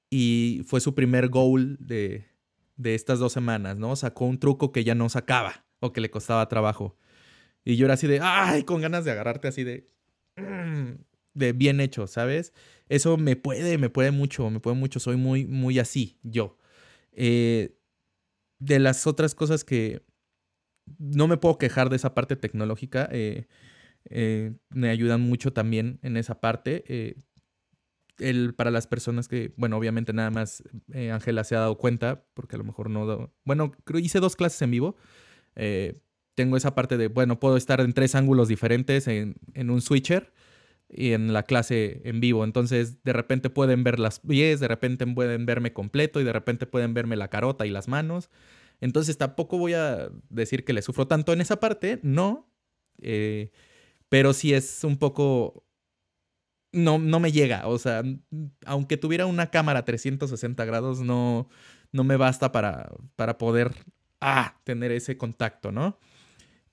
y 0.09 0.63
fue 0.65 0.79
su 0.79 0.95
primer 0.95 1.27
goal 1.27 1.77
de, 1.81 2.25
de 2.77 2.95
estas 2.95 3.19
dos 3.19 3.33
semanas, 3.33 3.77
¿no? 3.77 3.95
Sacó 3.97 4.25
un 4.25 4.39
truco 4.39 4.71
que 4.71 4.85
ya 4.85 4.95
no 4.95 5.09
sacaba 5.09 5.65
o 5.81 5.91
que 5.91 6.01
le 6.01 6.09
costaba 6.09 6.47
trabajo. 6.47 6.97
Y 7.63 7.75
yo 7.75 7.85
era 7.85 7.95
así 7.95 8.07
de, 8.07 8.19
ay, 8.21 8.63
con 8.63 8.81
ganas 8.81 9.05
de 9.05 9.11
agarrarte 9.11 9.47
así 9.47 9.63
de, 9.63 9.87
mm, 10.37 11.01
de 11.33 11.53
bien 11.53 11.81
hecho, 11.81 12.07
¿sabes? 12.07 12.53
Eso 12.87 13.17
me 13.17 13.35
puede, 13.35 13.77
me 13.77 13.89
puede 13.89 14.11
mucho, 14.11 14.49
me 14.49 14.59
puede 14.59 14.75
mucho, 14.75 14.99
soy 14.99 15.17
muy, 15.17 15.45
muy 15.45 15.79
así, 15.79 16.19
yo. 16.23 16.57
Eh, 17.11 17.77
de 18.59 18.79
las 18.79 19.07
otras 19.07 19.35
cosas 19.35 19.63
que 19.63 20.03
no 20.97 21.27
me 21.27 21.37
puedo 21.37 21.57
quejar 21.57 21.89
de 21.89 21.97
esa 21.97 22.13
parte 22.13 22.35
tecnológica, 22.35 23.07
eh, 23.11 23.47
eh, 24.09 24.53
me 24.69 24.89
ayudan 24.89 25.21
mucho 25.21 25.53
también 25.53 25.99
en 26.01 26.17
esa 26.17 26.39
parte. 26.41 27.15
El, 28.17 28.53
para 28.53 28.71
las 28.71 28.87
personas 28.87 29.29
que, 29.29 29.53
bueno, 29.55 29.77
obviamente 29.77 30.11
nada 30.11 30.29
más 30.29 30.63
Ángela 30.93 31.43
se 31.45 31.55
ha 31.55 31.59
dado 31.59 31.77
cuenta, 31.77 32.25
porque 32.33 32.55
a 32.55 32.59
lo 32.59 32.65
mejor 32.65 32.89
no, 32.89 33.33
bueno, 33.45 33.71
creo 33.85 33.99
hice 33.99 34.19
dos 34.19 34.35
clases 34.35 34.61
en 34.61 34.71
vivo. 34.71 34.97
Eh, 35.55 36.01
tengo 36.39 36.55
esa 36.55 36.73
parte 36.73 36.95
de, 36.95 37.09
bueno, 37.09 37.37
puedo 37.37 37.57
estar 37.57 37.81
en 37.81 37.91
tres 37.91 38.15
ángulos 38.15 38.47
diferentes 38.47 39.09
en, 39.09 39.35
en, 39.55 39.69
un 39.69 39.81
switcher 39.81 40.31
y 40.87 41.11
en 41.11 41.33
la 41.33 41.43
clase 41.43 41.99
en 42.05 42.21
vivo. 42.21 42.45
Entonces, 42.45 43.03
de 43.03 43.11
repente 43.11 43.49
pueden 43.49 43.83
ver 43.83 43.99
las 43.99 44.21
pies, 44.21 44.61
de 44.61 44.69
repente 44.69 45.05
pueden 45.05 45.45
verme 45.45 45.73
completo 45.73 46.21
y 46.21 46.23
de 46.23 46.31
repente 46.31 46.65
pueden 46.65 46.93
verme 46.93 47.17
la 47.17 47.27
carota 47.27 47.65
y 47.65 47.71
las 47.71 47.89
manos. 47.89 48.29
Entonces, 48.79 49.17
tampoco 49.17 49.57
voy 49.57 49.73
a 49.73 50.11
decir 50.29 50.63
que 50.63 50.71
le 50.71 50.81
sufro 50.81 51.07
tanto 51.07 51.33
en 51.33 51.41
esa 51.41 51.59
parte, 51.59 51.99
no. 52.03 52.49
Eh, 53.01 53.51
pero 54.07 54.31
sí 54.31 54.53
es 54.53 54.85
un 54.85 54.95
poco 54.95 55.65
no, 56.71 56.99
no 56.99 57.19
me 57.19 57.33
llega. 57.33 57.67
O 57.67 57.77
sea, 57.79 58.01
aunque 58.65 58.95
tuviera 58.95 59.25
una 59.25 59.51
cámara 59.51 59.83
360 59.83 60.63
grados, 60.63 61.01
no, 61.01 61.49
no 61.91 62.05
me 62.05 62.15
basta 62.15 62.53
para, 62.53 62.89
para 63.17 63.37
poder 63.37 63.75
ah, 64.21 64.57
tener 64.63 64.93
ese 64.93 65.17
contacto, 65.17 65.73
¿no? 65.73 65.99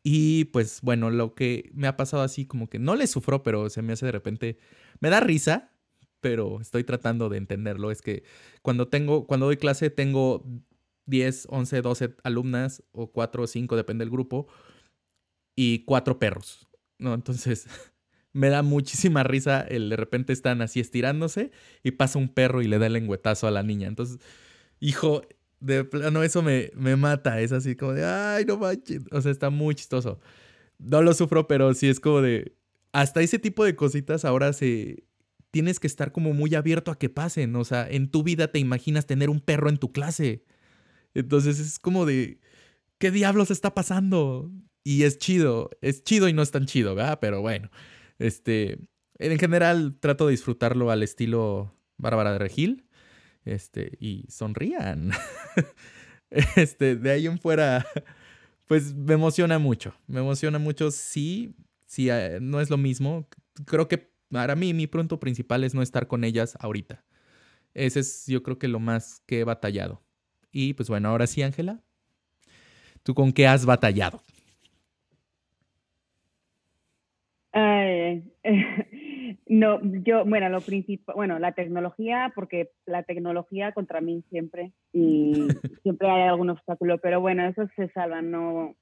Y 0.09 0.45
pues 0.45 0.83
bueno, 0.83 1.11
lo 1.11 1.35
que 1.35 1.69
me 1.75 1.89
ha 1.89 1.97
pasado 1.97 2.23
así 2.23 2.47
como 2.47 2.71
que 2.71 2.79
no 2.79 2.95
le 2.95 3.09
sufro, 3.09 3.43
pero 3.43 3.69
se 3.71 3.83
me 3.83 3.93
hace 3.93 4.07
de 4.07 4.13
repente, 4.13 4.57
me 5.01 5.11
da 5.11 5.19
risa, 5.19 5.73
pero 6.21 6.61
estoy 6.61 6.85
tratando 6.85 7.29
de 7.29 7.39
entenderlo. 7.39 7.91
Es 7.91 8.03
que 8.03 8.23
cuando 8.63 8.87
tengo, 8.87 9.27
cuando 9.27 9.47
doy 9.47 9.57
clase 9.57 9.91
tengo 9.91 10.45
10, 11.07 11.49
11, 11.51 11.83
12 11.83 12.15
alumnas 12.23 12.85
o 12.93 13.11
4 13.11 13.43
o 13.43 13.47
5, 13.49 13.75
depende 13.75 14.05
del 14.05 14.13
grupo, 14.13 14.47
y 15.57 15.81
cuatro 15.81 16.21
perros, 16.21 16.69
¿no? 16.99 17.13
Entonces 17.13 17.67
me 18.33 18.49
da 18.49 18.63
muchísima 18.63 19.25
risa 19.25 19.63
el 19.63 19.89
de 19.89 19.97
repente 19.97 20.33
están 20.33 20.63
así 20.63 20.79
estirándose 20.79 21.51
y 21.83 21.93
pasa 21.93 22.21
un 22.21 22.29
perro 22.29 22.63
y 22.63 22.69
le 22.69 22.79
da 22.79 22.87
el 22.87 22.93
lengüetazo 22.93 23.49
a 23.49 23.51
la 23.51 23.65
niña. 23.65 23.89
Entonces, 23.89 24.21
hijo, 24.79 25.23
de 25.61 25.85
plano 25.85 26.23
eso 26.23 26.43
me, 26.43 26.71
me 26.75 26.97
mata. 26.97 27.41
Es 27.41 27.53
así 27.53 27.77
como 27.77 27.93
de, 27.93 28.05
ay, 28.05 28.45
no 28.45 28.59
manches. 28.59 29.03
O 29.11 29.21
sea, 29.21 29.33
está 29.33 29.51
muy 29.51 29.75
chistoso. 29.75 30.21
No 30.79 31.03
lo 31.03 31.15
sufro, 31.15 31.47
pero 31.49 31.73
sí 31.75 31.89
es 31.89 32.01
como 32.01 32.21
de, 32.21 32.55
hasta 32.93 33.23
ese 33.23 33.39
tipo 33.39 33.65
de 33.65 33.77
cositas 33.77 34.25
ahora 34.25 34.53
se... 34.53 35.05
Tienes 35.53 35.81
que 35.81 35.87
estar 35.87 36.13
como 36.13 36.35
muy 36.35 36.55
abierto 36.55 36.91
a 36.91 36.99
que 36.99 37.09
pasen. 37.09 37.57
O 37.57 37.65
sea, 37.65 37.89
en 37.89 38.11
tu 38.11 38.23
vida 38.23 38.49
te 38.49 38.59
imaginas 38.59 39.07
tener 39.07 39.31
un 39.31 39.41
perro 39.41 39.71
en 39.71 39.79
tu 39.79 39.91
clase. 39.91 40.45
Entonces 41.15 41.59
es 41.59 41.79
como 41.79 42.05
de, 42.05 42.41
¿qué 42.99 43.11
diablos 43.11 43.51
está 43.51 43.73
pasando? 43.73 44.51
Y 44.85 45.05
es 45.05 45.19
chido, 45.19 45.71
es 45.81 46.05
chido 46.05 46.29
y 46.29 46.35
no 46.35 46.43
es 46.43 46.51
tan 46.51 46.67
chido, 46.67 46.95
¿verdad? 46.95 47.19
Pero 47.21 47.41
bueno. 47.41 47.71
Este, 48.19 48.79
en 49.19 49.39
general 49.39 49.97
trato 49.99 50.27
de 50.27 50.33
disfrutarlo 50.33 50.91
al 50.91 51.03
estilo 51.03 51.75
Bárbara 51.97 52.33
de 52.33 52.39
Regil. 52.39 52.86
Este, 53.47 53.97
y 54.01 54.25
sonrían. 54.29 55.13
este, 56.31 56.97
de 56.97 57.11
ahí 57.11 57.27
en 57.27 57.39
fuera, 57.39 57.87
pues 58.67 58.93
me 58.93 59.15
emociona 59.15 59.59
mucho. 59.59 59.95
Me 60.09 60.21
emociona 60.21 60.59
mucho, 60.59 60.91
sí, 60.91 61.55
sí, 61.87 62.11
eh, 62.11 62.39
no 62.43 62.61
es 62.61 62.69
lo 62.69 62.77
mismo. 62.77 63.29
Creo 63.65 63.87
que 63.89 64.11
para 64.31 64.57
mí 64.57 64.75
mi 64.75 64.89
punto 64.89 65.21
principal 65.21 65.63
es 65.63 65.75
no 65.75 65.81
estar 65.81 66.09
con 66.09 66.25
ellas 66.25 66.59
ahorita. 66.61 67.05
Ese 67.73 68.01
es 68.01 68.27
yo 68.27 68.43
creo 68.43 68.59
que 68.59 68.69
lo 68.69 68.81
más 68.81 69.23
que 69.27 69.41
he 69.41 69.45
batallado. 69.45 70.03
Y 70.51 70.75
pues 70.75 70.89
bueno, 70.89 71.09
ahora 71.09 71.29
sí, 71.29 71.43
Ángela, 71.43 71.81
¿tú 73.05 73.15
con 73.15 73.33
qué 73.33 73.47
has 73.47 73.65
batallado? 73.65 74.23
Ay, 77.53 78.25
no, 79.49 79.81
yo, 79.83 80.25
bueno, 80.25 80.49
lo 80.49 80.61
principal, 80.61 81.15
bueno, 81.15 81.39
la 81.39 81.53
tecnología, 81.53 82.33
porque 82.35 82.71
la 82.85 83.05
tecnología 83.05 83.73
contra 83.73 84.01
mí 84.01 84.25
siempre 84.29 84.73
y 84.93 85.33
siempre 85.83 86.09
hay 86.09 86.23
algún 86.23 86.51
obstáculo, 86.51 86.99
pero 86.99 87.21
bueno, 87.21 87.47
eso 87.47 87.69
se 87.77 87.89
salva, 87.91 88.23
no, 88.23 88.75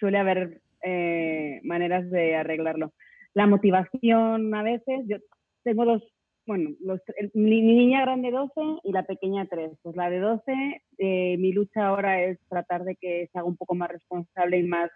suele 0.00 0.18
haber 0.18 0.60
eh, 0.82 1.60
maneras 1.64 2.10
de 2.10 2.36
arreglarlo. 2.36 2.92
La 3.34 3.46
motivación 3.46 4.54
a 4.54 4.62
veces, 4.62 5.04
yo 5.06 5.18
tengo 5.62 5.84
dos, 5.84 6.02
bueno, 6.46 6.70
los, 6.80 7.00
el, 7.16 7.30
mi, 7.34 7.60
mi, 7.60 7.74
niña 7.74 8.00
grande 8.00 8.30
12 8.30 8.52
y 8.84 8.92
la 8.92 9.02
pequeña 9.02 9.46
3. 9.46 9.72
Pues 9.82 9.96
la 9.96 10.08
de 10.08 10.20
12, 10.20 10.82
eh, 10.98 11.36
mi 11.38 11.52
lucha 11.52 11.88
ahora 11.88 12.22
es 12.22 12.38
tratar 12.48 12.84
de 12.84 12.96
que 12.96 13.28
se 13.30 13.38
haga 13.38 13.46
un 13.46 13.56
poco 13.56 13.74
más 13.74 13.90
responsable 13.90 14.58
y 14.58 14.62
más 14.62 14.90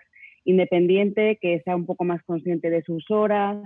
independiente, 0.45 1.39
que 1.41 1.61
sea 1.65 1.77
un 1.77 1.85
poco 1.85 2.05
más 2.05 2.23
consciente 2.23 2.71
de 2.71 2.83
sus 2.83 3.11
horas, 3.11 3.63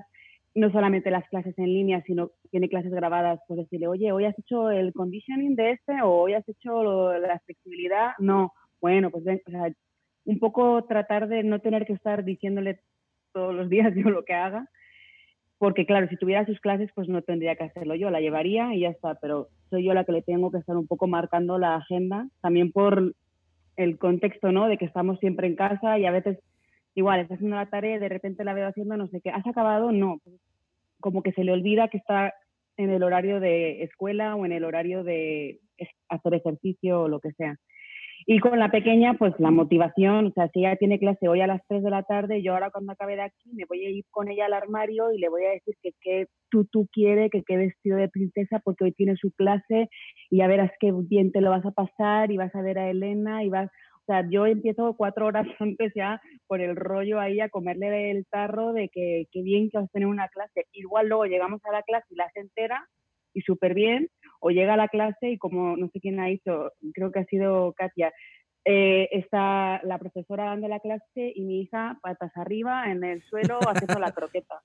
no 0.54 0.70
solamente 0.70 1.10
las 1.10 1.28
clases 1.28 1.58
en 1.58 1.66
línea, 1.66 2.02
sino 2.06 2.30
tiene 2.50 2.68
clases 2.68 2.92
grabadas, 2.92 3.40
pues 3.48 3.58
decirle, 3.58 3.88
oye, 3.88 4.12
hoy 4.12 4.24
has 4.24 4.38
hecho 4.38 4.70
el 4.70 4.92
conditioning 4.92 5.56
de 5.56 5.72
este 5.72 6.00
o 6.02 6.10
hoy 6.10 6.34
has 6.34 6.48
hecho 6.48 6.82
lo, 6.82 7.18
la 7.18 7.40
flexibilidad, 7.40 8.12
no, 8.18 8.52
bueno, 8.80 9.10
pues 9.10 9.24
ven, 9.24 9.40
o 9.46 9.50
sea, 9.50 9.72
un 10.26 10.38
poco 10.38 10.84
tratar 10.84 11.28
de 11.28 11.42
no 11.42 11.60
tener 11.60 11.86
que 11.86 11.92
estar 11.92 12.24
diciéndole 12.24 12.80
todos 13.32 13.54
los 13.54 13.68
días 13.68 13.92
yo 13.96 14.10
lo 14.10 14.24
que 14.24 14.34
haga, 14.34 14.68
porque 15.58 15.86
claro, 15.86 16.08
si 16.08 16.16
tuviera 16.16 16.46
sus 16.46 16.60
clases, 16.60 16.90
pues 16.94 17.08
no 17.08 17.22
tendría 17.22 17.56
que 17.56 17.64
hacerlo 17.64 17.94
yo, 17.94 18.10
la 18.10 18.20
llevaría 18.20 18.74
y 18.74 18.80
ya 18.80 18.90
está, 18.90 19.14
pero 19.16 19.48
soy 19.70 19.84
yo 19.84 19.94
la 19.94 20.04
que 20.04 20.12
le 20.12 20.22
tengo 20.22 20.50
que 20.50 20.58
estar 20.58 20.76
un 20.76 20.86
poco 20.86 21.06
marcando 21.06 21.58
la 21.58 21.76
agenda, 21.76 22.28
también 22.40 22.70
por 22.70 23.14
el 23.76 23.98
contexto, 23.98 24.52
¿no? 24.52 24.68
De 24.68 24.78
que 24.78 24.84
estamos 24.84 25.18
siempre 25.18 25.46
en 25.46 25.56
casa 25.56 25.98
y 25.98 26.06
a 26.06 26.10
veces, 26.10 26.38
igual, 26.94 27.20
está 27.20 27.34
haciendo 27.34 27.56
la 27.56 27.66
tarea 27.66 27.96
y 27.96 28.00
de 28.00 28.08
repente 28.08 28.44
la 28.44 28.54
veo 28.54 28.68
haciendo 28.68 28.96
no 28.96 29.08
sé 29.08 29.20
qué, 29.20 29.30
¿has 29.30 29.46
acabado? 29.46 29.92
No, 29.92 30.20
como 31.00 31.22
que 31.22 31.32
se 31.32 31.44
le 31.44 31.52
olvida 31.52 31.88
que 31.88 31.98
está 31.98 32.32
en 32.76 32.90
el 32.90 33.02
horario 33.02 33.40
de 33.40 33.82
escuela 33.82 34.36
o 34.36 34.46
en 34.46 34.52
el 34.52 34.64
horario 34.64 35.04
de 35.04 35.60
hacer 36.08 36.34
ejercicio 36.34 37.02
o 37.02 37.08
lo 37.08 37.20
que 37.20 37.32
sea. 37.32 37.56
Y 38.26 38.38
con 38.38 38.58
la 38.58 38.70
pequeña, 38.70 39.14
pues 39.14 39.34
la 39.38 39.50
motivación, 39.50 40.28
o 40.28 40.30
sea, 40.30 40.48
si 40.48 40.60
ella 40.60 40.76
tiene 40.76 40.98
clase 40.98 41.28
hoy 41.28 41.42
a 41.42 41.46
las 41.46 41.60
3 41.68 41.82
de 41.82 41.90
la 41.90 42.04
tarde, 42.04 42.42
yo 42.42 42.54
ahora 42.54 42.70
cuando 42.70 42.92
acabe 42.92 43.16
de 43.16 43.22
aquí 43.22 43.50
me 43.52 43.66
voy 43.68 43.84
a 43.84 43.90
ir 43.90 44.04
con 44.10 44.28
ella 44.28 44.46
al 44.46 44.54
armario 44.54 45.12
y 45.12 45.18
le 45.18 45.28
voy 45.28 45.44
a 45.44 45.50
decir 45.50 45.74
que 45.82 45.90
qué 46.00 46.26
tú, 46.48 46.64
tú 46.64 46.88
quiere, 46.90 47.28
que 47.28 47.42
qué 47.42 47.58
vestido 47.58 47.98
de 47.98 48.08
princesa, 48.08 48.60
porque 48.64 48.84
hoy 48.84 48.92
tiene 48.92 49.16
su 49.16 49.30
clase 49.32 49.90
y 50.30 50.38
ya 50.38 50.46
verás 50.46 50.70
qué 50.80 50.90
bien 51.06 51.32
te 51.32 51.42
lo 51.42 51.50
vas 51.50 51.66
a 51.66 51.72
pasar 51.72 52.30
y 52.30 52.38
vas 52.38 52.54
a 52.54 52.62
ver 52.62 52.78
a 52.78 52.88
Elena 52.88 53.44
y 53.44 53.50
vas, 53.50 53.70
o 54.04 54.12
sea, 54.12 54.28
yo 54.28 54.44
empiezo 54.46 54.94
cuatro 54.96 55.26
horas 55.26 55.46
antes 55.60 55.92
ya 55.94 56.20
por 56.46 56.60
el 56.60 56.76
rollo 56.76 57.20
ahí 57.20 57.40
a 57.40 57.48
comerle 57.48 58.10
el 58.10 58.26
tarro 58.26 58.72
de 58.74 58.90
que 58.90 59.26
qué 59.32 59.42
bien 59.42 59.70
que 59.70 59.78
vas 59.78 59.86
a 59.86 59.92
tener 59.92 60.08
una 60.08 60.28
clase. 60.28 60.66
Igual 60.72 61.08
luego 61.08 61.24
llegamos 61.24 61.60
a 61.64 61.72
la 61.72 61.82
clase 61.82 62.06
y 62.10 62.16
la 62.16 62.24
hace 62.24 62.40
entera 62.40 62.86
y 63.32 63.40
súper 63.40 63.74
bien, 63.74 64.08
o 64.40 64.50
llega 64.50 64.74
a 64.74 64.76
la 64.76 64.88
clase 64.88 65.30
y 65.30 65.38
como 65.38 65.76
no 65.76 65.88
sé 65.88 66.00
quién 66.00 66.20
ha 66.20 66.26
dicho, 66.26 66.70
creo 66.92 67.10
que 67.10 67.18
ha 67.18 67.24
sido 67.24 67.72
Katia, 67.72 68.12
eh, 68.64 69.08
está 69.10 69.80
la 69.82 69.98
profesora 69.98 70.44
dando 70.44 70.68
la 70.68 70.78
clase 70.78 71.32
y 71.34 71.44
mi 71.44 71.62
hija 71.62 71.98
patas 72.00 72.30
arriba 72.36 72.90
en 72.90 73.02
el 73.02 73.22
suelo 73.24 73.58
haciendo 73.66 73.98
la 73.98 74.12
croqueta. 74.12 74.62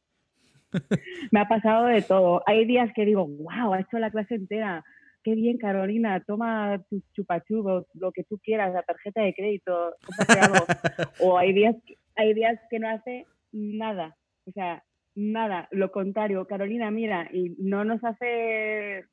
Me 1.31 1.39
ha 1.39 1.47
pasado 1.47 1.85
de 1.85 2.01
todo. 2.03 2.43
Hay 2.45 2.65
días 2.65 2.91
que 2.93 3.05
digo, 3.05 3.25
wow, 3.25 3.73
ha 3.73 3.79
hecho 3.79 3.97
la 3.97 4.11
clase 4.11 4.35
entera. 4.35 4.83
Qué 5.23 5.35
bien, 5.35 5.57
Carolina, 5.57 6.23
toma 6.25 6.83
tu 6.89 7.01
chupachú, 7.13 7.85
lo 7.93 8.11
que 8.11 8.23
tú 8.23 8.39
quieras, 8.39 8.73
la 8.73 8.83
tarjeta 8.83 9.21
de 9.21 9.33
crédito, 9.33 9.95
algo. 10.27 10.65
o 11.21 11.37
hay 11.37 11.53
días, 11.53 11.75
hay 12.15 12.33
días 12.33 12.59
que 12.69 12.79
no 12.79 12.89
hace 12.89 13.25
nada. 13.51 14.15
O 14.45 14.51
sea, 14.51 14.83
nada, 15.15 15.67
lo 15.71 15.91
contrario, 15.91 16.45
Carolina, 16.47 16.89
mira, 16.91 17.29
y 17.31 17.55
no 17.59 17.83
nos 17.83 18.03
hace, 18.03 19.05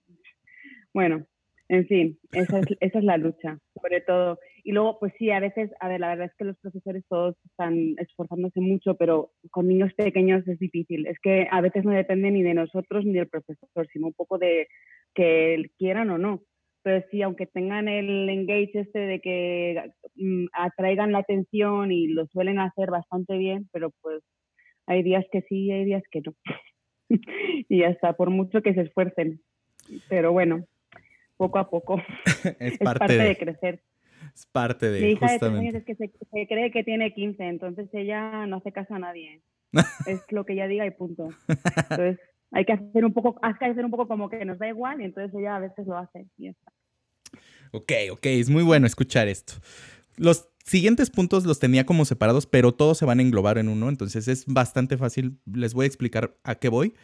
bueno, 0.95 1.27
en 1.69 1.87
fin, 1.87 2.19
esa 2.33 2.61
es, 2.61 2.67
esa 2.79 2.99
es 2.99 3.05
la 3.05 3.17
lucha, 3.17 3.59
sobre 3.75 4.01
todo. 4.01 4.39
Y 4.63 4.73
luego, 4.73 4.99
pues 4.99 5.13
sí, 5.19 5.31
a 5.31 5.41
veces, 5.41 5.71
a 5.81 5.89
ver, 5.89 6.01
la 6.01 6.09
verdad 6.09 6.27
es 6.27 6.35
que 6.37 6.45
los 6.45 6.57
profesores 6.59 7.05
todos 7.09 7.37
están 7.45 7.95
esforzándose 7.99 8.61
mucho, 8.61 8.95
pero 8.95 9.33
con 9.51 9.67
niños 9.67 9.93
pequeños 9.95 10.47
es 10.47 10.59
difícil. 10.59 11.07
Es 11.07 11.19
que 11.21 11.49
a 11.51 11.61
veces 11.61 11.85
no 11.85 11.93
depende 11.93 12.31
ni 12.31 12.43
de 12.43 12.55
nosotros 12.55 13.05
ni 13.05 13.13
del 13.13 13.29
profesor, 13.29 13.87
sino 13.93 14.09
un 14.09 14.13
poco 14.13 14.39
de 14.39 14.69
que 15.17 15.65
quieran 15.79 16.11
o 16.11 16.19
no. 16.19 16.43
Pero 16.83 17.05
sí, 17.11 17.21
aunque 17.23 17.47
tengan 17.47 17.89
el 17.89 18.29
engage 18.29 18.71
este 18.75 19.01
de 19.01 19.21
que 19.21 19.91
mm, 20.15 20.47
atraigan 20.53 21.11
la 21.11 21.19
atención 21.19 21.91
y 21.91 22.07
lo 22.07 22.27
suelen 22.29 22.61
hacer 22.61 22.91
bastante 22.91 23.37
bien, 23.37 23.69
pero 23.73 23.91
pues 24.03 24.23
hay 24.87 25.03
días 25.03 25.25
que 25.33 25.43
sí 25.49 25.65
y 25.65 25.73
hay 25.73 25.85
días 25.85 26.05
que 26.13 26.21
no. 26.21 26.35
y 27.69 27.81
ya 27.81 27.89
está, 27.89 28.13
por 28.13 28.31
mucho 28.31 28.63
que 28.63 28.75
se 28.75 28.83
esfuercen. 28.83 29.41
Pero 30.09 30.33
bueno, 30.33 30.65
poco 31.37 31.59
a 31.59 31.69
poco. 31.69 32.01
es, 32.61 32.79
parte 32.79 33.19
de, 33.19 33.37
crecer. 33.37 33.83
Es 34.33 34.47
parte 34.47 34.89
de. 34.89 35.01
Mi 35.01 35.13
hija 35.13 35.33
de 35.33 35.39
tres 35.41 35.53
años 35.53 35.75
es 35.75 35.85
que 35.85 35.97
se, 35.97 36.11
cree 36.47 36.71
que 36.71 36.85
tiene 36.85 37.13
15, 37.13 37.43
entonces 37.43 37.89
ella 37.95 38.47
no 38.47 38.59
hace 38.59 38.71
caso 38.71 38.95
a 38.95 39.01
nadie. 39.01 39.41
es 40.07 40.23
lo 40.31 40.45
que 40.45 40.53
ella 40.53 40.69
diga 40.69 40.87
y 40.87 40.91
punto. 40.91 41.31
Entonces 41.49 42.21
hay 42.53 42.65
que 42.65 42.73
hacer 42.73 43.05
un 43.05 43.13
poco, 43.13 43.37
hay 43.43 43.55
que 43.55 43.65
hacer 43.67 43.85
un 43.85 43.91
poco 43.91 44.09
como 44.09 44.29
que 44.29 44.45
nos 44.45 44.59
da 44.59 44.69
igual 44.69 45.01
y 45.01 45.05
entonces 45.05 45.35
ella 45.39 45.57
a 45.57 45.61
veces 45.61 45.87
lo 45.87 45.97
hace 45.99 46.27
y 46.39 46.49
está. 46.49 46.73
Ok, 47.73 47.93
ok, 48.13 48.27
es 48.27 48.49
muy 48.49 48.63
bueno 48.63 48.87
escuchar 48.87 49.29
esto. 49.29 49.55
Los 50.17 50.49
siguientes 50.65 51.11
puntos 51.11 51.45
los 51.45 51.59
tenía 51.59 51.85
como 51.85 52.05
separados, 52.05 52.47
pero 52.47 52.73
todos 52.73 52.99
se 52.99 53.05
van 53.05 53.19
a 53.19 53.23
englobar 53.23 53.59
en 53.59 53.69
uno, 53.69 53.89
entonces 53.89 54.29
es 54.29 54.47
bastante 54.47 54.97
fácil. 54.97 55.39
Les 55.53 55.75
voy 55.75 55.85
a 55.85 55.89
explicar 55.89 56.37
a 56.45 56.55
qué 56.57 56.69
voy. 56.69 56.95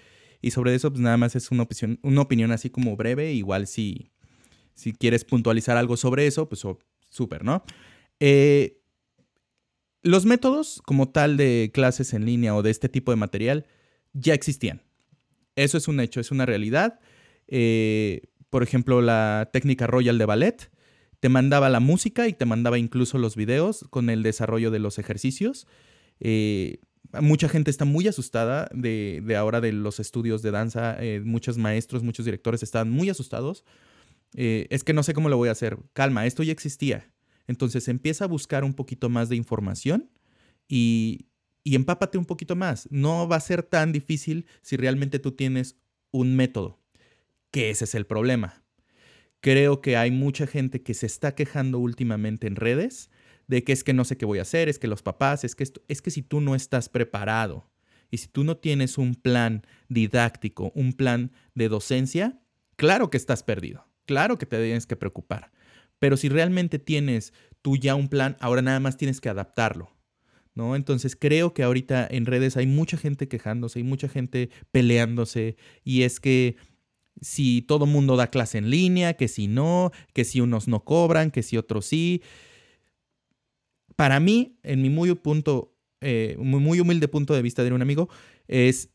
Y 0.40 0.50
sobre 0.50 0.74
eso, 0.74 0.90
pues 0.90 1.00
nada 1.00 1.16
más 1.16 1.36
es 1.36 1.50
una 1.50 1.62
opinión, 1.62 2.00
una 2.02 2.20
opinión 2.20 2.50
así 2.50 2.68
como 2.70 2.96
breve. 2.96 3.32
Igual 3.32 3.66
si, 3.66 4.10
si 4.74 4.92
quieres 4.92 5.24
puntualizar 5.24 5.76
algo 5.76 5.96
sobre 5.96 6.26
eso, 6.26 6.48
pues 6.48 6.66
súper, 7.08 7.44
¿no? 7.44 7.62
Eh, 8.18 8.80
los 10.02 10.26
métodos 10.26 10.82
como 10.84 11.10
tal 11.10 11.36
de 11.36 11.70
clases 11.72 12.12
en 12.12 12.24
línea 12.24 12.56
o 12.56 12.62
de 12.62 12.70
este 12.70 12.88
tipo 12.88 13.12
de 13.12 13.16
material 13.16 13.66
ya 14.12 14.34
existían. 14.34 14.82
Eso 15.56 15.78
es 15.78 15.88
un 15.88 16.00
hecho, 16.00 16.20
es 16.20 16.30
una 16.30 16.46
realidad. 16.46 17.00
Eh, 17.48 18.22
por 18.50 18.62
ejemplo, 18.62 19.00
la 19.00 19.50
técnica 19.52 19.86
Royal 19.86 20.18
de 20.18 20.24
ballet 20.24 20.70
te 21.20 21.28
mandaba 21.28 21.68
la 21.68 21.80
música 21.80 22.28
y 22.28 22.32
te 22.32 22.46
mandaba 22.46 22.78
incluso 22.78 23.18
los 23.18 23.36
videos 23.36 23.86
con 23.90 24.10
el 24.10 24.22
desarrollo 24.22 24.70
de 24.70 24.78
los 24.78 24.98
ejercicios. 24.98 25.66
Eh, 26.20 26.80
mucha 27.20 27.48
gente 27.48 27.70
está 27.70 27.84
muy 27.84 28.08
asustada 28.08 28.68
de, 28.72 29.22
ahora 29.38 29.60
de 29.60 29.72
los 29.72 30.00
estudios 30.00 30.42
de 30.42 30.50
danza. 30.50 30.96
Eh, 31.02 31.20
muchos 31.24 31.58
maestros, 31.58 32.02
muchos 32.02 32.24
directores 32.24 32.62
están 32.62 32.90
muy 32.90 33.08
asustados. 33.10 33.64
Es 34.34 34.82
que 34.82 34.94
no 34.94 35.02
sé 35.02 35.12
cómo 35.12 35.28
lo 35.28 35.36
voy 35.36 35.50
a 35.50 35.52
hacer. 35.52 35.78
Calma, 35.92 36.24
esto 36.26 36.42
ya 36.42 36.52
existía. 36.52 37.12
Entonces 37.46 37.86
empieza 37.88 38.24
a 38.24 38.28
buscar 38.28 38.64
un 38.64 38.72
poquito 38.72 39.10
más 39.10 39.28
de 39.28 39.36
información 39.36 40.10
y, 40.68 41.26
y 41.64 41.74
empápate 41.74 42.18
un 42.18 42.24
poquito 42.24 42.56
más. 42.56 42.88
No 42.90 43.28
va 43.28 43.36
a 43.36 43.40
ser 43.40 43.62
tan 43.62 43.92
difícil 43.92 44.46
si 44.62 44.76
realmente 44.76 45.18
tú 45.18 45.32
tienes 45.32 45.76
un 46.10 46.36
método, 46.36 46.80
que 47.50 47.70
ese 47.70 47.84
es 47.84 47.94
el 47.94 48.06
problema. 48.06 48.62
Creo 49.40 49.80
que 49.80 49.96
hay 49.96 50.10
mucha 50.10 50.46
gente 50.46 50.82
que 50.82 50.94
se 50.94 51.06
está 51.06 51.34
quejando 51.34 51.78
últimamente 51.78 52.46
en 52.46 52.56
redes 52.56 53.10
de 53.48 53.64
que 53.64 53.72
es 53.72 53.82
que 53.82 53.92
no 53.92 54.04
sé 54.04 54.16
qué 54.16 54.24
voy 54.24 54.38
a 54.38 54.42
hacer, 54.42 54.68
es 54.68 54.78
que 54.78 54.86
los 54.86 55.02
papás, 55.02 55.44
es 55.44 55.54
que 55.54 55.64
esto, 55.64 55.82
es 55.88 56.00
que 56.00 56.10
si 56.10 56.22
tú 56.22 56.40
no 56.40 56.54
estás 56.54 56.88
preparado 56.88 57.68
y 58.10 58.18
si 58.18 58.28
tú 58.28 58.44
no 58.44 58.56
tienes 58.56 58.98
un 58.98 59.14
plan 59.14 59.66
didáctico, 59.88 60.70
un 60.74 60.92
plan 60.92 61.32
de 61.54 61.68
docencia, 61.68 62.40
claro 62.76 63.10
que 63.10 63.16
estás 63.16 63.42
perdido, 63.42 63.86
claro 64.06 64.38
que 64.38 64.46
te 64.46 64.62
tienes 64.62 64.86
que 64.86 64.96
preocupar. 64.96 65.50
Pero 65.98 66.16
si 66.16 66.28
realmente 66.28 66.78
tienes 66.78 67.32
tú 67.62 67.76
ya 67.76 67.94
un 67.94 68.08
plan, 68.08 68.36
ahora 68.40 68.62
nada 68.62 68.80
más 68.80 68.96
tienes 68.96 69.20
que 69.20 69.28
adaptarlo. 69.28 69.90
¿No? 70.54 70.76
Entonces 70.76 71.16
creo 71.16 71.54
que 71.54 71.62
ahorita 71.62 72.06
en 72.10 72.26
redes 72.26 72.58
hay 72.58 72.66
mucha 72.66 72.98
gente 72.98 73.26
quejándose, 73.26 73.78
hay 73.78 73.84
mucha 73.84 74.08
gente 74.08 74.50
peleándose 74.70 75.56
y 75.82 76.02
es 76.02 76.20
que 76.20 76.56
si 77.20 77.62
todo 77.62 77.86
mundo 77.86 78.16
da 78.16 78.28
clase 78.28 78.58
en 78.58 78.70
línea, 78.70 79.14
que 79.14 79.28
si 79.28 79.46
no, 79.46 79.92
que 80.12 80.24
si 80.24 80.40
unos 80.40 80.68
no 80.68 80.84
cobran, 80.84 81.30
que 81.30 81.42
si 81.42 81.56
otros 81.56 81.86
sí. 81.86 82.22
Para 83.96 84.20
mí, 84.20 84.58
en 84.62 84.82
mi 84.82 84.90
muy, 84.90 85.14
punto, 85.14 85.74
eh, 86.00 86.36
muy 86.38 86.80
humilde 86.80 87.08
punto 87.08 87.34
de 87.34 87.42
vista 87.42 87.62
de 87.62 87.72
un 87.72 87.82
amigo, 87.82 88.08
es, 88.48 88.90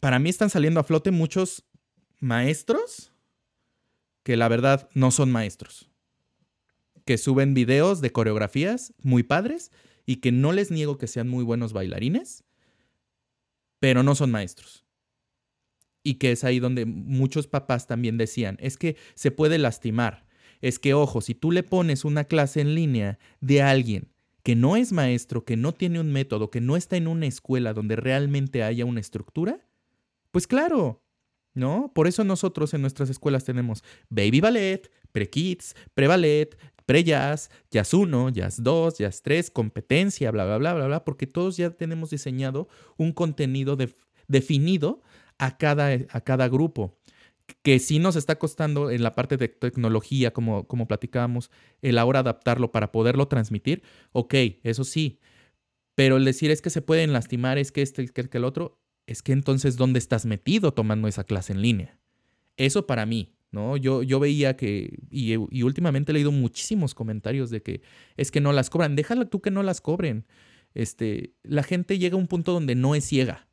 para 0.00 0.18
mí 0.18 0.30
están 0.30 0.50
saliendo 0.50 0.80
a 0.80 0.84
flote 0.84 1.10
muchos 1.10 1.64
maestros 2.20 3.12
que 4.22 4.36
la 4.36 4.48
verdad 4.48 4.88
no 4.94 5.10
son 5.10 5.30
maestros, 5.30 5.88
que 7.04 7.18
suben 7.18 7.54
videos 7.54 8.00
de 8.00 8.10
coreografías 8.10 8.92
muy 9.02 9.22
padres 9.22 9.70
y 10.06 10.16
que 10.16 10.32
no 10.32 10.52
les 10.52 10.70
niego 10.70 10.96
que 10.96 11.08
sean 11.08 11.28
muy 11.28 11.44
buenos 11.44 11.72
bailarines, 11.72 12.44
pero 13.80 14.02
no 14.02 14.14
son 14.14 14.30
maestros 14.30 14.86
y 16.06 16.14
que 16.14 16.30
es 16.30 16.44
ahí 16.44 16.60
donde 16.60 16.86
muchos 16.86 17.48
papás 17.48 17.88
también 17.88 18.16
decían, 18.16 18.58
es 18.60 18.76
que 18.76 18.96
se 19.16 19.32
puede 19.32 19.58
lastimar. 19.58 20.24
Es 20.60 20.78
que, 20.78 20.94
ojo, 20.94 21.20
si 21.20 21.34
tú 21.34 21.50
le 21.50 21.64
pones 21.64 22.04
una 22.04 22.22
clase 22.22 22.60
en 22.60 22.76
línea 22.76 23.18
de 23.40 23.60
alguien 23.60 24.12
que 24.44 24.54
no 24.54 24.76
es 24.76 24.92
maestro, 24.92 25.44
que 25.44 25.56
no 25.56 25.72
tiene 25.72 25.98
un 25.98 26.12
método, 26.12 26.48
que 26.52 26.60
no 26.60 26.76
está 26.76 26.96
en 26.96 27.08
una 27.08 27.26
escuela 27.26 27.74
donde 27.74 27.96
realmente 27.96 28.62
haya 28.62 28.84
una 28.84 29.00
estructura, 29.00 29.66
pues 30.30 30.46
claro, 30.46 31.02
¿no? 31.54 31.90
Por 31.92 32.06
eso 32.06 32.22
nosotros 32.22 32.72
en 32.72 32.82
nuestras 32.82 33.10
escuelas 33.10 33.42
tenemos 33.42 33.82
baby 34.08 34.40
ballet, 34.40 34.88
pre-kids, 35.10 35.74
pre-ballet, 35.94 36.56
pre-jazz, 36.86 37.50
jazz 37.70 37.92
1, 37.92 38.30
jazz 38.30 38.62
2, 38.62 38.98
jazz 38.98 39.22
3, 39.22 39.50
competencia, 39.50 40.30
bla, 40.30 40.44
bla, 40.44 40.58
bla, 40.58 40.74
bla, 40.74 40.86
bla, 40.86 41.04
porque 41.04 41.26
todos 41.26 41.56
ya 41.56 41.70
tenemos 41.70 42.10
diseñado 42.10 42.68
un 42.96 43.12
contenido 43.12 43.76
definido 44.28 45.02
a 45.38 45.58
cada, 45.58 45.90
a 45.90 46.20
cada 46.22 46.48
grupo. 46.48 46.96
Que 47.62 47.78
sí 47.78 47.98
nos 47.98 48.16
está 48.16 48.38
costando 48.38 48.90
en 48.90 49.02
la 49.02 49.14
parte 49.14 49.36
de 49.36 49.48
tecnología, 49.48 50.32
como, 50.32 50.66
como 50.66 50.88
platicábamos, 50.88 51.50
el 51.82 51.98
ahora 51.98 52.20
adaptarlo 52.20 52.72
para 52.72 52.90
poderlo 52.90 53.28
transmitir, 53.28 53.82
ok, 54.12 54.34
eso 54.62 54.84
sí. 54.84 55.20
Pero 55.94 56.16
el 56.16 56.24
decir 56.24 56.50
es 56.50 56.60
que 56.60 56.70
se 56.70 56.82
pueden 56.82 57.12
lastimar, 57.12 57.58
es 57.58 57.72
que 57.72 57.82
este, 57.82 58.02
es 58.02 58.10
que 58.10 58.38
el 58.38 58.44
otro, 58.44 58.80
es 59.06 59.22
que 59.22 59.32
entonces, 59.32 59.76
¿dónde 59.76 59.98
estás 59.98 60.26
metido 60.26 60.72
tomando 60.72 61.08
esa 61.08 61.24
clase 61.24 61.52
en 61.52 61.62
línea? 61.62 61.98
Eso 62.56 62.86
para 62.86 63.06
mí, 63.06 63.35
¿no? 63.50 63.76
Yo, 63.76 64.02
yo 64.02 64.20
veía 64.20 64.56
que, 64.56 64.98
y, 65.10 65.36
últimamente 65.36 66.12
he 66.12 66.14
leído 66.14 66.32
muchísimos 66.32 66.94
comentarios 66.94 67.50
de 67.50 67.62
que 67.62 67.82
es 68.16 68.30
que 68.30 68.40
no 68.40 68.52
las 68.52 68.70
cobran. 68.70 68.96
Déjala 68.96 69.26
tú 69.26 69.40
que 69.40 69.50
no 69.50 69.62
las 69.62 69.80
cobren. 69.80 70.26
Este, 70.74 71.34
la 71.42 71.62
gente 71.62 71.98
llega 71.98 72.16
a 72.16 72.18
un 72.18 72.26
punto 72.26 72.52
donde 72.52 72.74
no 72.74 72.94
es 72.94 73.04
ciega 73.04 73.48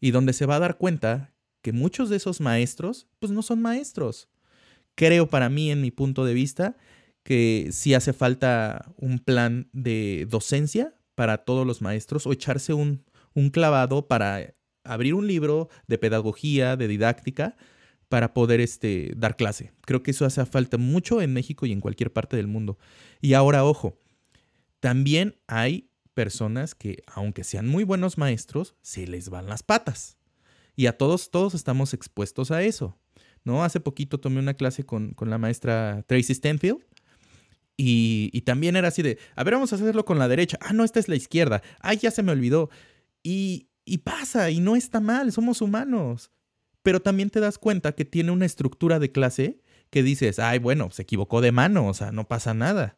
y 0.00 0.10
donde 0.10 0.32
se 0.32 0.46
va 0.46 0.56
a 0.56 0.60
dar 0.60 0.78
cuenta 0.78 1.34
que 1.62 1.72
muchos 1.72 2.08
de 2.08 2.16
esos 2.16 2.40
maestros, 2.40 3.08
pues 3.18 3.30
no 3.32 3.42
son 3.42 3.60
maestros. 3.60 4.28
Creo 4.94 5.28
para 5.28 5.50
mí, 5.50 5.70
en 5.70 5.82
mi 5.82 5.90
punto 5.90 6.24
de 6.24 6.34
vista, 6.34 6.76
que 7.22 7.68
sí 7.72 7.94
hace 7.94 8.12
falta 8.12 8.92
un 8.96 9.18
plan 9.18 9.68
de 9.72 10.26
docencia 10.30 10.94
para 11.14 11.38
todos 11.38 11.66
los 11.66 11.82
maestros 11.82 12.26
o 12.26 12.32
echarse 12.32 12.72
un, 12.72 13.04
un 13.34 13.50
clavado 13.50 14.08
para 14.08 14.54
abrir 14.84 15.14
un 15.14 15.26
libro 15.26 15.68
de 15.86 15.98
pedagogía, 15.98 16.76
de 16.76 16.88
didáctica, 16.88 17.56
para 18.10 18.34
poder 18.34 18.60
este, 18.60 19.12
dar 19.16 19.36
clase. 19.36 19.72
Creo 19.82 20.02
que 20.02 20.10
eso 20.10 20.26
hace 20.26 20.44
falta 20.44 20.78
mucho 20.78 21.22
en 21.22 21.32
México 21.32 21.64
y 21.64 21.72
en 21.72 21.80
cualquier 21.80 22.12
parte 22.12 22.36
del 22.36 22.48
mundo. 22.48 22.76
Y 23.20 23.34
ahora, 23.34 23.64
ojo, 23.64 24.00
también 24.80 25.36
hay 25.46 25.90
personas 26.12 26.74
que, 26.74 27.04
aunque 27.06 27.44
sean 27.44 27.68
muy 27.68 27.84
buenos 27.84 28.18
maestros, 28.18 28.74
se 28.82 29.06
les 29.06 29.30
van 29.30 29.46
las 29.46 29.62
patas. 29.62 30.18
Y 30.74 30.86
a 30.86 30.98
todos, 30.98 31.30
todos 31.30 31.54
estamos 31.54 31.94
expuestos 31.94 32.50
a 32.50 32.64
eso. 32.64 32.98
¿no? 33.44 33.62
Hace 33.62 33.78
poquito 33.78 34.18
tomé 34.18 34.40
una 34.40 34.54
clase 34.54 34.82
con, 34.84 35.14
la 35.20 35.38
maestra 35.38 36.02
Tracy 36.08 36.34
Stanfield. 36.34 36.84
Y, 37.76 38.40
también 38.40 38.74
era 38.74 38.88
así 38.88 39.02
de, 39.02 39.18
a 39.36 39.44
ver, 39.44 39.54
vamos 39.54 39.72
a 39.72 39.76
hacerlo 39.76 40.04
con 40.04 40.18
la 40.18 40.26
derecha. 40.26 40.58
Ah, 40.60 40.72
no, 40.72 40.82
esta 40.82 40.98
es 40.98 41.08
la 41.08 41.14
izquierda. 41.14 41.62
Ay, 41.78 41.98
ya 41.98 42.10
se 42.10 42.24
me 42.24 42.32
olvidó. 42.32 42.70
Y 43.22 43.68
pasa, 44.02 44.50
y 44.50 44.58
no 44.58 44.74
está 44.74 44.98
mal, 44.98 45.30
somos 45.30 45.62
humanos. 45.62 46.32
Pero 46.82 47.00
también 47.00 47.30
te 47.30 47.40
das 47.40 47.58
cuenta 47.58 47.92
que 47.92 48.04
tiene 48.04 48.30
una 48.30 48.46
estructura 48.46 48.98
de 48.98 49.12
clase 49.12 49.60
que 49.90 50.02
dices, 50.02 50.38
ay, 50.38 50.58
bueno, 50.58 50.90
se 50.90 51.02
equivocó 51.02 51.40
de 51.40 51.52
mano, 51.52 51.86
o 51.86 51.94
sea, 51.94 52.12
no 52.12 52.28
pasa 52.28 52.54
nada. 52.54 52.96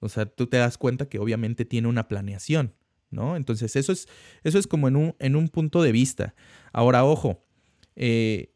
O 0.00 0.08
sea, 0.08 0.26
tú 0.26 0.46
te 0.46 0.56
das 0.56 0.78
cuenta 0.78 1.08
que 1.08 1.18
obviamente 1.18 1.64
tiene 1.64 1.88
una 1.88 2.08
planeación. 2.08 2.74
¿no? 3.12 3.36
Entonces, 3.36 3.76
eso 3.76 3.92
es, 3.92 4.08
eso 4.42 4.58
es 4.58 4.66
como 4.66 4.88
en 4.88 4.96
un, 4.96 5.14
en 5.18 5.36
un 5.36 5.48
punto 5.48 5.82
de 5.82 5.92
vista. 5.92 6.34
Ahora, 6.72 7.04
ojo, 7.04 7.44
eh, 7.94 8.52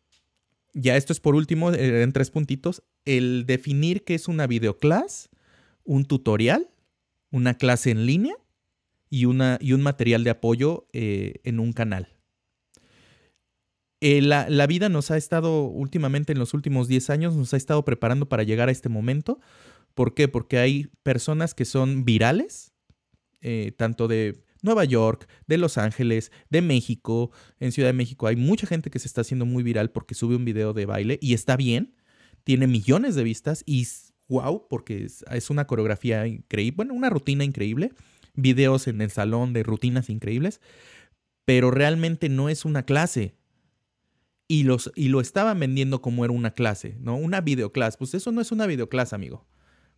ya 0.72 0.96
esto 0.96 1.12
es 1.12 1.20
por 1.20 1.34
último, 1.34 1.72
eh, 1.72 2.02
en 2.02 2.12
tres 2.12 2.30
puntitos, 2.30 2.82
el 3.04 3.44
definir 3.46 4.02
qué 4.04 4.14
es 4.14 4.26
una 4.26 4.46
videoclase, 4.46 5.28
un 5.84 6.04
tutorial, 6.04 6.68
una 7.30 7.54
clase 7.54 7.90
en 7.90 8.06
línea 8.06 8.34
y, 9.10 9.26
una, 9.26 9.58
y 9.60 9.72
un 9.72 9.82
material 9.82 10.24
de 10.24 10.30
apoyo 10.30 10.88
eh, 10.92 11.34
en 11.44 11.60
un 11.60 11.72
canal. 11.72 12.15
La, 14.00 14.48
la, 14.48 14.66
vida 14.66 14.88
nos 14.88 15.10
ha 15.10 15.16
estado 15.16 15.64
últimamente, 15.64 16.32
en 16.32 16.38
los 16.38 16.54
últimos 16.54 16.88
10 16.88 17.10
años, 17.10 17.36
nos 17.36 17.54
ha 17.54 17.56
estado 17.56 17.84
preparando 17.84 18.28
para 18.28 18.42
llegar 18.42 18.68
a 18.68 18.72
este 18.72 18.88
momento. 18.88 19.40
¿Por 19.94 20.14
qué? 20.14 20.28
Porque 20.28 20.58
hay 20.58 20.88
personas 21.02 21.54
que 21.54 21.64
son 21.64 22.04
virales, 22.04 22.72
tanto 23.76 24.08
de 24.08 24.42
Nueva 24.62 24.84
York, 24.84 25.28
de 25.46 25.58
Los 25.58 25.78
Ángeles, 25.78 26.32
de 26.50 26.60
México. 26.60 27.30
En 27.60 27.72
Ciudad 27.72 27.90
de 27.90 27.94
México 27.94 28.26
hay 28.26 28.36
mucha 28.36 28.66
gente 28.66 28.90
que 28.90 28.98
se 28.98 29.06
está 29.06 29.22
haciendo 29.22 29.46
muy 29.46 29.62
viral 29.62 29.90
porque 29.90 30.14
sube 30.14 30.36
un 30.36 30.44
video 30.44 30.72
de 30.72 30.86
baile 30.86 31.18
y 31.22 31.34
está 31.34 31.56
bien, 31.56 31.94
tiene 32.44 32.66
millones 32.66 33.14
de 33.14 33.24
vistas 33.24 33.62
y 33.64 33.86
wow, 34.28 34.66
porque 34.68 35.04
es, 35.04 35.50
una 35.50 35.66
coreografía 35.66 36.26
increíble, 36.26 36.76
bueno, 36.76 36.94
una 36.94 37.10
rutina 37.10 37.44
increíble, 37.44 37.92
videos 38.34 38.88
en 38.88 39.00
el 39.00 39.10
salón 39.10 39.52
de 39.52 39.62
rutinas 39.62 40.10
increíbles, 40.10 40.60
pero 41.44 41.70
realmente 41.70 42.28
no 42.28 42.48
es 42.48 42.64
una 42.64 42.84
clase. 42.84 43.34
Y, 44.48 44.62
los, 44.62 44.92
y 44.94 45.08
lo 45.08 45.20
estaban 45.20 45.58
vendiendo 45.58 46.00
como 46.00 46.24
era 46.24 46.32
una 46.32 46.52
clase, 46.52 46.96
¿no? 47.00 47.16
Una 47.16 47.40
videoclase. 47.40 47.98
Pues 47.98 48.14
eso 48.14 48.30
no 48.30 48.40
es 48.40 48.52
una 48.52 48.66
videoclase, 48.66 49.14
amigo. 49.14 49.46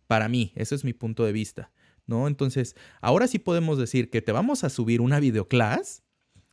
Para 0.07 0.27
mí, 0.27 0.53
ese 0.55 0.73
es 0.73 0.83
mi 0.83 0.93
punto 0.93 1.23
de 1.23 1.31
vista. 1.31 1.71
¿no? 2.09 2.27
Entonces, 2.27 2.75
ahora 2.99 3.27
sí 3.27 3.39
podemos 3.39 3.77
decir 3.77 4.09
que 4.09 4.21
te 4.21 4.31
vamos 4.31 4.63
a 4.63 4.69
subir 4.69 4.99
una 4.99 5.19
videoclase 5.19 6.01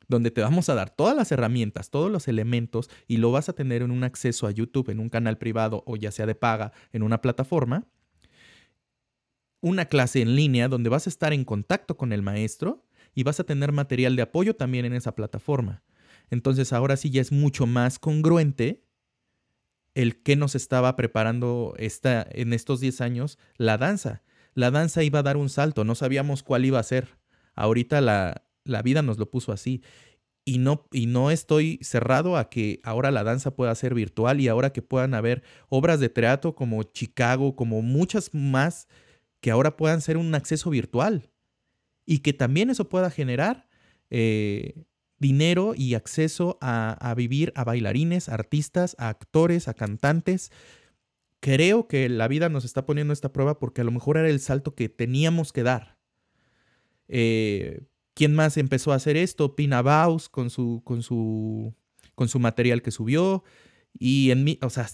donde 0.06 0.30
te 0.30 0.42
vamos 0.42 0.68
a 0.68 0.74
dar 0.74 0.90
todas 0.90 1.16
las 1.16 1.32
herramientas, 1.32 1.90
todos 1.90 2.12
los 2.12 2.28
elementos 2.28 2.90
y 3.08 3.16
lo 3.16 3.32
vas 3.32 3.48
a 3.48 3.54
tener 3.54 3.82
en 3.82 3.90
un 3.90 4.04
acceso 4.04 4.46
a 4.46 4.52
YouTube, 4.52 4.90
en 4.90 5.00
un 5.00 5.08
canal 5.08 5.38
privado 5.38 5.82
o 5.86 5.96
ya 5.96 6.12
sea 6.12 6.26
de 6.26 6.36
paga 6.36 6.72
en 6.92 7.02
una 7.02 7.20
plataforma. 7.20 7.86
Una 9.60 9.86
clase 9.86 10.20
en 10.20 10.36
línea 10.36 10.68
donde 10.68 10.90
vas 10.90 11.06
a 11.06 11.10
estar 11.10 11.32
en 11.32 11.44
contacto 11.44 11.96
con 11.96 12.12
el 12.12 12.22
maestro 12.22 12.84
y 13.14 13.24
vas 13.24 13.40
a 13.40 13.44
tener 13.44 13.72
material 13.72 14.14
de 14.14 14.22
apoyo 14.22 14.54
también 14.54 14.84
en 14.84 14.92
esa 14.92 15.14
plataforma. 15.16 15.82
Entonces 16.30 16.72
ahora 16.72 16.96
sí 16.96 17.10
ya 17.10 17.20
es 17.20 17.32
mucho 17.32 17.66
más 17.66 17.98
congruente 17.98 18.84
el 19.94 20.22
que 20.22 20.36
nos 20.36 20.54
estaba 20.54 20.94
preparando 20.96 21.74
esta, 21.78 22.26
en 22.30 22.52
estos 22.52 22.80
10 22.80 23.00
años 23.00 23.38
la 23.56 23.78
danza 23.78 24.22
la 24.56 24.70
danza 24.70 25.04
iba 25.04 25.18
a 25.18 25.22
dar 25.22 25.36
un 25.36 25.50
salto, 25.50 25.84
no 25.84 25.94
sabíamos 25.94 26.42
cuál 26.42 26.64
iba 26.64 26.80
a 26.80 26.82
ser. 26.82 27.18
Ahorita 27.54 28.00
la, 28.00 28.42
la 28.64 28.80
vida 28.80 29.02
nos 29.02 29.18
lo 29.18 29.30
puso 29.30 29.52
así. 29.52 29.82
Y 30.46 30.58
no, 30.58 30.88
y 30.92 31.06
no 31.06 31.30
estoy 31.30 31.78
cerrado 31.82 32.38
a 32.38 32.48
que 32.48 32.80
ahora 32.82 33.10
la 33.10 33.22
danza 33.22 33.54
pueda 33.54 33.74
ser 33.74 33.92
virtual 33.92 34.40
y 34.40 34.48
ahora 34.48 34.72
que 34.72 34.80
puedan 34.80 35.12
haber 35.12 35.42
obras 35.68 36.00
de 36.00 36.08
teatro 36.08 36.54
como 36.54 36.84
Chicago, 36.84 37.54
como 37.54 37.82
muchas 37.82 38.32
más, 38.32 38.88
que 39.40 39.50
ahora 39.50 39.76
puedan 39.76 40.00
ser 40.00 40.16
un 40.16 40.34
acceso 40.34 40.70
virtual. 40.70 41.30
Y 42.06 42.20
que 42.20 42.32
también 42.32 42.70
eso 42.70 42.88
pueda 42.88 43.10
generar 43.10 43.68
eh, 44.08 44.86
dinero 45.18 45.74
y 45.76 45.94
acceso 45.94 46.58
a, 46.60 47.14
vivir 47.16 47.52
a 47.54 47.64
bailarines, 47.64 48.28
a 48.28 48.34
artistas, 48.34 48.96
a 48.98 49.08
actores, 49.08 49.68
a 49.68 49.74
cantantes, 49.74 50.50
creo 51.40 51.88
que 51.88 52.08
la 52.08 52.28
vida 52.28 52.48
nos 52.48 52.64
está 52.64 52.86
poniendo 52.86 53.12
esta 53.12 53.32
prueba 53.32 53.58
porque 53.58 53.80
a 53.80 53.84
lo 53.84 53.92
mejor 53.92 54.16
era 54.16 54.28
el 54.28 54.40
salto 54.40 54.74
que 54.74 54.88
teníamos 54.88 55.52
que 55.52 55.62
dar. 55.62 55.98
Eh, 57.08 57.82
¿Quién 58.14 58.34
más 58.34 58.56
empezó 58.56 58.92
a 58.92 58.96
hacer 58.96 59.16
esto? 59.16 59.56
Pina 59.56 59.82
Baus 59.82 60.28
con 60.28 60.50
su, 60.50 60.82
con 60.84 61.02
su, 61.02 61.74
con 62.14 62.28
su 62.28 62.38
material 62.38 62.82
que 62.82 62.90
subió. 62.90 63.44
Y 63.98 64.30
en 64.30 64.44
mi, 64.44 64.58
o 64.62 64.70
sea, 64.70 64.88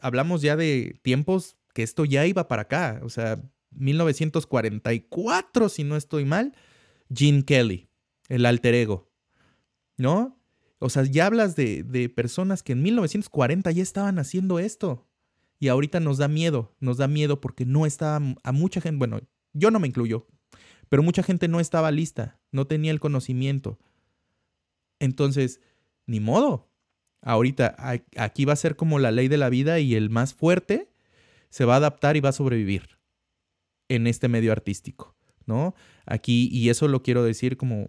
hablamos 0.00 0.42
ya 0.42 0.56
de 0.56 0.98
tiempos 1.02 1.56
que 1.72 1.82
esto 1.82 2.04
ya 2.04 2.26
iba 2.26 2.48
para 2.48 2.62
acá. 2.62 3.00
O 3.04 3.08
sea, 3.08 3.40
1944, 3.70 5.68
si 5.68 5.84
no 5.84 5.96
estoy 5.96 6.24
mal, 6.24 6.54
Gene 7.12 7.44
Kelly, 7.44 7.88
el 8.28 8.46
alter 8.46 8.74
ego. 8.74 9.13
¿No? 9.96 10.40
O 10.78 10.90
sea, 10.90 11.04
ya 11.04 11.26
hablas 11.26 11.56
de, 11.56 11.82
de 11.82 12.08
personas 12.08 12.62
que 12.62 12.72
en 12.72 12.82
1940 12.82 13.70
ya 13.70 13.82
estaban 13.82 14.18
haciendo 14.18 14.58
esto. 14.58 15.06
Y 15.58 15.68
ahorita 15.68 16.00
nos 16.00 16.18
da 16.18 16.28
miedo, 16.28 16.74
nos 16.80 16.98
da 16.98 17.08
miedo 17.08 17.40
porque 17.40 17.64
no 17.64 17.86
está 17.86 18.16
a 18.16 18.52
mucha 18.52 18.80
gente, 18.80 18.98
bueno, 18.98 19.20
yo 19.52 19.70
no 19.70 19.80
me 19.80 19.86
incluyo, 19.86 20.26
pero 20.88 21.02
mucha 21.02 21.22
gente 21.22 21.48
no 21.48 21.60
estaba 21.60 21.90
lista, 21.90 22.40
no 22.50 22.66
tenía 22.66 22.90
el 22.90 23.00
conocimiento. 23.00 23.78
Entonces, 24.98 25.60
ni 26.06 26.20
modo. 26.20 26.70
Ahorita 27.22 27.74
aquí 28.16 28.44
va 28.44 28.52
a 28.52 28.56
ser 28.56 28.76
como 28.76 28.98
la 28.98 29.10
ley 29.10 29.28
de 29.28 29.38
la 29.38 29.48
vida 29.48 29.80
y 29.80 29.94
el 29.94 30.10
más 30.10 30.34
fuerte 30.34 30.92
se 31.48 31.64
va 31.64 31.74
a 31.74 31.78
adaptar 31.78 32.16
y 32.16 32.20
va 32.20 32.28
a 32.28 32.32
sobrevivir 32.32 32.98
en 33.88 34.06
este 34.06 34.28
medio 34.28 34.52
artístico, 34.52 35.16
¿no? 35.46 35.74
Aquí, 36.04 36.50
y 36.52 36.68
eso 36.68 36.86
lo 36.86 37.02
quiero 37.02 37.24
decir 37.24 37.56
como, 37.56 37.88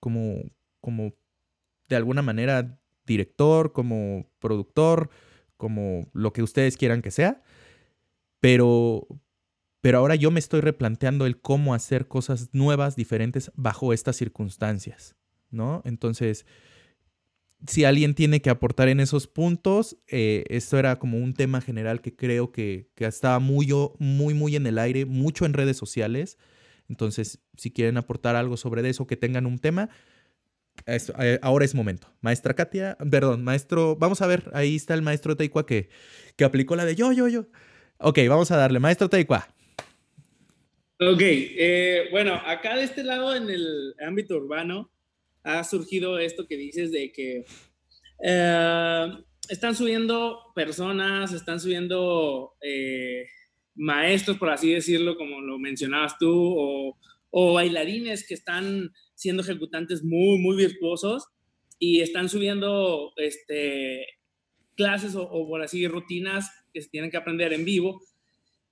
como, 0.00 0.42
como 0.82 1.14
de 1.88 1.96
alguna 1.96 2.22
manera 2.22 2.78
director, 3.06 3.72
como 3.72 4.26
productor, 4.38 5.10
como 5.56 6.08
lo 6.12 6.32
que 6.32 6.42
ustedes 6.42 6.76
quieran 6.76 7.02
que 7.02 7.10
sea, 7.10 7.42
pero, 8.40 9.06
pero 9.80 9.98
ahora 9.98 10.14
yo 10.14 10.30
me 10.30 10.40
estoy 10.40 10.60
replanteando 10.60 11.26
el 11.26 11.40
cómo 11.40 11.74
hacer 11.74 12.08
cosas 12.08 12.50
nuevas, 12.52 12.96
diferentes 12.96 13.50
bajo 13.54 13.92
estas 13.92 14.16
circunstancias, 14.16 15.16
¿no? 15.50 15.82
Entonces, 15.84 16.46
si 17.66 17.84
alguien 17.84 18.14
tiene 18.14 18.42
que 18.42 18.50
aportar 18.50 18.88
en 18.88 19.00
esos 19.00 19.26
puntos, 19.26 19.96
eh, 20.08 20.44
esto 20.48 20.78
era 20.78 20.98
como 20.98 21.18
un 21.18 21.34
tema 21.34 21.60
general 21.60 22.00
que 22.00 22.14
creo 22.14 22.52
que, 22.52 22.90
que 22.94 23.06
estaba 23.06 23.38
muy, 23.38 23.68
muy, 23.98 24.34
muy 24.34 24.56
en 24.56 24.66
el 24.66 24.78
aire, 24.78 25.06
mucho 25.06 25.46
en 25.46 25.54
redes 25.54 25.76
sociales. 25.76 26.36
Entonces, 26.88 27.40
si 27.56 27.70
quieren 27.70 27.96
aportar 27.96 28.36
algo 28.36 28.56
sobre 28.56 28.86
eso, 28.88 29.06
que 29.06 29.16
tengan 29.16 29.46
un 29.46 29.58
tema, 29.58 29.88
eh, 30.86 31.38
ahora 31.42 31.64
es 31.64 31.74
momento. 31.74 32.08
Maestra 32.20 32.54
Katia, 32.54 32.96
perdón, 33.10 33.42
maestro, 33.42 33.96
vamos 33.96 34.20
a 34.20 34.26
ver, 34.26 34.50
ahí 34.52 34.76
está 34.76 34.94
el 34.94 35.02
maestro 35.02 35.36
Teikwa 35.36 35.66
que, 35.66 35.88
que 36.36 36.44
aplicó 36.44 36.76
la 36.76 36.84
de 36.84 36.94
yo, 36.94 37.12
yo, 37.12 37.28
yo. 37.28 37.46
Ok, 37.98 38.18
vamos 38.28 38.50
a 38.50 38.56
darle, 38.56 38.80
maestro 38.80 39.08
Teikwa. 39.08 39.48
Ok, 41.00 41.20
eh, 41.20 42.08
bueno, 42.10 42.34
acá 42.34 42.76
de 42.76 42.84
este 42.84 43.02
lado 43.02 43.34
en 43.34 43.48
el 43.50 43.94
ámbito 44.06 44.36
urbano 44.36 44.90
ha 45.42 45.64
surgido 45.64 46.18
esto 46.18 46.46
que 46.46 46.56
dices 46.56 46.92
de 46.92 47.12
que 47.12 47.44
eh, 48.22 49.12
están 49.48 49.74
subiendo 49.74 50.52
personas, 50.54 51.32
están 51.32 51.60
subiendo 51.60 52.54
maestros, 53.74 54.38
por 54.38 54.50
así 54.50 54.72
decirlo, 54.72 55.16
como 55.16 55.40
lo 55.40 55.58
mencionabas 55.58 56.16
tú, 56.18 56.94
o 57.30 57.52
bailarines 57.54 58.26
que 58.26 58.34
están 58.34 58.92
siendo 59.14 59.42
ejecutantes 59.42 60.02
muy, 60.02 60.38
muy 60.38 60.56
virtuosos 60.56 61.24
y 61.78 62.00
están 62.00 62.28
subiendo 62.28 63.12
este, 63.16 64.06
clases 64.76 65.14
o, 65.14 65.22
o 65.22 65.48
por 65.48 65.62
así 65.62 65.86
rutinas 65.86 66.50
que 66.72 66.82
se 66.82 66.88
tienen 66.88 67.10
que 67.10 67.16
aprender 67.16 67.52
en 67.52 67.64
vivo. 67.64 68.00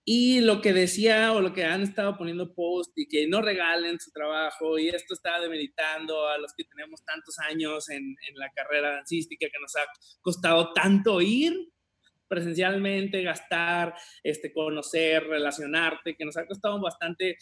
Y 0.05 0.41
lo 0.41 0.61
que 0.61 0.73
decía 0.73 1.33
o 1.33 1.41
lo 1.41 1.53
que 1.53 1.65
han 1.65 1.83
estado 1.83 2.19
poniendo 2.19 2.55
post 2.55 2.91
y 2.97 3.07
que 3.07 3.29
no 3.29 3.41
regalen 3.41 4.01
su 4.01 4.11
trabajo 4.11 4.77
y 4.77 4.89
esto 4.89 5.15
está 5.15 5.39
demeritando 5.41 6.27
a 6.27 6.39
los 6.39 6.53
que 6.57 6.65
tenemos 6.65 7.05
tantos 7.05 7.39
años 7.39 7.89
en, 7.89 8.03
en 8.03 8.35
la 8.35 8.51
carrera 8.51 8.97
dancística 8.97 9.47
que 9.47 9.61
nos 9.61 9.77
ha 9.77 9.85
costado 10.21 10.73
tanto 10.73 11.21
ir 11.21 11.73
presencialmente, 12.33 13.23
gastar, 13.23 13.95
este, 14.23 14.55
conocer, 14.55 15.23
relacionarte, 15.25 16.17
que 16.17 16.25
nos 16.25 16.39
ha 16.39 16.47
costado 16.47 16.81
bastante 16.81 17.37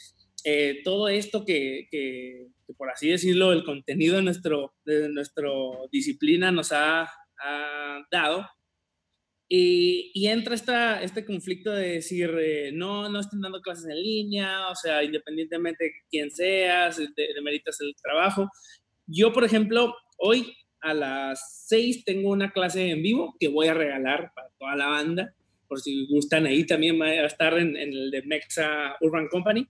eh, 0.45 0.81
todo 0.85 1.09
esto 1.09 1.45
que, 1.45 1.89
que, 1.91 2.49
que, 2.67 2.75
por 2.75 2.91
así 2.91 3.09
decirlo, 3.09 3.53
el 3.53 3.65
contenido 3.65 4.17
de, 4.17 4.23
nuestro, 4.23 4.75
de 4.85 5.09
nuestra 5.09 5.49
disciplina 5.91 6.51
nos 6.51 6.73
ha, 6.73 7.03
ha 7.03 8.07
dado 8.11 8.47
y, 9.53 10.13
y, 10.15 10.29
entra 10.29 10.55
esta, 10.55 11.03
este 11.03 11.25
conflicto 11.25 11.73
de 11.73 11.95
decir, 11.95 12.31
eh, 12.41 12.71
no, 12.73 13.09
no 13.09 13.19
estén 13.19 13.41
dando 13.41 13.61
clases 13.61 13.87
en 13.87 14.01
línea, 14.01 14.69
o 14.69 14.77
sea, 14.77 15.03
independientemente 15.03 15.87
de 15.87 15.93
quién 16.09 16.31
seas, 16.31 16.99
de, 16.99 17.43
meritas 17.43 17.81
el 17.81 17.93
trabajo. 18.01 18.49
Yo, 19.09 19.33
por 19.33 19.43
ejemplo, 19.43 19.97
hoy 20.19 20.55
a 20.81 20.95
las 20.95 21.67
6 21.67 22.05
tengo 22.05 22.31
una 22.31 22.53
clase 22.53 22.91
en 22.91 23.03
vivo 23.03 23.35
que 23.41 23.49
voy 23.49 23.67
a 23.67 23.75
regalar 23.75 24.31
para 24.37 24.51
toda 24.57 24.77
la 24.77 24.87
banda, 24.87 25.35
por 25.67 25.81
si 25.81 26.07
gustan 26.07 26.47
ahí 26.47 26.65
también 26.65 27.01
va 27.01 27.07
a 27.07 27.27
estar 27.27 27.59
en, 27.59 27.77
en 27.77 27.93
el 27.93 28.13
de 28.13 28.23
Mexa 28.23 28.97
Urban 29.01 29.27
Company, 29.27 29.67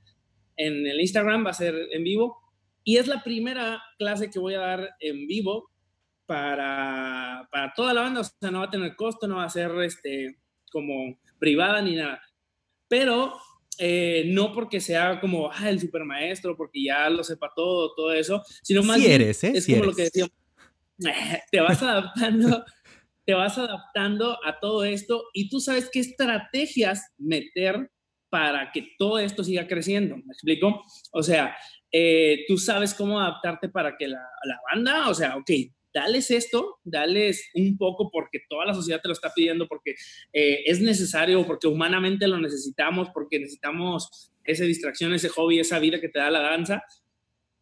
en 0.56 0.86
el 0.86 1.00
Instagram 1.00 1.46
va 1.46 1.50
a 1.50 1.54
ser 1.54 1.74
en 1.92 2.04
vivo. 2.04 2.38
Y 2.84 2.96
es 2.96 3.06
la 3.06 3.22
primera 3.22 3.82
clase 3.98 4.30
que 4.30 4.38
voy 4.38 4.54
a 4.54 4.60
dar 4.60 4.90
en 5.00 5.26
vivo 5.26 5.70
para, 6.26 7.48
para 7.50 7.72
toda 7.74 7.92
la 7.92 8.02
banda, 8.02 8.20
o 8.20 8.24
sea, 8.24 8.50
no 8.50 8.60
va 8.60 8.66
a 8.66 8.70
tener 8.70 8.94
costo, 8.96 9.26
no 9.26 9.36
va 9.36 9.44
a 9.44 9.50
ser 9.50 9.70
este, 9.82 10.38
como 10.70 11.18
privada 11.38 11.82
ni 11.82 11.96
nada. 11.96 12.22
Pero 12.88 13.34
eh, 13.78 14.24
no 14.26 14.52
porque 14.52 14.78
sea 14.78 15.18
como 15.20 15.50
ah, 15.50 15.70
el 15.70 15.80
supermaestro, 15.80 16.56
porque 16.56 16.84
ya 16.84 17.08
lo 17.08 17.24
sepa 17.24 17.50
todo, 17.56 17.94
todo 17.94 18.12
eso, 18.12 18.42
sino 18.62 18.82
más 18.82 18.98
sí 18.98 19.06
eres, 19.06 19.42
¿eh? 19.42 19.52
es 19.54 19.64
sí 19.64 19.72
como 19.72 19.84
eres. 19.84 19.90
lo 19.90 19.96
que 19.96 20.02
decíamos, 20.02 20.32
te 21.50 21.60
vas 21.60 21.82
adaptando, 21.82 22.64
te 23.24 23.34
vas 23.34 23.56
adaptando 23.56 24.38
a 24.44 24.60
todo 24.60 24.84
esto 24.84 25.24
y 25.32 25.48
tú 25.48 25.60
sabes 25.60 25.88
qué 25.90 26.00
estrategias 26.00 27.10
meter 27.16 27.90
para 28.30 28.70
que 28.72 28.94
todo 28.98 29.18
esto 29.18 29.44
siga 29.44 29.66
creciendo, 29.66 30.16
¿me 30.16 30.32
explico? 30.32 30.82
O 31.12 31.22
sea, 31.22 31.56
eh, 31.92 32.44
tú 32.46 32.56
sabes 32.56 32.94
cómo 32.94 33.20
adaptarte 33.20 33.68
para 33.68 33.96
que 33.96 34.08
la, 34.08 34.22
banda, 34.72 35.08
o 35.08 35.14
sea, 35.14 35.36
ok, 35.36 35.50
dales 35.92 36.30
esto, 36.30 36.78
dales 36.84 37.50
un 37.54 37.76
poco 37.76 38.10
porque 38.10 38.40
toda 38.48 38.64
la 38.64 38.74
sociedad 38.74 39.00
te 39.02 39.08
lo 39.08 39.14
está 39.14 39.32
pidiendo, 39.34 39.66
porque 39.66 39.96
eh, 40.32 40.62
es 40.64 40.80
necesario, 40.80 41.44
porque 41.46 41.66
humanamente 41.66 42.28
lo 42.28 42.38
necesitamos, 42.38 43.08
porque 43.12 43.40
necesitamos 43.40 44.30
esa 44.44 44.64
distracción, 44.64 45.12
ese 45.12 45.28
hobby, 45.28 45.58
esa 45.58 45.80
vida 45.80 46.00
que 46.00 46.08
te 46.08 46.20
da 46.20 46.30
la 46.30 46.40
danza, 46.40 46.84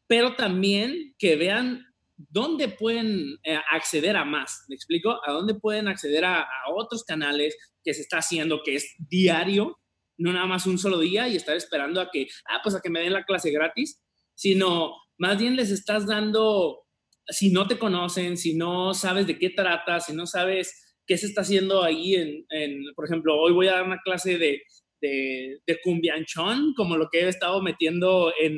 pero 0.06 0.34
también 0.34 1.14
que 1.18 1.36
vean 1.36 1.86
dónde 2.18 2.68
pueden 2.68 3.38
eh, 3.44 3.58
acceder 3.70 4.16
a 4.16 4.24
más, 4.24 4.64
¿me 4.68 4.74
explico? 4.74 5.20
A 5.24 5.32
dónde 5.32 5.54
pueden 5.54 5.86
acceder 5.86 6.24
a, 6.24 6.48
otros 6.74 7.04
canales 7.04 7.56
que 7.84 7.94
se 7.94 8.02
está 8.02 8.18
haciendo, 8.18 8.62
que 8.62 8.74
es 8.74 8.94
diario, 8.98 9.78
no 10.18 10.32
nada 10.32 10.46
más 10.46 10.66
un 10.66 10.78
solo 10.78 10.98
día 10.98 11.28
y 11.28 11.36
estar 11.36 11.56
esperando 11.56 12.00
a 12.00 12.10
que, 12.10 12.26
ah, 12.48 12.60
pues 12.62 12.74
a 12.74 12.80
que 12.80 12.90
me 12.90 13.00
den 13.00 13.12
la 13.12 13.24
clase 13.24 13.50
gratis, 13.50 14.02
sino 14.34 14.92
más 15.16 15.38
bien 15.38 15.56
les 15.56 15.70
estás 15.70 16.06
dando 16.06 16.84
si 17.28 17.50
no 17.50 17.66
te 17.66 17.78
conocen, 17.78 18.36
si 18.36 18.54
no 18.54 18.94
sabes 18.94 19.26
de 19.26 19.38
qué 19.38 19.50
trata, 19.50 20.00
si 20.00 20.14
no 20.14 20.26
sabes 20.26 20.96
qué 21.06 21.16
se 21.16 21.26
está 21.26 21.42
haciendo 21.42 21.82
ahí, 21.82 22.14
en, 22.14 22.84
por 22.94 23.06
ejemplo, 23.06 23.38
hoy 23.38 23.52
voy 23.52 23.68
a 23.68 23.72
dar 23.72 23.84
una 23.84 24.00
clase 24.04 24.38
de, 24.38 24.62
de, 25.00 25.58
de 25.66 25.78
cumbianchón, 25.82 26.74
como 26.74 26.96
lo 26.96 27.08
que 27.10 27.20
he 27.20 27.28
estado 27.28 27.62
metiendo 27.62 28.32
en, 28.40 28.54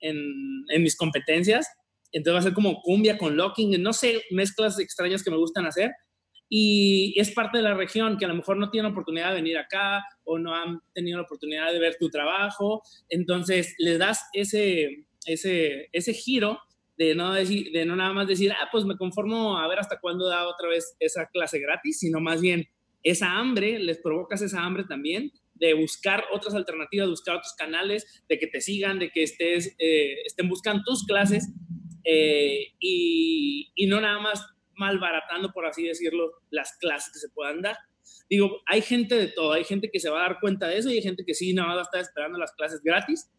en, 0.00 0.16
en, 0.68 0.82
mis 0.82 0.96
competencias. 0.96 1.66
Entonces 2.12 2.34
va 2.34 2.38
a 2.40 2.42
ser 2.42 2.54
como 2.54 2.80
cumbia 2.82 3.18
con 3.18 3.36
locking, 3.36 3.82
no 3.82 3.92
sé, 3.92 4.22
mezclas 4.30 4.78
extrañas 4.78 5.24
que 5.24 5.30
me 5.30 5.36
gustan 5.36 5.66
hacer. 5.66 5.90
Y 6.56 7.18
es 7.18 7.32
parte 7.32 7.58
de 7.58 7.64
la 7.64 7.74
región 7.74 8.16
que 8.16 8.26
a 8.26 8.28
lo 8.28 8.36
mejor 8.36 8.56
no 8.56 8.70
tiene 8.70 8.86
oportunidad 8.86 9.30
de 9.30 9.34
venir 9.34 9.58
acá 9.58 10.04
o 10.22 10.38
no 10.38 10.54
han 10.54 10.78
tenido 10.94 11.18
la 11.18 11.24
oportunidad 11.24 11.72
de 11.72 11.80
ver 11.80 11.96
tu 11.98 12.10
trabajo. 12.10 12.80
Entonces 13.08 13.74
le 13.76 13.98
das 13.98 14.28
ese, 14.32 15.04
ese, 15.26 15.88
ese 15.90 16.14
giro 16.14 16.60
de 16.96 17.16
no, 17.16 17.32
decir, 17.32 17.72
de 17.72 17.84
no 17.84 17.96
nada 17.96 18.12
más 18.12 18.28
decir, 18.28 18.52
ah, 18.52 18.68
pues 18.70 18.84
me 18.84 18.96
conformo 18.96 19.58
a 19.58 19.66
ver 19.66 19.80
hasta 19.80 19.98
cuándo 19.98 20.28
da 20.28 20.46
otra 20.46 20.68
vez 20.68 20.94
esa 21.00 21.26
clase 21.26 21.58
gratis, 21.58 21.98
sino 21.98 22.20
más 22.20 22.40
bien 22.40 22.68
esa 23.02 23.32
hambre, 23.32 23.80
les 23.80 23.98
provocas 23.98 24.40
esa 24.40 24.62
hambre 24.62 24.84
también 24.84 25.32
de 25.54 25.74
buscar 25.74 26.22
otras 26.32 26.54
alternativas, 26.54 27.08
de 27.08 27.10
buscar 27.10 27.34
otros 27.34 27.54
canales, 27.58 28.22
de 28.28 28.38
que 28.38 28.46
te 28.46 28.60
sigan, 28.60 29.00
de 29.00 29.10
que 29.10 29.24
estés, 29.24 29.74
eh, 29.80 30.22
estén 30.24 30.48
buscando 30.48 30.84
tus 30.84 31.04
clases 31.04 31.52
eh, 32.04 32.74
y, 32.78 33.72
y, 33.74 33.86
no 33.88 34.00
nada 34.00 34.20
más 34.20 34.53
malbaratando, 34.76 35.52
por 35.52 35.66
así 35.66 35.84
decirlo, 35.84 36.32
las 36.50 36.76
clases 36.78 37.12
que 37.12 37.18
se 37.18 37.28
puedan 37.30 37.62
dar. 37.62 37.76
Digo, 38.28 38.60
hay 38.66 38.82
gente 38.82 39.16
de 39.16 39.28
todo, 39.28 39.52
hay 39.52 39.64
gente 39.64 39.90
que 39.90 40.00
se 40.00 40.10
va 40.10 40.20
a 40.20 40.28
dar 40.28 40.40
cuenta 40.40 40.68
de 40.68 40.78
eso 40.78 40.90
y 40.90 40.94
hay 40.94 41.02
gente 41.02 41.24
que 41.24 41.34
sí, 41.34 41.54
nada 41.54 41.68
más 41.68 41.76
va 41.76 41.80
a 41.80 41.84
estar 41.84 42.00
esperando 42.00 42.38
las 42.38 42.52
clases 42.52 42.82
gratis, 42.82 43.30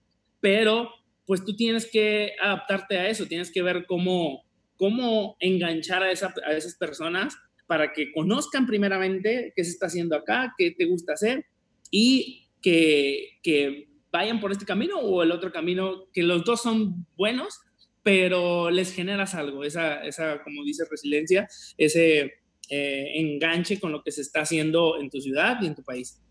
pero 0.42 0.90
pues 1.26 1.44
tú 1.44 1.56
tienes 1.56 1.90
que 1.90 2.34
adaptarte 2.42 2.98
a 2.98 3.10
eso, 3.10 3.26
tienes 3.26 3.52
que 3.52 3.62
ver 3.62 3.86
cómo, 3.88 4.44
cómo 4.78 5.38
enganchar 5.40 6.04
a, 6.04 6.12
esa, 6.12 6.34
a 6.46 6.54
esas 6.54 6.76
personas 6.76 7.36
para 7.68 7.94
que 7.94 8.12
conozcan 8.12 8.68
primeramente 8.68 9.54
qué 9.56 9.64
se 9.64 9.72
está 9.72 9.88
haciendo 9.88 10.16
acá, 10.16 10.54
qué 10.58 10.72
te 10.72 10.86
gusta 10.86 11.14
hacer 11.14 11.46
y 11.90 12.48
que, 12.62 13.40
que 13.42 13.90
vayan 14.12 14.40
por 14.40 14.52
este 14.52 14.66
camino 14.66 15.00
o 15.00 15.24
el 15.24 15.32
otro 15.32 15.52
camino, 15.52 16.06
que 16.14 16.24
los 16.24 16.44
dos 16.46 16.62
son 16.62 17.06
buenos, 17.18 17.60
pero 18.06 18.70
les 18.70 18.94
generas 18.94 19.34
algo, 19.34 19.64
esa, 19.64 20.04
esa 20.06 20.44
como 20.44 20.64
dice 20.64 20.84
resiliencia, 20.88 21.48
ese 21.76 22.34
eh, 22.70 23.12
enganche 23.16 23.80
con 23.80 23.92
lo 23.92 24.04
que 24.04 24.12
se 24.12 24.22
está 24.22 24.42
haciendo 24.42 25.00
en 25.02 25.10
tu 25.10 25.20
ciudad 25.20 25.58
y 25.60 25.66
en 25.66 25.74
tu 25.74 25.82
país. 25.82 26.22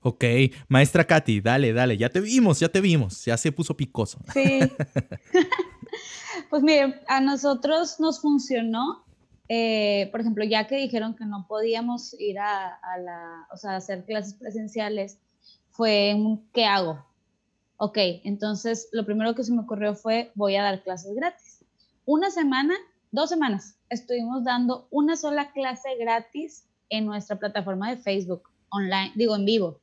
Ok, 0.00 0.24
maestra 0.66 1.06
Katy, 1.06 1.40
dale, 1.40 1.72
dale, 1.72 1.96
ya 1.96 2.08
te 2.08 2.20
vimos, 2.20 2.58
ya 2.58 2.68
te 2.68 2.80
vimos, 2.80 3.24
ya 3.24 3.36
se 3.36 3.52
puso 3.52 3.76
picoso. 3.76 4.18
Sí. 4.32 4.58
pues 6.50 6.64
mire, 6.64 7.00
a 7.06 7.20
nosotros 7.20 8.00
nos 8.00 8.20
funcionó, 8.20 9.04
eh, 9.48 10.08
por 10.10 10.22
ejemplo, 10.22 10.42
ya 10.42 10.66
que 10.66 10.74
dijeron 10.74 11.14
que 11.14 11.24
no 11.24 11.46
podíamos 11.46 12.16
ir 12.18 12.40
a, 12.40 12.74
a 12.74 12.98
la, 12.98 13.46
o 13.52 13.56
sea, 13.56 13.74
a 13.74 13.76
hacer 13.76 14.04
clases 14.04 14.34
presenciales, 14.34 15.20
fue, 15.70 16.16
¿qué 16.52 16.64
hago? 16.64 17.13
Ok, 17.76 17.98
entonces 18.24 18.88
lo 18.92 19.04
primero 19.04 19.34
que 19.34 19.44
se 19.44 19.52
me 19.52 19.62
ocurrió 19.62 19.94
fue, 19.94 20.32
voy 20.34 20.56
a 20.56 20.62
dar 20.62 20.82
clases 20.82 21.14
gratis. 21.14 21.64
Una 22.04 22.30
semana, 22.30 22.74
dos 23.10 23.30
semanas, 23.30 23.76
estuvimos 23.88 24.44
dando 24.44 24.86
una 24.90 25.16
sola 25.16 25.52
clase 25.52 25.88
gratis 25.98 26.66
en 26.88 27.06
nuestra 27.06 27.36
plataforma 27.36 27.90
de 27.90 27.96
Facebook, 27.96 28.50
online, 28.70 29.12
digo 29.14 29.34
en 29.34 29.44
vivo 29.44 29.80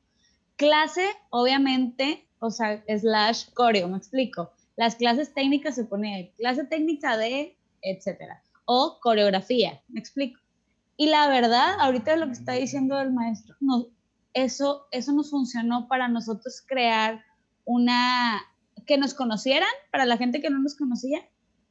clase, 0.62 1.04
obviamente, 1.30 2.24
o 2.38 2.50
sea, 2.50 2.84
slash 2.86 3.50
coreo, 3.54 3.88
me 3.88 3.98
explico. 3.98 4.52
Las 4.76 4.94
clases 4.94 5.34
técnicas 5.34 5.74
se 5.74 5.84
pone 5.84 6.32
clase 6.36 6.62
técnica 6.64 7.16
de, 7.16 7.56
etcétera, 7.82 8.40
o 8.64 8.98
coreografía, 9.00 9.82
me 9.88 9.98
explico. 9.98 10.40
Y 10.96 11.06
la 11.06 11.26
verdad, 11.28 11.80
ahorita 11.80 12.14
lo 12.14 12.26
que 12.26 12.32
está 12.34 12.52
diciendo 12.52 13.00
el 13.00 13.12
maestro, 13.12 13.56
no, 13.58 13.86
eso, 14.34 14.86
eso 14.92 15.12
nos 15.12 15.30
funcionó 15.30 15.88
para 15.88 16.06
nosotros 16.06 16.62
crear 16.64 17.24
una, 17.64 18.42
que 18.86 18.98
nos 18.98 19.14
conocieran, 19.14 19.68
para 19.90 20.06
la 20.06 20.16
gente 20.16 20.40
que 20.40 20.50
no 20.50 20.58
nos 20.58 20.76
conocía, 20.76 21.20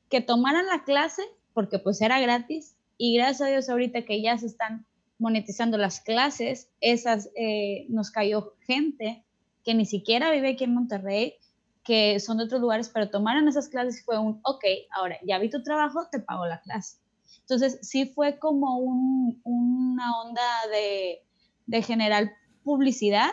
que 0.10 0.22
tomaran 0.22 0.66
la 0.68 0.84
clase, 0.84 1.24
porque 1.54 1.80
pues 1.80 2.02
era 2.02 2.20
gratis, 2.20 2.76
y 2.98 3.16
gracias 3.16 3.42
a 3.42 3.52
Dios 3.52 3.70
ahorita 3.70 4.06
que 4.06 4.22
ya 4.22 4.38
se 4.38 4.46
están 4.46 4.86
monetizando 5.18 5.78
las 5.78 6.02
clases, 6.02 6.70
esas 6.82 7.30
eh, 7.36 7.86
nos 7.90 8.12
cayó 8.12 8.56
gente 8.66 9.24
que 9.64 9.74
ni 9.74 9.86
siquiera 9.86 10.32
vive 10.32 10.52
aquí 10.52 10.64
en 10.64 10.74
Monterrey, 10.74 11.36
que 11.84 12.20
son 12.20 12.38
de 12.38 12.46
otros 12.46 12.62
lugares, 12.62 12.90
pero 12.90 13.10
tomaron 13.10 13.48
esas 13.48 13.70
clases 13.70 14.00
y 14.00 14.04
fue 14.04 14.18
un, 14.18 14.40
ok, 14.44 14.64
ahora 14.92 15.18
ya 15.26 15.40
vi 15.40 15.50
tu 15.50 15.64
trabajo, 15.64 16.08
te 16.12 16.20
pago 16.20 16.46
la 16.46 16.62
clase. 16.62 16.98
Entonces, 17.42 17.80
sí 17.82 18.06
fue 18.06 18.40
como 18.40 18.78
un, 18.78 19.42
una 19.44 20.22
onda 20.22 20.42
de, 20.72 21.24
de 21.66 21.82
generar 21.82 22.32
publicidad 22.64 23.32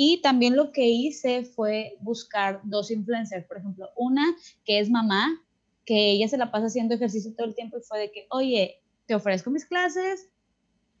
y 0.00 0.22
también 0.22 0.54
lo 0.54 0.70
que 0.70 0.86
hice 0.86 1.42
fue 1.42 1.96
buscar 1.98 2.60
dos 2.62 2.92
influencers, 2.92 3.44
por 3.46 3.56
ejemplo, 3.56 3.90
una 3.96 4.24
que 4.64 4.78
es 4.78 4.88
mamá, 4.88 5.26
que 5.84 6.12
ella 6.12 6.28
se 6.28 6.38
la 6.38 6.52
pasa 6.52 6.66
haciendo 6.66 6.94
ejercicio 6.94 7.34
todo 7.34 7.48
el 7.48 7.56
tiempo 7.56 7.78
y 7.78 7.82
fue 7.82 7.98
de 7.98 8.12
que, 8.12 8.28
oye, 8.30 8.80
te 9.06 9.16
ofrezco 9.16 9.50
mis 9.50 9.66
clases, 9.66 10.28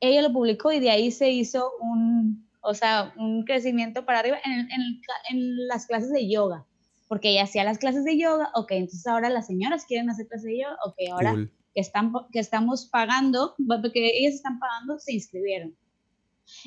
ella 0.00 0.20
lo 0.22 0.32
publicó 0.32 0.72
y 0.72 0.80
de 0.80 0.90
ahí 0.90 1.12
se 1.12 1.30
hizo 1.30 1.70
un, 1.80 2.44
o 2.60 2.74
sea, 2.74 3.14
un 3.16 3.44
crecimiento 3.44 4.04
para 4.04 4.18
arriba 4.18 4.38
en, 4.44 4.52
en, 4.52 5.00
en, 5.30 5.66
las 5.68 5.86
clases 5.86 6.10
de 6.10 6.28
yoga, 6.28 6.66
porque 7.06 7.30
ella 7.30 7.44
hacía 7.44 7.62
las 7.62 7.78
clases 7.78 8.04
de 8.04 8.18
yoga, 8.18 8.50
ok, 8.56 8.72
entonces 8.72 9.06
ahora 9.06 9.30
las 9.30 9.46
señoras 9.46 9.86
quieren 9.86 10.10
hacer 10.10 10.26
clases 10.26 10.46
de 10.46 10.58
yoga, 10.58 10.76
ok, 10.84 10.96
ahora 11.12 11.34
cool. 11.34 11.52
que, 11.72 11.80
están, 11.80 12.12
que 12.32 12.40
estamos 12.40 12.86
pagando, 12.86 13.54
porque 13.80 14.10
ellas 14.12 14.34
están 14.34 14.58
pagando, 14.58 14.98
se 14.98 15.12
inscribieron. 15.12 15.76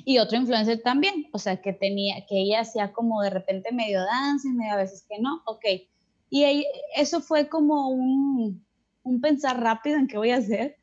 Y 0.06 0.20
otro 0.20 0.38
influencer 0.38 0.82
también, 0.82 1.28
o 1.34 1.40
sea, 1.40 1.62
que 1.62 1.74
tenía, 1.74 2.26
que 2.28 2.41
ella 2.41 2.62
hacía 2.62 2.94
como 2.94 3.22
de 3.22 3.30
repente 3.30 3.72
medio 3.72 4.02
danza 4.03 4.48
y 4.48 4.52
medio 4.52 4.74
a 4.74 4.78
veces 4.78 5.06
que 5.08 5.20
no, 5.20 5.41
ok. 5.45 5.66
Y 6.30 6.66
eso 6.95 7.22
fue 7.22 7.49
como 7.49 7.90
un, 7.90 8.66
un 9.03 9.22
pensar 9.22 9.60
rápido 9.60 9.98
en 9.98 10.08
qué 10.08 10.18
voy 10.18 10.32
a 10.32 10.38
hacer 10.38 10.78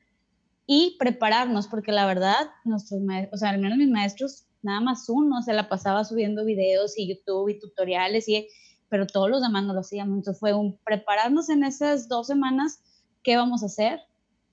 y 0.66 0.96
prepararnos, 0.98 1.66
porque 1.66 1.92
la 1.92 2.06
verdad, 2.06 2.50
nuestros 2.64 3.00
o 3.32 3.36
sea, 3.38 3.50
al 3.50 3.58
menos 3.58 3.78
mis 3.78 3.88
maestros, 3.88 4.44
nada 4.62 4.80
más 4.80 5.08
uno 5.08 5.40
se 5.42 5.54
la 5.54 5.68
pasaba 5.68 6.04
subiendo 6.04 6.44
videos 6.44 6.98
y 6.98 7.08
YouTube 7.08 7.48
y 7.48 7.58
tutoriales, 7.58 8.28
y, 8.28 8.48
pero 8.90 9.06
todos 9.06 9.30
los 9.30 9.40
demás 9.40 9.64
no 9.64 9.72
lo 9.72 9.80
hacíamos. 9.80 10.18
Entonces 10.18 10.38
fue 10.38 10.52
un 10.52 10.78
prepararnos 10.84 11.48
en 11.48 11.64
esas 11.64 12.08
dos 12.08 12.26
semanas, 12.26 12.82
qué 13.22 13.36
vamos 13.36 13.62
a 13.62 13.66
hacer, 13.66 14.00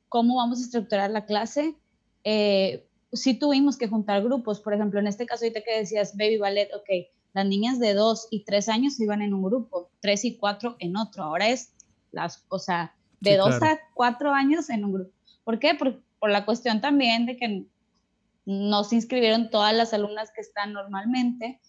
cómo 0.07 0.37
vamos 0.37 0.59
a 0.59 0.63
estructurar 0.63 1.11
la 1.11 1.25
clase. 1.25 1.75
Eh, 2.23 2.87
sí 3.15 3.33
tuvimos 3.33 3.77
que 3.77 3.87
juntar 3.87 4.23
grupos, 4.23 4.59
por 4.59 4.73
ejemplo, 4.73 4.99
en 4.99 5.07
este 5.07 5.25
caso 5.25 5.45
ahorita 5.45 5.61
que 5.61 5.79
decías 5.79 6.15
Baby 6.17 6.37
Ballet, 6.37 6.69
ok, 6.73 7.07
las 7.33 7.45
niñas 7.45 7.79
de 7.79 7.93
dos 7.93 8.27
y 8.31 8.43
tres 8.45 8.69
años 8.69 8.99
iban 8.99 9.21
en 9.21 9.33
un 9.33 9.43
grupo, 9.43 9.89
tres 9.99 10.23
y 10.25 10.37
cuatro 10.37 10.75
en 10.79 10.95
otro, 10.97 11.23
ahora 11.23 11.49
es 11.49 11.73
las, 12.11 12.45
o 12.49 12.59
sea, 12.59 12.95
de 13.19 13.37
dos 13.37 13.61
a 13.61 13.79
cuatro 13.93 14.31
años 14.31 14.69
en 14.69 14.85
un 14.85 14.93
grupo. 14.93 15.11
¿Por 15.43 15.59
qué? 15.59 15.73
Por, 15.75 16.01
por 16.19 16.29
la 16.29 16.45
cuestión 16.45 16.81
también 16.81 17.25
de 17.25 17.37
que 17.37 17.65
no 18.45 18.83
se 18.83 18.95
inscribieron 18.95 19.49
todas 19.49 19.73
las 19.73 19.93
alumnas 19.93 20.31
que 20.33 20.41
están 20.41 20.73
normalmente, 20.73 21.59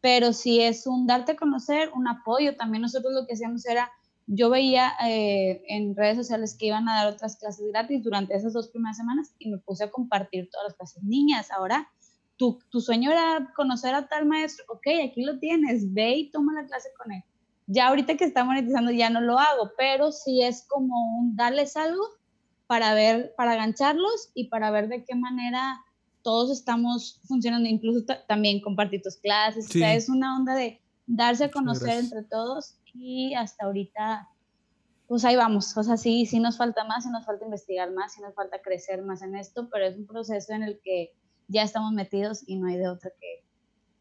pero 0.00 0.32
sí 0.32 0.60
es 0.60 0.86
un 0.86 1.06
darte 1.06 1.32
a 1.32 1.36
conocer, 1.36 1.90
un 1.94 2.08
apoyo. 2.08 2.56
También 2.56 2.82
nosotros 2.82 3.12
lo 3.14 3.26
que 3.26 3.34
hacíamos 3.34 3.64
era, 3.66 3.90
yo 4.26 4.50
veía 4.50 4.92
eh, 5.06 5.62
en 5.68 5.94
redes 5.94 6.16
sociales 6.16 6.56
que 6.58 6.66
iban 6.66 6.88
a 6.88 6.96
dar 6.96 7.12
otras 7.12 7.36
clases 7.36 7.66
gratis 7.68 8.02
durante 8.02 8.34
esas 8.34 8.52
dos 8.52 8.68
primeras 8.68 8.96
semanas 8.96 9.34
y 9.38 9.50
me 9.50 9.58
puse 9.58 9.84
a 9.84 9.90
compartir 9.90 10.48
todas 10.50 10.68
las 10.68 10.74
clases. 10.76 11.02
Niñas, 11.02 11.50
ahora 11.50 11.90
tu, 12.36 12.58
tu 12.70 12.80
sueño 12.80 13.10
era 13.10 13.52
conocer 13.54 13.94
a 13.94 14.08
tal 14.08 14.26
maestro, 14.26 14.64
ok, 14.68 14.86
aquí 15.08 15.22
lo 15.22 15.38
tienes, 15.38 15.92
ve 15.92 16.16
y 16.16 16.30
toma 16.30 16.54
la 16.54 16.66
clase 16.66 16.88
con 16.96 17.12
él. 17.12 17.22
Ya 17.66 17.88
ahorita 17.88 18.16
que 18.16 18.24
está 18.24 18.44
monetizando 18.44 18.90
ya 18.90 19.10
no 19.10 19.20
lo 19.20 19.38
hago, 19.38 19.70
pero 19.76 20.10
sí 20.12 20.42
es 20.42 20.66
como 20.68 21.18
un 21.18 21.36
darles 21.36 21.76
algo 21.76 22.02
para 22.66 22.94
ver, 22.94 23.34
para 23.36 23.52
agancharlos 23.52 24.30
y 24.34 24.48
para 24.48 24.70
ver 24.70 24.88
de 24.88 25.04
qué 25.04 25.14
manera 25.14 25.80
todos 26.22 26.50
estamos 26.50 27.20
funcionando, 27.24 27.68
incluso 27.68 28.04
también 28.26 28.62
compartir 28.62 29.02
tus 29.02 29.16
clases. 29.16 29.66
O 29.66 29.72
sea, 29.72 29.94
es 29.94 30.08
una 30.08 30.36
onda 30.36 30.54
de 30.54 30.80
darse 31.06 31.44
a 31.44 31.50
conocer 31.50 31.98
entre 31.98 32.22
todos 32.22 32.78
y 32.94 33.34
hasta 33.34 33.66
ahorita, 33.66 34.28
pues 35.06 35.24
ahí 35.24 35.36
vamos. 35.36 35.76
O 35.76 35.82
sea, 35.82 35.96
sí, 35.96 36.26
sí 36.26 36.40
nos 36.40 36.56
falta 36.56 36.84
más, 36.84 37.04
sí 37.04 37.10
nos 37.10 37.24
falta 37.24 37.44
investigar 37.44 37.92
más, 37.92 38.14
sí 38.14 38.22
nos 38.22 38.34
falta 38.34 38.62
crecer 38.62 39.02
más 39.02 39.22
en 39.22 39.34
esto, 39.34 39.68
pero 39.70 39.86
es 39.86 39.96
un 39.96 40.06
proceso 40.06 40.52
en 40.52 40.62
el 40.62 40.80
que 40.82 41.12
ya 41.48 41.62
estamos 41.62 41.92
metidos 41.92 42.42
y 42.46 42.56
no 42.56 42.68
hay 42.68 42.78
de 42.78 42.88
otra 42.88 43.10
que 43.20 43.44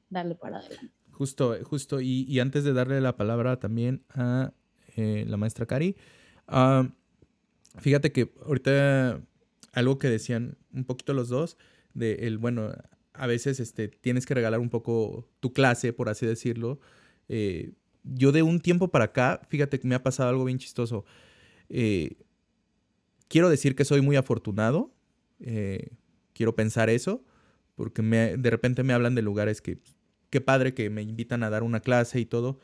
darle 0.10 0.36
para 0.36 0.58
adelante. 0.58 0.94
Justo, 1.12 1.56
justo. 1.64 2.00
Y, 2.02 2.40
antes 2.40 2.64
de 2.64 2.74
darle 2.74 3.02
la 3.02 3.18
palabra 3.18 3.60
también 3.60 4.06
a 4.10 4.54
eh, 4.96 5.26
la 5.28 5.38
maestra 5.38 5.66
Cari, 5.66 5.96
uh, 6.48 6.88
Fíjate 7.80 8.12
que 8.12 8.34
ahorita 8.46 9.22
algo 9.74 9.98
que 9.98 10.10
decían 10.10 10.58
un 10.74 10.86
poquito 10.86 11.14
los 11.14 11.30
dos, 11.30 11.58
de 11.94 12.28
el, 12.28 12.38
bueno, 12.38 12.72
a 13.14 13.28
veces 13.28 13.60
este, 13.60 13.88
tienes 13.88 14.26
que 14.26 14.34
regalar 14.34 14.60
un 14.60 14.70
poco 14.70 15.28
tu 15.40 15.54
clase, 15.54 15.94
por 15.94 16.10
así 16.10 16.26
decirlo. 16.26 16.80
Eh, 17.30 17.74
yo 18.04 18.32
de 18.32 18.44
un 18.44 18.60
tiempo 18.60 18.90
para 18.90 19.06
acá, 19.06 19.42
fíjate 19.48 19.80
que 19.80 19.88
me 19.88 19.96
ha 19.96 20.04
pasado 20.04 20.30
algo 20.30 20.46
bien 20.46 20.58
chistoso. 20.58 21.06
Eh, 21.70 22.18
quiero 23.28 23.50
decir 23.50 23.76
que 23.76 23.86
soy 23.86 24.02
muy 24.02 24.16
afortunado, 24.16 24.94
eh, 25.40 25.92
quiero 26.34 26.56
pensar 26.56 26.90
eso, 26.90 27.24
porque 27.76 28.02
de 28.02 28.50
repente 28.50 28.84
me 28.84 28.94
hablan 28.94 29.16
de 29.16 29.22
lugares 29.22 29.62
que, 29.62 29.80
qué 30.30 30.42
padre 30.42 30.74
que 30.74 30.90
me 30.90 31.02
invitan 31.02 31.44
a 31.44 31.50
dar 31.50 31.64
una 31.64 31.80
clase 31.80 32.20
y 32.20 32.26
todo, 32.26 32.60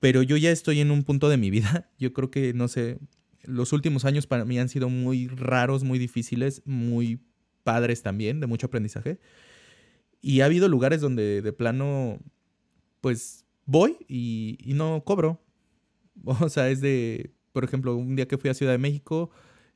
pero 0.00 0.22
yo 0.22 0.36
ya 0.36 0.50
estoy 0.50 0.80
en 0.80 0.90
un 0.90 1.04
punto 1.04 1.28
de 1.28 1.36
mi 1.36 1.50
vida, 1.50 1.90
yo 1.98 2.12
creo 2.12 2.30
que, 2.30 2.52
no 2.52 2.68
sé, 2.68 2.98
los 3.44 3.72
últimos 3.72 4.04
años 4.04 4.26
para 4.26 4.44
mí 4.44 4.58
han 4.58 4.68
sido 4.68 4.88
muy 4.88 5.28
raros, 5.28 5.84
muy 5.84 5.98
difíciles, 5.98 6.62
muy 6.64 7.20
padres 7.62 8.02
también, 8.02 8.40
de 8.40 8.46
mucho 8.46 8.66
aprendizaje. 8.66 9.18
Y 10.20 10.40
ha 10.40 10.46
habido 10.46 10.68
lugares 10.68 11.00
donde 11.00 11.42
de 11.42 11.52
plano, 11.52 12.18
pues 13.00 13.45
voy 13.66 13.96
y, 14.08 14.58
no 14.74 15.02
cobro. 15.04 15.40
O 16.24 16.48
sea, 16.48 16.70
es 16.70 16.80
de, 16.80 17.34
por 17.52 17.62
ejemplo, 17.62 17.94
un 17.94 18.16
día 18.16 18.26
que 18.26 18.38
fui 18.38 18.48
a 18.48 18.54
Ciudad 18.54 18.72
de 18.72 18.78
México, 18.78 19.30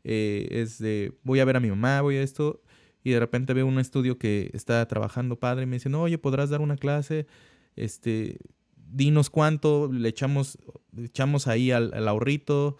eh, 0.04 0.48
es 0.50 0.78
de, 0.78 1.12
voy 1.22 1.40
a 1.40 1.44
ver 1.44 1.56
a 1.56 1.60
mi 1.60 1.68
mamá, 1.68 2.00
voy 2.00 2.16
a 2.16 2.22
esto, 2.22 2.62
y 3.04 3.10
de 3.10 3.20
repente 3.20 3.52
veo 3.52 3.66
un 3.66 3.78
estudio 3.78 4.18
que 4.18 4.50
está 4.54 4.86
trabajando 4.88 5.38
padre 5.38 5.64
y 5.64 5.66
me 5.66 5.76
dicen, 5.76 5.94
oye, 5.94 6.16
¿podrás 6.16 6.48
dar 6.48 6.62
una 6.62 6.76
clase? 6.76 7.26
Este, 7.76 8.38
dinos 8.74 9.28
cuánto, 9.28 9.92
le 9.92 10.08
echamos, 10.08 10.58
echamos 10.96 11.46
ahí 11.46 11.70
al, 11.70 11.92
al 11.92 12.08
ahorrito, 12.08 12.78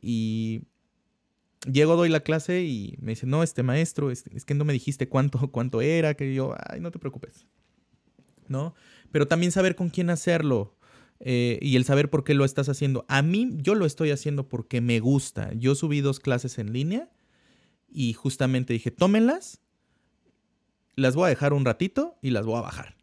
y 0.00 0.62
llego, 1.66 1.96
doy 1.96 2.08
la 2.08 2.20
clase 2.20 2.62
y 2.62 2.96
me 3.00 3.12
dice, 3.12 3.26
no, 3.26 3.42
este 3.42 3.62
maestro, 3.62 4.10
es, 4.10 4.24
que 4.46 4.54
no 4.54 4.64
me 4.64 4.72
dijiste 4.72 5.08
cuánto, 5.08 5.38
cuánto 5.52 5.80
era, 5.80 6.14
que 6.14 6.34
yo, 6.34 6.54
ay, 6.68 6.80
no 6.80 6.90
te 6.90 6.98
preocupes. 6.98 7.46
¿No? 8.50 8.74
Pero 9.10 9.26
también 9.26 9.52
saber 9.52 9.74
con 9.76 9.88
quién 9.88 10.10
hacerlo. 10.10 10.76
Eh, 11.20 11.58
y 11.62 11.76
el 11.76 11.84
saber 11.84 12.10
por 12.10 12.24
qué 12.24 12.34
lo 12.34 12.44
estás 12.44 12.68
haciendo. 12.68 13.06
A 13.08 13.22
mí, 13.22 13.50
yo 13.56 13.74
lo 13.74 13.86
estoy 13.86 14.10
haciendo 14.10 14.48
porque 14.48 14.82
me 14.82 15.00
gusta. 15.00 15.52
Yo 15.54 15.74
subí 15.74 16.02
dos 16.02 16.20
clases 16.20 16.58
en 16.58 16.74
línea 16.74 17.10
y 17.88 18.12
justamente 18.12 18.74
dije, 18.74 18.90
tómenlas, 18.90 19.62
las 20.96 21.14
voy 21.14 21.26
a 21.26 21.28
dejar 21.28 21.54
un 21.54 21.64
ratito 21.64 22.18
y 22.20 22.30
las 22.30 22.44
voy 22.44 22.58
a 22.58 22.62
bajar 22.62 23.00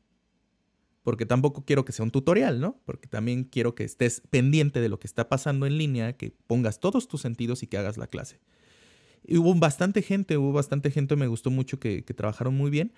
porque 1.07 1.26
tampoco 1.26 1.64
quiero 1.64 1.86
que 1.86 1.94
sea 1.94 2.03
un 2.03 2.11
tutorial, 2.11 2.60
¿no? 2.60 2.82
Porque 2.84 3.07
también 3.07 3.45
quiero 3.45 3.76
que 3.76 3.86
estés 3.86 4.22
pendiente 4.30 4.82
de 4.82 4.90
lo 4.90 4.99
que 4.99 5.07
está 5.07 5.30
pasando 5.30 5.65
en 5.65 5.78
línea, 5.78 6.18
que 6.18 6.32
pongas 6.48 6.82
todos 6.82 7.07
tus 7.07 7.22
sentidos 7.22 7.64
y 7.64 7.68
que 7.68 7.78
hagas 7.78 7.95
la 7.95 8.07
clase. 8.07 8.41
Y 9.24 9.38
hubo 9.38 9.56
bastante 9.56 10.02
gente, 10.02 10.36
hubo 10.38 10.52
bastante 10.52 10.91
gente, 10.91 11.15
me 11.15 11.28
gustó 11.28 11.49
mucho 11.49 11.80
que, 11.80 12.02
trabajaron 12.02 12.56
muy 12.56 12.69
bien, 12.69 12.91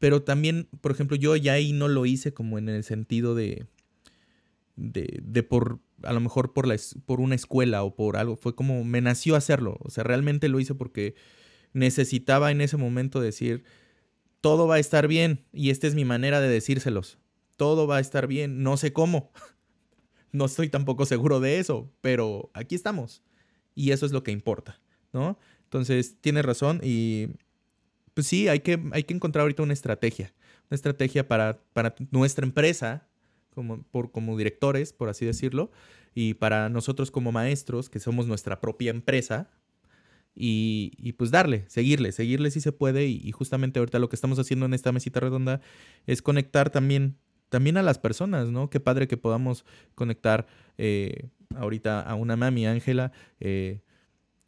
pero 0.00 0.22
también, 0.22 0.66
por 0.80 0.90
ejemplo, 0.90 1.16
yo 1.16 1.36
ya 1.36 1.52
ahí 1.52 1.72
no 1.72 1.86
lo 1.86 2.06
hice 2.06 2.32
como 2.32 2.58
en 2.58 2.70
el 2.70 2.82
sentido 2.82 3.34
de, 3.34 3.66
de, 4.76 5.42
por, 5.42 5.78
a 6.02 6.14
lo 6.14 6.20
mejor 6.20 6.54
por, 6.54 6.66
la, 6.66 6.74
por 7.04 7.20
una 7.20 7.34
escuela 7.34 7.84
o 7.84 7.94
por 7.94 8.16
algo, 8.16 8.34
fue 8.34 8.54
como 8.54 8.82
me 8.82 9.02
nació 9.02 9.36
hacerlo, 9.36 9.76
o 9.80 9.90
sea, 9.90 10.02
realmente 10.02 10.48
lo 10.48 10.58
hice 10.58 10.74
porque 10.74 11.14
necesitaba 11.74 12.50
en 12.50 12.62
ese 12.62 12.78
momento 12.78 13.20
decir, 13.20 13.62
todo 14.40 14.66
va 14.66 14.76
a 14.76 14.80
estar 14.80 15.06
bien 15.06 15.44
y 15.52 15.68
esta 15.68 15.86
es 15.86 15.94
mi 15.94 16.06
manera 16.06 16.40
de 16.40 16.48
decírselos. 16.48 17.18
Todo 17.58 17.86
va 17.86 17.98
a 17.98 18.00
estar 18.00 18.26
bien, 18.26 18.62
no 18.62 18.76
sé 18.76 18.92
cómo. 18.92 19.30
No 20.32 20.44
estoy 20.44 20.68
tampoco 20.68 21.06
seguro 21.06 21.40
de 21.40 21.58
eso, 21.58 21.90
pero 22.00 22.52
aquí 22.54 22.76
estamos. 22.76 23.20
Y 23.74 23.90
eso 23.90 24.06
es 24.06 24.12
lo 24.12 24.22
que 24.22 24.30
importa, 24.30 24.80
¿no? 25.12 25.36
Entonces, 25.64 26.18
tienes 26.20 26.44
razón 26.44 26.80
y 26.84 27.30
pues 28.20 28.26
sí, 28.26 28.48
hay 28.48 28.60
que, 28.60 28.78
hay 28.92 29.04
que 29.04 29.14
encontrar 29.14 29.40
ahorita 29.44 29.62
una 29.62 29.72
estrategia. 29.72 30.34
Una 30.68 30.74
estrategia 30.74 31.26
para, 31.26 31.58
para 31.72 31.94
nuestra 32.10 32.44
empresa, 32.44 33.08
como, 33.54 33.82
por, 33.84 34.12
como 34.12 34.36
directores, 34.36 34.92
por 34.92 35.08
así 35.08 35.24
decirlo, 35.24 35.70
y 36.14 36.34
para 36.34 36.68
nosotros 36.68 37.10
como 37.10 37.32
maestros, 37.32 37.88
que 37.88 37.98
somos 37.98 38.26
nuestra 38.26 38.60
propia 38.60 38.90
empresa, 38.90 39.48
y, 40.34 41.12
pues 41.16 41.30
darle, 41.30 41.64
seguirle, 41.68 42.12
seguirle 42.12 42.50
si 42.50 42.60
se 42.60 42.72
puede 42.72 43.06
y, 43.06 43.32
justamente 43.32 43.78
ahorita 43.78 43.98
lo 43.98 44.10
que 44.10 44.16
estamos 44.16 44.38
haciendo 44.38 44.66
en 44.66 44.74
esta 44.74 44.92
mesita 44.92 45.18
redonda 45.20 45.62
es 46.06 46.20
conectar 46.20 46.68
también, 46.68 47.16
también 47.48 47.78
a 47.78 47.82
las 47.82 47.98
personas, 47.98 48.50
¿no? 48.50 48.68
Qué 48.68 48.80
padre 48.80 49.08
que 49.08 49.16
podamos 49.16 49.64
conectar 49.94 50.46
eh, 50.76 51.30
ahorita 51.56 52.02
a 52.02 52.16
una 52.16 52.36
mami, 52.36 52.66
Ángela, 52.66 53.12
eh, 53.40 53.80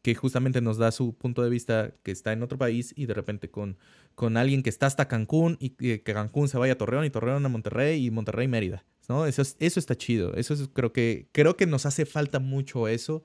que 0.03 0.15
justamente 0.17 0.61
nos 0.61 0.79
da 0.79 0.91
su 0.91 1.15
punto 1.15 1.43
de 1.43 1.51
vista 1.51 1.95
que 2.03 2.11
está 2.11 2.33
en 2.33 2.43
otro 2.43 2.59
país 2.59 2.93
y 2.97 3.07
de 3.07 3.15
repente 3.15 3.51
con, 3.51 3.79
con 4.15 4.37
alguien 4.37 4.63
que 4.63 4.71
está 4.71 4.87
hasta 4.87 5.07
Cancún 5.07 5.57
y 5.61 5.71
que 5.71 6.03
Cancún 6.03 6.49
se 6.49 6.59
vaya 6.59 6.75
a 6.75 6.79
Torreón 6.79 7.05
y 7.05 7.11
Torreón 7.11 7.47
a 7.47 7.49
Monterrey 7.49 8.05
y 8.05 8.11
Monterrey 8.11 8.49
Mérida, 8.49 8.85
¿no? 9.09 9.27
Eso, 9.27 9.43
eso 9.43 9.81
está 9.81 9.97
chido, 9.97 10.35
eso 10.35 10.55
es, 10.55 10.69
creo, 10.73 10.93
que, 10.93 11.29
creo 11.33 11.57
que 11.57 11.67
nos 11.67 11.87
hace 11.87 12.05
falta 12.05 12.41
mucho 12.41 12.89
eso 12.89 13.23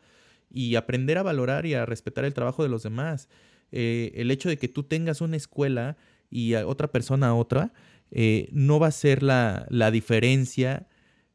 y 0.49 0.75
aprender 0.75 1.17
a 1.17 1.23
valorar 1.23 1.65
y 1.65 1.73
a 1.73 1.85
respetar 1.85 2.25
el 2.25 2.33
trabajo 2.33 2.61
de 2.63 2.69
los 2.69 2.83
demás. 2.83 3.27
Eh, 3.71 4.11
el 4.15 4.31
hecho 4.31 4.47
de 4.47 4.57
que 4.57 4.67
tú 4.67 4.83
tengas 4.83 5.19
una 5.19 5.35
escuela 5.35 5.97
y 6.29 6.53
otra 6.53 6.91
persona 6.91 7.35
otra, 7.35 7.73
eh, 8.11 8.49
no 8.51 8.79
va 8.79 8.87
a 8.87 8.91
ser 8.91 9.23
la, 9.23 9.65
la, 9.69 9.91
diferencia 9.91 10.87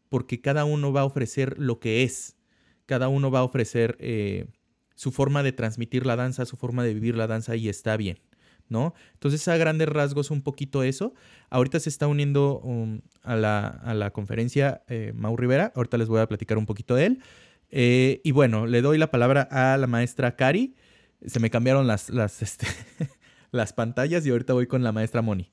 porque 0.08 0.40
cada 0.40 0.64
uno 0.64 0.92
va 0.92 1.02
a 1.02 1.04
ofrecer 1.04 1.58
lo 1.58 1.80
que 1.80 2.02
es, 2.02 2.36
cada 2.86 3.08
uno 3.08 3.30
va 3.30 3.40
a 3.40 3.44
ofrecer 3.44 3.96
eh, 4.00 4.46
su 5.02 5.10
forma 5.12 5.42
de 5.42 5.52
transmitir 5.52 6.06
la 6.06 6.16
danza, 6.16 6.46
su 6.46 6.56
forma 6.56 6.84
de 6.84 6.94
vivir 6.94 7.16
la 7.16 7.26
danza 7.26 7.56
y 7.56 7.68
está 7.68 7.96
bien. 7.96 8.20
¿No? 8.68 8.94
Entonces, 9.14 9.46
a 9.48 9.56
grandes 9.58 9.88
rasgos, 9.88 10.30
un 10.30 10.40
poquito 10.40 10.82
eso. 10.82 11.12
Ahorita 11.50 11.78
se 11.78 11.90
está 11.90 12.06
uniendo 12.06 12.60
um, 12.60 13.00
a, 13.22 13.36
la, 13.36 13.66
a, 13.66 13.92
la, 13.92 14.12
conferencia 14.12 14.82
Mau 15.14 15.36
Rivera. 15.36 15.72
Ahorita 15.74 15.98
les 15.98 16.08
voy 16.08 16.20
a 16.20 16.26
platicar 16.26 16.56
un 16.56 16.64
poquito 16.64 16.94
de 16.94 17.06
él. 17.06 17.22
Eh, 17.68 18.22
y 18.24 18.30
bueno, 18.30 18.66
le 18.66 18.80
doy 18.80 18.96
la 18.96 19.10
palabra 19.10 19.46
a 19.50 19.76
la 19.76 19.86
maestra 19.86 20.36
Cari 20.36 20.74
se 21.26 21.40
me 21.40 21.50
cambiaron 21.50 21.86
las, 21.86 22.10
las, 22.10 22.42
este, 22.42 22.66
las 23.50 23.72
pantallas 23.72 24.26
y 24.26 24.30
ahorita 24.30 24.52
voy 24.52 24.66
con 24.66 24.82
la 24.82 24.92
maestra 24.92 25.22
Moni. 25.22 25.50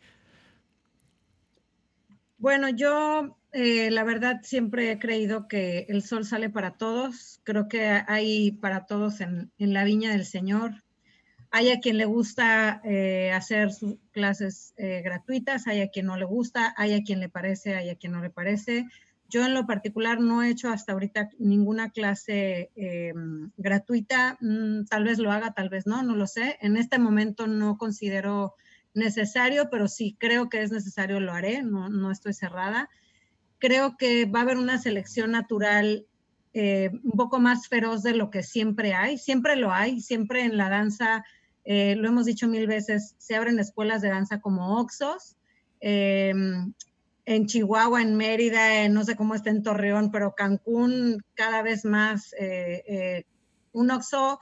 Bueno, 2.38 2.70
yo 2.70 3.38
eh, 3.52 3.90
la 3.90 4.04
verdad 4.04 4.42
siempre 4.44 4.92
he 4.92 5.00
creído 5.00 5.48
que 5.48 5.86
el 5.90 6.04
sol 6.04 6.26
sale 6.26 6.50
para 6.50 6.78
todos. 6.78 7.42
Creo 7.44 7.68
que 7.68 7.86
hay 8.08 8.52
para 8.52 8.86
todos 8.86 9.22
en, 9.22 9.52
la 9.58 9.84
viña 9.84 10.12
del 10.12 10.26
Señor. 10.26 10.84
Hay 11.52 11.72
a 11.72 11.80
quien 11.80 11.98
le 11.98 12.06
gusta 12.06 12.80
eh, 12.84 13.32
hacer 13.32 13.74
sus 13.74 13.96
clases 14.12 14.74
eh, 14.78 15.02
gratuitas, 15.04 15.66
hay 15.66 15.82
a 15.82 15.90
quien 15.90 16.06
no 16.06 16.16
le 16.16 16.26
gusta, 16.26 16.76
hay 16.78 16.94
a 16.94 17.04
quien 17.04 17.20
le 17.20 17.30
parece, 17.30 17.76
hay 17.76 17.90
a 17.90 17.96
quien 17.96 18.12
no 18.12 18.22
le 18.22 18.30
parece. 18.30 18.88
Yo 19.30 19.46
en 19.46 19.56
lo 19.56 19.66
particular 19.66 20.20
no 20.20 20.44
he 20.44 20.50
hecho 20.50 20.70
hasta 20.70 20.94
ahorita 20.94 21.30
ninguna 21.40 21.90
clase 21.90 22.72
gratuita. 23.58 24.38
Mm, 24.42 24.86
tal 24.86 25.04
vez 25.04 25.20
lo 25.20 25.32
haga, 25.32 25.54
tal 25.54 25.70
vez 25.70 25.88
no, 25.88 26.04
no 26.04 26.16
lo 26.16 26.28
sé. 26.28 26.58
En 26.62 26.78
este 26.78 27.00
momento 27.00 27.48
no 27.48 27.78
considero 27.78 28.56
necesario, 28.94 29.70
pero 29.70 29.88
si 29.88 30.14
creo 30.14 30.50
que 30.50 30.62
es 30.62 30.72
necesario, 30.72 31.20
lo 31.20 31.34
haré, 31.34 31.64
no, 31.64 31.90
no 31.90 32.12
estoy 32.12 32.34
cerrada. 32.34 32.90
Creo 33.60 33.98
que 33.98 34.26
va 34.26 34.40
a 34.40 34.42
haber 34.44 34.58
una 34.58 34.78
selección 34.78 35.32
natural 35.32 36.06
eh, 36.54 36.90
un 37.04 37.12
poco 37.12 37.40
más 37.40 37.68
feroz 37.68 38.02
de 38.02 38.16
lo 38.16 38.32
que 38.32 38.42
siempre 38.42 38.94
hay, 38.94 39.18
siempre 39.18 39.56
lo 39.56 39.72
hay, 39.72 40.02
siempre 40.02 40.44
en 40.44 40.58
la 40.58 40.70
danza, 40.70 41.24
eh, 41.64 41.96
lo 41.96 42.08
hemos 42.08 42.26
dicho 42.26 42.48
mil 42.48 42.66
veces, 42.66 43.16
se 43.20 43.36
abren 43.36 43.60
escuelas 43.60 44.02
de 44.02 44.10
danza 44.10 44.40
como 44.40 44.80
Oxos, 44.80 45.38
em, 45.80 46.74
en 47.26 47.46
Chihuahua, 47.46 48.02
en 48.02 48.16
Mérida, 48.16 48.90
no 48.90 49.04
sé 49.04 49.16
cómo 49.16 49.36
está 49.36 49.52
en 49.52 49.62
Torreón, 49.62 50.10
pero 50.10 50.34
Cancún 50.34 51.24
cada 51.36 51.62
vez 51.62 51.86
más, 51.86 52.34
eh, 52.40 53.26
un 53.72 53.92
Oxo 53.92 54.40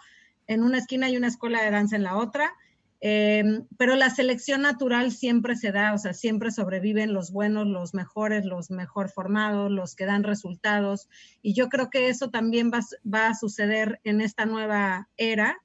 en 0.48 0.64
una 0.64 0.78
esquina 0.78 1.10
y 1.10 1.18
una 1.18 1.28
escuela 1.28 1.62
de 1.62 1.72
danza 1.72 1.98
en 1.98 2.04
la 2.04 2.16
otra. 2.16 2.54
Em, 3.00 3.68
pero 3.78 3.96
la 3.96 4.10
selección 4.10 4.64
natural 4.64 5.12
siempre 5.12 5.56
se 5.56 5.72
da, 5.72 5.94
o 5.94 5.98
sea, 6.00 6.14
siempre 6.14 6.52
sobreviven 6.52 7.14
los 7.14 7.32
buenos, 7.32 7.68
los 7.68 7.94
mejores, 7.94 8.44
los 8.46 8.72
mejor 8.72 9.10
formados, 9.10 9.72
los 9.72 9.96
que 9.96 10.06
dan 10.06 10.24
resultados. 10.24 11.08
Y 11.42 11.54
yo 11.54 11.70
creo 11.70 11.90
que 11.90 12.10
eso 12.10 12.30
también 12.30 12.72
va, 12.72 13.28
a 13.28 13.36
suceder 13.36 14.00
en 14.04 14.22
esta 14.22 14.46
nueva 14.46 15.10
era. 15.18 15.58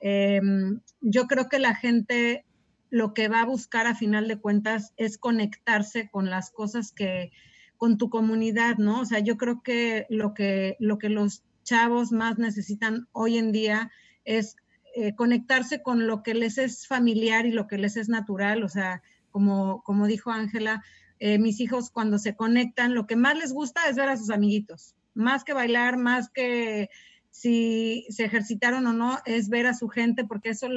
Em, 0.00 0.80
yo 1.00 1.26
creo 1.26 1.48
que 1.48 1.58
la 1.58 1.74
gente 1.74 2.44
lo 2.90 3.14
que 3.14 3.28
va 3.28 3.40
a 3.40 3.46
buscar 3.46 3.86
a 3.88 3.96
final 3.96 4.28
de 4.28 4.38
cuentas 4.38 4.92
es 4.96 5.18
conectarse 5.18 6.08
con 6.08 6.30
las 6.30 6.50
cosas 6.50 6.92
que, 6.92 7.32
con 7.76 7.98
tu 7.98 8.10
comunidad, 8.10 8.76
¿no? 8.78 9.00
O 9.00 9.04
sea, 9.04 9.18
yo 9.18 9.36
creo 9.36 9.62
que 9.62 10.06
lo 10.08 10.34
que, 10.34 10.76
lo 10.78 10.98
que 10.98 11.08
los 11.08 11.42
chavos 11.64 12.12
más 12.12 12.38
necesitan 12.38 13.08
hoy 13.12 13.38
en 13.38 13.50
día 13.50 13.90
es 14.24 14.56
eh, 14.98 15.14
conectarse 15.14 15.82
con 15.82 16.06
lo 16.06 16.22
que 16.22 16.32
les 16.32 16.56
es 16.56 16.86
familiar 16.86 17.44
y 17.44 17.52
lo 17.52 17.66
que 17.66 17.76
les 17.76 17.98
es 17.98 18.08
natural. 18.08 18.64
O 18.64 18.68
sea, 18.70 19.02
como, 19.30 19.82
como 19.82 20.06
dijo 20.06 20.30
Ángela, 20.30 20.82
eh, 21.18 21.38
mis 21.38 21.60
hijos 21.60 21.90
cuando 21.90 22.18
se 22.18 22.34
conectan, 22.34 22.94
lo 22.94 23.06
que 23.06 23.14
más 23.14 23.36
les 23.36 23.52
gusta 23.52 23.90
es 23.90 23.96
ver 23.96 24.08
a 24.08 24.16
sus 24.16 24.30
amiguitos. 24.30 24.94
Más 25.12 25.44
que 25.44 25.52
bailar, 25.52 25.98
más 25.98 26.30
que 26.30 26.88
si 27.30 28.06
se 28.08 28.24
ejercitaron 28.24 28.86
o 28.86 28.94
no, 28.94 29.18
es 29.26 29.50
ver 29.50 29.66
a 29.66 29.74
su 29.74 29.88
gente 29.88 30.24
porque 30.24 30.48
eso 30.48 30.68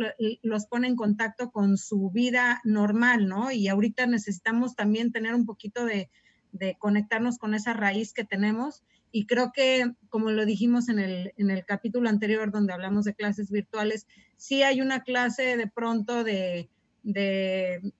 los 0.41 0.65
pone 0.65 0.89
en 0.89 0.97
contacto 0.97 1.49
con 1.49 1.77
su 1.77 2.09
vida 2.09 2.59
normal, 2.65 3.25
¿no? 3.25 3.51
Y 3.51 3.69
ahorita 3.69 4.05
necesitamos 4.05 4.75
también 4.75 5.13
tener 5.13 5.33
un 5.33 5.45
poquito 5.45 5.85
de, 5.85 6.09
de 6.51 6.75
conectarnos 6.77 7.37
con 7.37 7.53
esa 7.53 7.71
raíz 7.71 8.11
que 8.11 8.25
tenemos 8.25 8.83
y 9.11 9.25
creo 9.25 9.51
que, 9.53 9.91
como 10.09 10.31
lo 10.31 10.45
dijimos 10.45 10.89
en 10.89 10.99
el, 10.99 11.33
en 11.37 11.49
el 11.49 11.65
capítulo 11.65 12.09
anterior 12.09 12.51
donde 12.51 12.73
hablamos 12.73 13.05
de 13.05 13.15
clases 13.15 13.49
virtuales, 13.49 14.07
sí 14.37 14.63
hay 14.63 14.81
una 14.81 15.03
clase 15.03 15.57
de 15.57 15.67
pronto 15.67 16.23
de, 16.23 16.69
de 17.03 17.93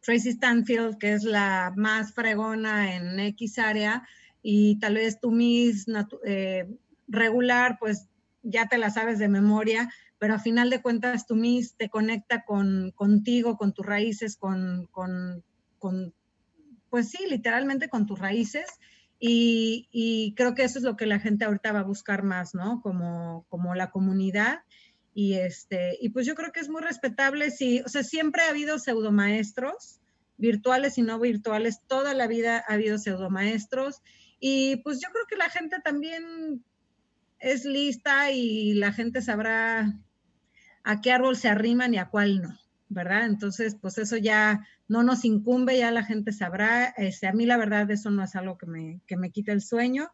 Tracy 0.00 0.30
Stanfield, 0.32 0.98
que 0.98 1.12
es 1.12 1.24
la 1.24 1.72
más 1.76 2.14
fregona 2.14 2.94
en 2.94 3.18
X 3.18 3.58
área, 3.58 4.06
y 4.42 4.78
tal 4.78 4.94
vez 4.94 5.18
tu 5.20 5.32
Miss 5.32 5.86
eh, 6.24 6.68
regular, 7.08 7.78
pues 7.80 8.08
ya 8.42 8.68
te 8.68 8.78
la 8.78 8.90
sabes 8.90 9.18
de 9.18 9.28
memoria, 9.28 9.90
pero 10.18 10.34
a 10.34 10.38
final 10.38 10.70
de 10.70 10.80
cuentas 10.80 11.26
tu 11.26 11.34
Miss 11.34 11.74
te 11.76 11.90
conecta 11.90 12.44
con, 12.44 12.92
contigo, 12.92 13.56
con 13.56 13.72
tus 13.72 13.84
raíces, 13.84 14.36
con, 14.36 14.86
con, 14.92 15.42
con, 15.80 16.14
pues 16.88 17.10
sí, 17.10 17.18
literalmente 17.28 17.88
con 17.88 18.06
tus 18.06 18.20
raíces 18.20 18.66
y, 19.18 20.34
creo 20.36 20.54
que 20.54 20.64
eso 20.64 20.78
es 20.78 20.84
lo 20.84 20.96
que 20.96 21.06
la 21.06 21.18
gente 21.18 21.44
ahorita 21.44 21.72
va 21.72 21.80
a 21.80 21.84
buscar 21.84 22.22
más, 22.22 22.54
¿no? 22.54 22.80
Como, 22.82 23.46
como 23.48 23.74
la 23.74 23.90
comunidad. 23.90 24.60
Y, 25.14 25.34
este, 25.34 25.96
y 26.00 26.10
pues 26.10 26.26
yo 26.26 26.34
creo 26.34 26.52
que 26.52 26.60
es 26.60 26.68
muy 26.68 26.82
respetable. 26.82 27.50
Sí, 27.50 27.80
o 27.84 27.88
sea, 27.88 28.02
siempre 28.02 28.42
ha 28.42 28.50
habido 28.50 28.78
pseudomaestros, 28.78 30.00
virtuales 30.36 30.98
y 30.98 31.02
no 31.02 31.18
virtuales. 31.18 31.80
Toda 31.86 32.12
la 32.14 32.26
vida 32.26 32.62
ha 32.68 32.74
habido 32.74 32.98
pseudomaestros. 32.98 34.02
Y 34.38 34.76
pues 34.76 35.00
yo 35.00 35.10
creo 35.12 35.24
que 35.28 35.36
la 35.36 35.48
gente 35.48 35.76
también 35.82 36.62
es 37.38 37.64
lista 37.64 38.30
y 38.32 38.74
la 38.74 38.92
gente 38.92 39.22
sabrá 39.22 39.98
a 40.84 41.00
qué 41.00 41.12
árbol 41.12 41.36
se 41.36 41.48
arriman 41.48 41.94
y 41.94 41.98
a 41.98 42.10
cuál 42.10 42.42
no. 42.42 42.58
¿verdad? 42.88 43.26
Entonces, 43.26 43.76
pues 43.80 43.98
eso 43.98 44.16
ya 44.16 44.66
no 44.88 45.02
nos 45.02 45.24
incumbe, 45.24 45.78
ya 45.78 45.90
la 45.90 46.04
gente 46.04 46.32
sabrá. 46.32 46.86
Este, 46.96 47.26
a 47.26 47.32
mí 47.32 47.46
la 47.46 47.56
verdad 47.56 47.90
eso 47.90 48.10
no 48.10 48.22
es 48.22 48.36
algo 48.36 48.56
que 48.58 48.66
me, 48.66 49.00
que 49.06 49.16
me 49.16 49.30
quite 49.30 49.52
el 49.52 49.62
sueño 49.62 50.10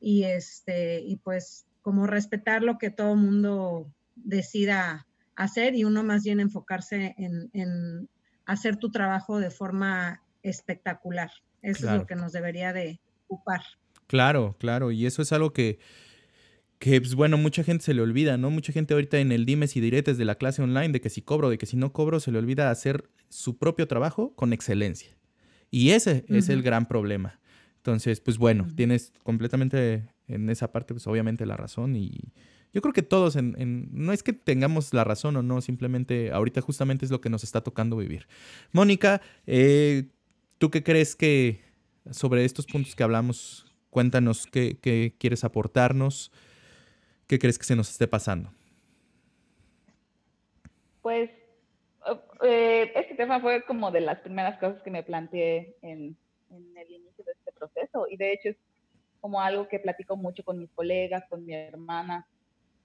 y, 0.00 0.24
este, 0.24 1.00
y 1.00 1.16
pues 1.16 1.66
como 1.80 2.06
respetar 2.06 2.62
lo 2.62 2.78
que 2.78 2.90
todo 2.90 3.16
mundo 3.16 3.92
decida 4.14 5.06
hacer 5.34 5.74
y 5.74 5.84
uno 5.84 6.04
más 6.04 6.22
bien 6.22 6.40
enfocarse 6.40 7.14
en, 7.18 7.50
en 7.52 8.08
hacer 8.46 8.76
tu 8.76 8.90
trabajo 8.90 9.40
de 9.40 9.50
forma 9.50 10.22
espectacular. 10.42 11.30
Eso 11.62 11.88
es 11.88 11.98
lo 11.98 12.06
que 12.06 12.16
nos 12.16 12.32
debería 12.32 12.72
de 12.72 13.00
ocupar. 13.26 13.62
Claro, 14.06 14.56
claro, 14.58 14.90
y 14.90 15.06
eso 15.06 15.22
es 15.22 15.32
algo 15.32 15.52
que 15.52 15.78
que 16.82 17.00
pues, 17.00 17.14
bueno, 17.14 17.38
mucha 17.38 17.62
gente 17.62 17.84
se 17.84 17.94
le 17.94 18.02
olvida, 18.02 18.36
¿no? 18.36 18.50
Mucha 18.50 18.72
gente 18.72 18.92
ahorita 18.92 19.18
en 19.18 19.30
el 19.30 19.46
dimes 19.46 19.76
y 19.76 19.80
diretes 19.80 20.18
de 20.18 20.24
la 20.24 20.34
clase 20.34 20.62
online, 20.62 20.88
de 20.88 21.00
que 21.00 21.10
si 21.10 21.22
cobro, 21.22 21.48
de 21.48 21.56
que 21.56 21.64
si 21.64 21.76
no 21.76 21.92
cobro, 21.92 22.18
se 22.18 22.32
le 22.32 22.38
olvida 22.38 22.72
hacer 22.72 23.08
su 23.32 23.56
propio 23.56 23.88
trabajo 23.88 24.34
con 24.34 24.52
excelencia. 24.52 25.16
Y 25.70 25.90
ese 25.90 26.24
es 26.28 26.50
el 26.50 26.62
gran 26.62 26.86
problema. 26.86 27.40
Entonces, 27.78 28.20
pues 28.20 28.36
bueno, 28.36 28.68
tienes 28.76 29.12
completamente 29.22 30.06
en 30.28 30.50
esa 30.50 30.70
parte, 30.70 30.94
pues 30.94 31.06
obviamente 31.06 31.46
la 31.46 31.56
razón 31.56 31.96
y 31.96 32.32
yo 32.72 32.80
creo 32.80 32.92
que 32.92 33.02
todos, 33.02 33.36
en, 33.36 33.88
no 33.92 34.12
es 34.12 34.22
que 34.22 34.32
tengamos 34.32 34.94
la 34.94 35.04
razón 35.04 35.36
o 35.36 35.42
no, 35.42 35.60
simplemente 35.60 36.30
ahorita 36.32 36.60
justamente 36.60 37.04
es 37.04 37.10
lo 37.10 37.20
que 37.20 37.28
nos 37.28 37.44
está 37.44 37.62
tocando 37.62 37.96
vivir. 37.96 38.26
Mónica, 38.72 39.20
eh, 39.46 40.08
¿tú 40.58 40.70
qué 40.70 40.82
crees 40.82 41.16
que 41.16 41.60
sobre 42.10 42.44
estos 42.44 42.66
puntos 42.66 42.94
que 42.94 43.02
hablamos? 43.02 43.66
Cuéntanos 43.90 44.46
qué, 44.46 44.78
qué 44.80 45.14
quieres 45.18 45.44
aportarnos. 45.44 46.32
¿Qué 47.26 47.38
crees 47.38 47.58
que 47.58 47.64
se 47.64 47.76
nos 47.76 47.90
esté 47.90 48.06
pasando? 48.06 48.52
Pues 51.02 51.30
eh, 52.42 52.92
este 52.94 53.14
tema 53.14 53.40
fue 53.40 53.64
como 53.64 53.90
de 53.90 54.00
las 54.00 54.20
primeras 54.20 54.58
cosas 54.58 54.82
que 54.82 54.90
me 54.90 55.02
planteé 55.02 55.76
en, 55.82 56.16
el 56.50 56.90
inicio 56.90 57.24
de 57.24 57.32
este 57.32 57.52
proceso. 57.52 58.06
Y 58.08 58.16
de 58.16 58.32
hecho 58.32 58.50
es 58.50 58.56
como 59.20 59.40
algo 59.40 59.68
que 59.68 59.78
platico 59.78 60.16
mucho 60.16 60.44
con 60.44 60.58
mis 60.58 60.70
colegas, 60.72 61.24
con 61.28 61.44
mi 61.44 61.54
hermana. 61.54 62.26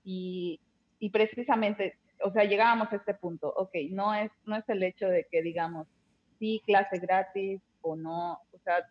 Y, 0.04 0.60
precisamente, 1.12 1.98
o 2.24 2.32
sea, 2.32 2.46
llegábamos 2.46 2.92
a 2.92 2.96
este 2.96 3.14
punto, 3.14 3.54
ok, 3.56 3.76
no 3.92 4.14
es, 4.14 4.32
no 4.46 4.56
es 4.56 4.64
el 4.70 4.84
hecho 4.84 5.08
de 5.08 5.26
que 5.30 5.42
digamos, 5.42 5.88
sí, 6.40 6.62
clase 6.66 7.00
gratis 7.00 7.62
o 7.82 7.96
no, 7.96 8.34
o 8.54 8.60
sea, 8.64 8.88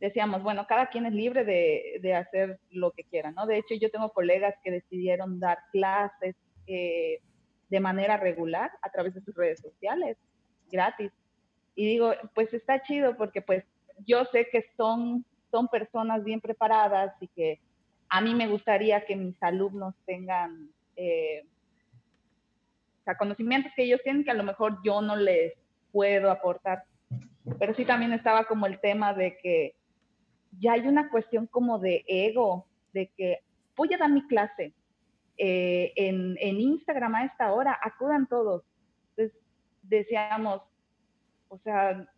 decíamos, 0.00 0.42
bueno, 0.42 0.66
cada 0.66 0.86
quien 0.86 1.06
es 1.06 1.12
libre 1.12 1.44
de, 1.44 1.98
de, 2.00 2.14
hacer 2.14 2.58
lo 2.70 2.90
que 2.92 3.04
quiera, 3.04 3.30
¿no? 3.32 3.46
De 3.46 3.58
hecho, 3.58 3.74
yo 3.74 3.90
tengo 3.90 4.10
colegas 4.10 4.54
que 4.64 4.70
decidieron 4.70 5.40
dar 5.40 5.58
clases 5.72 6.34
eh, 6.66 7.20
de 7.68 7.80
manera 7.80 8.16
regular 8.16 8.70
a 8.82 8.90
través 8.90 9.14
de 9.14 9.20
sus 9.20 9.34
redes 9.34 9.60
sociales, 9.60 10.16
gratis. 10.70 11.12
Y 11.74 11.86
digo, 11.86 12.12
pues 12.34 12.52
está 12.54 12.82
chido 12.82 13.16
porque 13.16 13.42
pues 13.42 13.64
yo 14.06 14.24
sé 14.26 14.48
que 14.50 14.64
son, 14.76 15.24
son 15.50 15.68
personas 15.68 16.24
bien 16.24 16.40
preparadas 16.40 17.14
y 17.20 17.28
que 17.28 17.60
a 18.08 18.20
mí 18.20 18.34
me 18.34 18.48
gustaría 18.48 19.04
que 19.04 19.16
mis 19.16 19.40
alumnos 19.42 19.94
tengan 20.06 20.70
eh, 20.96 21.44
o 23.00 23.04
sea, 23.04 23.16
conocimientos 23.16 23.72
que 23.74 23.84
ellos 23.84 24.00
tienen 24.02 24.24
que 24.24 24.30
a 24.30 24.34
lo 24.34 24.44
mejor 24.44 24.78
yo 24.84 25.00
no 25.00 25.16
les 25.16 25.54
puedo 25.92 26.30
aportar. 26.30 26.84
Pero 27.58 27.74
sí 27.74 27.84
también 27.84 28.12
estaba 28.12 28.44
como 28.44 28.66
el 28.66 28.80
tema 28.80 29.12
de 29.14 29.38
que 29.38 29.74
ya 30.58 30.72
hay 30.72 30.86
una 30.86 31.08
cuestión 31.10 31.46
como 31.46 31.78
de 31.78 32.04
ego, 32.06 32.66
de 32.92 33.08
que 33.16 33.40
voy 33.76 33.92
a 33.92 33.98
dar 33.98 34.10
mi 34.10 34.26
clase 34.26 34.72
eh, 35.38 35.92
en, 35.96 36.36
en, 36.40 36.60
Instagram 36.60 37.14
a 37.14 37.24
esta 37.24 37.52
hora, 37.52 37.78
acudan 37.82 38.26
todos. 38.26 38.62
Entonces 39.10 39.38
decíamos, 39.82 40.62
o 41.48 41.58
sea, 41.58 42.08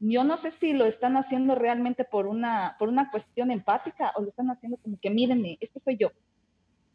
yo 0.00 0.24
no 0.24 0.40
sé 0.42 0.52
si 0.60 0.72
lo 0.72 0.86
están 0.86 1.16
haciendo 1.16 1.54
realmente 1.54 2.04
por 2.04 2.26
una, 2.26 2.76
por 2.78 2.88
una 2.88 3.10
cuestión 3.10 3.50
empática 3.50 4.12
o 4.16 4.22
lo 4.22 4.28
están 4.28 4.50
haciendo 4.50 4.78
como 4.78 4.98
que 5.00 5.10
mírenme, 5.10 5.58
este 5.60 5.80
soy 5.80 5.96
yo. 5.96 6.12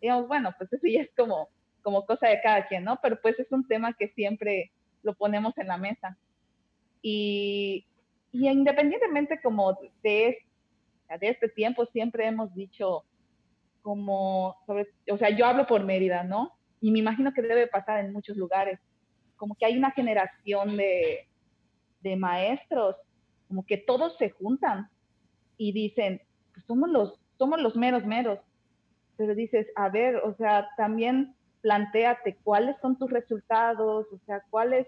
Digamos, 0.01 0.27
bueno, 0.27 0.53
pues 0.57 0.71
eso 0.71 0.87
ya 0.87 1.01
es 1.01 1.09
como 1.15 1.49
como 1.83 2.05
cosa 2.05 2.29
de 2.29 2.41
cada 2.41 2.65
quien, 2.67 2.85
¿no? 2.85 2.97
Pero 3.01 3.19
pues 3.21 3.37
es 3.39 3.51
un 3.51 3.67
tema 3.67 3.93
que 3.93 4.07
siempre 4.09 4.71
lo 5.03 5.13
ponemos 5.13 5.55
en 5.57 5.67
la 5.67 5.77
mesa. 5.77 6.17
Y, 7.01 7.85
y 8.31 8.47
independientemente 8.47 9.39
como 9.41 9.77
de, 10.01 10.37
de 11.19 11.29
este 11.29 11.49
tiempo, 11.49 11.85
siempre 11.87 12.25
hemos 12.25 12.55
dicho 12.55 13.03
como, 13.84 14.57
sobre, 14.65 14.88
o 15.11 15.18
sea, 15.18 15.30
yo 15.30 15.45
hablo 15.45 15.68
por 15.68 15.84
Mérida, 15.84 16.23
¿no? 16.23 16.53
Y 16.81 16.89
me 16.89 16.99
imagino 16.99 17.34
que 17.34 17.43
debe 17.43 17.68
pasar 17.68 18.03
en 18.03 18.11
muchos 18.11 18.35
lugares, 18.35 18.80
como 19.35 19.55
que 19.55 19.65
hay 19.65 19.77
una 19.77 19.91
generación 19.91 20.76
de, 20.77 21.27
de 22.01 22.15
maestros, 22.15 22.95
como 23.47 23.65
que 23.65 23.77
todos 23.77 24.18
se 24.18 24.31
juntan 24.31 24.89
y 25.57 25.73
dicen, 25.73 26.22
pues 26.53 26.65
somos 26.65 26.89
los, 26.89 27.19
somos 27.38 27.61
los 27.61 27.76
meros 27.76 28.05
meros. 28.05 28.39
Pero 29.18 29.35
dices, 29.35 29.68
a 29.76 29.89
ver, 29.89 30.15
o 30.18 30.34
sea, 30.35 30.68
también 30.76 31.35
planteate 31.61 32.38
cuáles 32.43 32.76
son 32.81 32.97
tus 32.97 33.11
resultados, 33.11 34.07
o 34.11 34.19
sea, 34.26 34.43
cuál 34.49 34.73
es, 34.73 34.88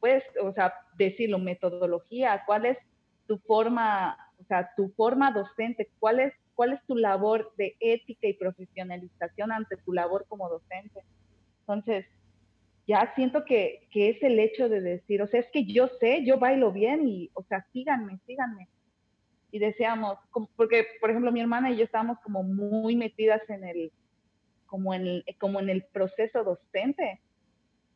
puedes, 0.00 0.24
o 0.42 0.52
sea, 0.52 0.74
decirlo, 0.96 1.38
metodología, 1.38 2.42
cuál 2.46 2.66
es 2.66 2.78
tu 3.26 3.38
forma, 3.38 4.16
o 4.40 4.44
sea, 4.44 4.70
tu 4.76 4.88
forma 4.96 5.30
docente, 5.30 5.90
cuál 5.98 6.20
es, 6.20 6.32
cuál 6.58 6.72
es 6.72 6.84
tu 6.86 6.96
labor 6.96 7.52
de 7.56 7.76
ética 7.78 8.26
y 8.26 8.32
profesionalización 8.32 9.52
ante 9.52 9.76
tu 9.76 9.92
labor 9.92 10.26
como 10.28 10.48
docente. 10.48 11.04
Entonces, 11.60 12.04
ya 12.84 13.12
siento 13.14 13.44
que, 13.44 13.86
que 13.92 14.08
es 14.08 14.20
el 14.24 14.40
hecho 14.40 14.68
de 14.68 14.80
decir, 14.80 15.22
o 15.22 15.28
sea, 15.28 15.38
es 15.38 15.46
que 15.52 15.66
yo 15.66 15.86
sé, 16.00 16.24
yo 16.24 16.40
bailo 16.40 16.72
bien 16.72 17.06
y, 17.06 17.30
o 17.34 17.44
sea, 17.44 17.64
síganme, 17.72 18.18
síganme. 18.26 18.66
Y 19.52 19.60
deseamos, 19.60 20.18
porque, 20.56 20.84
por 21.00 21.10
ejemplo, 21.10 21.30
mi 21.30 21.40
hermana 21.40 21.70
y 21.70 21.76
yo 21.76 21.84
estábamos 21.84 22.18
como 22.24 22.42
muy 22.42 22.96
metidas 22.96 23.48
en 23.48 23.62
el, 23.62 23.92
como 24.66 24.92
en 24.92 25.06
el, 25.06 25.24
como 25.38 25.60
en 25.60 25.68
el 25.70 25.84
proceso 25.84 26.42
docente 26.42 27.20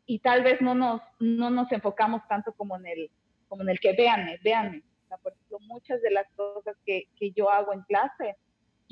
y 0.06 0.20
tal 0.20 0.44
vez 0.44 0.60
no 0.60 0.76
nos, 0.76 1.02
no 1.18 1.50
nos 1.50 1.72
enfocamos 1.72 2.22
tanto 2.28 2.52
como 2.52 2.76
en 2.76 2.86
el, 2.86 3.10
como 3.48 3.62
en 3.62 3.70
el 3.70 3.80
que 3.80 3.92
véanme, 3.94 4.38
véanme. 4.44 4.84
por 5.20 5.32
ejemplo, 5.32 5.58
muchas 5.66 6.00
de 6.00 6.12
las 6.12 6.30
cosas 6.36 6.76
que, 6.86 7.08
que, 7.18 7.32
yo 7.32 7.50
hago 7.50 7.72
en 7.72 7.82
clase, 7.82 8.36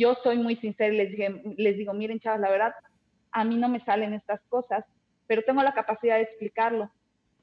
yo 0.00 0.16
soy 0.22 0.38
muy 0.38 0.56
sincera 0.56 0.92
y 0.92 0.96
les, 0.96 1.10
dije, 1.10 1.42
les 1.56 1.76
digo, 1.76 1.92
miren 1.92 2.20
chavos, 2.20 2.40
la 2.40 2.50
verdad, 2.50 2.72
a 3.32 3.44
mí 3.44 3.56
no 3.56 3.68
me 3.68 3.84
salen 3.84 4.14
estas 4.14 4.40
cosas, 4.48 4.84
pero 5.26 5.42
tengo 5.42 5.62
la 5.62 5.74
capacidad 5.74 6.16
de 6.16 6.22
explicarlo. 6.22 6.90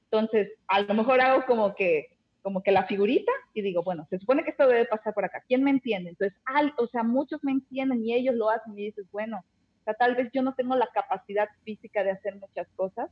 Entonces, 0.05 0.51
a 0.67 0.81
lo 0.81 0.93
mejor 0.93 1.21
hago 1.21 1.45
como 1.45 1.75
que, 1.75 2.07
como 2.41 2.63
que 2.63 2.71
la 2.71 2.85
figurita 2.85 3.31
y 3.53 3.61
digo, 3.61 3.83
bueno, 3.83 4.07
se 4.09 4.19
supone 4.19 4.43
que 4.43 4.51
esto 4.51 4.67
debe 4.67 4.85
pasar 4.85 5.13
por 5.13 5.25
acá. 5.25 5.43
¿Quién 5.47 5.63
me 5.63 5.71
entiende? 5.71 6.09
Entonces, 6.09 6.37
al, 6.45 6.73
o 6.77 6.87
sea, 6.87 7.03
muchos 7.03 7.43
me 7.43 7.51
entienden 7.51 8.03
y 8.03 8.13
ellos 8.13 8.35
lo 8.35 8.49
hacen 8.49 8.77
y 8.77 8.85
dices, 8.85 9.05
bueno, 9.11 9.43
sea, 9.87 9.93
tal 9.93 10.15
vez 10.15 10.29
yo 10.33 10.41
no 10.41 10.53
tengo 10.53 10.75
la 10.75 10.87
capacidad 10.93 11.47
física 11.63 12.03
de 12.03 12.11
hacer 12.11 12.35
muchas 12.35 12.67
cosas, 12.75 13.09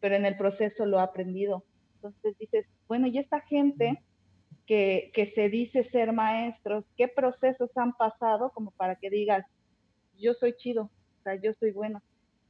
pero 0.00 0.14
en 0.14 0.24
el 0.24 0.36
proceso 0.36 0.86
lo 0.86 0.98
he 0.98 1.02
aprendido. 1.02 1.64
Entonces 1.96 2.38
dices, 2.38 2.66
bueno, 2.86 3.08
y 3.08 3.18
esta 3.18 3.40
gente 3.40 4.00
que, 4.66 5.32
se 5.34 5.48
dice 5.48 5.88
ser 5.90 6.12
maestros, 6.12 6.84
¿qué 6.96 7.08
procesos 7.08 7.70
han 7.76 7.92
pasado 7.92 8.50
como 8.50 8.70
para 8.72 8.96
que 8.96 9.10
digas, 9.10 9.44
yo 10.18 10.34
soy 10.34 10.54
chido, 10.56 10.84
o 10.84 11.22
sea, 11.22 11.34
yo 11.36 11.52
soy 11.54 11.72
bueno? 11.72 12.02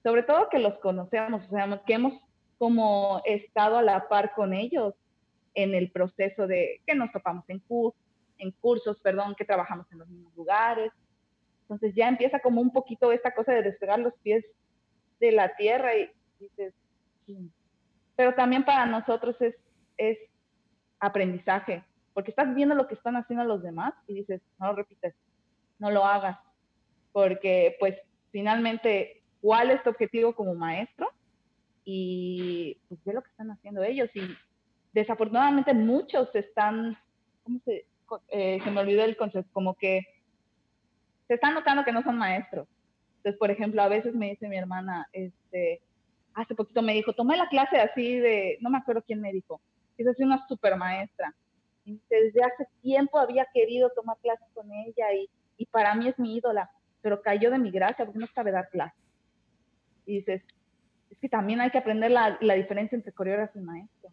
Sobre 0.03 0.23
todo 0.23 0.49
que 0.49 0.59
los 0.59 0.79
conocemos, 0.79 1.45
o 1.47 1.51
sea, 1.51 1.83
que 1.87 1.95
hemos 1.95 2.15
como 2.59 3.21
estado 3.25 3.79
a 3.79 3.83
la 3.83 4.09
par 4.09 4.35
con 4.35 4.53
ellos 4.53 4.95
en 5.55 5.75
el 5.75 5.91
proceso 5.91 6.47
de 6.47 6.81
que 6.87 6.95
nos 6.95 7.11
topamos 7.13 7.45
en, 7.49 7.59
cursos, 7.61 8.01
en 8.39 8.51
cursos, 8.53 8.99
perdón, 9.01 9.35
que 9.35 9.45
trabajamos 9.45 9.91
en 9.93 9.99
los 9.99 10.09
mismos 10.09 10.35
lugares, 10.37 10.93
entonces 11.63 11.95
ya 11.95 12.09
empieza 12.09 12.41
como 12.41 12.61
un 12.61 12.73
poquito 12.73 13.11
esta 13.13 13.35
cosa 13.35 13.53
de 13.53 13.63
despegar 13.63 13.99
los 13.99 14.15
pies 14.23 14.45
de 15.19 15.33
la 15.33 15.57
tierra 15.57 15.97
y 15.97 16.11
dices, 16.39 16.75
pero 18.17 18.35
también 18.35 18.65
para 18.65 18.85
nosotros 18.87 19.41
es, 19.41 19.55
es 19.97 20.19
aprendizaje, 21.01 21.83
porque 22.15 22.31
estás 22.31 22.55
viendo 22.55 22.75
lo 22.75 22.87
que 22.87 22.95
están 22.95 23.17
haciendo 23.17 23.45
los 23.45 23.63
demás 23.63 23.93
y 24.07 24.15
dices, 24.15 24.41
no 24.59 24.69
lo 24.69 24.77
repites, 24.77 25.15
no 25.79 25.91
lo 25.91 26.05
hagas, 26.05 26.39
porque 27.13 27.77
pues 27.79 27.97
finalmente, 28.31 29.23
¿cuál 29.41 29.71
es 29.71 29.83
tu 29.83 29.91
objetivo 29.91 30.35
como 30.35 30.55
maestro? 30.55 31.09
Y 31.85 32.79
pues 32.89 33.05
ve 33.05 33.13
lo 33.13 33.23
que 33.23 33.31
están 33.31 33.51
haciendo 33.51 33.83
ellos 33.83 34.09
y 34.15 34.23
desafortunadamente 34.93 35.75
muchos 35.75 36.35
están, 36.35 36.97
¿cómo 37.43 37.61
se, 37.65 37.85
eh, 38.29 38.61
se 38.63 38.71
me 38.71 38.81
olvidó 38.81 39.05
el 39.05 39.17
concepto? 39.17 39.51
Como 39.53 39.75
que 39.75 40.01
se 41.27 41.35
está 41.35 41.51
notando 41.51 41.85
que 41.85 41.93
no 41.93 42.03
son 42.03 42.17
maestros. 42.17 42.69
Entonces, 43.17 43.39
por 43.39 43.51
ejemplo, 43.51 43.83
a 43.83 43.89
veces 43.89 44.15
me 44.15 44.31
dice 44.31 44.49
mi 44.49 44.57
hermana, 44.57 45.09
este, 45.13 45.83
hace 46.35 46.55
poquito 46.55 46.83
me 46.83 46.95
dijo, 46.95 47.13
tomé 47.13 47.37
la 47.37 47.49
clase 47.49 47.79
así 47.79 48.19
de, 48.19 48.59
no 48.61 48.71
me 48.71 48.79
acuerdo 48.79 49.03
quién 49.03 49.21
me 49.21 49.33
dijo, 49.33 49.61
es 49.97 50.07
así 50.07 50.23
una 50.23 50.47
super 50.47 50.77
maestra. 50.77 51.35
Desde 51.85 52.43
hace 52.43 52.67
tiempo 52.83 53.19
había 53.19 53.47
querido 53.53 53.91
tomar 53.91 54.17
clases 54.23 54.47
con 54.55 54.73
ella 54.73 55.07
y, 55.15 55.67
para 55.67 55.95
mí 55.95 56.09
es 56.09 56.19
mi 56.19 56.37
ídola, 56.37 56.71
pero 57.01 57.23
cayó 57.23 57.51
de 57.51 57.59
mi 57.59 57.71
gracia 57.71 58.05
porque 58.05 58.19
no 58.19 58.27
sabe 58.35 58.51
dar 58.51 58.69
clases. 58.71 58.99
Y 60.07 60.19
dices, 60.19 60.43
es 61.11 61.19
que 61.19 61.29
también 61.29 61.61
hay 61.61 61.71
que 61.71 61.79
aprender 61.79 62.11
la, 62.11 62.39
diferencia 62.55 62.97
entre 62.97 63.13
coreógrafo 63.13 63.59
y 63.59 63.63
maestro. 63.63 64.11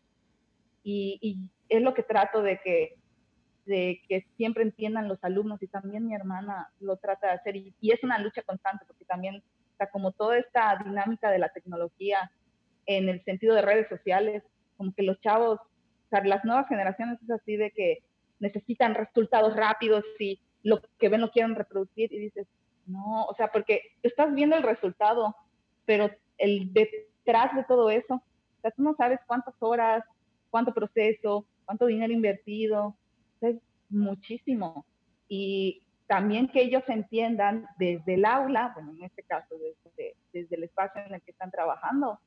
Y, 0.83 1.19
y 1.21 1.37
es 1.69 1.81
lo 1.81 1.93
que 1.93 2.03
trato 2.03 2.41
de 2.41 2.59
que 2.61 4.25
siempre 4.37 4.63
entiendan 4.63 5.07
los 5.07 5.23
alumnos 5.23 5.61
y 5.61 5.67
también 5.67 6.05
mi 6.05 6.15
hermana 6.15 6.69
lo 6.79 6.97
trata 6.97 7.27
de 7.27 7.33
hacer 7.33 7.55
y, 7.55 7.73
es 7.81 8.03
una 8.03 8.19
lucha 8.19 8.41
constante 8.43 8.85
porque 8.85 9.05
también 9.05 9.43
como 9.91 10.11
toda 10.11 10.37
esta 10.37 10.77
dinámica 10.83 11.31
de 11.31 11.39
la 11.39 11.49
tecnología 11.49 12.31
en 12.85 13.09
el 13.09 13.23
sentido 13.23 13.55
de 13.55 13.61
redes 13.63 13.87
sociales, 13.89 14.43
como 14.77 14.93
que 14.93 15.03
los 15.03 15.19
chavos, 15.21 15.59
sea, 16.11 16.23
las 16.23 16.43
nuevas 16.45 16.67
generaciones 16.67 17.21
es 17.21 17.31
así 17.31 17.55
de 17.55 17.71
que 17.71 18.03
necesitan 18.39 18.95
resultados 18.95 19.55
rápidos 19.55 20.03
y 20.19 20.39
lo 20.63 20.81
que 20.99 21.09
ven 21.09 21.21
lo 21.21 21.31
quieren 21.31 21.55
reproducir 21.55 22.11
y 22.13 22.19
dices, 22.19 22.47
no, 22.85 23.25
o 23.25 23.35
sea, 23.35 23.51
porque 23.51 23.81
estás 24.03 24.33
viendo 24.33 24.55
el 24.55 24.63
resultado, 24.63 25.35
pero 25.85 26.09
el 26.37 26.71
detrás 26.73 27.55
de 27.55 27.63
todo 27.63 27.89
eso, 27.89 28.15
o 28.15 28.61
sea, 28.61 28.71
tú 28.71 28.83
no 28.83 28.95
sabes 28.95 29.19
cuántas 29.25 29.55
horas, 29.59 30.03
cuánto 30.49 30.73
proceso, 30.73 31.45
cuánto 31.65 31.85
dinero 31.85 32.13
invertido, 32.13 32.95
es 33.41 33.57
muchísimo. 33.89 34.85
Y 35.27 35.83
también 36.07 36.47
que 36.49 36.61
ellos 36.61 36.83
entiendan 36.87 37.65
desde 37.77 38.15
el 38.15 38.25
aula, 38.25 38.71
bueno, 38.75 38.91
en 38.91 39.03
este 39.03 39.23
caso 39.23 39.55
desde, 39.57 40.15
desde 40.33 40.55
el 40.55 40.63
espacio 40.65 41.01
en 41.01 41.13
el 41.13 41.21
que 41.21 41.31
están 41.31 41.51
trabajando, 41.51 42.19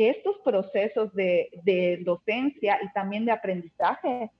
que 0.00 0.08
estos 0.08 0.38
procesos 0.42 1.12
de, 1.12 2.00
docencia 2.06 2.78
y 2.82 2.90
también 2.94 3.26
de 3.26 3.32
aprendizaje 3.32 4.30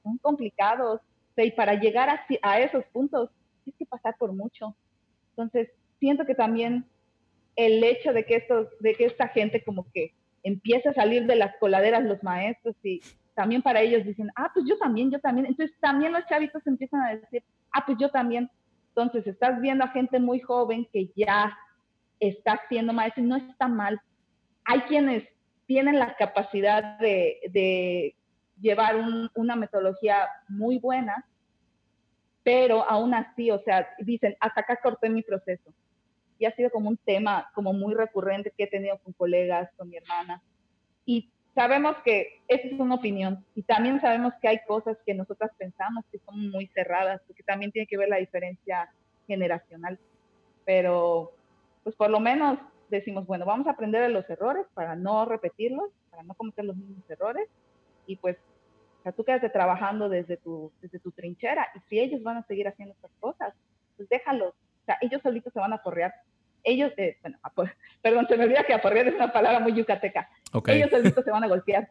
son 0.00 0.16
complicados. 0.18 1.00
y 1.36 1.50
para 1.50 1.74
llegar 1.74 2.08
a, 2.08 2.24
a 2.42 2.60
esos 2.60 2.84
puntos, 2.92 3.28
tienes 3.64 3.76
que 3.80 3.86
pasar 3.86 4.14
por 4.16 4.32
mucho. 4.32 4.76
Entonces, 5.30 5.70
siento 5.98 6.24
que 6.24 6.36
también 6.36 6.84
el 7.56 7.82
hecho 7.82 8.12
de 8.12 8.24
que, 8.24 8.36
estos, 8.36 8.68
de 8.78 8.94
que 8.94 9.06
esta 9.06 9.26
gente 9.26 9.64
como 9.64 9.90
que 9.92 10.14
empiece 10.44 10.90
a 10.90 10.94
salir 10.94 11.26
de 11.26 11.34
las 11.34 11.56
coladeras 11.56 12.04
los 12.04 12.22
maestros 12.22 12.76
y 12.84 13.00
también 13.34 13.60
para 13.60 13.80
ellos 13.80 14.04
dicen, 14.04 14.30
ah, 14.36 14.52
pues 14.54 14.66
yo 14.68 14.78
también, 14.78 15.10
yo 15.10 15.18
también. 15.18 15.46
Entonces 15.46 15.76
también 15.80 16.12
los 16.12 16.24
chavitos 16.26 16.64
empiezan 16.64 17.00
a 17.00 17.16
decir, 17.16 17.42
ah, 17.72 17.82
pues 17.84 17.98
yo 17.98 18.08
también. 18.08 18.48
Entonces 18.90 19.26
estás 19.26 19.60
viendo 19.60 19.82
a 19.82 19.88
gente 19.88 20.20
muy 20.20 20.38
joven 20.38 20.86
que 20.92 21.10
ya 21.16 21.58
está 22.20 22.60
siendo 22.68 22.92
maestro 22.92 23.24
y 23.24 23.26
no 23.26 23.34
está 23.34 23.66
mal. 23.66 24.00
Hay 24.64 24.80
quienes 24.82 25.24
tienen 25.66 25.98
la 25.98 26.14
capacidad 26.16 26.98
de, 26.98 27.40
de 27.50 28.14
llevar 28.60 28.96
una 29.34 29.56
metodología 29.56 30.28
muy 30.48 30.78
buena, 30.78 31.26
pero 32.42 32.88
aún 32.88 33.14
así, 33.14 33.50
o 33.50 33.58
sea, 33.60 33.88
dicen, 33.98 34.36
hasta 34.40 34.62
acá 34.62 34.78
corté 34.82 35.08
mi 35.08 35.22
proceso. 35.22 35.72
Y 36.38 36.44
ha 36.44 36.54
sido 36.54 36.70
como 36.70 36.88
un 36.88 36.96
tema 36.96 37.50
como 37.54 37.72
muy 37.72 37.94
recurrente 37.94 38.52
que 38.56 38.64
he 38.64 38.66
tenido 38.66 38.98
con 38.98 39.12
colegas, 39.12 39.70
con 39.76 39.88
mi 39.88 39.96
hermana. 39.96 40.42
Y 41.04 41.30
sabemos 41.54 41.96
que 42.04 42.40
esa 42.48 42.66
es 42.66 42.72
una 42.80 42.94
opinión 42.96 43.44
y 43.54 43.62
también 43.62 44.00
sabemos 44.00 44.32
que 44.40 44.48
hay 44.48 44.58
cosas 44.66 44.96
que 45.04 45.14
nosotras 45.14 45.50
pensamos 45.58 46.04
que 46.10 46.18
son 46.18 46.50
muy 46.50 46.66
cerradas, 46.68 47.20
porque 47.26 47.42
también 47.42 47.70
tiene 47.70 47.86
que 47.86 47.98
ver 47.98 48.08
la 48.08 48.16
diferencia 48.16 48.90
generacional. 49.26 49.98
Pero, 50.64 51.32
pues 51.84 51.94
por 51.96 52.10
lo 52.10 52.20
menos 52.20 52.58
decimos, 52.98 53.26
bueno, 53.26 53.44
vamos 53.44 53.66
a 53.66 53.72
aprender 53.72 54.02
de 54.02 54.08
los 54.08 54.28
errores 54.30 54.66
para 54.74 54.94
no 54.96 55.24
repetirlos, 55.24 55.90
para 56.10 56.22
no 56.22 56.34
cometer 56.34 56.64
los 56.64 56.76
mismos 56.76 57.08
errores 57.10 57.48
y 58.06 58.16
pues 58.16 58.36
o 59.00 59.02
sea, 59.02 59.12
tú 59.12 59.24
quédate 59.24 59.50
trabajando 59.50 60.08
desde 60.08 60.36
tu, 60.36 60.70
desde 60.80 61.00
tu 61.00 61.10
trinchera 61.10 61.66
y 61.74 61.80
si 61.88 61.98
ellos 61.98 62.22
van 62.22 62.36
a 62.36 62.46
seguir 62.46 62.68
haciendo 62.68 62.94
estas 62.94 63.10
cosas, 63.18 63.52
pues 63.96 64.08
déjalos. 64.08 64.50
O 64.50 64.84
sea, 64.86 64.96
ellos 65.00 65.20
solitos 65.22 65.52
se 65.52 65.58
van 65.58 65.72
a 65.72 65.82
correar 65.82 66.14
ellos, 66.64 66.92
eh, 66.96 67.16
bueno, 67.22 67.38
perdón, 68.02 68.26
se 68.28 68.36
me 68.36 68.44
olvida 68.44 68.64
que 68.64 68.74
aporrear 68.74 69.08
es 69.08 69.14
una 69.14 69.32
palabra 69.32 69.60
muy 69.60 69.74
yucateca. 69.74 70.28
Ellos 70.66 70.90
solitos 70.90 71.24
se 71.24 71.30
van 71.30 71.44
a 71.44 71.48
golpear. 71.48 71.88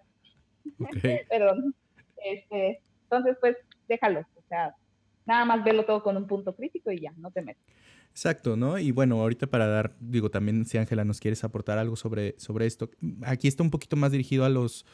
perdón. 1.29 1.75
Este, 2.23 2.81
entonces, 3.03 3.37
pues, 3.39 3.57
déjalos. 3.87 4.25
O 4.35 4.41
sea, 4.47 4.75
nada 5.25 5.45
más 5.45 5.63
verlo 5.63 5.85
todo 5.85 6.03
con 6.03 6.17
un 6.17 6.27
punto 6.27 6.55
crítico 6.55 6.91
y 6.91 7.01
ya, 7.01 7.11
no 7.17 7.31
te 7.31 7.41
metes. 7.41 7.63
Exacto, 8.11 8.57
¿no? 8.57 8.77
Y 8.77 8.91
bueno, 8.91 9.21
ahorita 9.21 9.47
para 9.47 9.67
dar, 9.67 9.95
digo, 9.99 10.29
también 10.29 10.65
si 10.65 10.77
Ángela 10.77 11.05
nos 11.05 11.19
quieres 11.19 11.43
aportar 11.43 11.77
algo 11.77 11.95
sobre, 11.95 12.35
sobre 12.37 12.65
esto, 12.65 12.89
aquí 13.23 13.47
está 13.47 13.63
un 13.63 13.71
poquito 13.71 13.95
más 13.95 14.11
dirigido 14.11 14.43
a 14.43 14.49
los, 14.49 14.85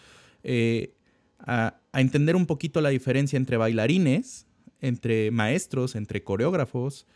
eh, 0.43 0.93
a, 1.39 1.79
entender 1.93 2.35
un 2.35 2.45
poquito 2.45 2.79
la 2.79 2.89
diferencia 2.89 3.37
entre 3.37 3.57
bailarines, 3.57 4.45
entre 4.81 5.31
maestros, 5.31 5.95
entre 5.95 6.23
coreógrafos 6.23 7.07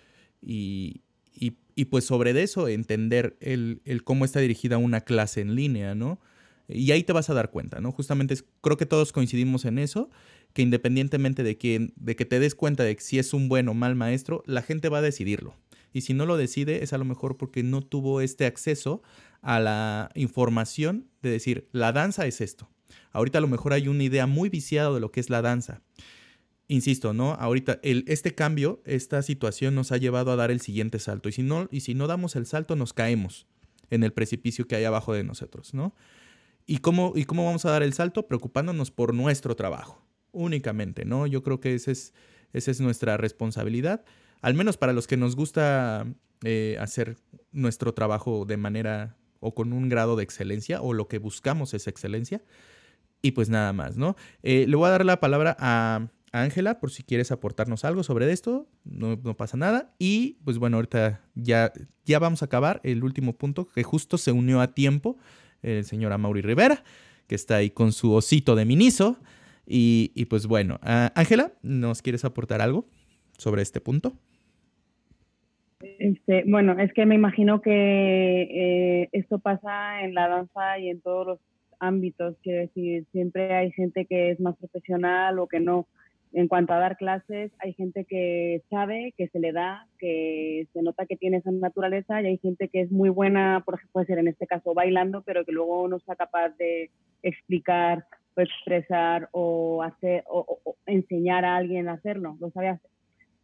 y, 0.41 1.01
y, 1.35 1.57
y 1.75 1.85
pues 1.85 2.05
sobre 2.05 2.39
eso 2.41 2.67
entender 2.67 3.37
el, 3.39 3.81
el, 3.85 4.03
cómo 4.03 4.25
está 4.25 4.39
dirigida 4.39 4.79
una 4.79 5.01
clase 5.01 5.41
en 5.41 5.55
línea, 5.55 5.93
¿no? 5.93 6.19
Y 6.67 6.91
ahí 6.91 7.03
te 7.03 7.13
vas 7.13 7.29
a 7.29 7.33
dar 7.33 7.51
cuenta, 7.51 7.79
¿no? 7.79 7.91
Justamente 7.91 8.35
creo 8.61 8.77
que 8.77 8.85
todos 8.85 9.11
coincidimos 9.11 9.65
en 9.65 9.77
eso, 9.77 10.09
que 10.53 10.61
independientemente 10.61 11.43
de 11.43 11.57
que, 11.57 11.91
de 11.95 12.15
que 12.15 12.25
te 12.25 12.39
des 12.39 12.55
cuenta 12.55 12.83
de 12.83 12.97
si 12.99 13.19
es 13.19 13.33
un 13.33 13.49
buen 13.49 13.67
o 13.67 13.73
mal 13.73 13.95
maestro, 13.95 14.41
la 14.47 14.61
gente 14.61 14.89
va 14.89 14.99
a 14.99 15.01
decidirlo. 15.01 15.53
Y 15.93 16.01
si 16.01 16.13
no 16.13 16.25
lo 16.25 16.37
decide, 16.37 16.83
es 16.83 16.93
a 16.93 16.97
lo 16.97 17.05
mejor 17.05 17.37
porque 17.37 17.63
no 17.63 17.81
tuvo 17.81 18.21
este 18.21 18.45
acceso 18.45 19.01
a 19.41 19.59
la 19.59 20.11
información 20.15 21.07
de 21.21 21.31
decir, 21.31 21.67
la 21.71 21.91
danza 21.91 22.25
es 22.25 22.41
esto. 22.41 22.69
Ahorita 23.11 23.39
a 23.39 23.41
lo 23.41 23.47
mejor 23.47 23.73
hay 23.73 23.87
una 23.87 24.03
idea 24.03 24.27
muy 24.27 24.49
viciada 24.49 24.93
de 24.93 24.99
lo 24.99 25.11
que 25.11 25.19
es 25.19 25.29
la 25.29 25.41
danza. 25.41 25.81
Insisto, 26.67 27.13
¿no? 27.13 27.33
Ahorita 27.33 27.79
el, 27.83 28.05
este 28.07 28.33
cambio, 28.33 28.81
esta 28.85 29.21
situación 29.23 29.75
nos 29.75 29.91
ha 29.91 29.97
llevado 29.97 30.31
a 30.31 30.37
dar 30.37 30.51
el 30.51 30.61
siguiente 30.61 30.99
salto. 30.99 31.27
Y 31.27 31.33
si, 31.33 31.43
no, 31.43 31.67
y 31.71 31.81
si 31.81 31.93
no 31.93 32.07
damos 32.07 32.35
el 32.35 32.45
salto, 32.45 32.75
nos 32.75 32.93
caemos 32.93 33.47
en 33.89 34.03
el 34.03 34.13
precipicio 34.13 34.65
que 34.67 34.77
hay 34.77 34.85
abajo 34.85 35.13
de 35.13 35.23
nosotros, 35.23 35.73
¿no? 35.73 35.93
¿Y 36.65 36.77
cómo, 36.77 37.11
¿Y 37.15 37.25
cómo 37.25 37.45
vamos 37.45 37.65
a 37.65 37.71
dar 37.71 37.83
el 37.83 37.91
salto? 37.91 38.27
Preocupándonos 38.27 38.91
por 38.91 39.13
nuestro 39.13 39.55
trabajo, 39.55 40.05
únicamente, 40.31 41.03
¿no? 41.03 41.27
Yo 41.27 41.43
creo 41.43 41.59
que 41.59 41.73
ese 41.73 41.91
es, 41.91 42.13
esa 42.53 42.71
es 42.71 42.79
nuestra 42.79 43.17
responsabilidad 43.17 44.05
al 44.41 44.53
menos 44.53 44.77
para 44.77 44.93
los 44.93 45.07
que 45.07 45.17
nos 45.17 45.35
gusta 45.35 46.05
eh, 46.43 46.77
hacer 46.79 47.17
nuestro 47.51 47.93
trabajo 47.93 48.45
de 48.45 48.57
manera 48.57 49.17
o 49.39 49.53
con 49.53 49.73
un 49.73 49.89
grado 49.89 50.15
de 50.15 50.23
excelencia 50.23 50.81
o 50.81 50.93
lo 50.93 51.07
que 51.07 51.19
buscamos 51.19 51.73
es 51.73 51.87
excelencia. 51.87 52.41
Y 53.21 53.31
pues 53.31 53.49
nada 53.49 53.73
más, 53.73 53.97
¿no? 53.97 54.15
Eh, 54.41 54.65
le 54.67 54.75
voy 54.75 54.87
a 54.87 54.91
dar 54.91 55.05
la 55.05 55.19
palabra 55.19 55.55
a 55.59 56.07
Ángela 56.31 56.79
por 56.79 56.91
si 56.91 57.03
quieres 57.03 57.31
aportarnos 57.31 57.85
algo 57.85 58.03
sobre 58.03 58.31
esto, 58.31 58.67
no, 58.83 59.19
pasa 59.37 59.57
nada. 59.57 59.93
Y 59.99 60.39
pues 60.43 60.57
bueno, 60.57 60.77
ahorita 60.77 61.21
ya, 61.35 61.71
ya 62.05 62.19
vamos 62.19 62.41
a 62.41 62.45
acabar 62.45 62.81
el 62.83 63.03
último 63.03 63.37
punto 63.37 63.67
que 63.67 63.83
justo 63.83 64.17
se 64.17 64.31
unió 64.31 64.61
a 64.61 64.73
tiempo 64.73 65.17
el 65.61 65.85
señor 65.85 66.13
Amaury 66.13 66.41
Rivera, 66.41 66.83
que 67.27 67.35
está 67.35 67.57
ahí 67.57 67.69
con 67.69 67.91
su 67.91 68.13
osito 68.13 68.55
de 68.55 68.65
Miniso. 68.65 69.17
Y, 69.67 70.11
y 70.15 70.25
pues 70.25 70.47
bueno, 70.47 70.79
Ángela, 70.81 71.53
¿nos 71.61 72.01
quieres 72.01 72.25
aportar 72.25 72.61
algo 72.61 72.87
sobre 73.37 73.61
este 73.61 73.79
punto? 73.79 74.17
Este, 75.99 76.43
bueno, 76.47 76.77
es 76.79 76.93
que 76.93 77.05
me 77.05 77.15
imagino 77.15 77.61
que 77.61 77.71
eh, 77.71 79.09
esto 79.11 79.39
pasa 79.39 80.03
en 80.03 80.13
la 80.13 80.27
danza 80.27 80.79
y 80.79 80.89
en 80.89 81.01
todos 81.01 81.27
los 81.27 81.39
ámbitos, 81.79 82.35
quiero 82.43 82.61
decir, 82.61 83.05
siempre 83.11 83.53
hay 83.55 83.71
gente 83.71 84.05
que 84.05 84.31
es 84.31 84.39
más 84.39 84.55
profesional 84.57 85.39
o 85.39 85.47
que 85.47 85.59
no. 85.59 85.87
En 86.33 86.47
cuanto 86.47 86.71
a 86.71 86.79
dar 86.79 86.95
clases, 86.95 87.51
hay 87.59 87.73
gente 87.73 88.05
que 88.05 88.61
sabe, 88.69 89.13
que 89.17 89.27
se 89.27 89.39
le 89.39 89.51
da, 89.51 89.85
que 89.99 90.65
se 90.71 90.81
nota 90.81 91.05
que 91.05 91.17
tiene 91.17 91.37
esa 91.37 91.51
naturaleza 91.51 92.21
y 92.21 92.27
hay 92.27 92.37
gente 92.37 92.69
que 92.69 92.81
es 92.81 92.91
muy 92.91 93.09
buena, 93.09 93.63
por 93.65 93.75
ejemplo, 93.75 93.91
puede 93.93 94.05
ser 94.05 94.19
en 94.19 94.29
este 94.29 94.47
caso 94.47 94.73
bailando, 94.73 95.23
pero 95.23 95.43
que 95.43 95.51
luego 95.51 95.89
no 95.89 95.97
está 95.97 96.15
capaz 96.15 96.49
de 96.57 96.89
explicar 97.21 98.05
o 98.37 98.41
expresar 98.41 99.27
o 99.33 99.83
hacer 99.83 100.23
o, 100.27 100.77
enseñar 100.85 101.43
a 101.43 101.57
alguien 101.57 101.89
a 101.89 101.93
hacerlo, 101.93 102.37
lo 102.39 102.49
sabe. 102.51 102.79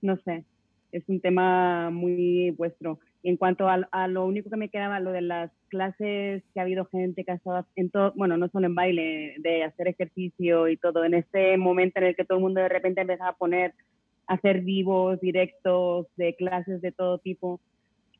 No 0.01 0.15
sé, 0.17 0.45
es 0.91 1.03
un 1.07 1.19
tema 1.19 1.89
muy 1.89 2.51
vuestro. 2.51 2.99
En 3.23 3.35
cuanto 3.35 3.67
a, 3.67 4.07
lo 4.07 4.25
único 4.25 4.49
que 4.49 4.57
me 4.57 4.69
quedaba, 4.69 4.99
lo 4.99 5.11
de 5.11 5.21
las 5.21 5.51
clases 5.67 6.43
que 6.53 6.59
ha 6.59 6.63
habido 6.63 6.85
gente 6.85 7.25
que 7.25 7.31
ha 7.31 7.35
estado 7.35 7.65
en 7.75 7.89
todo, 7.89 8.13
bueno, 8.15 8.37
no 8.37 8.47
solo 8.49 8.67
en 8.67 8.75
baile, 8.75 9.35
de 9.39 9.63
hacer 9.63 9.87
ejercicio 9.89 10.67
y 10.69 10.77
todo, 10.77 11.03
en 11.03 11.13
este 11.13 11.57
momento 11.57 11.99
en 11.99 12.05
el 12.05 12.15
que 12.15 12.23
todo 12.23 12.37
el 12.37 12.43
mundo 12.43 12.61
de 12.61 12.69
repente 12.69 13.01
empezaba 13.01 13.31
a 13.31 13.37
poner, 13.37 13.73
hacer 14.27 14.61
vivos, 14.61 15.19
directos, 15.19 16.07
de 16.15 16.35
clases 16.35 16.81
de 16.81 16.91
todo 16.91 17.17
tipo. 17.17 17.59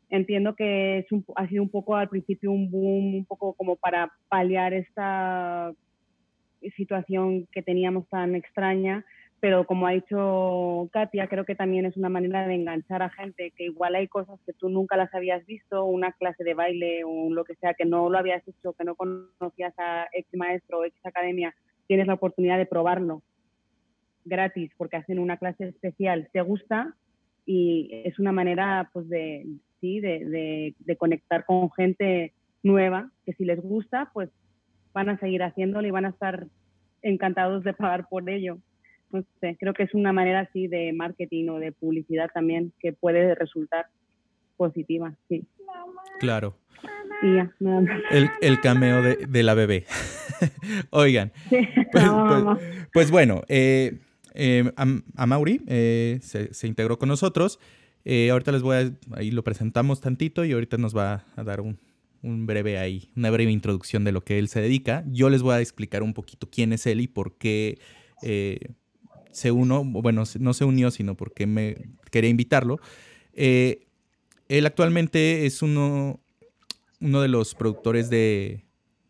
Entiendo 0.10 0.56
que 0.56 0.99
es 0.99 1.06
ha 1.35 1.48
sido 1.48 1.64
un 1.64 1.69
poco 1.69 1.95
al 1.95 2.10
principio 2.10 2.52
un 2.52 2.69
boom, 2.72 3.15
un 3.15 3.26
poco 3.26 3.53
como 3.53 3.76
para 3.76 4.11
paliar 4.30 4.73
esta 4.73 5.73
situación 6.76 7.48
que 7.52 7.61
teníamos 7.61 8.07
tan 8.10 8.35
extraña, 8.35 9.06
pero 9.39 9.65
como 9.65 9.85
ha 9.85 9.91
dicho 9.91 10.89
Katia, 10.91 11.27
creo 11.27 11.45
que 11.45 11.55
también 11.55 11.85
es 11.85 11.95
una 11.95 12.09
manera 12.09 12.47
de 12.47 12.55
enganchar 12.55 13.03
a 13.03 13.09
gente, 13.09 13.53
que 13.55 13.65
igual 13.65 13.95
hay 13.95 14.07
cosas 14.07 14.39
que 14.45 14.53
tú 14.53 14.69
nunca 14.69 14.97
las 14.97 15.14
habías 15.14 15.45
visto, 15.45 15.85
una 15.85 16.11
clase 16.14 16.43
de 16.43 16.55
baile 16.55 17.03
o 17.05 17.30
lo 17.31 17.43
que 17.43 17.55
sea, 17.55 17.76
que 17.76 17.85
no 17.85 18.09
lo 18.09 18.18
habías 18.18 18.45
hecho, 18.47 18.73
que 18.73 18.84
no 18.84 18.95
conocías 18.95 19.73
a 19.77 20.07
ex 20.11 20.27
maestro 20.35 20.80
o 20.80 20.85
ex 20.85 20.95
academia, 21.05 21.53
tienes 21.85 22.07
la 22.07 22.15
oportunidad 22.15 22.57
de 22.57 22.65
probarlo 22.65 23.22
gratis 24.26 24.72
porque 24.76 24.97
hacen 24.97 25.19
una 25.19 25.38
clase 25.38 25.68
especial, 25.68 26.30
te 26.34 26.41
gusta 26.41 26.95
y 27.45 27.89
es 28.05 28.19
una 28.19 28.31
manera 28.31 28.89
pues 28.91 29.07
de, 29.07 29.45
sí, 29.80 29.99
de, 29.99 30.26
de, 30.26 30.76
de 30.80 30.95
conectar 30.97 31.45
con 31.45 31.72
gente 31.72 32.34
nueva, 32.64 33.11
que 33.23 33.34
si 33.34 33.45
les 33.45 33.61
gusta, 33.61 34.09
pues 34.14 34.30
van 34.93 35.09
a 35.09 35.19
seguir 35.19 35.43
haciéndolo 35.43 35.88
y 35.88 35.91
van 35.91 36.05
a 36.05 36.09
estar 36.09 36.47
encantados 37.03 37.64
de 37.64 37.73
pagar 37.73 38.09
por 38.09 38.27
ello 38.30 38.57
no 39.11 39.23
sé, 39.39 39.57
creo 39.59 39.73
que 39.73 39.84
es 39.84 39.93
una 39.93 40.13
manera 40.13 40.41
así 40.41 40.67
de 40.67 40.93
marketing 40.93 41.49
o 41.49 41.59
de 41.59 41.71
publicidad 41.71 42.29
también 42.34 42.73
que 42.79 42.93
puede 42.93 43.35
resultar 43.35 43.88
positiva, 44.57 45.15
sí. 45.29 45.45
Claro. 46.19 46.57
Y 47.21 47.35
ya, 47.35 47.51
nada 47.59 47.81
más. 47.81 48.01
El, 48.11 48.29
el 48.41 48.61
cameo 48.61 49.01
de, 49.01 49.15
de, 49.27 49.43
la 49.43 49.53
bebé. 49.53 49.85
Oigan. 50.91 51.31
Sí, 51.49 51.67
pues, 51.91 52.03
pues, 52.45 52.88
pues, 52.93 53.11
bueno, 53.11 53.41
eh, 53.47 53.99
eh, 54.35 54.71
a, 54.75 54.85
a, 55.15 55.25
Mauri 55.25 55.61
eh, 55.67 56.19
se, 56.21 56.53
se, 56.53 56.67
integró 56.67 56.99
con 56.99 57.09
nosotros. 57.09 57.59
Eh, 58.05 58.29
ahorita 58.29 58.51
les 58.51 58.61
voy 58.61 58.77
a, 58.77 59.17
ahí 59.17 59.31
lo 59.31 59.43
presentamos 59.43 59.99
tantito 59.99 60.45
y 60.45 60.53
ahorita 60.53 60.77
nos 60.77 60.95
va 60.95 61.25
a 61.35 61.43
dar 61.43 61.59
un, 61.59 61.79
un 62.21 62.45
breve 62.45 62.77
ahí, 62.77 63.09
una 63.15 63.31
breve 63.31 63.51
introducción 63.51 64.03
de 64.03 64.11
lo 64.11 64.21
que 64.21 64.39
él 64.39 64.47
se 64.47 64.61
dedica. 64.61 65.03
Yo 65.07 65.29
les 65.29 65.41
voy 65.41 65.55
a 65.55 65.59
explicar 65.59 66.03
un 66.03 66.13
poquito 66.13 66.49
quién 66.49 66.71
es 66.73 66.85
él 66.85 67.01
y 67.01 67.07
por 67.07 67.38
qué 67.38 67.79
eh, 68.21 68.59
se 69.38 69.51
uno, 69.51 69.84
bueno, 69.84 70.23
no 70.39 70.53
se 70.55 70.65
unió, 70.65 70.89
sino 70.89 71.15
porque 71.15 71.45
me 71.45 71.76
quería 72.09 72.31
invitarlo. 72.31 72.80
Eh, 73.34 73.85
él 74.49 74.65
actualmente 74.65 75.45
es 75.45 75.61
uno, 75.61 76.19
uno 76.99 77.22
de 77.22 77.27
los 77.27 77.53
productores 77.53 78.09
de, 78.09 78.65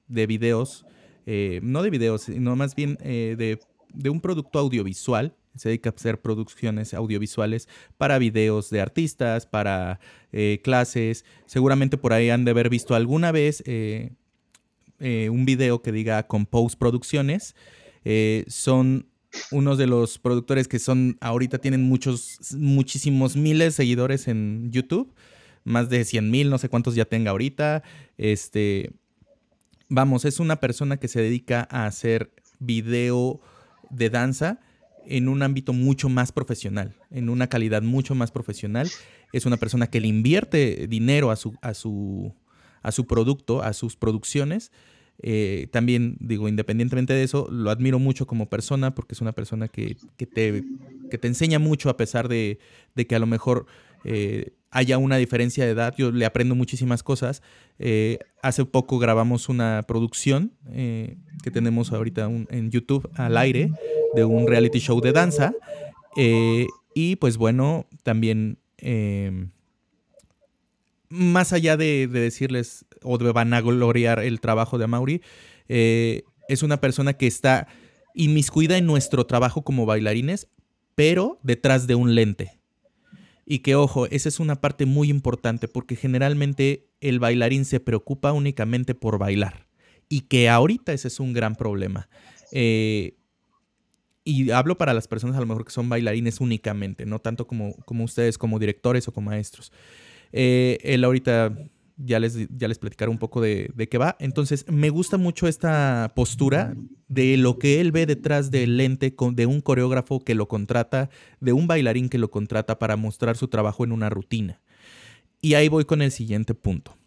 de 0.10 0.28
videos, 0.28 0.86
eh, 1.26 1.62
no 1.64 1.82
de 1.82 1.92
videos, 1.92 2.24
sino 2.24 2.58
más 2.58 2.76
bien 2.76 2.98
eh, 3.04 3.36
de, 3.38 3.58
de, 3.94 4.10
un 4.10 4.20
producto 4.20 4.60
audiovisual. 4.60 5.34
Se 5.56 5.70
dedica 5.70 5.92
a 5.92 5.94
hacer 5.96 6.20
producciones 6.20 6.94
audiovisuales 6.94 7.70
para 7.98 8.20
videos 8.20 8.70
de 8.70 8.82
artistas, 8.82 9.46
para 9.46 10.02
clases. 10.62 11.24
Seguramente 11.46 11.98
por 11.98 12.12
ahí 12.12 12.30
han 12.30 12.44
de 12.44 12.52
haber 12.52 12.70
visto 12.70 12.94
alguna 12.96 13.32
vez 13.32 13.64
un 15.00 15.46
video 15.46 15.82
que 15.82 15.92
diga 15.92 16.28
Compose 16.28 16.78
Producciones. 16.78 17.56
son 18.48 19.08
unos 19.52 19.78
de 19.78 19.88
los 19.88 20.20
productores 20.20 20.68
que 20.68 20.80
son 20.80 21.18
ahorita 21.22 21.58
tienen 21.58 21.84
muchos, 21.84 22.40
muchísimos 22.56 23.36
miles 23.36 23.68
de 23.68 23.72
seguidores 23.72 24.28
en 24.28 24.72
YouTube, 24.72 25.14
más 25.64 25.90
de 25.90 26.04
100 26.06 26.32
mil, 26.32 26.50
no 26.50 26.58
sé 26.58 26.70
cuántos 26.70 26.96
ya 26.96 27.06
tenga 27.06 27.32
ahorita. 27.32 27.84
Este, 28.18 28.92
vamos, 29.90 30.26
es 30.26 30.40
una 30.40 30.60
persona 30.60 30.98
que 30.98 31.08
se 31.08 31.22
dedica 31.22 31.68
a 31.72 31.86
hacer 31.86 32.32
video 32.60 33.42
de 33.90 34.10
danza 34.10 34.60
en 35.06 35.30
un 35.30 35.42
ámbito 35.42 35.74
mucho 35.74 36.10
más 36.10 36.32
profesional, 36.32 36.96
en 37.12 37.30
una 37.30 37.48
calidad 37.48 37.82
mucho 37.82 38.16
más 38.16 38.32
profesional. 38.32 38.90
Es 39.34 39.46
una 39.46 39.58
persona 39.58 39.88
que 39.88 40.02
le 40.02 40.08
invierte 40.08 40.88
dinero 40.88 41.32
a 41.32 41.36
su, 41.36 41.56
a 41.62 41.74
su, 41.74 42.34
a 42.82 42.92
su 42.92 43.08
producto, 43.08 43.62
a 43.62 43.74
sus 43.74 43.96
producciones 43.96 44.72
eh, 45.20 45.68
también 45.72 46.16
digo, 46.20 46.48
independientemente 46.48 47.14
de 47.14 47.24
eso, 47.24 47.48
lo 47.52 47.72
admiro 47.72 48.00
mucho 48.00 48.28
como 48.28 48.50
persona 48.50 48.94
porque 48.94 49.16
es 49.16 49.22
una 49.22 49.32
persona 49.32 49.68
que, 49.68 49.98
que, 50.16 50.28
te, 50.28 50.64
que 51.10 51.18
te, 51.18 51.28
enseña 51.28 51.60
mucho 51.60 51.90
a 51.90 51.98
pesar 51.98 52.28
de, 52.28 52.60
de 52.96 53.08
que 53.08 53.16
a 53.16 53.20
lo 53.20 53.26
mejor 53.26 53.66
eh, 54.04 54.54
haya 54.70 54.98
una 54.98 55.18
diferencia 55.18 55.66
de 55.66 55.72
edad. 55.72 55.96
Yo 55.98 56.12
le 56.12 56.26
aprendo 56.26 56.54
muchísimas 56.54 57.02
cosas. 57.02 57.42
Eh, 57.80 58.20
hace 58.44 58.64
poco 58.66 59.00
grabamos 59.00 59.50
una 59.50 59.84
producción 59.88 60.52
que 60.72 61.52
tenemos 61.52 61.92
ahorita 61.92 62.30
en 62.50 62.70
YouTube 62.70 63.10
al 63.16 63.38
aire 63.38 63.72
de 64.14 64.24
un 64.24 64.48
reality 64.48 64.80
show 64.80 65.02
de 65.02 65.14
danza. 65.14 65.54
y 66.94 67.16
pues 67.16 67.38
bueno, 67.38 67.88
también 68.04 68.60
más 71.10 71.54
allá 71.54 71.78
de, 71.78 72.08
decirles 72.08 72.86
o 73.08 73.18
de 73.18 73.32
vanagloriar 73.32 74.20
el 74.20 74.40
trabajo 74.40 74.78
de 74.78 74.84
Amaury, 74.84 75.22
eh, 75.68 76.24
es 76.48 76.64
una 76.64 76.80
persona 76.80 77.14
que 77.14 77.28
está 77.28 77.68
inmiscuida 78.14 78.78
en 78.78 78.86
nuestro 78.86 79.26
trabajo 79.26 79.64
como 79.64 79.86
bailarines, 79.86 80.48
pero 80.96 81.40
detrás 81.44 81.88
de 81.88 81.96
un 81.96 82.16
lente. 82.16 82.60
Y 83.46 83.60
que, 83.60 83.76
ojo, 83.76 84.08
esa 84.08 84.28
es 84.28 84.40
una 84.40 84.60
parte 84.60 84.86
muy 84.86 85.10
importante 85.10 85.68
porque 85.68 85.96
generalmente 85.96 86.90
el 87.00 87.20
bailarín 87.20 87.64
se 87.64 87.80
preocupa 87.80 88.34
únicamente 88.34 88.94
por 88.94 89.18
bailar. 89.18 89.68
Y 90.10 90.22
que 90.22 90.50
ahorita 90.50 90.92
ese 90.94 91.08
es 91.08 91.20
un 91.20 91.34
gran 91.34 91.56
problema. 91.56 92.10
Eh, 92.52 93.16
y 94.24 94.52
hablo 94.52 94.78
para 94.78 94.94
las 94.94 95.08
personas 95.08 95.38
a 95.38 95.40
lo 95.40 95.46
mejor 95.46 95.64
que 95.64 95.72
son 95.72 95.88
bailarines 95.88 96.42
únicamente, 96.42 97.06
no 97.06 97.20
tanto 97.20 97.48
como, 97.48 97.74
como 97.86 98.04
ustedes, 98.04 98.38
como 98.38 98.60
directores 98.60 99.08
o 99.08 99.14
como 99.14 99.30
maestros. 99.30 99.72
Eh, 100.34 100.80
él 100.82 101.06
ahorita 101.06 101.58
ya 101.98 102.20
les, 102.20 102.48
ya 102.50 102.68
les 102.68 102.80
platicaré 102.80 103.12
un 103.12 103.18
poco 103.18 103.42
de, 103.42 103.72
de, 103.76 103.90
qué 103.90 103.98
va. 103.98 104.16
Entonces, 104.20 104.66
me 104.70 104.90
gusta 104.90 105.18
mucho 105.18 105.48
esta 105.48 106.14
postura 106.16 106.76
de 107.08 107.38
lo 107.38 107.60
que 107.60 107.82
él 107.82 107.92
ve 107.92 108.06
detrás 108.06 108.52
del 108.52 108.78
lente 108.78 109.14
de 109.34 109.46
un 109.46 109.62
coreógrafo 109.62 110.20
que 110.20 110.36
lo 110.36 110.48
contrata, 110.48 111.10
de 111.40 111.54
un 111.54 111.68
bailarín 111.68 112.10
que 112.10 112.18
lo 112.18 112.32
contrata 112.32 112.80
para 112.80 112.96
mostrar 112.96 113.38
su 113.38 113.48
trabajo 113.48 113.84
en 113.84 113.92
una 113.92 114.10
rutina. 114.10 114.62
Y 115.42 115.56
ahí 115.56 115.68
voy 115.68 115.86
con 115.86 116.02
el 116.02 116.12
siguiente 116.12 116.54
punto, 116.54 116.98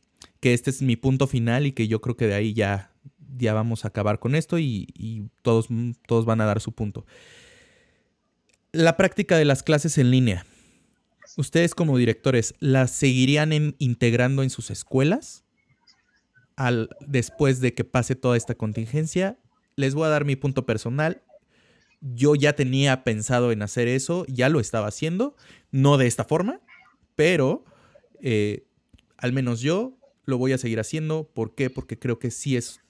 que 0.40 0.54
este 0.54 0.70
es 0.70 0.82
mi 0.82 0.96
punto 0.96 1.26
final 1.26 1.66
y 1.66 1.72
que 1.72 1.88
yo 1.88 2.00
creo 2.00 2.16
que 2.16 2.26
de 2.26 2.34
ahí 2.34 2.54
ya 2.54 2.90
ya 3.36 3.54
vamos 3.54 3.84
a 3.84 3.88
acabar 3.88 4.18
con 4.18 4.34
esto 4.34 4.58
y, 4.58 5.28
todos, 5.42 5.68
todos 6.06 6.24
van 6.24 6.40
a 6.40 6.46
dar 6.46 6.60
su 6.60 6.72
punto. 6.72 7.06
La 8.72 8.96
práctica 8.96 9.36
de 9.36 9.44
las 9.44 9.62
clases 9.62 9.98
en 9.98 10.10
línea. 10.10 10.46
¿Ustedes 11.36 11.74
como 11.74 11.96
directores 11.96 12.54
las 12.58 12.90
seguirían 12.90 13.52
integrando 13.78 14.42
en 14.42 14.50
sus 14.50 14.70
escuelas 14.70 15.44
al, 16.56 16.90
después 17.06 17.60
de 17.60 17.74
que 17.74 17.84
pase 17.84 18.16
toda 18.16 18.36
esta 18.36 18.54
contingencia? 18.54 19.38
Les 19.76 19.94
voy 19.94 20.06
a 20.06 20.10
dar 20.10 20.24
mi 20.24 20.36
punto 20.36 20.66
personal. 20.66 21.22
Yo 22.00 22.34
ya 22.34 22.54
tenía 22.54 23.04
pensado 23.04 23.52
en 23.52 23.62
hacer 23.62 23.86
eso, 23.88 24.24
ya 24.26 24.48
lo 24.48 24.58
estaba 24.60 24.88
haciendo, 24.88 25.36
no 25.70 25.98
de 25.98 26.06
esta 26.06 26.24
forma, 26.24 26.60
pero 27.14 27.64
eh, 28.22 28.66
al 29.16 29.32
menos 29.32 29.60
yo 29.60 29.98
lo 30.24 30.38
voy 30.38 30.52
a 30.52 30.58
seguir 30.58 30.80
haciendo. 30.80 31.30
¿Por 31.32 31.54
qué? 31.54 31.70
Porque 31.70 31.98
creo 31.98 32.18
que 32.18 32.30
sí 32.30 32.56
es 32.56 32.80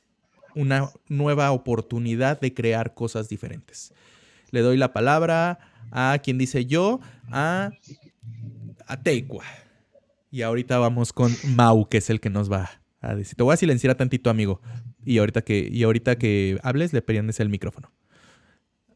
una 0.54 0.90
nueva 1.08 1.50
oportunidad 1.52 2.40
de 2.40 2.54
crear 2.54 2.94
cosas 2.94 3.28
diferentes. 3.28 3.92
Le 4.50 4.60
doy 4.60 4.76
la 4.76 4.92
palabra 4.92 5.58
a 5.90 6.18
quien 6.22 6.38
dice 6.38 6.66
yo, 6.66 7.00
a, 7.30 7.70
a 8.86 9.02
Teikwa. 9.02 9.44
Y 10.30 10.42
ahorita 10.42 10.78
vamos 10.78 11.12
con 11.12 11.32
Mau, 11.56 11.88
que 11.88 11.98
es 11.98 12.10
el 12.10 12.20
que 12.20 12.30
nos 12.30 12.50
va 12.50 12.82
a 13.00 13.14
decir. 13.14 13.36
Te 13.36 13.42
voy 13.42 13.54
a 13.54 13.56
silenciar 13.56 13.92
a 13.92 13.96
tantito, 13.96 14.30
amigo. 14.30 14.60
Y 15.04 15.18
ahorita 15.18 15.42
que, 15.42 15.68
y 15.70 15.82
ahorita 15.82 16.16
que 16.16 16.58
hables, 16.62 16.92
le 16.92 17.02
prendes 17.02 17.40
el 17.40 17.48
micrófono. 17.48 17.92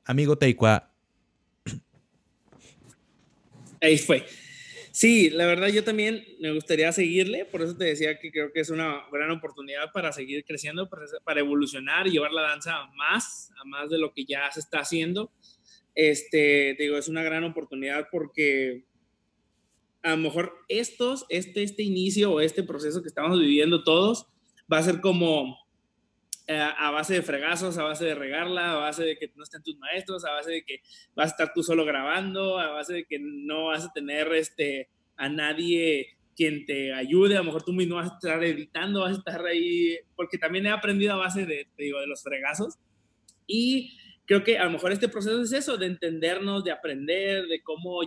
Amigo 0.05 0.37
Teikwa. 0.37 0.91
Ahí 3.81 3.99
fue. 3.99 4.25
Sí, 4.95 5.29
la 5.29 5.47
verdad 5.47 5.67
yo 5.69 5.83
también 5.83 6.25
me 6.39 6.53
gustaría 6.53 6.93
seguirle, 6.93 7.45
por 7.47 7.63
eso 7.63 7.77
te 7.77 7.83
decía 7.83 8.17
que 8.21 8.31
creo 8.31 8.53
que 8.53 8.61
es 8.61 8.71
una 8.71 9.03
gran 9.11 9.33
oportunidad 9.33 9.91
para 9.93 10.13
seguir 10.13 10.45
creciendo, 10.45 10.89
para, 10.89 11.41
evolucionar 11.41 12.07
y 12.07 12.13
llevar 12.13 12.31
la 12.31 12.43
danza 12.43 12.77
a 12.77 12.87
más, 12.95 13.51
a 13.61 13.65
más 13.65 13.91
de 13.91 13.99
lo 13.99 14.13
que 14.13 14.25
ya 14.25 14.49
se 14.53 14.61
está 14.61 14.79
haciendo. 14.79 15.33
Este, 15.97 16.77
digo, 16.79 16.97
es 16.97 17.09
una 17.09 17.25
gran 17.25 17.43
oportunidad 17.43 18.07
porque 18.09 18.85
a 20.05 20.11
lo 20.11 20.19
mejor 20.19 20.55
estos, 20.69 21.25
este, 21.31 21.63
este 21.63 21.83
inicio 21.83 22.33
o 22.33 22.41
este 22.41 22.63
proceso 22.63 23.03
que 23.03 23.09
estamos 23.09 23.41
viviendo 23.41 23.83
todos 23.83 24.27
va 24.71 24.79
a 24.79 24.83
ser 24.83 25.01
como 25.01 25.59
eh, 26.47 26.57
a 26.57 26.91
base 26.91 27.15
de 27.15 27.23
fregazos, 27.23 27.79
a 27.79 27.85
base 27.85 28.05
de 28.05 28.15
regarla, 28.15 28.73
a 28.73 28.77
base 28.77 29.03
de 29.03 29.17
que 29.17 29.33
no 29.35 29.43
estén 29.43 29.63
tus 29.63 29.79
maestros, 29.79 30.27
a 30.27 30.33
base 30.33 30.51
de 30.51 30.65
que 30.65 30.83
vas 31.17 31.29
a 31.29 31.31
estar 31.31 31.53
tú 31.55 31.63
solo 31.63 31.87
grabando, 31.87 32.59
a 32.59 32.71
base 32.71 32.93
de 32.93 33.05
que 33.07 33.19
no 33.19 33.67
vas 33.67 33.87
a 33.87 33.93
tener 33.95 34.31
este, 34.35 34.91
a 35.17 35.31
nadie 35.31 36.19
quien 36.37 36.67
te 36.67 36.93
ayude, 36.93 37.37
a 37.37 37.39
lo 37.39 37.45
mejor 37.45 37.63
tú 37.63 37.73
mismo 37.73 37.97
vas 37.97 38.11
a 38.11 38.15
estar 38.15 38.45
editando, 38.45 39.01
vas 39.01 39.15
a 39.15 39.19
estar 39.19 39.47
ahí, 39.47 39.97
porque 40.17 40.37
también 40.37 40.67
he 40.67 40.71
aprendido 40.71 41.15
a 41.15 41.17
base 41.17 41.47
de, 41.47 41.67
digo, 41.79 41.99
de 41.99 42.09
los 42.09 42.23
fregazos. 42.23 42.75
Y 43.47 43.97
creo 44.27 44.45
que 44.45 44.59
a 44.59 44.65
lo 44.65 44.71
mejor 44.71 44.93
este 44.93 45.09
proceso 45.09 45.41
es 45.41 45.53
eso, 45.53 45.79
de 45.79 45.87
entendernos, 45.87 46.63
de 46.63 46.73
aprender, 46.73 47.47
de 47.47 47.63
cómo, 47.63 48.01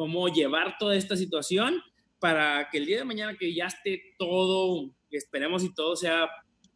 cómo 0.00 0.28
llevar 0.28 0.78
toda 0.78 0.96
esta 0.96 1.14
situación 1.14 1.78
para 2.20 2.70
que 2.70 2.78
el 2.78 2.86
día 2.86 2.96
de 2.96 3.04
mañana 3.04 3.36
que 3.36 3.52
ya 3.52 3.66
esté 3.66 4.14
todo, 4.18 4.90
esperemos 5.10 5.62
y 5.62 5.74
todo 5.74 5.94
sea 5.94 6.26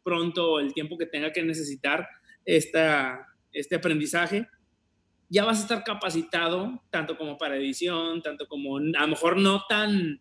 pronto 0.02 0.60
el 0.60 0.74
tiempo 0.74 0.98
que 0.98 1.06
tenga 1.06 1.32
que 1.32 1.42
necesitar 1.42 2.06
esta, 2.44 3.26
este 3.50 3.76
aprendizaje, 3.76 4.46
ya 5.30 5.46
vas 5.46 5.60
a 5.60 5.62
estar 5.62 5.84
capacitado 5.84 6.82
tanto 6.90 7.16
como 7.16 7.38
para 7.38 7.56
edición, 7.56 8.20
tanto 8.20 8.46
como 8.46 8.76
a 8.76 8.80
lo 8.80 9.08
mejor 9.08 9.38
no 9.38 9.62
tan, 9.70 10.20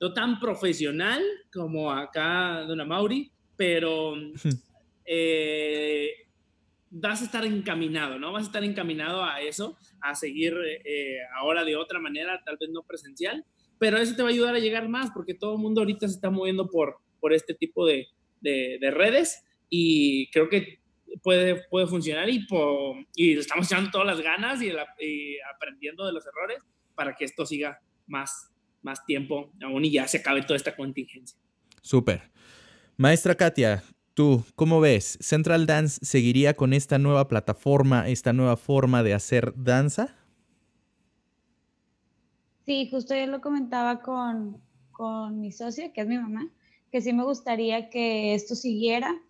no 0.00 0.12
tan 0.12 0.38
profesional 0.38 1.24
como 1.52 1.90
acá 1.90 2.60
Dona 2.68 2.84
Mauri, 2.84 3.32
pero 3.56 4.14
eh, 5.04 6.23
vas 6.96 7.22
a 7.22 7.24
estar 7.24 7.44
encaminado, 7.44 8.20
¿no? 8.20 8.32
Vas 8.32 8.44
a 8.44 8.46
estar 8.46 8.62
encaminado 8.62 9.24
a 9.24 9.40
eso, 9.40 9.76
a 10.00 10.14
seguir 10.14 10.54
eh, 10.84 11.18
ahora 11.36 11.64
de 11.64 11.74
otra 11.74 11.98
manera, 11.98 12.40
tal 12.44 12.56
vez 12.56 12.70
no 12.70 12.84
presencial, 12.84 13.44
pero 13.78 13.98
eso 13.98 14.14
te 14.14 14.22
va 14.22 14.28
a 14.28 14.32
ayudar 14.32 14.54
a 14.54 14.60
llegar 14.60 14.88
más 14.88 15.10
porque 15.10 15.34
todo 15.34 15.54
el 15.54 15.60
mundo 15.60 15.80
ahorita 15.80 16.06
se 16.06 16.14
está 16.14 16.30
moviendo 16.30 16.70
por, 16.70 16.98
por 17.18 17.32
este 17.32 17.52
tipo 17.52 17.84
de, 17.84 18.06
de, 18.40 18.90
redes 18.92 19.42
y 19.68 20.30
creo 20.30 20.48
que 20.48 20.78
puede, 21.20 21.64
puede 21.68 21.88
funcionar 21.88 22.28
y, 22.30 22.46
y 23.16 23.38
estamos 23.38 23.66
echando 23.66 23.90
todas 23.90 24.06
las 24.06 24.20
ganas 24.20 24.62
y, 24.62 24.70
aprendiendo 25.52 26.06
de 26.06 26.12
los 26.12 26.24
errores 26.26 26.62
para 26.94 27.16
que 27.16 27.24
esto 27.24 27.44
siga 27.44 27.80
más, 28.06 28.52
más 28.82 29.04
tiempo 29.04 29.52
aún 29.62 29.84
y 29.84 29.90
ya 29.90 30.06
se 30.06 30.18
acabe 30.18 30.42
toda 30.42 30.56
esta 30.56 30.76
contingencia. 30.76 31.36
Súper. 31.82 32.30
Maestra 32.96 33.34
Katia, 33.34 33.82
tú, 34.14 34.44
¿cómo 34.54 34.80
ves? 34.80 35.18
¿Central 35.20 35.66
Dance 35.66 35.98
seguiría 36.04 36.54
con 36.54 36.72
esta 36.72 36.98
nueva 36.98 37.28
plataforma, 37.28 38.08
esta 38.08 38.32
nueva 38.32 38.56
forma 38.56 39.02
de 39.02 39.14
hacer 39.14 39.52
danza? 39.56 40.16
Sí, 42.64 42.88
justo 42.90 43.14
yo 43.14 43.26
lo 43.26 43.40
comentaba 43.40 44.00
con, 44.00 44.62
con 44.92 45.40
mi 45.40 45.52
socia, 45.52 45.92
que 45.92 46.00
es 46.00 46.06
mi 46.06 46.16
mamá, 46.16 46.48
que 46.90 47.02
sí 47.02 47.12
me 47.12 47.24
gustaría 47.24 47.90
que 47.90 48.34
esto 48.34 48.54
siguiera, 48.54 49.20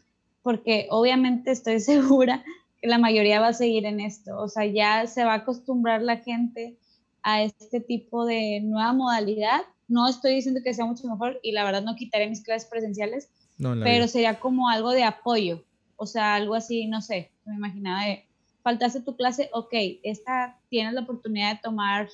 porque 0.43 0.87
obviamente 0.91 1.51
estoy 1.51 1.81
segura 1.81 2.45
que 2.81 2.87
la 2.87 2.99
mayoría 2.99 3.41
va 3.41 3.49
a 3.49 3.55
seguir 3.55 3.87
en 3.87 4.01
esto. 4.01 4.39
O 4.39 4.49
sea, 4.49 4.67
ya 4.67 5.07
se 5.07 5.25
va 5.25 5.33
a 5.33 5.37
acostumbrar 5.37 6.03
la 6.03 6.19
gente 6.19 6.79
a 7.23 7.43
este 7.43 7.81
tipo 7.81 8.27
de 8.27 8.61
nueva 8.63 8.93
modalidad. 8.93 9.63
No 9.89 10.09
estoy 10.09 10.35
diciendo 10.35 10.61
que 10.63 10.75
sea 10.75 10.85
mucho 10.85 11.09
mejor 11.09 11.41
y 11.43 11.53
la 11.53 11.65
verdad 11.65 11.83
no 11.83 11.97
quitaré 11.97 12.29
mis 12.29 12.43
clases 12.43 12.69
presenciales, 12.69 13.31
pero 13.59 14.09
sería 14.09 14.41
como 14.41 14.69
algo 14.69 14.91
de 14.91 15.05
apoyo. 15.05 15.65
O 15.97 16.07
sea, 16.07 16.35
algo 16.35 16.55
así, 16.55 16.87
no 16.87 17.01
sé, 17.01 17.31
me 17.45 17.55
imaginaba 17.55 18.05
de, 18.05 18.27
faltaste 18.63 19.01
tu 19.01 19.17
clase, 19.17 19.49
ok, 19.53 19.73
esta 20.03 20.59
tienes 20.69 20.95
la 20.95 21.03
oportunidad 21.03 21.55
de 21.55 21.61
tomar 21.63 22.09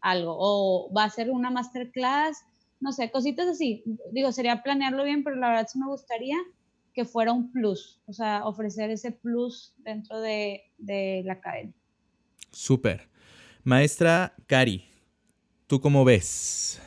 algo, 0.00 0.34
o 0.38 0.92
va 0.94 1.04
a 1.04 1.10
ser 1.10 1.30
una 1.30 1.50
masterclass 1.50 2.44
no 2.80 2.92
sé, 2.92 3.10
cositas 3.10 3.48
así. 3.48 3.82
Digo, 4.12 4.32
sería 4.32 4.62
planearlo 4.62 5.04
bien, 5.04 5.24
pero 5.24 5.36
la 5.36 5.48
verdad 5.48 5.68
sí 5.70 5.78
me 5.78 5.86
gustaría 5.86 6.36
que 6.92 7.04
fuera 7.04 7.32
un 7.32 7.52
plus, 7.52 8.00
o 8.06 8.12
sea, 8.12 8.44
ofrecer 8.46 8.90
ese 8.90 9.12
plus 9.12 9.74
dentro 9.78 10.18
de, 10.20 10.62
la 11.24 11.34
academia. 11.34 11.74
Súper. 12.50 13.08
Maestra 13.64 14.34
Cari, 14.46 14.84
¿tú 15.66 15.80
cómo 15.80 16.04
ves? 16.04 16.80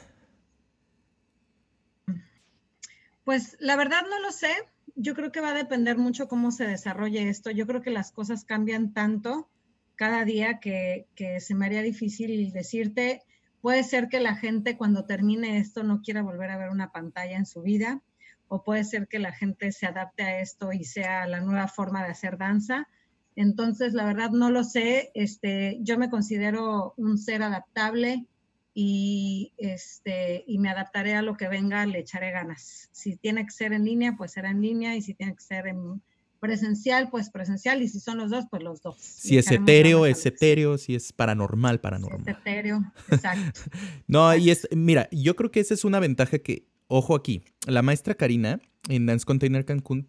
Pues 3.30 3.58
la 3.60 3.76
verdad 3.76 4.02
no 4.10 4.20
lo 4.20 4.32
sé. 4.32 4.50
Yo 4.96 5.14
creo 5.14 5.32
que 5.32 5.40
va 5.40 5.50
a 5.50 5.54
depender 5.54 6.00
mucho 6.00 6.28
cómo 6.28 6.50
se 6.50 6.66
desarrolle 6.66 7.30
esto. 7.30 7.52
Yo 7.52 7.68
creo 7.68 7.84
que 7.84 7.92
las 7.92 8.12
cosas 8.12 8.44
cambian 8.44 8.92
tanto 8.92 9.48
cada 9.94 10.26
día 10.26 10.60
que, 10.60 11.06
se 11.40 11.54
me 11.54 11.68
haría 11.68 11.84
difícil 11.84 12.52
decirte 12.52 13.22
Puede 13.62 13.84
ser 13.84 14.08
que 14.08 14.20
la 14.20 14.36
gente 14.36 14.78
cuando 14.78 15.06
termine 15.06 15.60
esto 15.60 15.84
no 15.84 16.02
quiera 16.02 16.24
volver 16.24 16.50
a 16.50 16.58
ver 16.58 16.72
una 16.72 16.92
pantalla 16.92 17.38
en 17.38 17.46
su 17.46 17.62
vida, 17.62 18.02
o 18.48 18.64
puede 18.64 18.84
ser 18.84 19.08
que 19.08 19.20
la 19.20 19.32
gente 19.32 19.72
se 19.74 19.86
adapte 19.86 20.24
a 20.24 20.40
esto 20.42 20.74
y 20.74 20.84
sea 20.84 21.28
la 21.28 21.40
nueva 21.40 21.68
forma 21.68 22.04
de 22.04 22.10
hacer 22.10 22.36
danza. 22.40 22.88
Entonces, 23.36 23.94
la 23.94 24.06
verdad 24.06 24.32
no 24.32 24.50
lo 24.50 24.64
sé. 24.64 25.12
Este, 25.14 25.78
yo 25.82 26.00
me 26.00 26.10
considero 26.10 26.96
un 26.98 27.20
ser 27.20 27.44
adaptable 27.44 28.26
y, 28.82 29.52
este, 29.58 30.46
y 30.48 30.58
me 30.58 30.70
adaptaré 30.70 31.14
a 31.14 31.22
lo 31.22 31.36
que 31.36 31.50
venga, 31.50 31.86
le 31.86 32.00
echaré 32.00 32.32
ganas. 32.32 32.88
Si 32.94 33.18
tiene 33.18 33.44
que 33.44 33.52
ser 33.52 33.74
en 33.74 33.84
línea, 33.84 34.16
pues 34.18 34.32
será 34.32 34.52
en 34.52 34.62
línea 34.62 34.96
y 34.96 35.02
si 35.02 35.14
tiene 35.14 35.36
que 35.36 35.42
ser 35.42 35.68
en, 35.68 36.02
presencial, 36.40 37.10
pues 37.10 37.30
presencial, 37.30 37.82
y 37.82 37.90
si 37.90 38.00
son 38.00 38.18
los 38.18 38.30
dos, 38.30 38.46
pues 38.50 38.64
los 38.64 38.82
dos. 38.82 38.96
Si 38.96 39.38
es 39.38 39.52
etéreo, 39.52 40.06
es 40.06 40.26
etéreo, 40.26 40.78
si 40.78 40.96
es 40.96 41.12
paranormal, 41.12 41.82
paranormal. 41.82 42.22
es 42.22 42.38
etéreo, 42.38 42.80
exacto. 43.12 43.60
no, 44.08 44.34
y 44.34 44.50
es, 44.50 44.66
mira, 44.72 45.10
yo 45.12 45.36
creo 45.36 45.52
que 45.52 45.60
esa 45.60 45.74
es 45.74 45.84
una 45.84 46.00
ventaja 46.00 46.40
que, 46.40 46.66
ojo 46.88 47.16
aquí, 47.16 47.44
la 47.68 47.82
maestra 47.82 48.16
Karina 48.16 48.62
en 48.88 49.08
Dance 49.08 49.26
Container 49.26 49.66
Cancún, 49.66 50.08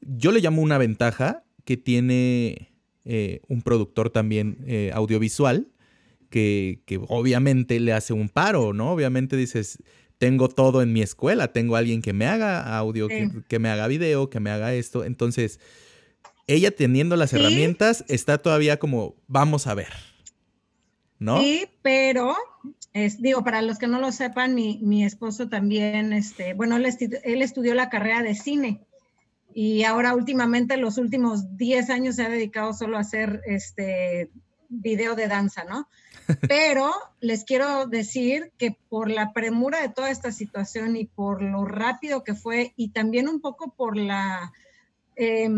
yo 0.00 0.32
le 0.32 0.40
llamo 0.40 0.60
una 0.60 0.76
ventaja 0.76 1.44
que 1.64 1.76
tiene 1.76 2.74
eh, 3.04 3.42
un 3.46 3.62
productor 3.62 4.10
también 4.10 4.64
eh, 4.66 4.90
audiovisual, 4.92 5.68
que, 6.32 6.80
que 6.86 6.98
obviamente 7.08 7.78
le 7.78 7.92
hace 7.92 8.12
un 8.12 8.28
paro, 8.28 8.72
¿no? 8.72 8.90
Obviamente 8.90 9.36
dices, 9.36 9.78
tengo 10.18 10.48
todo 10.48 10.82
en 10.82 10.92
mi 10.92 11.02
escuela, 11.02 11.52
tengo 11.52 11.76
alguien 11.76 12.02
que 12.02 12.12
me 12.12 12.26
haga 12.26 12.76
audio, 12.76 13.06
que, 13.06 13.28
Sí. 13.28 13.38
que 13.46 13.58
me 13.60 13.68
haga 13.68 13.86
video, 13.86 14.30
que 14.30 14.40
me 14.40 14.50
haga 14.50 14.74
esto. 14.74 15.04
Entonces, 15.04 15.60
ella 16.48 16.70
teniendo 16.72 17.14
las 17.16 17.30
Sí. 17.30 17.36
herramientas 17.36 18.04
está 18.08 18.38
todavía 18.38 18.78
como, 18.78 19.14
vamos 19.28 19.66
a 19.66 19.74
ver, 19.74 19.92
¿no? 21.18 21.40
Sí, 21.40 21.66
pero 21.82 22.34
es, 22.92 23.20
digo, 23.20 23.44
para 23.44 23.62
los 23.62 23.78
que 23.78 23.86
no 23.86 24.00
lo 24.00 24.10
sepan, 24.10 24.54
mi, 24.54 24.78
mi 24.82 25.04
esposo 25.04 25.48
también, 25.48 26.12
este, 26.12 26.54
bueno, 26.54 26.76
él, 26.76 26.86
él 27.24 27.42
estudió 27.42 27.74
la 27.74 27.90
carrera 27.90 28.22
de 28.22 28.34
cine 28.34 28.80
y 29.54 29.84
ahora 29.84 30.14
últimamente, 30.14 30.76
los 30.78 30.96
últimos 30.98 31.56
10 31.58 31.90
años 31.90 32.16
se 32.16 32.22
ha 32.22 32.28
dedicado 32.30 32.72
solo 32.72 32.96
a 32.96 33.00
hacer 33.00 33.42
este 33.46 34.30
video 34.80 35.14
de 35.14 35.28
danza, 35.28 35.64
¿no? 35.64 35.88
Pero 36.48 36.90
les 37.20 37.44
quiero 37.44 37.86
decir 37.86 38.52
que 38.58 38.76
por 38.88 39.10
la 39.10 39.32
premura 39.32 39.80
de 39.80 39.88
toda 39.88 40.10
esta 40.10 40.32
situación 40.32 40.96
y 40.96 41.04
por 41.04 41.42
lo 41.42 41.64
rápido 41.64 42.24
que 42.24 42.34
fue 42.34 42.72
y 42.76 42.88
también 42.90 43.28
un 43.28 43.40
poco 43.40 43.74
por 43.76 43.96
la 43.96 44.52
eh, 45.16 45.48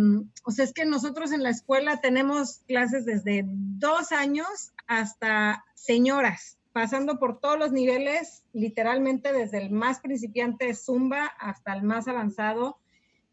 o 0.45 0.51
sea, 0.51 0.65
es 0.65 0.73
que 0.73 0.85
nosotros 0.85 1.33
en 1.33 1.43
la 1.43 1.51
escuela 1.51 2.01
tenemos 2.01 2.63
clases 2.67 3.05
desde 3.05 3.45
dos 3.47 4.13
años 4.13 4.73
hasta 4.87 5.65
señoras, 5.75 6.59
pasando 6.73 7.19
por 7.19 7.39
todos 7.39 7.59
los 7.59 7.73
niveles, 7.73 8.43
literalmente 8.53 9.33
desde 9.33 9.59
el 9.59 9.71
más 9.71 10.01
principiante 10.01 10.75
Zumba 10.75 11.27
hasta 11.39 11.73
el 11.75 11.83
más 11.83 12.09
avanzado. 12.09 12.79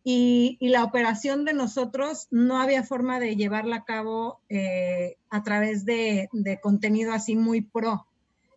Y, 0.03 0.57
y 0.59 0.69
la 0.69 0.83
operación 0.83 1.45
de 1.45 1.53
nosotros 1.53 2.27
no 2.31 2.59
había 2.59 2.83
forma 2.83 3.19
de 3.19 3.35
llevarla 3.35 3.77
a 3.77 3.85
cabo 3.85 4.39
eh, 4.49 5.17
a 5.29 5.43
través 5.43 5.85
de, 5.85 6.27
de 6.31 6.59
contenido 6.59 7.13
así 7.13 7.35
muy 7.35 7.61
pro. 7.61 8.07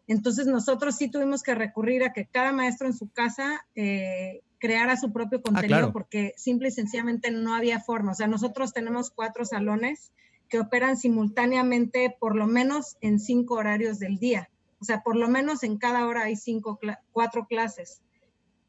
Entonces 0.06 0.46
nosotros 0.46 0.96
sí 0.96 1.10
tuvimos 1.10 1.42
que 1.42 1.54
recurrir 1.54 2.04
a 2.04 2.12
que 2.12 2.26
cada 2.26 2.52
maestro 2.52 2.86
en 2.86 2.94
su 2.94 3.08
casa 3.10 3.66
eh, 3.74 4.42
creara 4.58 4.96
su 4.96 5.12
propio 5.12 5.42
contenido 5.42 5.78
claro. 5.78 5.92
porque 5.92 6.32
simple 6.36 6.68
y 6.68 6.72
sencillamente 6.72 7.30
no 7.30 7.54
había 7.54 7.80
forma. 7.80 8.12
O 8.12 8.14
sea, 8.14 8.26
nosotros 8.26 8.72
tenemos 8.72 9.10
cuatro 9.10 9.44
salones 9.44 10.12
que 10.48 10.58
operan 10.58 10.96
simultáneamente 10.96 12.14
por 12.18 12.36
lo 12.36 12.46
menos 12.46 12.96
en 13.00 13.18
cinco 13.18 13.54
horarios 13.54 13.98
del 13.98 14.18
día. 14.18 14.50
O 14.80 14.84
sea, 14.84 15.02
por 15.02 15.16
lo 15.16 15.28
menos 15.28 15.62
en 15.62 15.78
cada 15.78 16.06
hora 16.06 16.24
hay 16.24 16.36
cinco, 16.36 16.78
cuatro 17.12 17.46
clases. 17.46 18.02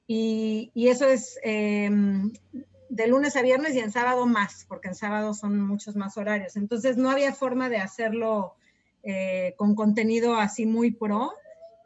Y, 0.08 0.72
y 0.74 0.90
eso 0.90 1.08
es 1.08 1.40
eh, 1.44 1.90
de 2.90 3.08
lunes 3.08 3.36
a 3.36 3.42
viernes 3.42 3.76
y 3.76 3.80
en 3.80 3.92
sábado 3.92 4.26
más, 4.28 4.66
porque 4.68 4.90
en 4.90 4.96
sábado 4.96 5.34
son 5.34 5.60
muchos 5.60 5.96
más 5.96 6.18
horarios. 6.18 6.56
Entonces 6.56 6.98
no 6.98 7.10
había 7.10 7.34
forma 7.34 7.70
de 7.70 7.78
hacerlo 7.78 8.54
eh, 9.04 9.54
con 9.58 9.76
contenido 9.76 10.36
así 10.36 10.66
muy 10.66 10.92
pro 10.92 11.32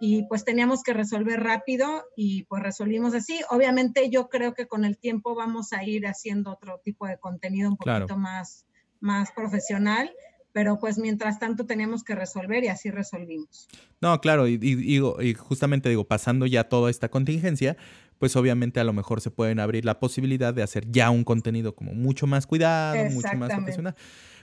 y 0.02 0.24
pues 0.28 0.46
teníamos 0.46 0.82
que 0.84 0.94
resolver 0.94 1.41
rápido 1.41 2.06
y 2.16 2.44
pues 2.44 2.62
resolvimos 2.64 3.14
así. 3.14 3.40
Obviamente 3.50 4.10
yo 4.10 4.30
creo 4.30 4.54
que 4.54 4.68
con 4.68 4.86
el 4.86 4.98
tiempo 4.98 5.36
vamos 5.36 5.74
a 5.74 5.84
ir 5.84 6.06
haciendo 6.08 6.52
otro 6.52 6.80
tipo 6.84 7.08
de 7.08 7.18
contenido 7.18 7.70
un 7.70 7.78
Claro. 7.78 8.06
poquito 8.06 8.18
más, 8.20 8.66
más 9.02 9.32
profesional, 9.32 10.12
pero 10.54 10.80
pues 10.80 10.98
mientras 10.98 11.38
tanto 11.40 11.66
teníamos 11.66 12.04
que 12.04 12.16
resolver 12.16 12.64
y 12.64 12.68
así 12.70 12.90
resolvimos. 12.91 13.68
No, 14.02 14.20
claro, 14.22 14.48
y, 14.48 14.58
y- 14.62 15.00
y 15.30 15.34
justamente 15.34 15.90
digo, 15.90 16.06
pasando 16.08 16.46
ya 16.46 16.64
toda 16.70 16.90
esta 16.90 17.10
contingencia, 17.10 17.76
pues 18.20 18.36
obviamente 18.36 18.80
a 18.80 18.84
lo 18.84 18.94
mejor 18.94 19.22
se 19.22 19.32
pueden 19.32 19.60
abrir 19.60 19.86
la 19.86 20.00
posibilidad 20.00 20.54
de 20.54 20.62
hacer 20.62 20.86
ya 20.91 21.10
un 21.10 21.24
contenido 21.24 21.74
como 21.74 21.94
mucho 21.94 22.28
más 22.28 22.46
cuidado, 22.46 23.04
mucho 23.06 23.36
más 23.38 23.54
profesional. 23.54 23.96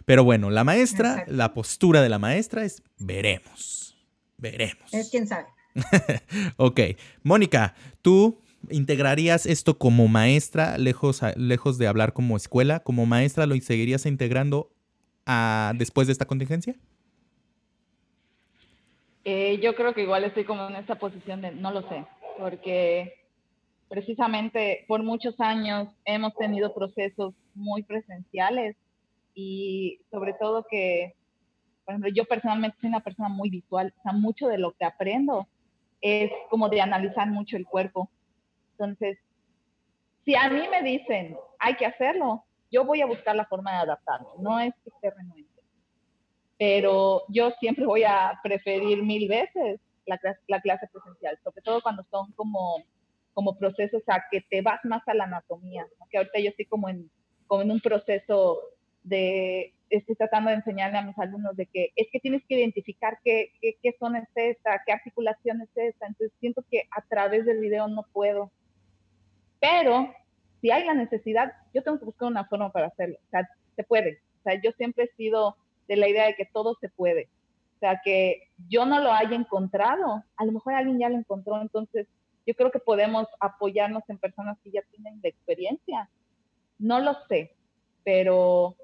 Pero 0.05 0.25
bueno, 0.25 0.51
la 0.51 0.65
maestra, 0.65 1.11
Exacto. 1.13 1.33
la 1.33 1.55
postura 1.55 2.03
de 2.03 2.09
la 2.09 2.19
maestra 2.19 2.65
es 2.65 2.83
veremos, 2.99 3.97
veremos. 4.39 4.93
Es 4.93 5.11
quién 5.11 5.29
sabe. 5.29 5.47
Ok, 6.57 6.81
Mónica, 7.23 7.75
¿tú 8.03 8.41
integrarías 8.71 9.45
esto 9.47 9.79
como 9.79 10.09
maestra, 10.09 10.79
lejos, 10.79 11.23
a- 11.23 11.35
lejos 11.37 11.77
de 11.79 11.87
hablar 11.87 12.15
como 12.15 12.37
escuela, 12.37 12.81
como 12.81 13.05
maestra 13.07 13.47
lo 13.47 13.55
seguirías 13.57 14.07
integrando 14.07 14.71
a- 15.27 15.73
después 15.77 16.07
de 16.07 16.13
esta 16.13 16.25
contingencia? 16.25 16.75
Eh, 19.25 19.59
yo 19.63 19.75
creo 19.75 19.93
que 19.93 20.03
igual 20.03 20.25
estoy 20.25 20.45
como 20.45 20.69
en 20.69 20.77
esta 20.77 20.95
posición 20.99 21.43
de 21.43 21.51
no 21.51 21.73
lo 21.73 21.83
sé, 21.89 22.05
porque 22.39 23.15
precisamente 23.89 24.85
por 24.89 25.03
muchos 25.03 25.39
años 25.41 25.89
hemos 26.05 26.35
tenido 26.35 26.75
procesos 26.75 27.35
muy 27.55 27.83
presenciales 27.83 28.77
y 29.35 30.01
sobre 30.11 30.35
todo 30.35 30.67
que, 30.69 31.15
por 31.85 31.93
ejemplo, 31.93 32.11
yo 32.11 32.25
personalmente 32.25 32.79
soy 32.81 32.89
una 32.89 33.01
persona 33.01 33.29
muy 33.29 33.51
visual, 33.51 33.93
o 33.99 34.03
sea, 34.03 34.13
mucho 34.13 34.49
de 34.49 34.59
lo 34.59 34.73
que 34.73 34.85
aprendo 34.85 35.47
es 36.01 36.31
como 36.51 36.69
de 36.69 36.81
analizar 36.81 37.29
mucho 37.29 37.57
el 37.57 37.67
cuerpo. 37.67 38.11
Entonces, 38.73 39.19
si 40.25 40.35
a 40.35 40.49
mí 40.49 40.63
me 40.69 40.83
dicen, 40.83 41.37
hay 41.59 41.75
que 41.77 41.87
hacerlo, 41.87 42.45
yo 42.71 42.85
voy 42.85 43.01
a 43.01 43.07
buscar 43.07 43.37
la 43.37 43.47
forma 43.47 43.73
de 43.73 43.79
adaptarme, 43.79 44.29
no 44.39 44.59
es 44.59 44.75
que 44.83 44.91
esté 44.91 45.11
renuente 45.11 45.57
pero 46.59 47.25
yo 47.29 47.51
siempre 47.61 47.87
voy 47.87 48.05
a 48.05 48.39
preferir 48.43 49.03
mil 49.03 49.29
veces 49.29 49.81
la 50.07 50.19
clase, 50.19 50.41
la 50.47 50.61
clase 50.61 50.89
presencial, 50.93 51.39
sobre 51.43 51.63
todo 51.63 51.83
cuando 51.83 52.05
son 52.11 52.33
como, 52.33 52.83
como 53.37 53.59
procesos 53.59 54.03
a 54.07 54.25
que 54.31 54.41
te 54.41 54.63
vas 54.63 54.83
más 54.85 55.07
a 55.07 55.13
la 55.13 55.25
anatomía, 55.25 55.87
que 56.09 56.17
ahorita 56.17 56.41
yo 56.41 56.49
estoy 56.49 56.65
como 56.65 56.89
en, 56.89 57.11
como 57.47 57.61
en 57.61 57.71
un 57.71 57.81
proceso 57.83 58.59
de, 59.03 59.75
estoy 59.91 60.17
tratando 60.17 60.49
de 60.49 60.57
enseñarle 60.57 60.97
a 60.97 61.03
mis 61.03 61.19
alumnos 61.19 61.55
de 61.55 61.67
que 61.67 61.91
es 61.97 62.07
que 62.11 62.19
tienes 62.19 62.43
que 62.49 62.59
identificar 62.59 63.19
qué, 63.23 63.53
qué, 63.61 63.77
qué 63.83 63.95
zona 63.99 64.21
es 64.21 64.29
esta, 64.57 64.81
qué 64.87 64.93
articulación 64.93 65.61
es 65.61 65.69
esta, 65.75 66.07
entonces 66.07 66.35
siento 66.41 66.65
que 66.71 66.85
a 66.91 67.03
través 67.03 67.45
del 67.45 67.61
video 67.61 67.89
no 67.89 68.07
puedo, 68.11 68.51
pero 69.61 70.15
si 70.63 70.71
hay 70.71 70.87
la 70.87 70.95
necesidad, 70.95 71.53
yo 71.75 71.83
tengo 71.83 71.99
que 71.99 72.07
buscar 72.07 72.29
una 72.29 72.47
forma 72.47 72.73
para 72.73 72.87
hacerlo, 72.87 73.19
o 73.23 73.31
sea, 73.31 73.47
se 73.77 73.85
puede, 73.85 74.23
o 74.41 74.43
sea, 74.45 74.59
yo 74.63 74.71
siempre 74.79 75.05
he 75.05 75.17
sido 75.17 75.59
de 75.89 75.97
la 75.97 76.09
idea 76.09 76.25
de 76.25 76.37
que 76.37 76.47
todo 76.47 76.75
se 76.81 76.89
puede. 76.89 77.29
O 77.77 77.79
sea, 77.79 78.01
que 78.03 78.49
yo 78.71 78.87
no 78.87 79.01
lo 79.01 79.13
haya 79.13 79.37
encontrado, 79.37 80.25
a 80.39 80.45
lo 80.47 80.53
mejor 80.53 80.73
alguien 80.73 80.99
ya 80.99 81.11
lo 81.11 81.19
encontró, 81.19 81.61
entonces 81.61 82.07
yo 82.47 82.55
creo 82.55 82.71
que 82.71 82.79
podemos 82.79 83.27
apoyarnos 83.41 84.03
en 84.09 84.19
personas 84.19 84.57
que 84.63 84.71
ya 84.71 84.83
tienen 84.91 85.21
de 85.21 85.29
experiencia. 85.29 86.09
No 86.79 87.01
lo 87.01 87.15
sé, 87.29 87.53
pero 88.05 88.77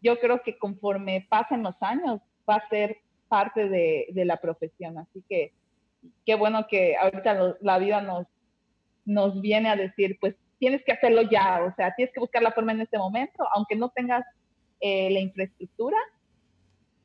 yo 0.00 0.20
creo 0.20 0.42
que 0.42 0.56
conforme 0.56 1.26
pasen 1.28 1.62
los 1.62 1.74
años 1.80 2.20
va 2.48 2.56
a 2.56 2.68
ser 2.68 2.98
parte 3.28 3.68
de, 3.68 4.24
la 4.24 4.38
profesión. 4.38 4.98
Así 4.98 5.22
que 5.28 5.52
qué 6.24 6.36
bueno 6.36 6.66
que 6.68 6.96
ahorita 6.96 7.56
la 7.60 7.78
vida 7.78 8.00
nos, 8.00 8.26
nos 9.04 9.40
viene 9.40 9.68
a 9.68 9.76
decir, 9.76 10.16
pues 10.20 10.36
tienes 10.58 10.82
que 10.84 10.92
hacerlo 10.92 11.22
ya, 11.22 11.62
o 11.64 11.74
sea, 11.74 11.94
tienes 11.94 12.12
que 12.12 12.20
buscar 12.20 12.42
la 12.42 12.52
forma 12.52 12.72
en 12.72 12.80
este 12.80 12.98
momento, 12.98 13.44
aunque 13.54 13.76
no 13.76 13.90
tengas 13.90 14.24
eh, 14.80 15.10
la 15.10 15.20
infraestructura, 15.20 15.96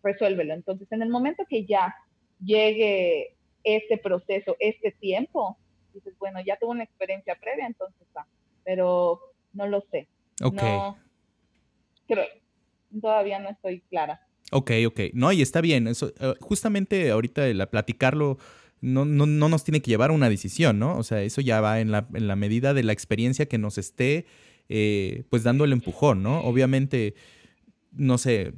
resuélvelo. 0.03 0.53
Entonces, 0.53 0.91
en 0.91 1.01
el 1.01 1.09
momento 1.09 1.43
que 1.49 1.65
ya 1.65 1.95
llegue 2.43 3.35
este 3.63 3.97
proceso, 3.97 4.55
este 4.59 4.91
tiempo, 4.91 5.57
dices, 5.93 6.13
bueno, 6.19 6.39
ya 6.45 6.57
tuve 6.57 6.71
una 6.71 6.83
experiencia 6.83 7.35
previa, 7.35 7.67
entonces 7.67 8.07
va, 8.15 8.27
pero 8.63 9.19
no 9.53 9.67
lo 9.67 9.81
sé. 9.91 10.07
Ok. 10.41 10.61
No, 10.61 10.97
creo, 12.07 12.25
todavía 12.99 13.39
no 13.39 13.49
estoy 13.49 13.81
clara. 13.89 14.21
Ok, 14.51 14.71
ok. 14.85 14.99
No, 15.13 15.31
y 15.31 15.41
está 15.41 15.61
bien. 15.61 15.87
Eso, 15.87 16.13
eh, 16.19 16.35
justamente 16.39 17.09
ahorita 17.11 17.47
el 17.47 17.65
platicarlo 17.67 18.37
no, 18.81 19.05
no, 19.05 19.25
no 19.25 19.49
nos 19.49 19.63
tiene 19.63 19.81
que 19.81 19.89
llevar 19.89 20.09
a 20.09 20.13
una 20.13 20.29
decisión, 20.29 20.77
¿no? 20.77 20.97
O 20.97 21.03
sea, 21.03 21.21
eso 21.23 21.41
ya 21.41 21.61
va 21.61 21.79
en 21.79 21.91
la, 21.91 22.07
en 22.13 22.27
la 22.27 22.35
medida 22.35 22.73
de 22.73 22.83
la 22.83 22.93
experiencia 22.93 23.47
que 23.47 23.57
nos 23.57 23.77
esté, 23.77 24.25
eh, 24.69 25.23
pues, 25.29 25.43
dando 25.43 25.63
el 25.63 25.71
empujón, 25.71 26.21
¿no? 26.21 26.41
Obviamente, 26.41 27.15
no 27.91 28.17
sé, 28.17 28.53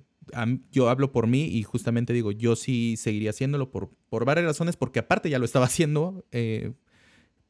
yo 0.72 0.90
hablo 0.90 1.12
por 1.12 1.28
mí 1.28 1.45
y 1.45 1.64
justamente 1.64 2.12
digo, 2.12 2.32
yo 2.32 2.56
sí 2.56 2.98
seguiría 2.98 3.30
haciéndolo 3.30 3.70
por, 3.70 3.91
por 4.10 4.26
varias 4.26 4.48
razones, 4.48 4.76
porque 4.76 4.99
aparte 4.99 5.30
ya 5.30 5.40
lo 5.40 5.45
estaba 5.45 5.66
haciendo, 5.66 6.26
eh, 6.32 6.74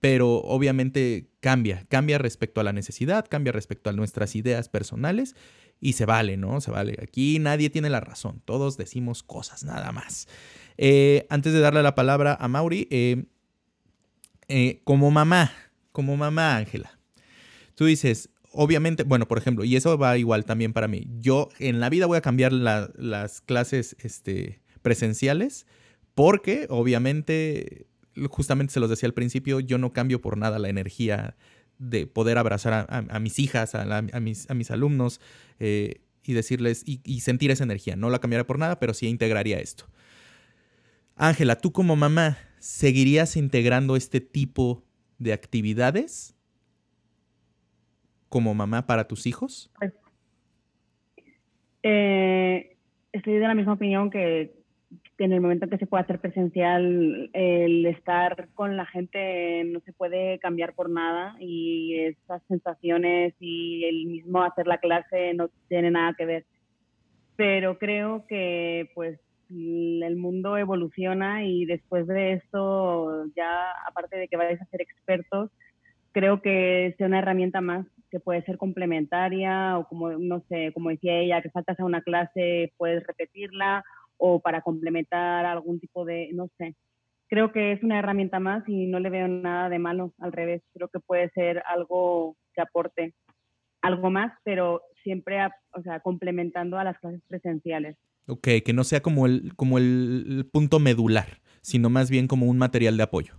pero 0.08 0.36
obviamente 0.44 1.32
cambia, 1.40 1.84
cambia 1.90 2.20
respecto 2.20 2.62
a 2.62 2.64
la 2.64 2.74
necesidad, 2.74 3.26
cambia 3.28 3.52
respecto 3.52 3.90
a 3.90 3.94
nuestras 3.94 4.36
ideas 4.36 4.70
personales 4.70 5.36
y 5.82 5.94
se 5.94 6.06
vale, 6.06 6.38
¿no? 6.38 6.62
Se 6.62 6.70
vale. 6.70 6.96
Aquí 7.02 7.40
nadie 7.40 7.72
tiene 7.72 7.90
la 7.90 8.02
razón, 8.02 8.40
todos 8.46 8.78
decimos 8.78 9.24
cosas 9.24 9.64
nada 9.64 9.92
más. 9.92 10.28
Eh, 10.78 11.26
antes 11.32 11.54
de 11.54 11.60
darle 11.60 11.82
la 11.82 11.96
palabra 11.96 12.38
a 12.40 12.48
Mauri, 12.48 12.88
eh, 12.92 13.24
eh, 14.48 14.82
como 14.84 15.10
mamá, 15.10 15.52
como 15.92 16.16
mamá 16.18 16.56
Ángela, 16.56 17.00
tú 17.74 17.86
dices, 17.86 18.30
obviamente, 18.52 19.02
bueno, 19.02 19.28
por 19.28 19.40
ejemplo, 19.40 19.64
y 19.66 19.76
eso 19.76 19.98
va 19.98 20.20
igual 20.20 20.46
también 20.46 20.72
para 20.72 20.88
mí, 20.88 21.08
yo 21.20 21.50
en 21.58 21.80
la 21.80 21.90
vida 21.90 22.06
voy 22.06 22.18
a 22.18 22.22
cambiar 22.22 22.54
la- 22.54 22.92
las 22.96 23.42
clases 23.42 23.96
este, 24.04 24.62
presenciales 24.84 25.66
porque 26.14 26.68
obviamente, 26.70 27.88
justamente 28.30 28.74
se 28.74 28.80
los 28.80 28.90
decía 28.90 29.08
al 29.08 29.14
principio, 29.14 29.60
yo 29.60 29.78
no 29.78 29.94
cambio 29.94 30.22
por 30.22 30.38
nada 30.38 30.60
la 30.60 30.70
energía 30.70 31.36
de 31.78 32.08
poder 32.08 32.38
abrazar 32.38 32.86
a, 32.90 33.20
mis 33.20 33.40
hijas, 33.40 33.76
a, 33.76 34.02
mis, 34.22 34.50
a 34.50 34.54
mis 34.54 34.72
alumnos 34.72 35.20
eh, 35.60 36.02
y 36.24 36.34
decirles 36.34 36.84
y, 36.86 37.02
y 37.04 37.20
sentir 37.20 37.52
esa 37.52 37.64
energía. 37.64 37.96
No 37.96 38.10
la 38.10 38.20
cambiaría 38.20 38.48
por 38.48 38.60
nada, 38.60 38.80
pero 38.80 38.94
sí 38.94 39.08
integraría 39.08 39.60
esto. 39.60 39.86
Ángela, 41.16 41.58
tú 41.58 41.72
como 41.72 41.96
mamá, 41.96 42.38
¿seguirías 42.60 43.36
integrando 43.38 43.96
este 43.96 44.22
tipo 44.22 44.84
de 45.18 45.34
actividades 45.34 46.36
como 48.30 48.54
mamá 48.54 48.86
para 48.86 49.08
tus 49.08 49.28
hijos? 49.28 49.72
Pues, 49.80 49.94
eh, 51.84 52.78
estoy 53.12 53.34
de 53.34 53.48
la 53.48 53.54
misma 53.54 53.74
opinión 53.74 54.10
que, 54.10 54.65
que 55.18 55.24
en 55.24 55.34
el 55.34 55.42
momento 55.42 55.66
en 55.66 55.72
que 55.72 55.78
se 55.78 55.88
puede 55.88 56.04
hacer 56.04 56.20
presencial, 56.20 57.30
el 57.34 57.86
estar 57.86 58.50
con 58.54 58.76
la 58.76 58.86
gente 58.86 59.64
no 59.66 59.80
se 59.82 59.94
puede 59.94 60.40
cambiar 60.40 60.74
por 60.74 60.90
nada 60.90 61.36
y 61.40 61.96
esas 62.00 62.42
sensaciones 62.48 63.34
y 63.40 63.86
el 63.86 64.08
mismo 64.08 64.44
hacer 64.44 64.68
la 64.68 64.80
clase 64.80 65.34
no 65.34 65.50
tiene 65.70 65.92
nada 65.92 66.14
que 66.18 66.26
ver. 66.26 66.46
Pero 67.38 67.78
creo 67.78 68.26
que 68.28 68.90
pues 68.94 69.20
el 69.50 70.16
mundo 70.18 70.58
evoluciona 70.58 71.46
y 71.46 71.66
después 71.66 72.08
de 72.08 72.34
esto, 72.34 73.26
ya 73.36 73.72
aparte 73.88 74.18
de 74.18 74.28
que 74.28 74.38
vayáis 74.38 74.62
a 74.62 74.66
ser 74.66 74.82
expertos, 74.82 75.50
creo 76.12 76.42
que 76.42 76.94
sea 76.98 77.08
una 77.08 77.20
herramienta 77.20 77.62
más 77.62 77.86
que 78.10 78.20
puede 78.20 78.44
ser 78.44 78.58
complementaria 78.58 79.78
o 79.78 79.88
como, 79.88 80.12
no 80.12 80.42
sé, 80.50 80.72
como 80.74 80.90
decía 80.90 81.20
ella, 81.20 81.42
que 81.42 81.50
faltas 81.50 81.80
a 81.80 81.86
una 81.86 82.02
clase, 82.02 82.74
puedes 82.78 83.06
repetirla 83.06 83.84
o 84.18 84.40
para 84.40 84.62
complementar 84.62 85.46
algún 85.46 85.80
tipo 85.80 86.06
de, 86.06 86.30
no 86.34 86.50
sé. 86.58 86.76
Creo 87.28 87.52
que 87.52 87.72
es 87.72 87.84
una 87.84 88.00
herramienta 88.00 88.40
más 88.40 88.64
y 88.68 88.86
no 88.86 89.00
le 89.00 89.10
veo 89.10 89.28
nada 89.28 89.70
de 89.70 89.80
malo, 89.80 90.14
al 90.20 90.32
revés, 90.32 90.62
creo 90.74 90.90
que 90.90 91.00
puede 91.00 91.30
ser 91.32 91.64
algo 91.66 92.36
que 92.54 92.62
aporte 92.62 93.14
algo 93.82 94.10
más, 94.10 94.34
pero 94.44 94.82
siempre, 95.04 95.38
o 95.46 95.82
sea, 95.84 96.00
complementando 96.00 96.78
a 96.78 96.84
las 96.84 96.98
clases 97.00 97.22
presenciales. 97.28 97.96
Ok, 98.28 98.48
que 98.66 98.74
no 98.74 98.84
sea 98.84 99.02
como 99.02 99.28
el, 99.28 99.56
como 99.56 99.78
el 99.78 100.50
punto 100.52 100.80
medular, 100.80 101.40
sino 101.62 101.90
más 101.90 102.10
bien 102.10 102.28
como 102.28 102.48
un 102.48 102.58
material 102.58 102.98
de 102.98 103.04
apoyo. 103.04 103.36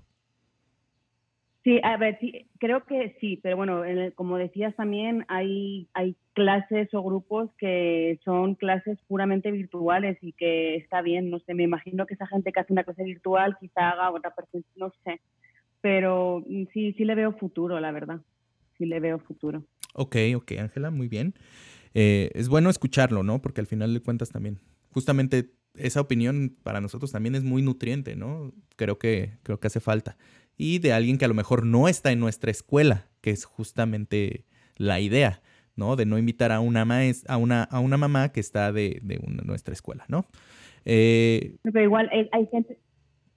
Sí, 1.66 1.80
a 1.82 1.96
ver, 1.96 2.16
sí, 2.20 2.46
creo 2.60 2.84
que 2.84 3.16
sí, 3.20 3.40
pero 3.42 3.56
bueno, 3.56 3.82
como 4.14 4.38
decías 4.38 4.72
también, 4.76 5.24
hay, 5.26 5.88
clases 6.32 6.88
o 6.94 7.02
grupos 7.02 7.50
que 7.58 8.20
son 8.24 8.54
clases 8.54 9.00
puramente 9.08 9.50
virtuales 9.50 10.16
y 10.22 10.32
que 10.34 10.76
está 10.76 11.02
bien, 11.02 11.28
no 11.28 11.40
sé, 11.40 11.54
me 11.54 11.64
imagino 11.64 12.06
que 12.06 12.14
esa 12.14 12.28
gente 12.28 12.52
que 12.52 12.60
hace 12.60 12.72
una 12.72 12.84
clase 12.84 13.02
virtual 13.02 13.56
quizá 13.58 13.90
haga 13.90 14.12
otra 14.12 14.32
persona, 14.32 14.62
no 14.76 14.92
sé, 15.02 15.20
pero 15.80 16.44
sí, 16.72 16.92
sí 16.92 17.04
le 17.04 17.16
veo 17.16 17.32
futuro, 17.32 17.80
la 17.80 17.90
verdad, 17.90 18.20
sí 18.78 18.86
le 18.86 19.00
veo 19.00 19.18
futuro. 19.18 19.64
Ok, 19.94 20.18
ok, 20.36 20.52
Ángela, 20.60 20.92
muy 20.92 21.08
bien. 21.08 21.34
Eh, 21.94 22.30
es 22.34 22.48
bueno 22.48 22.70
escucharlo, 22.70 23.24
¿no? 23.24 23.42
Porque 23.42 23.60
al 23.60 23.66
final 23.66 23.92
de 23.92 24.00
cuentas 24.00 24.30
también 24.30 24.60
justamente 24.92 25.50
esa 25.74 26.00
opinión 26.00 26.56
para 26.62 26.80
nosotros 26.80 27.10
también 27.10 27.34
es 27.34 27.42
muy 27.42 27.62
nutriente, 27.62 28.14
¿no? 28.14 28.52
Creo 28.76 28.98
que, 28.98 29.32
creo 29.42 29.58
que 29.58 29.66
hace 29.66 29.80
falta. 29.80 30.16
Y 30.56 30.78
de 30.78 30.92
alguien 30.92 31.18
que 31.18 31.24
a 31.24 31.28
lo 31.28 31.34
mejor 31.34 31.66
no 31.66 31.88
está 31.88 32.12
en 32.12 32.20
nuestra 32.20 32.50
escuela, 32.50 33.06
que 33.20 33.30
es 33.30 33.44
justamente 33.44 34.44
la 34.76 35.00
idea, 35.00 35.40
¿no? 35.74 35.96
De 35.96 36.06
no 36.06 36.18
invitar 36.18 36.52
a 36.52 36.60
una, 36.60 36.86
a 37.28 37.36
una, 37.36 37.64
a 37.64 37.80
una 37.80 37.96
mamá 37.96 38.30
que 38.32 38.40
está 38.40 38.72
de, 38.72 39.00
nuestra 39.44 39.74
escuela, 39.74 40.04
¿no? 40.08 40.24
Eh, 40.84 41.56
Pero 41.62 41.82
igual 41.82 42.08
hay, 42.12 42.46
gente, 42.46 42.78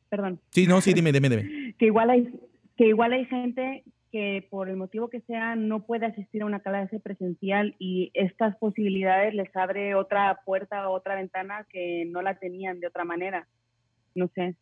perdón. 0.09 0.39
Sí, 0.51 0.67
no, 0.67 0.81
sí, 0.81 0.93
dime, 0.93 1.11
dime, 1.11 1.29
dime. 1.29 1.75
que 1.79 1.87
igual 1.87 2.09
hay, 2.09 2.29
que 2.77 2.87
igual 2.87 3.13
hay 3.13 3.25
gente 3.25 3.83
que 4.11 4.47
por 4.49 4.69
el 4.69 4.75
motivo 4.75 5.09
que 5.09 5.21
sea 5.21 5.55
no 5.55 5.85
puede 5.85 6.05
asistir 6.05 6.41
a 6.41 6.45
una 6.45 6.61
clase 6.61 6.99
presencial 6.99 7.75
y 7.77 8.11
estas 8.13 8.55
posibilidades 8.57 9.33
les 9.35 9.55
abre 9.55 9.93
otra 9.95 10.39
puerta 10.45 10.89
o 10.89 10.93
otra 10.93 11.15
ventana 11.15 11.67
que 11.69 12.05
no 12.07 12.21
la 12.21 12.39
tenían 12.39 12.79
de 12.79 12.87
otra 12.87 13.03
manera. 13.03 13.47
No 14.15 14.29
sé. 14.33 14.55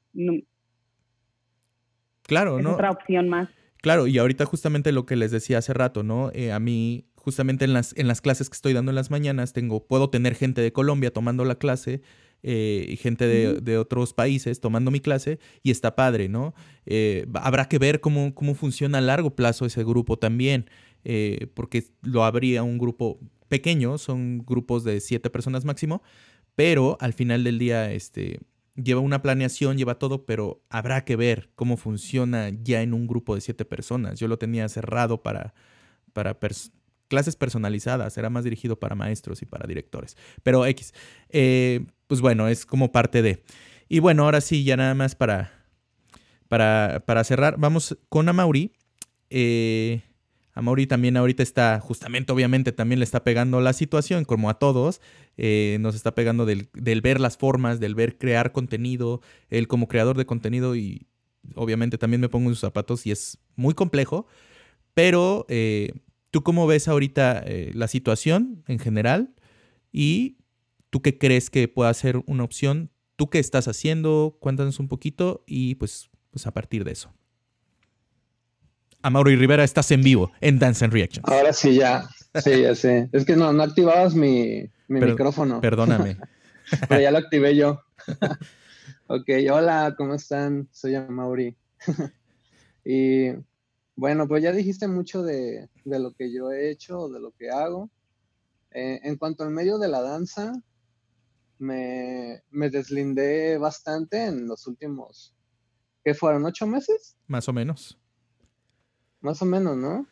Claro, 2.28 2.62
¿no? 2.62 2.74
Otra 2.74 2.92
opción 2.92 3.28
más. 3.30 3.50
Claro, 3.82 4.06
y 4.06 4.18
ahorita 4.18 4.46
justamente 4.46 4.92
lo 4.92 5.06
que 5.06 5.16
les 5.16 5.32
decía 5.32 5.58
hace 5.58 5.74
rato, 5.74 6.04
¿no? 6.04 6.32
Eh, 6.34 6.52
a 6.52 6.60
mí, 6.60 7.06
justamente 7.16 7.66
en 7.66 7.74
las, 7.74 7.96
en 7.98 8.08
las 8.08 8.22
clases 8.22 8.50
que 8.50 8.56
estoy 8.56 8.74
dando 8.74 8.92
en 8.92 8.96
las 8.96 9.10
mañanas, 9.10 9.54
tengo, 9.54 9.86
puedo 9.88 10.10
tener 10.10 10.36
gente 10.36 10.62
de 10.62 10.72
Colombia 10.72 11.12
tomando 11.12 11.44
la 11.46 11.56
clase 11.56 12.02
eh, 12.44 12.86
y 12.88 12.98
gente 12.98 13.28
de, 13.28 13.78
otros 13.78 14.14
países 14.14 14.60
tomando 14.60 14.92
mi 14.92 15.00
clase 15.00 15.40
y 15.64 15.72
está 15.72 15.96
padre, 15.96 16.30
¿no? 16.30 16.54
Eh, 16.86 17.26
habrá 17.34 17.68
que 17.68 17.80
ver 17.80 18.00
cómo, 18.00 18.36
cómo 18.36 18.54
funciona 18.54 19.00
a 19.00 19.02
largo 19.02 19.36
plazo 19.36 19.66
ese 19.66 19.84
grupo 19.84 20.18
también, 20.18 20.70
eh, 21.04 21.48
porque 21.56 21.86
lo 22.04 22.24
habría 22.24 22.62
un 22.62 22.78
grupo 22.78 23.20
pequeño, 23.48 23.98
son 23.98 24.46
grupos 24.46 24.84
de 24.84 25.00
siete 25.00 25.30
personas 25.32 25.66
máximo, 25.66 26.04
pero 26.56 26.98
al 27.02 27.14
final 27.14 27.44
del 27.44 27.58
día, 27.58 27.92
este, 27.92 28.40
lleva 28.82 29.02
una 29.02 29.22
planeación, 29.22 29.78
lleva 29.78 30.00
todo, 30.00 30.26
pero 30.26 30.64
habrá 30.70 31.04
que 31.04 31.16
ver 31.16 31.50
cómo 31.56 31.78
funciona 31.78 32.50
ya 32.50 32.82
en 32.82 32.94
un 32.94 33.08
grupo 33.08 33.36
de 33.36 33.42
siete 33.42 33.66
personas. 33.66 34.20
Yo 34.20 34.28
lo 34.28 34.38
tenía 34.38 34.70
cerrado 34.70 35.24
para, 35.24 35.54
para 36.14 36.38
clases 37.08 37.36
personalizadas, 37.36 38.18
era 38.18 38.30
más 38.30 38.44
dirigido 38.44 38.80
para 38.80 38.96
maestros 38.96 39.42
y 39.42 39.46
para 39.46 39.68
directores. 39.68 40.16
Pero 40.44 40.66
X, 40.66 40.94
eh, 41.30 41.86
pues 42.08 42.22
bueno, 42.22 42.48
es 42.48 42.66
como 42.66 42.92
parte 42.92 43.22
de. 43.22 43.44
Y 43.90 44.00
bueno, 44.00 44.24
ahora 44.24 44.42
sí, 44.42 44.64
ya 44.64 44.78
nada 44.78 44.94
más 44.94 45.16
para, 45.16 45.52
para, 46.48 47.04
para 47.06 47.24
cerrar, 47.24 47.56
vamos 47.58 47.98
con 48.10 48.30
Amauri. 48.30 48.74
Eh, 49.30 50.02
Amauri 50.58 50.88
también 50.88 51.18
ahorita 51.18 51.44
está, 51.44 51.80
justamente, 51.80 52.32
obviamente, 52.32 52.72
también 52.72 53.00
le 53.00 53.06
está 53.06 53.24
pegando 53.24 53.62
la 53.62 53.74
situación, 53.74 54.26
como 54.26 54.50
a 54.50 54.60
todos. 54.60 55.02
Eh, 55.38 55.78
nos 55.82 55.96
está 55.96 56.16
pegando 56.16 56.46
del, 56.46 56.70
ver 56.74 57.20
las 57.20 57.38
formas, 57.38 57.80
del 57.80 57.96
ver 57.96 58.18
crear 58.18 58.52
contenido, 58.52 59.22
él 59.50 59.68
como 59.68 59.88
creador 59.88 60.18
de 60.18 60.26
contenido 60.26 60.76
y 60.76 61.08
obviamente 61.56 61.98
también 61.98 62.22
me 62.22 62.30
pongo 62.30 62.50
en 62.50 62.56
sus 62.56 62.62
zapatos 62.62 63.06
y 63.06 63.12
es 63.12 63.38
muy 63.56 63.74
complejo, 63.74 64.28
pero 64.94 65.46
eh, 65.48 65.94
¿Tú 66.32 66.44
cómo 66.44 66.68
ves 66.68 66.88
ahorita 66.88 67.42
eh, 67.46 67.72
la 67.74 67.88
situación 67.88 68.64
en 68.68 68.80
general? 68.80 69.34
¿Y 69.92 70.38
tú 70.90 71.02
qué 71.02 71.18
crees 71.18 71.50
que 71.50 71.68
pueda 71.68 71.94
ser 71.94 72.22
una 72.26 72.44
opción? 72.44 72.92
¿Tú 73.16 73.30
qué 73.30 73.40
estás 73.40 73.68
haciendo? 73.68 74.38
Cuéntanos 74.40 74.80
un 74.80 74.88
poquito 74.88 75.44
y 75.48 75.76
pues, 75.76 76.10
pues 76.30 76.46
a 76.46 76.54
partir 76.54 76.84
de 76.84 76.92
eso. 76.92 77.14
Mauro 79.10 79.30
y 79.32 79.36
Rivera, 79.36 79.64
estás 79.64 79.92
en 79.92 80.04
vivo 80.04 80.32
en 80.42 80.60
Dance 80.60 80.84
and 80.84 80.94
Reaction. 80.94 81.24
Ahora 81.28 81.54
sí, 81.54 81.76
ya. 81.76 82.08
Sí, 82.36 82.62
ya 82.62 82.76
sé. 82.76 83.10
Es 83.12 83.26
que 83.26 83.36
no, 83.36 83.54
no 83.54 83.64
activabas 83.64 84.14
mi, 84.14 84.70
micrófono. 84.88 85.62
Perdóname. 85.62 86.18
Pero 86.90 87.02
ya 87.02 87.12
lo 87.12 87.18
activé 87.18 87.56
yo. 87.56 87.82
ok, 89.08 89.30
hola, 89.52 89.96
¿cómo 89.98 90.16
están? 90.16 90.68
Soy 90.72 90.98
Mauri. 91.10 91.56
y 92.86 93.30
bueno, 93.96 94.28
pues 94.28 94.44
ya 94.44 94.52
dijiste 94.52 94.88
mucho 94.88 95.24
de, 95.24 95.70
lo 95.86 96.14
que 96.14 96.32
yo 96.32 96.52
he 96.52 96.70
hecho, 96.70 97.10
de 97.10 97.20
lo 97.20 97.32
que 97.32 97.50
hago. 97.50 97.90
Eh, 98.72 99.00
en 99.04 99.16
cuanto 99.18 99.44
al 99.44 99.52
medio 99.52 99.80
de 99.80 99.88
la 99.88 100.02
danza, 100.02 100.54
me, 101.60 102.44
deslindé 102.52 103.58
bastante 103.58 104.26
en 104.26 104.48
los 104.48 104.68
últimos, 104.68 105.34
¿qué 106.04 106.14
fueron? 106.14 106.46
¿Ocho 106.46 106.68
meses? 106.68 107.18
Más 107.28 107.48
o 107.50 107.54
menos. 107.54 107.98
Más 109.28 109.42
o 109.42 109.46
menos, 109.46 109.76
¿no? 109.76 110.08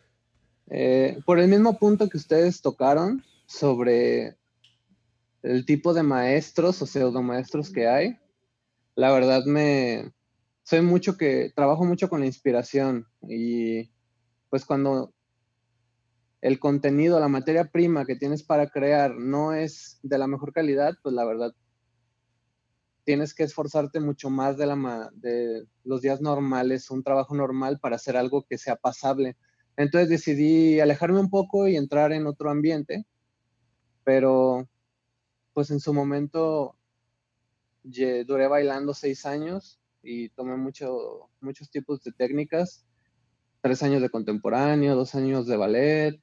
Eh, 0.69 1.21
por 1.25 1.39
el 1.39 1.47
mismo 1.47 1.79
punto 1.79 2.09
que 2.09 2.17
ustedes 2.17 2.61
tocaron 2.61 3.23
sobre 3.45 4.35
el 5.41 5.65
tipo 5.65 5.93
de 5.93 6.03
maestros 6.03 6.81
o 6.81 6.85
pseudomaestros 6.85 7.69
que 7.69 7.87
hay, 7.87 8.19
la 8.93 9.13
verdad 9.13 9.45
me, 9.45 10.11
soy 10.63 10.81
mucho 10.81 11.15
que 11.15 11.53
trabajo 11.55 11.85
mucho 11.85 12.09
con 12.09 12.19
la 12.19 12.25
inspiración 12.25 13.07
y 13.21 13.89
pues 14.49 14.65
cuando 14.65 15.13
el 16.41 16.59
contenido, 16.59 17.17
la 17.17 17.29
materia 17.29 17.71
prima 17.71 18.05
que 18.05 18.17
tienes 18.17 18.43
para 18.43 18.67
crear 18.67 19.15
no 19.15 19.53
es 19.53 19.97
de 20.03 20.17
la 20.17 20.27
mejor 20.27 20.51
calidad, 20.51 20.93
pues 21.01 21.15
la 21.15 21.23
verdad 21.23 21.55
tienes 23.05 23.33
que 23.33 23.43
esforzarte 23.43 23.99
mucho 23.99 24.29
más 24.29 24.57
de, 24.57 25.65
los 25.83 26.01
días 26.01 26.21
normales, 26.21 26.89
un 26.89 27.03
trabajo 27.03 27.35
normal 27.35 27.79
para 27.79 27.95
hacer 27.95 28.17
algo 28.17 28.45
que 28.49 28.57
sea 28.57 28.75
pasable. 28.75 29.37
Entonces 29.77 30.09
decidí 30.09 30.79
alejarme 30.79 31.19
un 31.19 31.29
poco 31.29 31.67
y 31.67 31.77
entrar 31.77 32.11
en 32.11 32.25
otro 32.25 32.49
ambiente, 32.49 33.05
pero 34.03 34.67
pues 35.53 35.69
en 35.69 35.79
su 35.79 35.93
momento 35.93 36.75
duré 37.83 38.47
bailando 38.47 38.93
seis 38.93 39.25
años 39.25 39.79
y 40.01 40.29
tomé 40.29 40.57
mucho, 40.57 41.29
muchos 41.39 41.69
tipos 41.69 42.03
de 42.03 42.11
técnicas, 42.11 42.85
tres 43.61 43.83
años 43.83 44.01
de 44.01 44.09
contemporáneo, 44.09 44.95
dos 44.95 45.13
años 45.13 45.45
de 45.45 45.57
ballet 45.57 46.21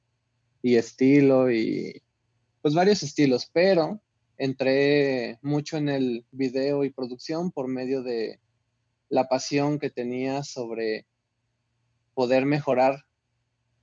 y 0.61 0.75
estilo 0.75 1.49
y 1.49 2.01
pues 2.61 2.73
varios 2.73 3.03
estilos, 3.03 3.49
pero 3.53 4.01
entré 4.37 5.39
mucho 5.41 5.77
en 5.77 5.89
el 5.89 6.25
video 6.31 6.83
y 6.83 6.89
producción 6.91 7.51
por 7.51 7.67
medio 7.67 8.03
de 8.03 8.39
la 9.09 9.27
pasión 9.27 9.79
que 9.79 9.89
tenía 9.89 10.43
sobre 10.43 11.05
poder 12.13 12.45
mejorar 12.45 13.05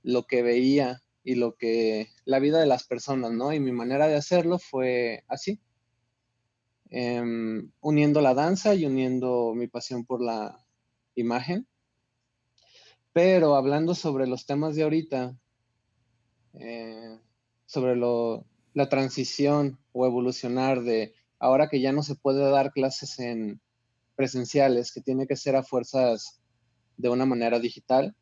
lo 0.03 0.25
que 0.25 0.41
veía 0.41 1.01
y 1.23 1.35
lo 1.35 1.55
que 1.55 2.09
la 2.25 2.39
vida 2.39 2.59
de 2.59 2.65
las 2.65 2.85
personas, 2.85 3.31
¿no? 3.31 3.53
Y 3.53 3.59
mi 3.59 3.71
manera 3.71 4.07
de 4.07 4.15
hacerlo 4.15 4.59
fue 4.59 5.23
así. 5.27 5.59
em, 6.93 7.71
uniendo 7.79 8.19
la 8.19 8.33
danza 8.33 8.75
y 8.75 8.85
uniendo 8.85 9.53
mi 9.55 9.67
pasión 9.67 10.03
por 10.05 10.21
la 10.21 10.65
imagen. 11.15 11.65
Pero 13.13 13.55
hablando 13.55 13.95
sobre 13.95 14.27
los 14.27 14.45
temas 14.45 14.75
de 14.75 14.83
ahorita, 14.83 15.37
eh, 16.53 17.17
sobre 17.65 17.95
la 18.73 18.89
transición 18.89 19.79
o 19.91 20.05
evolucionar 20.05 20.81
de 20.81 21.13
ahora 21.39 21.69
que 21.69 21.81
ya 21.81 21.91
no 21.91 22.03
se 22.03 22.15
puede 22.15 22.49
dar 22.49 22.71
clases 22.71 23.19
en 23.19 23.61
presenciales, 24.15 24.91
que 24.91 25.01
tiene 25.01 25.27
que 25.27 25.35
ser 25.35 25.55
a 25.55 25.63
fuerzas 25.63 26.41
de 26.97 27.09
una 27.09 27.25
manera 27.25 27.59
digital. 27.59 28.15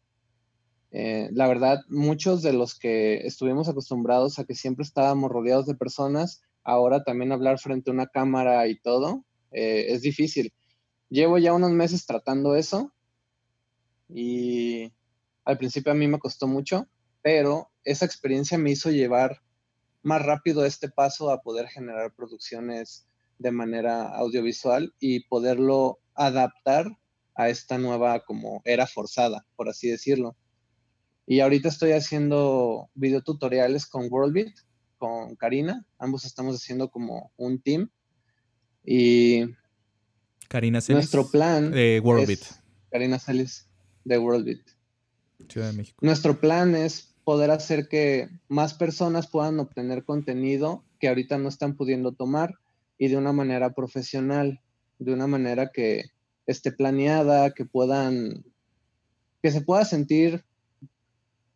Eh, 0.92 1.30
la 1.34 1.48
verdad, 1.48 1.82
muchos 1.90 2.42
de 2.42 2.54
los 2.54 2.78
que 2.78 3.28
estuvimos 3.28 3.68
acostumbrados 3.68 4.40
a 4.40 4.46
que 4.46 4.56
siempre 4.56 4.84
estábamos 4.84 5.30
rodeados 5.30 5.66
de 5.66 5.76
personas, 5.76 6.42
ahora 6.64 7.04
también 7.04 7.32
hablar 7.32 7.60
frente 7.60 7.92
a 7.92 7.94
una 7.94 8.08
cámara 8.08 8.66
y 8.68 8.80
todo, 8.80 9.26
eh, 9.52 9.88
es 9.90 10.02
difícil. 10.02 10.54
Llevo 11.10 11.38
ya 11.38 11.54
unos 11.54 11.72
meses 11.72 12.06
tratando 12.06 12.56
eso 12.56 12.92
y 14.08 14.92
al 15.44 15.58
principio 15.58 15.92
a 15.92 15.96
mí 15.96 16.08
me 16.08 16.20
costó 16.20 16.48
mucho, 16.48 16.88
pero 17.22 17.70
esa 17.84 18.06
experiencia 18.06 18.58
me 18.58 18.72
hizo 18.72 18.90
llevar 18.90 19.42
más 20.02 20.26
rápido 20.26 20.66
este 20.66 20.90
paso 20.90 21.32
a 21.32 21.42
poder 21.42 21.68
generar 21.68 22.14
producciones 22.14 23.08
de 23.38 23.52
manera 23.52 24.16
audiovisual 24.16 24.94
y 25.00 25.26
poderlo 25.26 26.00
adaptar 26.14 26.88
a 27.36 27.50
esta 27.50 27.78
nueva 27.78 28.20
como 28.26 28.62
era 28.66 28.86
forzada, 28.86 29.46
por 29.56 29.70
así 29.70 29.90
decirlo. 29.90 30.36
Y 31.26 31.40
ahorita 31.40 31.70
estoy 31.70 31.92
haciendo 31.92 32.90
videotutoriales 32.96 33.86
con 33.86 34.08
WorldBeat, 34.12 34.54
con 34.98 35.36
Karina. 35.36 35.86
Ambos 35.98 36.26
estamos 36.26 36.56
haciendo 36.56 36.90
como 36.90 37.32
un 37.38 37.62
team. 37.62 37.90
Y 38.84 39.46
Karina 40.48 40.82
Celis, 40.82 40.96
nuestro 40.96 41.30
plan 41.30 41.72
de 41.72 42.02
WorldBeat. 42.04 42.40
Karina 42.92 43.20
Celis 43.20 43.70
de 44.04 44.18
WorldBeat. 44.18 44.62
Ciudad 45.48 45.68
de 45.68 45.78
México. 45.78 46.00
Nuestro 46.02 46.40
plan 46.40 46.76
es 46.76 47.09
poder 47.30 47.52
hacer 47.52 47.88
que 47.88 48.28
más 48.48 48.74
personas 48.74 49.28
puedan 49.28 49.60
obtener 49.60 50.04
contenido 50.04 50.84
que 51.00 51.10
ahorita 51.10 51.38
no 51.38 51.48
están 51.48 51.76
pudiendo 51.76 52.12
tomar 52.12 52.56
y 52.98 53.08
de 53.08 53.18
una 53.18 53.34
manera 53.34 53.76
profesional, 53.76 54.62
de 54.98 55.14
una 55.14 55.28
manera 55.28 55.70
que 55.72 56.06
esté 56.48 56.72
planeada, 56.72 57.52
que 57.52 57.66
puedan, 57.66 58.44
que 59.44 59.52
se 59.52 59.62
pueda 59.62 59.86
sentir 59.86 60.44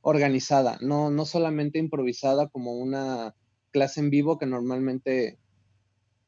organizada, 0.01 0.77
no, 0.79 1.09
no 1.09 1.25
solamente 1.25 1.79
improvisada 1.79 2.49
como 2.49 2.73
una 2.73 3.33
clase 3.71 3.99
en 3.99 4.11
vivo 4.11 4.37
que 4.37 4.45
normalmente 4.45 5.39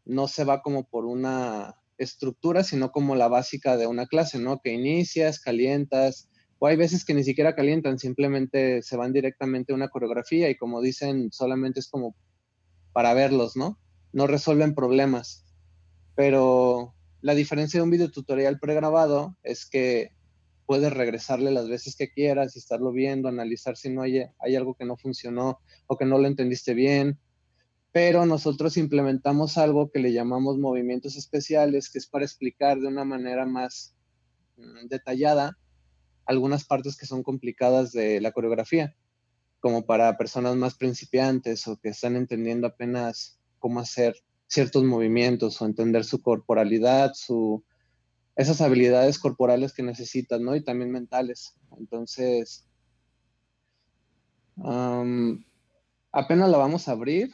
no 0.05 0.27
se 0.27 0.43
va 0.43 0.63
como 0.63 0.85
por 0.85 1.05
una 1.05 1.75
estructura, 1.99 2.63
sino 2.63 2.91
como 2.91 3.15
la 3.15 3.27
básica 3.27 3.77
de 3.77 3.85
una 3.85 4.07
clase, 4.07 4.39
¿no? 4.39 4.59
Que 4.59 4.73
inicias, 4.73 5.39
calientas, 5.39 6.29
o 6.59 6.67
hay 6.67 6.75
veces 6.77 7.03
que 7.03 7.13
ni 7.13 7.23
siquiera 7.23 7.55
calientan, 7.55 7.99
simplemente 7.99 8.81
se 8.81 8.97
van 8.97 9.11
directamente 9.11 9.73
a 9.73 9.75
una 9.75 9.89
coreografía 9.89 10.49
y 10.49 10.55
como 10.55 10.81
dicen, 10.81 11.31
solamente 11.31 11.79
es 11.79 11.89
como 11.89 12.15
para 12.93 13.13
verlos, 13.13 13.57
¿no? 13.57 13.77
No 14.13 14.25
resuelven 14.25 14.73
problemas. 14.73 15.43
Pero 16.15 16.93
la 17.21 17.35
diferencia 17.35 17.79
de 17.79 17.83
un 17.83 17.91
video 17.91 18.09
tutorial 18.09 18.59
pregrabado 18.59 19.35
es 19.43 19.65
que 19.65 20.11
puedes 20.65 20.93
regresarle 20.93 21.51
las 21.51 21.67
veces 21.67 21.95
que 21.95 22.09
quieras 22.09 22.55
y 22.55 22.59
estarlo 22.59 22.91
viendo, 22.91 23.27
analizar 23.27 23.75
si 23.75 23.89
no 23.89 24.01
hay, 24.01 24.23
hay 24.39 24.55
algo 24.55 24.75
que 24.75 24.85
no 24.85 24.95
funcionó 24.95 25.59
o 25.87 25.97
que 25.97 26.05
no 26.05 26.17
lo 26.17 26.27
entendiste 26.27 26.73
bien. 26.73 27.19
Pero 27.91 28.25
nosotros 28.25 28.77
implementamos 28.77 29.57
algo 29.57 29.91
que 29.91 29.99
le 29.99 30.13
llamamos 30.13 30.57
movimientos 30.57 31.17
especiales, 31.17 31.89
que 31.89 31.99
es 31.99 32.07
para 32.07 32.25
explicar 32.25 32.79
de 32.79 32.87
una 32.87 33.03
manera 33.03 33.45
más 33.45 33.93
mm, 34.57 34.87
detallada 34.87 35.57
algunas 36.25 36.65
partes 36.65 36.97
que 36.97 37.05
son 37.05 37.23
complicadas 37.23 37.91
de 37.91 38.21
la 38.21 38.31
coreografía, 38.31 38.95
como 39.59 39.85
para 39.85 40.17
personas 40.17 40.55
más 40.55 40.75
principiantes 40.75 41.67
o 41.67 41.77
que 41.77 41.89
están 41.89 42.15
entendiendo 42.15 42.67
apenas 42.67 43.39
cómo 43.59 43.79
hacer 43.79 44.15
ciertos 44.47 44.83
movimientos 44.83 45.61
o 45.61 45.65
entender 45.65 46.03
su 46.03 46.21
corporalidad, 46.21 47.13
su, 47.15 47.63
esas 48.35 48.61
habilidades 48.61 49.17
corporales 49.17 49.73
que 49.73 49.83
necesitan, 49.83 50.43
¿no? 50.43 50.55
Y 50.55 50.63
también 50.63 50.91
mentales. 50.91 51.55
Entonces, 51.77 52.67
apenas 56.11 56.49
la 56.49 56.57
vamos 56.57 56.87
a 56.87 56.91
abrir 56.91 57.31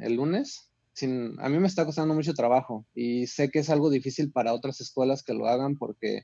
el 0.00 0.14
lunes. 0.14 0.70
Sin, 0.92 1.40
a 1.40 1.48
mí 1.48 1.58
me 1.58 1.66
está 1.66 1.84
costando 1.84 2.14
mucho 2.14 2.34
trabajo 2.34 2.86
y 2.94 3.26
sé 3.26 3.50
que 3.50 3.58
es 3.58 3.68
algo 3.68 3.90
difícil 3.90 4.30
para 4.30 4.54
otras 4.54 4.80
escuelas 4.80 5.24
que 5.24 5.34
lo 5.34 5.48
hagan 5.48 5.76
porque 5.76 6.22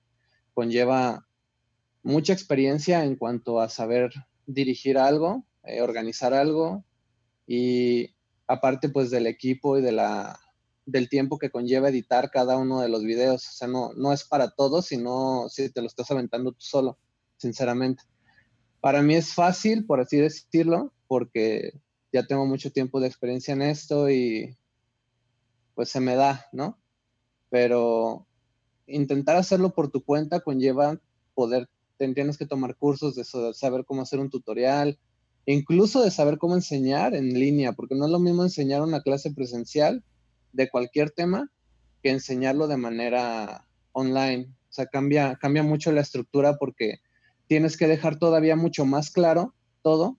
conlleva 0.55 1.27
mucha 2.03 2.33
experiencia 2.33 3.05
en 3.05 3.17
cuanto 3.17 3.61
a 3.61 3.69
saber 3.69 4.11
dirigir 4.47 4.99
algo, 4.99 5.45
eh, 5.65 5.83
organizar 5.83 6.35
algo 6.35 6.85
y 7.47 8.15
aparte 8.47 8.89
pues 8.89 9.11
del 9.11 9.27
equipo 9.27 9.79
y 9.79 9.83
de 9.83 9.93
la, 9.93 10.41
del 10.87 11.09
tiempo 11.09 11.39
que 11.39 11.51
conlleva 11.51 11.89
editar 11.89 12.31
cada 12.31 12.57
uno 12.57 12.81
de 12.81 12.89
los 12.89 13.03
videos. 13.05 13.47
O 13.47 13.53
sea, 13.53 13.69
no, 13.69 13.93
no 13.95 14.13
es 14.13 14.25
para 14.25 14.51
todos, 14.51 14.87
sino 14.87 15.49
si 15.49 15.71
te 15.71 15.81
lo 15.81 15.87
estás 15.87 16.11
aventando 16.11 16.53
tú 16.53 16.61
solo, 16.61 16.99
sinceramente. 17.37 18.03
Para 18.81 19.03
mí 19.03 19.15
es 19.15 19.35
fácil, 19.35 19.87
por 19.87 20.01
así 20.01 20.17
decirlo, 20.17 20.93
porque 21.07 21.73
ya 22.13 22.27
tengo 22.27 22.47
mucho 22.47 22.73
tiempo 22.73 23.01
de 23.01 23.07
experiencia 23.07 23.53
en 23.53 23.63
esto 23.63 24.11
y 24.11 24.57
pues 25.75 25.91
se 25.91 26.01
me 26.01 26.15
da, 26.15 26.47
¿no? 26.53 26.79
Pero 27.51 28.27
intentar 28.87 29.37
hacerlo 29.37 29.75
por 29.75 29.91
tu 29.91 30.05
cuenta 30.05 30.41
conlleva 30.41 31.01
poder 31.35 31.69
tienes 32.15 32.39
que 32.39 32.47
tomar 32.47 32.77
cursos 32.77 33.15
de 33.15 33.25
saber 33.55 33.85
cómo 33.85 34.03
hacer 34.03 34.19
un 34.21 34.31
tutorial, 34.31 34.99
incluso 35.47 36.03
de 36.03 36.11
saber 36.11 36.39
cómo 36.39 36.55
enseñar 36.55 37.15
en 37.15 37.35
línea, 37.35 37.73
porque 37.73 37.95
no 37.95 38.07
es 38.07 38.11
lo 38.11 38.19
mismo 38.19 38.43
enseñar 38.43 38.83
una 38.83 39.03
clase 39.03 39.33
presencial 39.33 40.03
de 40.53 40.71
cualquier 40.71 41.11
tema 41.11 41.51
que 42.03 42.11
enseñarlo 42.11 42.69
de 42.69 42.77
manera 42.77 43.67
online. 43.93 44.49
O 44.69 44.73
sea, 44.73 44.87
cambia, 44.87 45.37
cambia 45.37 45.63
mucho 45.63 45.93
la 45.93 46.01
estructura 46.01 46.57
porque 46.57 47.01
tienes 47.47 47.77
que 47.77 47.87
dejar 47.87 48.19
todavía 48.19 48.57
mucho 48.57 48.87
más 48.87 49.11
claro 49.11 49.55
todo, 49.83 50.19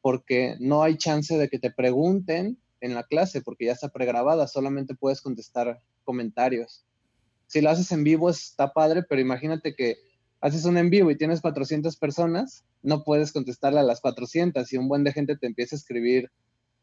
porque 0.00 0.56
no 0.58 0.82
hay 0.82 0.96
chance 0.96 1.36
de 1.36 1.48
que 1.48 1.58
te 1.58 1.70
pregunten 1.70 2.58
en 2.80 2.94
la 2.94 3.04
clase, 3.04 3.42
porque 3.42 3.66
ya 3.66 3.72
está 3.72 3.90
pregrabada, 3.90 4.48
solamente 4.48 4.94
puedes 4.94 5.20
contestar 5.20 5.80
comentarios. 6.02 6.84
Si 7.46 7.60
lo 7.60 7.70
haces 7.70 7.92
en 7.92 8.04
vivo 8.04 8.30
está 8.30 8.72
padre, 8.72 9.02
pero 9.02 9.20
imagínate 9.20 9.74
que 9.74 9.98
haces 10.40 10.64
un 10.64 10.78
en 10.78 10.90
vivo 10.90 11.10
y 11.10 11.16
tienes 11.16 11.40
400 11.40 11.96
personas, 11.96 12.64
no 12.82 13.04
puedes 13.04 13.32
contestarle 13.32 13.80
a 13.80 13.84
las 13.84 14.00
400 14.00 14.72
y 14.72 14.76
un 14.76 14.88
buen 14.88 15.04
de 15.04 15.12
gente 15.12 15.36
te 15.36 15.46
empieza 15.46 15.76
a 15.76 15.78
escribir 15.78 16.30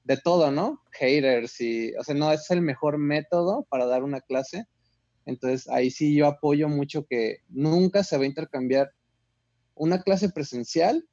de 0.03 0.17
todo, 0.17 0.51
¿no? 0.51 0.81
Haters 0.91 1.59
y, 1.59 1.93
o 1.95 2.03
sea, 2.03 2.15
no 2.15 2.31
es 2.31 2.49
el 2.51 2.61
mejor 2.61 2.97
método 2.97 3.65
para 3.69 3.85
dar 3.85 4.03
una 4.03 4.21
clase. 4.21 4.65
Entonces, 5.25 5.67
ahí 5.67 5.91
sí 5.91 6.15
yo 6.15 6.27
apoyo 6.27 6.69
mucho 6.69 7.05
que 7.05 7.39
nunca 7.49 8.03
se 8.03 8.17
va 8.17 8.23
a 8.23 8.27
intercambiar 8.27 8.91
una 9.75 10.01
clase 10.01 10.29
presencial 10.29 11.05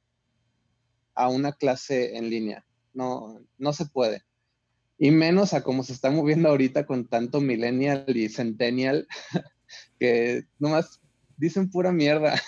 a 1.13 1.29
una 1.29 1.51
clase 1.51 2.15
en 2.15 2.29
línea. 2.29 2.65
No, 2.93 3.41
no 3.57 3.73
se 3.73 3.85
puede. 3.85 4.23
Y 4.97 5.11
menos 5.11 5.53
a 5.53 5.61
como 5.61 5.83
se 5.83 5.91
está 5.91 6.09
moviendo 6.09 6.47
ahorita 6.47 6.85
con 6.85 7.07
tanto 7.07 7.41
millennial 7.41 8.05
y 8.07 8.29
centennial, 8.29 9.07
que 9.99 10.45
nomás 10.57 11.01
dicen 11.37 11.69
pura 11.69 11.91
mierda. 11.91 12.41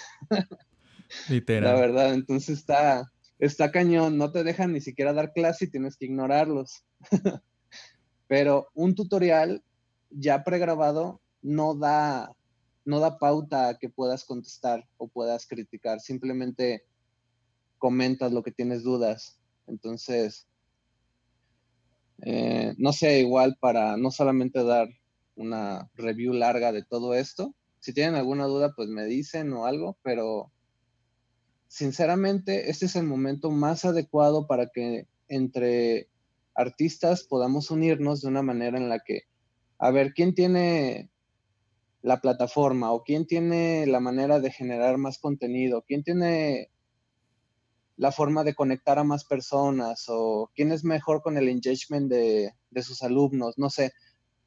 Literal. 1.30 1.76
La 1.76 1.80
verdad, 1.80 2.14
entonces 2.14 2.58
está, 2.58 3.12
está 3.40 3.72
cañón, 3.72 4.18
no 4.18 4.32
te 4.32 4.44
dejan 4.44 4.74
ni 4.74 4.82
siquiera 4.82 5.14
dar 5.14 5.34
clase 5.34 5.66
y 5.66 5.72
tienes 5.72 5.98
que 5.98 6.06
ignorarlos. 6.06 6.86
Pero 8.28 8.68
un 8.74 8.96
tutorial 8.96 9.64
ya 10.10 10.44
pregrabado 10.44 11.22
no 11.42 11.76
da, 11.76 12.36
no 12.86 13.00
da 13.00 13.18
pauta 13.18 13.70
a 13.70 13.78
que 13.78 13.90
puedas 13.90 14.26
contestar 14.26 14.86
o 14.98 15.08
puedas 15.08 15.48
criticar, 15.48 16.00
simplemente 16.00 16.84
comentas 17.78 18.32
lo 18.32 18.44
que 18.44 18.52
tienes 18.52 18.84
dudas. 18.84 19.40
Entonces, 19.68 20.48
eh, 22.22 22.74
no 22.78 22.94
sé, 22.94 23.20
igual 23.20 23.58
para 23.60 23.98
no 23.98 24.12
solamente 24.12 24.64
dar 24.64 24.90
una 25.36 25.90
review 25.94 26.34
larga 26.34 26.72
de 26.72 26.84
todo 26.84 27.14
esto, 27.14 27.54
si 27.88 27.94
tienen 27.94 28.16
alguna 28.16 28.48
duda, 28.48 28.74
pues 28.76 28.90
me 28.90 29.06
dicen 29.06 29.54
o 29.54 29.66
algo, 29.66 29.98
pero 30.04 30.52
sinceramente 31.70 32.70
este 32.70 32.88
es 32.88 32.98
el 32.98 33.06
momento 33.06 33.50
más 33.50 33.86
adecuado 33.86 34.46
para 34.46 34.68
que 34.68 35.08
entre 35.30 36.10
artistas 36.54 37.24
podamos 37.24 37.72
unirnos 37.72 38.22
de 38.22 38.28
una 38.28 38.42
manera 38.42 38.78
en 38.78 38.90
la 38.90 39.00
que, 39.00 39.22
a 39.78 39.90
ver, 39.92 40.12
¿quién 40.14 40.36
tiene 40.36 41.10
la 42.02 42.20
plataforma 42.20 42.92
o 42.92 43.06
quién 43.06 43.26
tiene 43.26 43.88
la 43.88 44.02
manera 44.02 44.42
de 44.42 44.52
generar 44.52 44.98
más 44.98 45.18
contenido? 45.18 45.86
¿Quién 45.88 46.04
tiene 46.04 46.70
la 47.96 48.12
forma 48.12 48.44
de 48.44 48.54
conectar 48.54 49.00
a 49.00 49.06
más 49.06 49.24
personas 49.24 50.08
o 50.10 50.52
quién 50.54 50.74
es 50.74 50.84
mejor 50.84 51.22
con 51.22 51.38
el 51.38 51.48
engagement 51.48 52.12
de, 52.12 52.52
de 52.70 52.84
sus 52.84 53.02
alumnos? 53.02 53.58
No 53.58 53.70
sé, 53.70 53.94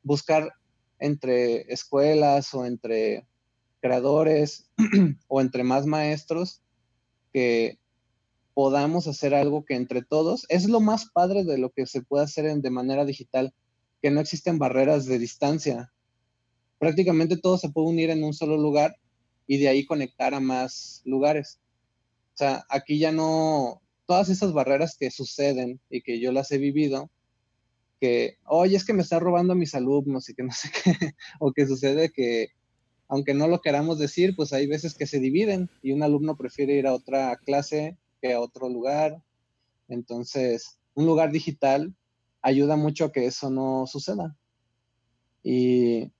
buscar 0.02 0.52
entre 0.98 1.62
escuelas 1.72 2.52
o 2.52 2.66
entre 2.66 3.26
creadores 3.80 4.70
o 5.28 5.40
entre 5.40 5.64
más 5.64 5.86
maestros 5.86 6.62
que 7.32 7.78
podamos 8.54 9.06
hacer 9.06 9.34
algo 9.34 9.64
que 9.64 9.74
entre 9.74 10.02
todos 10.02 10.46
es 10.48 10.68
lo 10.68 10.80
más 10.80 11.06
padre 11.10 11.44
de 11.44 11.58
lo 11.58 11.70
que 11.70 11.86
se 11.86 12.02
puede 12.02 12.24
hacer 12.24 12.54
de 12.54 12.70
manera 12.70 13.04
digital, 13.04 13.54
que 14.02 14.10
no 14.10 14.20
existen 14.20 14.58
barreras 14.58 15.06
de 15.06 15.18
distancia. 15.18 15.92
Prácticamente 16.78 17.36
todo 17.36 17.58
se 17.58 17.70
puede 17.70 17.88
unir 17.88 18.10
en 18.10 18.24
un 18.24 18.34
solo 18.34 18.56
lugar 18.56 18.96
y 19.46 19.58
de 19.58 19.68
ahí 19.68 19.84
conectar 19.84 20.34
a 20.34 20.40
más 20.40 21.02
lugares. 21.04 21.60
O 22.34 22.36
sea, 22.36 22.64
aquí 22.68 22.98
ya 22.98 23.12
no, 23.12 23.82
todas 24.06 24.28
esas 24.28 24.52
barreras 24.52 24.96
que 24.98 25.10
suceden 25.10 25.80
y 25.90 26.02
que 26.02 26.20
yo 26.20 26.32
las 26.32 26.50
he 26.52 26.58
vivido, 26.58 27.10
que, 28.00 28.38
oye, 28.46 28.76
es 28.76 28.84
que 28.84 28.92
me 28.92 29.02
está 29.02 29.18
robando 29.18 29.52
a 29.52 29.56
mis 29.56 29.74
alumnos 29.74 30.28
y 30.28 30.34
que 30.34 30.42
no 30.42 30.52
sé 30.52 30.70
qué, 30.70 30.92
o 31.38 31.52
que 31.52 31.66
sucede 31.66 32.10
que, 32.10 32.48
aunque 33.10 33.34
no 33.34 33.48
lo 33.48 33.60
queramos 33.60 33.98
decir, 33.98 34.36
pues 34.36 34.52
hay 34.52 34.68
veces 34.68 34.94
que 34.94 35.06
se 35.06 35.18
dividen 35.18 35.68
y 35.82 35.90
un 35.90 36.04
alumno 36.04 36.36
prefiere 36.36 36.74
ir 36.74 36.86
a 36.86 36.94
otra 36.94 37.36
clase 37.36 37.98
que 38.22 38.32
a 38.32 38.40
otro 38.40 38.68
lugar. 38.68 39.20
Entonces, 39.88 40.78
un 40.94 41.06
lugar 41.06 41.32
digital 41.32 41.92
ayuda 42.40 42.76
mucho 42.76 43.06
a 43.06 43.12
que 43.12 43.26
eso 43.26 43.50
no 43.50 43.88
suceda. 43.88 44.36
Y 45.42 46.12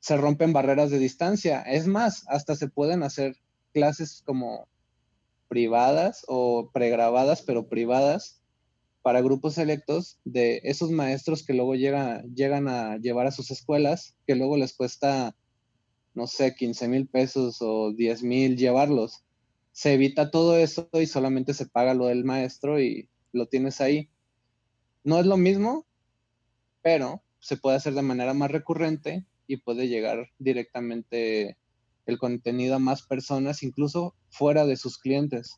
se 0.00 0.16
rompen 0.16 0.52
barreras 0.52 0.90
de 0.90 0.98
distancia. 0.98 1.62
Es 1.62 1.86
más, 1.86 2.24
hasta 2.26 2.56
se 2.56 2.66
pueden 2.66 3.04
hacer 3.04 3.36
clases 3.72 4.22
como 4.26 4.66
privadas 5.46 6.24
o 6.26 6.70
pregrabadas, 6.72 7.42
pero 7.42 7.68
privadas, 7.68 8.42
para 9.02 9.22
grupos 9.22 9.54
selectos 9.54 10.18
de 10.24 10.60
esos 10.64 10.90
maestros 10.90 11.44
que 11.44 11.54
luego 11.54 11.76
llegan 11.76 12.68
a 12.68 12.96
llevar 12.96 13.28
a 13.28 13.30
sus 13.30 13.52
escuelas, 13.52 14.16
que 14.26 14.34
luego 14.34 14.56
les 14.56 14.74
cuesta, 14.74 15.36
no 16.14 16.26
sé, 16.26 16.54
15 16.54 16.88
mil 16.88 17.06
pesos 17.06 17.58
o 17.60 17.92
10 17.92 18.22
mil 18.22 18.56
llevarlos. 18.56 19.24
Se 19.72 19.94
evita 19.94 20.30
todo 20.30 20.56
eso 20.56 20.88
y 20.92 21.06
solamente 21.06 21.54
se 21.54 21.66
paga 21.66 21.94
lo 21.94 22.06
del 22.06 22.24
maestro 22.24 22.80
y 22.80 23.08
lo 23.32 23.46
tienes 23.46 23.80
ahí. 23.80 24.10
No 25.04 25.18
es 25.18 25.26
lo 25.26 25.36
mismo, 25.36 25.86
pero 26.82 27.22
se 27.38 27.56
puede 27.56 27.76
hacer 27.76 27.94
de 27.94 28.02
manera 28.02 28.34
más 28.34 28.50
recurrente 28.50 29.24
y 29.46 29.58
puede 29.58 29.88
llegar 29.88 30.30
directamente 30.38 31.56
el 32.06 32.18
contenido 32.18 32.76
a 32.76 32.78
más 32.78 33.02
personas, 33.02 33.62
incluso 33.62 34.14
fuera 34.28 34.66
de 34.66 34.76
sus 34.76 34.98
clientes. 34.98 35.56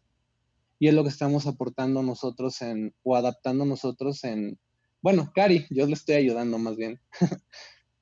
Y 0.78 0.88
es 0.88 0.94
lo 0.94 1.02
que 1.02 1.10
estamos 1.10 1.46
aportando 1.46 2.02
nosotros 2.02 2.60
en, 2.62 2.94
o 3.02 3.16
adaptando 3.16 3.64
nosotros 3.64 4.24
en, 4.24 4.58
bueno, 5.00 5.30
Cari, 5.34 5.66
yo 5.70 5.86
le 5.86 5.94
estoy 5.94 6.16
ayudando 6.16 6.58
más 6.58 6.76
bien, 6.76 7.00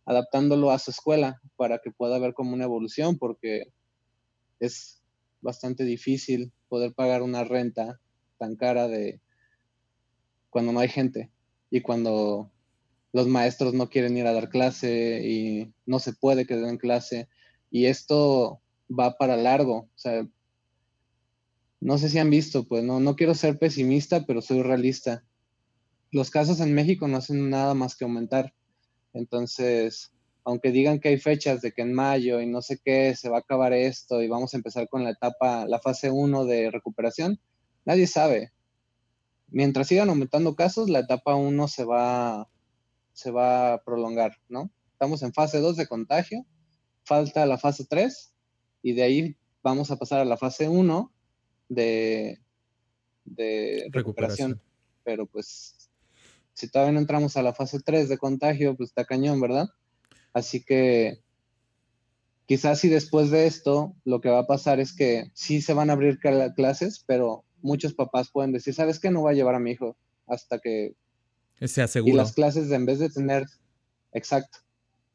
adaptándolo 0.05 0.71
a 0.71 0.79
su 0.79 0.91
escuela 0.91 1.41
para 1.57 1.79
que 1.79 1.91
pueda 1.91 2.19
ver 2.19 2.35
como 2.35 2.55
una 2.55 2.65
evolución, 2.65 3.19
porque 3.19 3.73
es 4.59 5.03
bastante 5.41 5.85
difícil 5.85 6.53
poder 6.69 6.93
pagar 6.95 7.23
una 7.23 7.45
renta 7.45 8.01
tan 8.39 8.57
cara 8.57 8.89
de 8.89 9.21
cuando 10.51 10.73
no 10.73 10.81
hay 10.81 10.89
gente 10.89 11.31
y 11.71 11.81
cuando 11.81 12.51
los 13.13 13.27
maestros 13.27 13.75
no 13.75 13.89
quieren 13.89 14.17
ir 14.17 14.27
a 14.27 14.33
dar 14.33 14.49
clase 14.49 15.23
y 15.25 15.73
no 15.87 15.99
se 15.99 16.13
puede 16.13 16.47
que 16.47 16.57
den 16.57 16.79
clase. 16.79 17.29
Y 17.71 17.87
esto 17.87 18.61
va 18.89 19.17
para 19.17 19.37
largo. 19.37 19.89
O 19.95 19.99
sea, 19.99 20.27
no 21.81 21.99
sé 21.99 22.09
si 22.09 22.19
han 22.19 22.31
visto, 22.31 22.67
pues 22.69 22.85
no, 22.85 23.01
no 23.01 23.17
quiero 23.17 23.35
ser 23.35 23.59
pesimista, 23.59 24.27
pero 24.27 24.43
soy 24.43 24.63
realista. 24.63 25.25
Los 26.11 26.31
casos 26.31 26.61
en 26.61 26.75
México 26.75 27.09
no 27.09 27.17
hacen 27.17 27.51
nada 27.51 27.75
más 27.75 27.97
que 27.97 28.05
aumentar. 28.05 28.53
Entonces, 29.13 30.13
aunque 30.45 30.71
digan 30.73 31.01
que 31.01 31.09
hay 31.11 31.19
fechas 31.19 31.61
de 31.61 31.73
que 31.73 31.83
en 31.83 31.93
mayo 31.93 32.41
y 32.41 32.47
no 32.47 32.63
sé 32.63 32.81
qué 32.85 33.15
se 33.15 33.29
va 33.29 33.39
a 33.39 33.41
acabar 33.41 33.73
esto 33.73 34.23
y 34.23 34.29
vamos 34.29 34.55
a 34.55 34.57
empezar 34.57 34.89
con 34.89 35.05
la 35.05 35.11
etapa, 35.11 35.67
la 35.67 35.81
fase 35.81 36.11
1 36.11 36.45
de 36.45 36.71
recuperación, 36.71 37.41
nadie 37.85 38.07
sabe. 38.07 38.53
Mientras 39.49 39.89
sigan 39.89 40.11
aumentando 40.11 40.55
casos, 40.55 40.89
la 40.89 41.01
etapa 41.01 41.35
1 41.35 41.69
se 41.69 41.85
va 41.85 42.49
se 43.13 43.31
va 43.31 43.75
a 43.75 43.83
prolongar, 43.83 44.39
¿no? 44.49 44.71
Estamos 44.93 45.23
en 45.23 45.33
fase 45.33 45.61
2 45.61 45.77
de 45.77 45.87
contagio, 45.87 46.47
falta 47.05 47.45
la 47.47 47.59
fase 47.59 47.85
3 47.85 48.33
y 48.83 48.93
de 48.95 49.03
ahí 49.03 49.37
vamos 49.63 49.91
a 49.91 49.97
pasar 49.97 50.21
a 50.21 50.25
la 50.25 50.37
fase 50.37 50.69
1 50.69 51.13
de, 51.69 52.41
de 53.25 53.89
recuperación. 53.93 54.61
Pero 55.05 55.27
pues, 55.27 55.80
si 56.61 56.69
todavía 56.69 56.93
no 56.93 57.01
entramos 57.01 57.37
a 57.37 57.43
la 57.43 57.55
fase 57.55 57.81
3 57.81 58.09
de 58.09 58.19
contagio, 58.19 58.77
pues 58.77 58.91
está 58.91 59.05
cañón, 59.05 59.41
¿verdad? 59.41 59.69
Así 60.35 60.63
que 60.63 61.21
quizás 62.47 62.81
si 62.81 62.89
después 62.89 63.31
de 63.31 63.47
esto 63.47 63.95
lo 64.05 64.21
que 64.21 64.29
va 64.29 64.41
a 64.41 64.47
pasar 64.47 64.79
es 64.79 64.95
que 64.95 65.31
sí 65.35 65.63
se 65.63 65.73
van 65.73 65.89
a 65.89 65.95
abrir 65.95 66.19
clases, 66.19 67.03
pero 67.07 67.45
muchos 67.63 67.95
papás 67.95 68.31
pueden 68.31 68.53
decir, 68.53 68.75
¿sabes 68.75 69.01
qué? 69.01 69.11
No 69.11 69.23
voy 69.23 69.33
a 69.33 69.37
llevar 69.37 69.55
a 69.55 69.61
mi 69.61 69.73
hijo 69.73 69.97
hasta 70.27 70.59
que 70.59 70.95
y 72.05 72.13
las 72.13 72.33
clases 72.33 72.71
en 72.71 72.87
vez 72.87 72.99
de 72.99 73.09
tener, 73.09 73.47
exacto, 74.13 74.59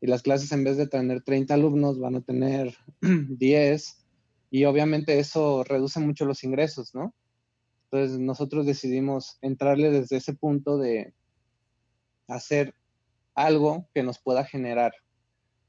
y 0.02 0.08
las 0.08 0.24
clases 0.24 0.52
en 0.52 0.64
vez 0.64 0.78
de 0.78 0.88
tener 0.88 1.22
30 1.24 1.54
alumnos 1.54 2.00
van 2.00 2.16
a 2.16 2.22
tener 2.22 2.76
10 3.02 4.06
y 4.50 4.66
obviamente 4.66 5.20
eso 5.20 5.64
reduce 5.64 6.00
mucho 6.00 6.26
los 6.26 6.44
ingresos, 6.44 6.96
¿no? 6.96 7.14
Entonces 7.86 8.20
nosotros 8.20 8.66
decidimos 8.66 9.38
entrarle 9.42 9.92
desde 9.92 10.18
ese 10.18 10.34
punto 10.34 10.78
de 10.78 11.14
hacer 12.28 12.74
algo 13.34 13.88
que 13.94 14.04
nos 14.04 14.20
pueda 14.20 14.46
generar 14.46 14.94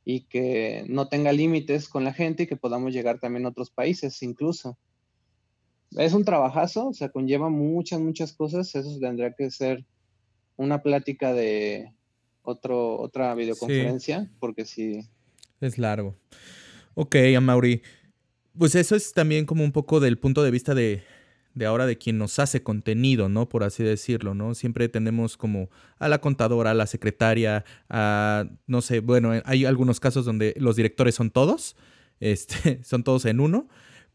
y 0.04 0.20
que 0.22 0.84
no 0.88 1.08
tenga 1.08 1.32
límites 1.32 1.88
con 1.88 2.04
la 2.04 2.12
gente 2.12 2.44
y 2.44 2.46
que 2.46 2.56
podamos 2.56 2.92
llegar 2.92 3.18
también 3.18 3.44
a 3.44 3.48
otros 3.48 3.70
países 3.70 4.22
incluso. 4.22 4.78
Es 5.92 6.12
un 6.12 6.24
trabajazo, 6.24 6.88
o 6.88 6.94
sea, 6.94 7.08
conlleva 7.08 7.48
muchas, 7.48 8.00
muchas 8.00 8.32
cosas, 8.32 8.74
eso 8.74 8.98
tendría 9.00 9.32
que 9.32 9.50
ser 9.50 9.84
una 10.56 10.82
plática 10.82 11.32
de 11.32 11.92
otro, 12.42 12.98
otra 13.00 13.34
videoconferencia, 13.34 14.30
porque 14.38 14.64
sí. 14.64 15.00
Es 15.60 15.78
largo. 15.78 16.16
Ok, 16.94 17.16
Amaury. 17.36 17.82
Pues 18.56 18.74
eso 18.74 18.96
es 18.96 19.12
también 19.12 19.44
como 19.44 19.64
un 19.64 19.72
poco 19.72 20.00
del 20.00 20.18
punto 20.18 20.42
de 20.42 20.50
vista 20.50 20.74
de, 20.74 21.02
de 21.56 21.66
ahora 21.66 21.86
de 21.86 21.96
quien 21.96 22.18
nos 22.18 22.38
hace 22.38 22.62
contenido, 22.62 23.28
¿no? 23.28 23.48
Por 23.48 23.64
así 23.64 23.82
decirlo, 23.82 24.34
¿no? 24.34 24.54
Siempre 24.54 24.88
tenemos 24.88 25.36
como 25.36 25.70
a 25.98 26.08
la 26.08 26.20
contadora, 26.20 26.70
a 26.70 26.74
la 26.74 26.86
secretaria, 26.86 27.64
a, 27.88 28.44
no 28.66 28.82
sé, 28.82 29.00
bueno, 29.00 29.32
hay 29.44 29.64
algunos 29.64 29.98
casos 29.98 30.26
donde 30.26 30.54
los 30.58 30.76
directores 30.76 31.14
son 31.14 31.30
todos, 31.30 31.74
este, 32.20 32.84
son 32.84 33.02
todos 33.02 33.24
en 33.24 33.40
uno, 33.40 33.68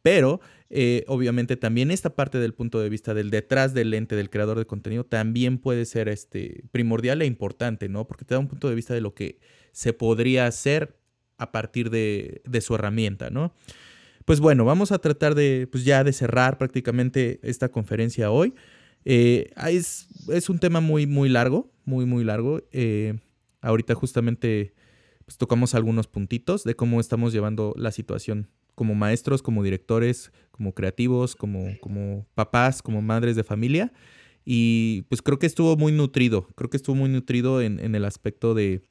pero 0.03 0.39
eh, 0.69 1.03
obviamente 1.07 1.57
también 1.57 1.91
esta 1.91 2.15
parte 2.15 2.37
del 2.37 2.53
punto 2.53 2.79
de 2.79 2.89
vista 2.89 3.13
del 3.13 3.31
detrás 3.31 3.73
del 3.73 3.89
lente 3.89 4.15
del 4.15 4.29
creador 4.29 4.57
de 4.57 4.65
contenido 4.65 5.03
también 5.03 5.57
puede 5.57 5.85
ser 5.85 6.09
este, 6.09 6.63
primordial 6.71 7.21
e 7.23 7.25
importante, 7.25 7.89
¿no? 7.89 8.07
Porque 8.07 8.23
te 8.23 8.35
da 8.35 8.39
un 8.39 8.47
punto 8.47 8.69
de 8.69 8.75
vista 8.75 8.93
de 8.93 9.01
lo 9.01 9.15
que 9.15 9.39
se 9.71 9.93
podría 9.93 10.45
hacer 10.45 10.95
a 11.39 11.51
partir 11.51 11.89
de, 11.89 12.41
su 12.61 12.75
herramienta, 12.75 13.31
¿no? 13.31 13.55
Pues 14.25 14.39
bueno, 14.39 14.65
vamos 14.65 14.91
a 14.91 14.99
tratar 14.99 15.35
de, 15.35 15.67
pues 15.71 15.83
ya 15.83 16.03
de 16.03 16.13
cerrar 16.13 16.57
prácticamente 16.57 17.39
esta 17.43 17.69
conferencia 17.69 18.31
hoy. 18.31 18.53
Eh, 19.05 19.51
es, 19.67 20.07
es, 20.29 20.49
un 20.49 20.59
tema 20.59 20.79
muy, 20.79 21.07
muy 21.07 21.29
largo, 21.29 21.71
muy, 21.85 22.05
muy 22.05 22.23
largo. 22.23 22.61
Eh, 22.71 23.15
ahorita 23.61 23.95
justamente 23.95 24.73
pues, 25.25 25.37
tocamos 25.37 25.73
algunos 25.75 26.07
puntitos 26.07 26.63
de 26.63 26.75
cómo 26.75 26.99
estamos 26.99 27.33
llevando 27.33 27.73
la 27.77 27.91
situación 27.91 28.49
como 28.75 28.95
maestros, 28.95 29.41
como 29.41 29.63
directores, 29.63 30.31
como 30.51 30.73
creativos, 30.73 31.35
como, 31.35 31.77
como 31.81 32.25
papás, 32.35 32.81
como 32.81 33.01
madres 33.01 33.35
de 33.35 33.43
familia. 33.43 33.91
Y 34.43 35.03
pues 35.03 35.21
creo 35.21 35.39
que 35.39 35.45
estuvo 35.45 35.77
muy 35.77 35.91
nutrido, 35.91 36.47
creo 36.55 36.69
que 36.69 36.77
estuvo 36.77 36.95
muy 36.95 37.09
nutrido 37.09 37.61
en, 37.61 37.79
el 37.93 38.05
aspecto 38.05 38.53
de, 38.53 38.81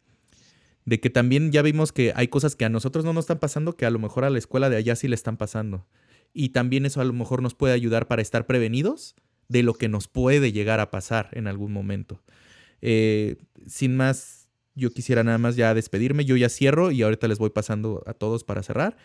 de 0.91 0.99
que 0.99 1.09
también 1.09 1.53
ya 1.53 1.63
vimos 1.63 1.93
que 1.93 2.13
hay 2.17 2.27
cosas 2.27 2.57
que 2.57 2.65
a 2.65 2.69
nosotros 2.69 3.05
no 3.05 3.13
nos 3.13 3.23
están 3.23 3.39
pasando, 3.39 3.77
que 3.77 3.87
a 3.87 3.91
lo 3.91 4.01
mejor 4.01 4.25
a 4.25 4.31
la 4.31 4.39
escuela 4.39 4.69
de 4.69 4.77
allá 4.77 4.97
sí 4.97 5.07
le 5.07 5.15
están 5.15 5.37
pasando. 5.37 5.87
Y 6.33 6.49
también 6.49 6.85
eso 6.85 7.01
a 7.01 7.05
lo 7.05 7.13
mejor 7.13 7.43
nos 7.43 7.55
puede 7.55 7.75
ayudar 7.75 8.09
para 8.09 8.23
estar 8.23 8.45
prevenidos 8.45 9.15
de 9.47 9.63
lo 9.63 9.75
que 9.75 9.89
nos 9.89 10.09
puede 10.09 10.51
llegar 10.51 10.81
a 10.81 10.91
pasar 10.91 11.29
en 11.31 11.47
algún 11.47 11.73
momento. 11.73 12.21
Eh, 12.81 13.37
sin 13.69 13.97
más, 13.97 14.49
yo 14.75 14.91
quisiera 14.91 15.23
nada 15.23 15.39
más 15.39 15.55
ya 15.55 15.75
despedirme. 15.75 16.25
Yo 16.25 16.37
ya 16.37 16.49
cierro 16.49 16.91
y 16.91 17.03
ahorita 17.03 17.29
les 17.29 17.39
voy 17.39 17.51
pasando 17.51 18.03
a 18.05 18.13
todos 18.13 18.43
para 18.43 18.65
cerrar. 18.65 18.97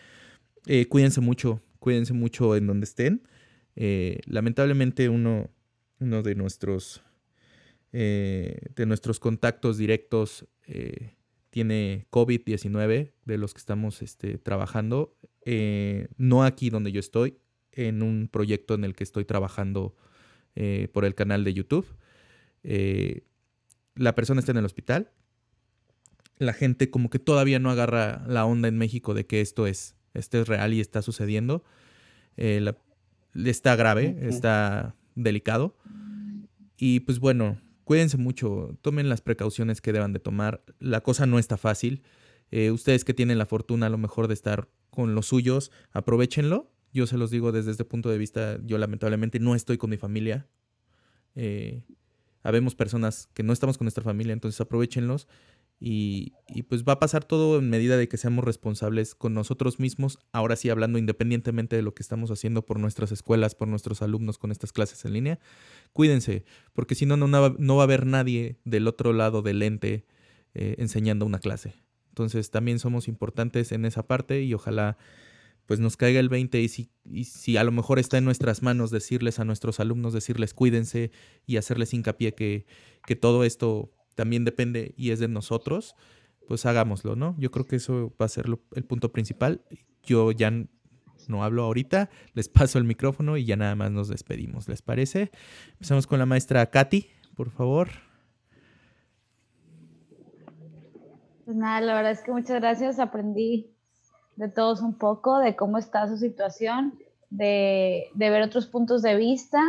Eh, 0.66 0.86
cuídense 0.86 1.20
mucho, 1.20 1.62
cuídense 1.78 2.14
mucho 2.14 2.56
en 2.56 2.66
donde 2.66 2.82
estén. 2.82 3.22
Eh, 3.76 4.18
lamentablemente 4.26 5.08
uno, 5.08 5.50
uno 6.00 6.24
de 6.24 6.34
nuestros 6.34 7.04
de 7.92 8.84
nuestros 8.84 9.20
contactos 9.20 9.78
directos 9.78 10.44
tiene 11.56 12.06
COVID-19 12.10 13.12
de 13.24 13.38
los 13.38 13.54
que 13.54 13.58
estamos 13.60 14.02
este, 14.02 14.36
trabajando. 14.36 15.16
no 16.18 16.44
aquí 16.44 16.68
donde 16.68 16.92
yo 16.92 17.00
estoy, 17.00 17.38
en 17.72 18.02
un 18.02 18.28
proyecto 18.30 18.74
en 18.74 18.84
el 18.84 18.94
que 18.94 19.04
estoy 19.04 19.24
trabajando 19.24 19.96
por 20.92 21.06
el 21.06 21.14
canal 21.14 21.44
de 21.44 21.54
YouTube. 21.54 21.86
la 23.94 24.14
persona 24.14 24.40
está 24.40 24.52
en 24.52 24.58
el 24.58 24.66
hospital. 24.66 25.10
la 26.38 26.52
gente 26.52 26.90
como 26.90 27.08
que 27.08 27.18
todavía 27.18 27.58
no 27.58 27.70
agarra 27.70 28.22
la 28.28 28.44
onda 28.44 28.68
en 28.68 28.76
México 28.76 29.14
de 29.14 29.24
que 29.24 29.40
esto 29.40 29.66
es, 29.66 29.96
esto 30.12 30.38
es 30.38 30.46
real 30.48 30.74
y 30.74 30.80
está 30.82 31.00
sucediendo. 31.00 31.64
Eh, 32.36 32.60
la- 32.60 32.76
está 33.50 33.76
grave, 33.76 34.18
está 34.20 34.94
delicado. 35.14 35.74
Y 36.76 37.00
pues 37.00 37.18
bueno, 37.18 37.58
cuídense 37.86 38.16
mucho, 38.16 38.76
tomen 38.82 39.08
las 39.08 39.20
precauciones 39.20 39.80
que 39.80 39.92
deban 39.92 40.12
de 40.12 40.18
tomar. 40.18 40.64
La 40.80 41.02
cosa 41.02 41.24
no 41.24 41.38
está 41.38 41.56
fácil. 41.56 42.02
Eh, 42.50 42.72
ustedes 42.72 43.04
que 43.04 43.14
tienen 43.14 43.38
la 43.38 43.46
fortuna 43.46 43.86
a 43.86 43.90
lo 43.90 43.96
mejor 43.96 44.26
de 44.26 44.34
estar 44.34 44.68
con 44.90 45.14
los 45.14 45.26
suyos, 45.26 45.70
aprovechenlo. 45.92 46.72
Yo 46.92 47.06
se 47.06 47.16
los 47.16 47.30
digo 47.30 47.52
desde 47.52 47.70
este 47.70 47.84
punto 47.84 48.10
de 48.10 48.18
vista, 48.18 48.58
yo 48.64 48.76
lamentablemente 48.78 49.38
no 49.38 49.54
estoy 49.54 49.78
con 49.78 49.90
mi 49.90 49.98
familia. 49.98 50.48
Eh, 51.36 51.84
habemos 52.42 52.74
personas 52.74 53.28
que 53.34 53.44
no 53.44 53.52
estamos 53.52 53.78
con 53.78 53.84
nuestra 53.84 54.02
familia, 54.02 54.32
entonces 54.32 54.60
aprovechenlos. 54.60 55.28
Y, 55.78 56.32
pues 56.68 56.84
va 56.84 56.94
a 56.94 56.98
pasar 56.98 57.24
todo 57.24 57.58
en 57.58 57.68
medida 57.68 57.98
de 57.98 58.08
que 58.08 58.16
seamos 58.16 58.44
responsables 58.44 59.14
con 59.14 59.34
nosotros 59.34 59.78
mismos, 59.78 60.18
ahora 60.32 60.56
sí 60.56 60.70
hablando 60.70 60.98
independientemente 60.98 61.76
de 61.76 61.82
lo 61.82 61.94
que 61.94 62.02
estamos 62.02 62.30
haciendo 62.30 62.64
por 62.64 62.78
nuestras 62.78 63.12
escuelas, 63.12 63.54
por 63.54 63.68
nuestros 63.68 64.00
alumnos 64.00 64.38
con 64.38 64.52
estas 64.52 64.72
clases 64.72 65.04
en 65.04 65.12
línea. 65.12 65.38
Cuídense, 65.92 66.44
porque 66.72 66.94
si 66.94 67.04
no, 67.04 67.16
no, 67.16 67.28
no 67.28 67.76
va 67.76 67.82
a 67.82 67.84
haber 67.84 68.06
nadie 68.06 68.58
del 68.64 68.88
otro 68.88 69.12
lado 69.12 69.42
del 69.42 69.62
ente 69.62 70.06
eh, 70.54 70.76
enseñando 70.78 71.26
una 71.26 71.40
clase. 71.40 71.74
Entonces 72.08 72.50
también 72.50 72.78
somos 72.78 73.08
importantes 73.08 73.72
en 73.72 73.84
esa 73.84 74.06
parte 74.06 74.42
y 74.42 74.54
ojalá 74.54 74.96
pues 75.66 75.80
nos 75.80 75.96
caiga 75.96 76.20
el 76.20 76.28
20 76.28 76.60
y 76.60 76.68
si, 76.68 76.90
y 77.04 77.24
si 77.24 77.56
a 77.56 77.64
lo 77.64 77.72
mejor 77.72 77.98
está 77.98 78.16
en 78.18 78.24
nuestras 78.24 78.62
manos 78.62 78.90
decirles 78.90 79.40
a 79.40 79.44
nuestros 79.44 79.80
alumnos, 79.80 80.12
decirles 80.12 80.54
cuídense 80.54 81.10
y 81.44 81.56
hacerles 81.56 81.92
hincapié 81.92 82.34
que, 82.34 82.66
que 83.04 83.16
todo 83.16 83.44
esto 83.44 83.92
también 84.16 84.44
depende 84.44 84.94
y 84.96 85.12
es 85.12 85.20
de 85.20 85.28
nosotros, 85.28 85.94
pues 86.48 86.66
hagámoslo, 86.66 87.14
¿no? 87.14 87.36
Yo 87.38 87.52
creo 87.52 87.66
que 87.66 87.76
eso 87.76 88.12
va 88.20 88.26
a 88.26 88.28
ser 88.28 88.46
el 88.74 88.84
punto 88.84 89.12
principal. 89.12 89.62
Yo 90.02 90.32
ya 90.32 90.50
no 91.28 91.44
hablo 91.44 91.62
ahorita, 91.64 92.10
les 92.34 92.48
paso 92.48 92.78
el 92.78 92.84
micrófono 92.84 93.36
y 93.36 93.44
ya 93.44 93.56
nada 93.56 93.76
más 93.76 93.92
nos 93.92 94.08
despedimos, 94.08 94.68
¿les 94.68 94.82
parece? 94.82 95.30
Empezamos 95.72 96.06
con 96.06 96.18
la 96.18 96.26
maestra 96.26 96.66
Katy, 96.66 97.06
por 97.36 97.50
favor. 97.50 97.88
Pues 101.44 101.56
nada, 101.56 101.80
la 101.80 101.94
verdad 101.94 102.12
es 102.12 102.22
que 102.22 102.32
muchas 102.32 102.60
gracias. 102.60 102.98
Aprendí 102.98 103.70
de 104.34 104.48
todos 104.48 104.80
un 104.80 104.94
poco, 104.94 105.38
de 105.38 105.54
cómo 105.54 105.78
está 105.78 106.08
su 106.08 106.16
situación, 106.16 106.98
de, 107.30 108.08
de 108.14 108.30
ver 108.30 108.42
otros 108.42 108.66
puntos 108.66 109.02
de 109.02 109.14
vista 109.16 109.62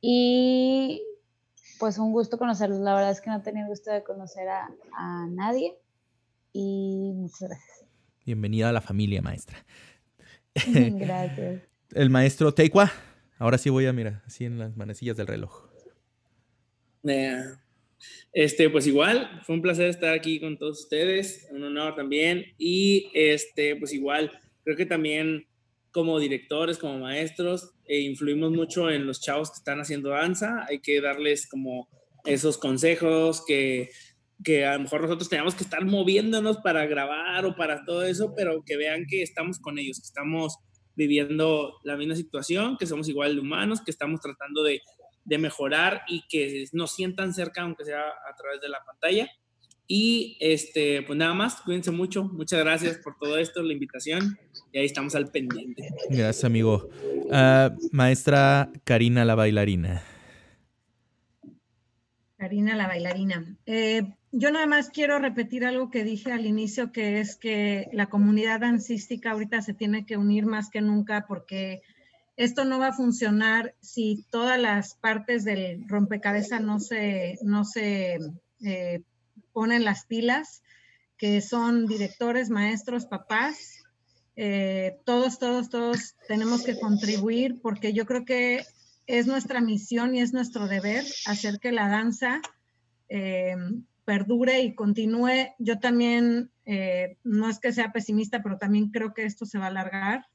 y 0.00 1.02
pues 1.82 1.98
un 1.98 2.12
gusto 2.12 2.38
conocerlos. 2.38 2.78
La 2.78 2.94
verdad 2.94 3.10
es 3.10 3.20
que 3.20 3.28
no 3.28 3.38
he 3.38 3.40
tenido 3.40 3.66
gusto 3.66 3.90
de 3.90 4.04
conocer 4.04 4.48
a, 4.48 4.70
a 4.96 5.26
nadie 5.26 5.76
y 6.52 7.10
muchas 7.12 7.48
gracias. 7.48 7.86
Bienvenida 8.24 8.68
a 8.68 8.72
la 8.72 8.80
familia, 8.80 9.20
maestra. 9.20 9.56
gracias. 10.54 11.62
El 11.90 12.08
maestro 12.08 12.54
Teikwa. 12.54 12.88
Ahora 13.36 13.58
sí 13.58 13.68
voy 13.68 13.86
a, 13.86 13.92
mira, 13.92 14.22
así 14.24 14.44
en 14.44 14.60
las 14.60 14.76
manecillas 14.76 15.16
del 15.16 15.26
reloj. 15.26 15.70
Eh, 17.02 17.42
Este, 18.32 18.70
pues 18.70 18.86
igual, 18.86 19.40
fue 19.42 19.56
un 19.56 19.62
placer 19.62 19.88
estar 19.88 20.14
aquí 20.14 20.38
con 20.38 20.56
todos 20.58 20.82
ustedes, 20.82 21.48
un 21.50 21.64
honor 21.64 21.96
también. 21.96 22.44
Y 22.58 23.10
este, 23.12 23.74
pues 23.74 23.92
igual, 23.92 24.30
creo 24.62 24.76
que 24.76 24.86
también 24.86 25.48
como 25.92 26.18
directores, 26.18 26.78
como 26.78 26.98
maestros, 26.98 27.74
eh, 27.84 28.00
influimos 28.00 28.50
mucho 28.50 28.90
en 28.90 29.06
los 29.06 29.20
chavos 29.20 29.50
que 29.50 29.58
están 29.58 29.80
haciendo 29.80 30.10
danza. 30.10 30.64
Hay 30.68 30.80
que 30.80 31.00
darles 31.00 31.46
como 31.46 31.88
esos 32.24 32.56
consejos 32.58 33.44
que, 33.46 33.90
que 34.42 34.64
a 34.64 34.74
lo 34.74 34.80
mejor 34.80 35.02
nosotros 35.02 35.28
tenemos 35.28 35.54
que 35.54 35.64
estar 35.64 35.84
moviéndonos 35.84 36.58
para 36.58 36.86
grabar 36.86 37.44
o 37.44 37.54
para 37.54 37.84
todo 37.84 38.04
eso, 38.04 38.32
pero 38.34 38.62
que 38.64 38.76
vean 38.76 39.04
que 39.08 39.22
estamos 39.22 39.58
con 39.58 39.78
ellos, 39.78 40.00
que 40.00 40.06
estamos 40.06 40.56
viviendo 40.94 41.74
la 41.84 41.96
misma 41.96 42.16
situación, 42.16 42.76
que 42.78 42.86
somos 42.86 43.08
igual 43.08 43.34
de 43.34 43.40
humanos, 43.40 43.80
que 43.82 43.90
estamos 43.90 44.20
tratando 44.20 44.62
de, 44.62 44.80
de 45.24 45.38
mejorar 45.38 46.02
y 46.08 46.22
que 46.28 46.64
nos 46.72 46.92
sientan 46.92 47.34
cerca, 47.34 47.62
aunque 47.62 47.84
sea 47.84 48.00
a 48.00 48.34
través 48.36 48.60
de 48.60 48.68
la 48.68 48.84
pantalla. 48.84 49.28
Y 49.86 50.36
este, 50.40 51.02
pues 51.02 51.18
nada 51.18 51.34
más, 51.34 51.60
cuídense 51.62 51.90
mucho. 51.90 52.24
Muchas 52.24 52.60
gracias 52.60 52.98
por 52.98 53.16
todo 53.18 53.36
esto, 53.36 53.62
la 53.62 53.72
invitación. 53.72 54.38
Y 54.72 54.78
ahí 54.78 54.86
estamos 54.86 55.14
al 55.14 55.30
pendiente. 55.30 55.90
Gracias, 56.08 56.44
amigo. 56.44 56.88
Ah, 57.30 57.74
maestra 57.92 58.70
Karina 58.84 59.24
la 59.24 59.34
bailarina. 59.34 60.02
Karina 62.38 62.74
la 62.74 62.88
bailarina. 62.88 63.56
Eh, 63.66 64.02
yo 64.32 64.50
nada 64.50 64.66
más 64.66 64.88
quiero 64.88 65.18
repetir 65.18 65.66
algo 65.66 65.90
que 65.90 66.04
dije 66.04 66.32
al 66.32 66.46
inicio, 66.46 66.90
que 66.90 67.20
es 67.20 67.36
que 67.36 67.88
la 67.92 68.06
comunidad 68.06 68.60
dancística 68.60 69.30
ahorita 69.30 69.60
se 69.60 69.74
tiene 69.74 70.06
que 70.06 70.16
unir 70.16 70.46
más 70.46 70.70
que 70.70 70.80
nunca 70.80 71.26
porque 71.28 71.82
esto 72.36 72.64
no 72.64 72.78
va 72.78 72.88
a 72.88 72.92
funcionar 72.94 73.74
si 73.80 74.24
todas 74.30 74.58
las 74.58 74.94
partes 74.94 75.44
del 75.44 75.86
rompecabezas 75.86 76.62
no 76.62 76.80
se, 76.80 77.38
no 77.42 77.64
se 77.64 78.18
eh, 78.64 79.02
ponen 79.52 79.84
las 79.84 80.06
pilas, 80.06 80.62
que 81.18 81.42
son 81.42 81.86
directores, 81.86 82.48
maestros, 82.48 83.06
papás. 83.06 83.81
Eh, 84.36 84.98
todos, 85.04 85.38
todos, 85.38 85.68
todos 85.68 86.14
tenemos 86.26 86.64
que 86.64 86.78
contribuir 86.78 87.60
porque 87.60 87.92
yo 87.92 88.06
creo 88.06 88.24
que 88.24 88.64
es 89.06 89.26
nuestra 89.26 89.60
misión 89.60 90.14
y 90.14 90.20
es 90.20 90.32
nuestro 90.32 90.68
deber 90.68 91.04
hacer 91.26 91.58
que 91.58 91.70
la 91.70 91.88
danza 91.88 92.40
eh, 93.08 93.56
perdure 94.04 94.62
y 94.62 94.74
continúe. 94.74 95.54
Yo 95.58 95.78
también, 95.78 96.50
eh, 96.64 97.18
no 97.24 97.48
es 97.48 97.58
que 97.58 97.72
sea 97.72 97.92
pesimista, 97.92 98.42
pero 98.42 98.58
también 98.58 98.90
creo 98.90 99.12
que 99.12 99.24
esto 99.24 99.44
se 99.44 99.58
va 99.58 99.66
a 99.66 99.68
alargar. 99.68 100.26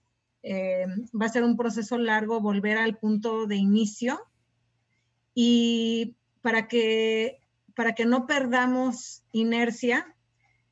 Va 0.45 1.25
a 1.25 1.29
ser 1.29 1.43
un 1.43 1.57
proceso 1.57 1.97
largo 1.97 2.39
volver 2.39 2.77
al 2.77 2.97
punto 2.97 3.47
de 3.47 3.57
inicio 3.57 4.21
y 5.33 6.15
para 6.41 6.69
que, 6.69 7.41
para 7.75 7.93
que 7.93 8.05
no 8.05 8.25
perdamos 8.27 9.23
inercia, 9.33 10.15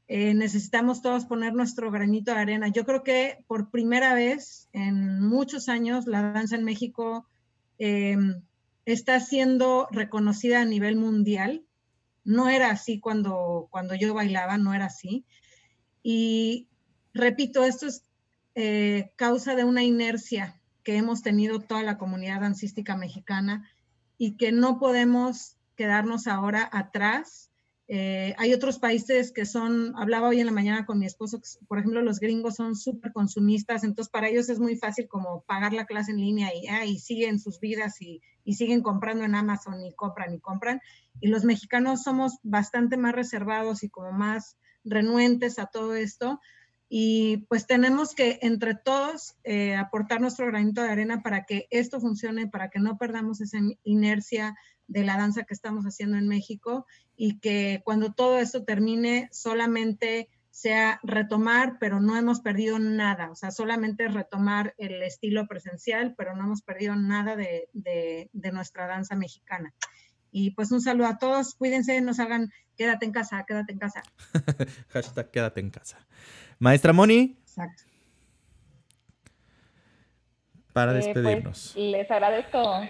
eh, 0.07 0.33
necesitamos 0.33 1.01
todos 1.01 1.25
poner 1.25 1.53
nuestro 1.53 1.89
granito 1.91 2.31
de 2.31 2.39
arena. 2.39 2.67
Yo 2.67 2.85
creo 2.85 3.03
que 3.03 3.43
por 3.47 3.71
primera 3.71 4.13
vez 4.13 4.69
en 4.71 5.19
muchos 5.21 5.67
años 5.67 6.05
la 6.05 6.21
danza 6.21 6.55
en 6.55 6.63
México 6.63 7.27
eh, 7.79 8.17
está 8.85 9.19
siendo 9.19 9.87
reconocida 9.91 10.61
a 10.61 10.65
nivel 10.65 10.95
mundial. 10.95 11.65
No 12.23 12.49
era 12.49 12.69
así 12.69 12.99
cuando, 12.99 13.67
cuando 13.71 13.95
yo 13.95 14.13
bailaba, 14.13 14.57
no 14.57 14.73
era 14.73 14.85
así. 14.85 15.25
Y 16.03 16.67
repito, 17.13 17.63
esto 17.63 17.87
es 17.87 18.03
eh, 18.53 19.11
causa 19.15 19.55
de 19.55 19.63
una 19.63 19.83
inercia 19.83 20.61
que 20.83 20.97
hemos 20.97 21.23
tenido 21.23 21.59
toda 21.59 21.81
la 21.81 21.97
comunidad 21.97 22.41
dancística 22.41 22.95
mexicana 22.95 23.69
y 24.19 24.37
que 24.37 24.51
no 24.51 24.77
podemos 24.79 25.57
quedarnos 25.75 26.27
ahora 26.27 26.69
atrás. 26.71 27.49
Eh, 27.87 28.33
hay 28.39 28.53
otros 28.53 28.79
países 28.79 29.31
que 29.31 29.45
son, 29.45 29.93
hablaba 29.95 30.29
hoy 30.29 30.39
en 30.39 30.47
la 30.47 30.51
mañana 30.51 30.85
con 30.85 30.97
mi 30.97 31.05
esposo, 31.05 31.39
por 31.67 31.77
ejemplo, 31.77 32.01
los 32.01 32.19
gringos 32.19 32.55
son 32.55 32.75
súper 32.75 33.13
consumistas, 33.13 33.83
entonces 33.83 34.11
para 34.11 34.27
ellos 34.27 34.49
es 34.49 34.59
muy 34.59 34.75
fácil 34.75 35.07
como 35.07 35.43
pagar 35.43 35.71
la 35.71 35.85
clase 35.85 36.11
en 36.11 36.17
línea 36.17 36.51
y, 36.55 36.67
ah, 36.67 36.85
y 36.85 36.97
siguen 36.97 37.39
sus 37.39 37.59
vidas 37.59 38.01
y, 38.01 38.21
y, 38.43 38.55
siguen 38.55 38.81
comprando 38.81 39.23
en 39.23 39.35
Amazon 39.35 39.83
y 39.85 39.93
compran 39.93 40.33
y 40.33 40.39
compran. 40.39 40.81
Y 41.21 41.27
los 41.27 41.43
mexicanos 41.43 42.01
somos 42.01 42.39
bastante 42.41 42.97
más 42.97 43.13
reservados 43.13 43.83
y 43.83 43.89
como 43.89 44.11
más 44.11 44.57
renuentes 44.83 45.59
a 45.59 45.67
todo 45.67 45.95
esto. 45.95 46.39
Y 46.87 47.45
pues 47.49 47.65
tenemos 47.65 48.13
que 48.13 48.37
entre 48.41 48.75
todos 48.75 49.35
eh, 49.43 49.75
aportar 49.75 50.21
nuestro 50.21 50.45
granito 50.45 50.81
de 50.81 50.89
arena 50.89 51.21
para 51.23 51.45
que 51.45 51.67
esto 51.71 51.99
funcione, 51.99 52.47
para 52.47 52.69
que 52.69 52.79
no 52.79 52.97
perdamos 52.97 53.41
esa 53.41 53.57
inercia 53.83 54.55
de 54.87 55.03
la 55.03 55.17
danza 55.17 55.43
que 55.43 55.53
estamos 55.53 55.85
haciendo 55.85 56.17
en 56.17 56.27
México 56.27 56.85
y 57.15 57.39
que 57.39 57.81
cuando 57.83 58.13
todo 58.13 58.39
esto 58.39 58.63
termine 58.63 59.29
solamente 59.31 60.29
sea 60.51 61.01
retomar, 61.03 61.77
pero 61.79 61.99
no 61.99 62.15
hemos 62.15 62.39
perdido 62.39 62.79
nada, 62.79 63.29
o 63.29 63.35
sea, 63.35 63.51
solamente 63.51 64.07
retomar 64.07 64.73
el 64.77 65.03
estilo 65.03 65.47
presencial, 65.47 66.15
pero 66.17 66.33
no 66.33 66.45
hemos 66.45 66.61
perdido 66.61 66.95
nada 66.95 67.35
de, 67.35 67.67
de, 67.73 68.29
de 68.31 68.51
nuestra 68.53 68.87
danza 68.87 69.15
mexicana. 69.15 69.73
Y 70.31 70.51
pues 70.51 70.71
un 70.71 70.81
saludo 70.81 71.07
a 71.07 71.17
todos, 71.17 71.55
cuídense, 71.55 71.99
no 71.99 72.13
salgan, 72.13 72.51
quédate 72.77 73.05
en 73.05 73.11
casa, 73.11 73.43
quédate 73.45 73.73
en 73.73 73.79
casa. 73.79 74.03
Hashtag 74.89 75.31
quédate 75.31 75.59
en 75.59 75.71
casa. 75.71 75.97
Maestra 76.59 76.93
Moni. 76.93 77.37
Exacto. 77.41 77.83
Para 80.71 80.93
despedirnos. 80.93 81.71
Eh, 81.71 81.73
pues, 81.73 81.91
les 81.91 82.11
agradezco 82.11 82.81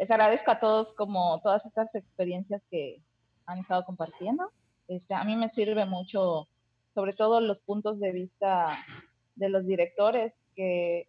les 0.00 0.10
agradezco 0.10 0.50
a 0.50 0.58
todos 0.58 0.94
como 0.94 1.42
todas 1.42 1.62
estas 1.66 1.94
experiencias 1.94 2.62
que 2.70 3.02
han 3.44 3.58
estado 3.58 3.84
compartiendo. 3.84 4.50
Este, 4.88 5.12
a 5.12 5.24
mí 5.24 5.36
me 5.36 5.50
sirve 5.50 5.84
mucho, 5.84 6.48
sobre 6.94 7.12
todo 7.12 7.38
los 7.42 7.58
puntos 7.58 8.00
de 8.00 8.10
vista 8.10 8.78
de 9.34 9.50
los 9.50 9.66
directores, 9.66 10.32
que 10.56 11.06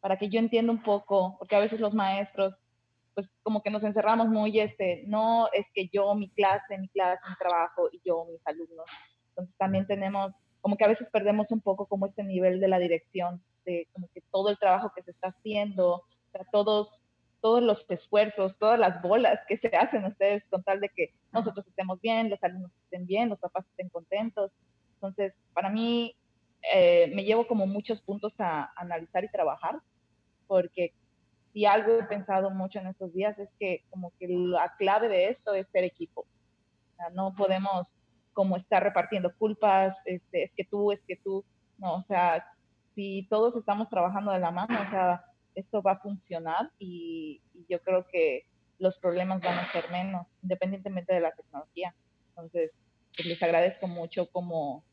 para 0.00 0.18
que 0.18 0.28
yo 0.28 0.38
entienda 0.38 0.72
un 0.72 0.82
poco, 0.82 1.36
porque 1.38 1.56
a 1.56 1.60
veces 1.60 1.80
los 1.80 1.94
maestros 1.94 2.54
pues 3.14 3.26
como 3.42 3.62
que 3.62 3.70
nos 3.70 3.82
encerramos 3.82 4.28
muy, 4.28 4.60
este, 4.60 5.04
no 5.06 5.48
es 5.50 5.64
que 5.74 5.88
yo, 5.90 6.14
mi 6.14 6.28
clase, 6.30 6.76
mi 6.76 6.88
clase, 6.88 7.22
mi 7.26 7.36
trabajo 7.36 7.88
y 7.92 8.00
yo, 8.04 8.26
mis 8.26 8.46
alumnos. 8.46 8.86
Entonces 9.30 9.54
también 9.56 9.86
tenemos, 9.86 10.32
como 10.60 10.76
que 10.76 10.84
a 10.84 10.88
veces 10.88 11.08
perdemos 11.10 11.50
un 11.50 11.62
poco 11.62 11.86
como 11.86 12.06
este 12.06 12.24
nivel 12.24 12.60
de 12.60 12.68
la 12.68 12.78
dirección, 12.78 13.42
de 13.64 13.88
como 13.94 14.08
que 14.12 14.20
todo 14.30 14.50
el 14.50 14.58
trabajo 14.58 14.92
que 14.94 15.02
se 15.02 15.12
está 15.12 15.28
haciendo, 15.28 15.94
o 15.94 16.30
sea, 16.30 16.44
todos, 16.52 16.90
todos 17.42 17.62
los 17.62 17.84
esfuerzos, 17.88 18.56
todas 18.58 18.78
las 18.78 19.02
bolas 19.02 19.40
que 19.48 19.58
se 19.58 19.66
hacen 19.76 20.04
ustedes 20.04 20.44
con 20.48 20.62
tal 20.62 20.80
de 20.80 20.88
que 20.88 21.12
nosotros 21.32 21.66
estemos 21.66 22.00
bien, 22.00 22.30
los 22.30 22.42
alumnos 22.42 22.70
estén 22.84 23.04
bien, 23.04 23.28
los 23.28 23.40
papás 23.40 23.66
estén 23.66 23.88
contentos. 23.88 24.52
Entonces, 24.94 25.34
para 25.52 25.68
mí, 25.68 26.16
eh, 26.72 27.10
me 27.14 27.24
llevo 27.24 27.46
como 27.48 27.66
muchos 27.66 28.00
puntos 28.00 28.32
a 28.38 28.72
analizar 28.76 29.24
y 29.24 29.28
trabajar, 29.28 29.80
porque 30.46 30.94
si 31.52 31.66
algo 31.66 31.98
he 31.98 32.04
pensado 32.04 32.50
mucho 32.50 32.78
en 32.78 32.86
estos 32.86 33.12
días 33.12 33.36
es 33.38 33.48
que 33.58 33.84
como 33.90 34.12
que 34.18 34.28
la 34.28 34.72
clave 34.78 35.08
de 35.08 35.30
esto 35.30 35.52
es 35.52 35.66
ser 35.72 35.82
equipo. 35.82 36.22
O 36.22 36.96
sea, 36.96 37.10
no 37.10 37.34
podemos 37.34 37.88
como 38.32 38.56
estar 38.56 38.82
repartiendo 38.82 39.34
culpas, 39.36 39.96
este, 40.04 40.44
es 40.44 40.52
que 40.52 40.64
tú, 40.64 40.92
es 40.92 41.00
que 41.06 41.16
tú, 41.16 41.44
no, 41.78 41.96
o 41.96 42.04
sea, 42.04 42.46
si 42.94 43.26
todos 43.28 43.56
estamos 43.56 43.88
trabajando 43.90 44.30
de 44.30 44.38
la 44.38 44.52
mano, 44.52 44.80
o 44.80 44.90
sea, 44.90 45.24
esto 45.54 45.82
va 45.82 45.92
a 45.92 46.00
funcionar 46.00 46.70
y, 46.78 47.40
yo 47.68 47.80
creo 47.80 48.06
que 48.08 48.44
los 48.78 48.98
problemas 48.98 49.40
van 49.40 49.58
a 49.58 49.72
ser 49.72 49.90
menos, 49.90 50.26
independientemente 50.42 51.14
de 51.14 51.20
la 51.20 51.32
tecnología. 51.32 51.94
Entonces, 52.30 52.72
pues 53.16 53.26
les 53.26 53.42
agradezco 53.42 53.86
mucho 53.86 54.26
como 54.30 54.84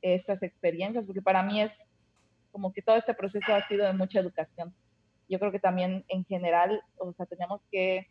estas 0.00 0.42
experiencias, 0.42 1.04
porque 1.04 1.20
para 1.20 1.42
mí 1.42 1.60
es 1.60 1.72
como 2.52 2.72
que 2.72 2.80
todo 2.80 2.96
este 2.96 3.12
proceso 3.14 3.54
ha 3.54 3.66
sido 3.68 3.84
de 3.84 3.92
mucha 3.92 4.20
educación 4.20 4.72
yo 5.32 5.38
creo 5.38 5.50
que 5.50 5.58
también 5.58 6.04
en 6.08 6.26
general, 6.26 6.82
o 6.98 7.12
sea, 7.14 7.24
tenemos 7.24 7.62
que, 7.70 8.06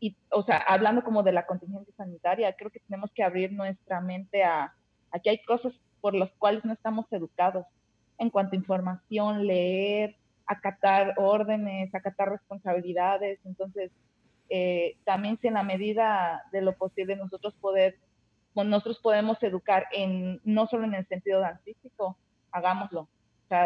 y, 0.00 0.16
o 0.30 0.42
sea, 0.42 0.56
hablando 0.56 1.04
como 1.04 1.22
de 1.22 1.32
la 1.32 1.44
contingencia 1.44 1.92
sanitaria, 1.94 2.54
creo 2.54 2.70
que 2.70 2.80
tenemos 2.80 3.10
que 3.14 3.22
abrir 3.22 3.52
nuestra 3.52 4.00
mente 4.00 4.42
a, 4.42 4.74
a 5.10 5.18
que 5.18 5.28
hay 5.28 5.42
cosas 5.44 5.74
por 6.00 6.14
las 6.14 6.30
cuales 6.38 6.64
no 6.64 6.72
estamos 6.72 7.04
educados 7.12 7.66
en 8.18 8.30
cuanto 8.30 8.54
a 8.54 8.58
información, 8.58 9.46
leer, 9.46 10.16
acatar 10.52 11.14
órdenes, 11.16 11.94
acatar 11.94 12.30
responsabilidades. 12.30 13.40
Entonces, 13.44 13.90
eh, 14.48 14.96
también 15.04 15.38
si 15.40 15.48
en 15.48 15.54
la 15.54 15.62
medida 15.62 16.44
de 16.52 16.62
lo 16.62 16.76
posible 16.76 17.16
nosotros 17.16 17.54
poder, 17.60 17.96
nosotros 18.54 18.98
podemos 19.00 19.42
educar 19.42 19.86
en 19.92 20.40
no 20.44 20.66
solo 20.66 20.84
en 20.84 20.94
el 20.94 21.06
sentido 21.08 21.40
dancístico, 21.40 22.16
hagámoslo 22.50 23.08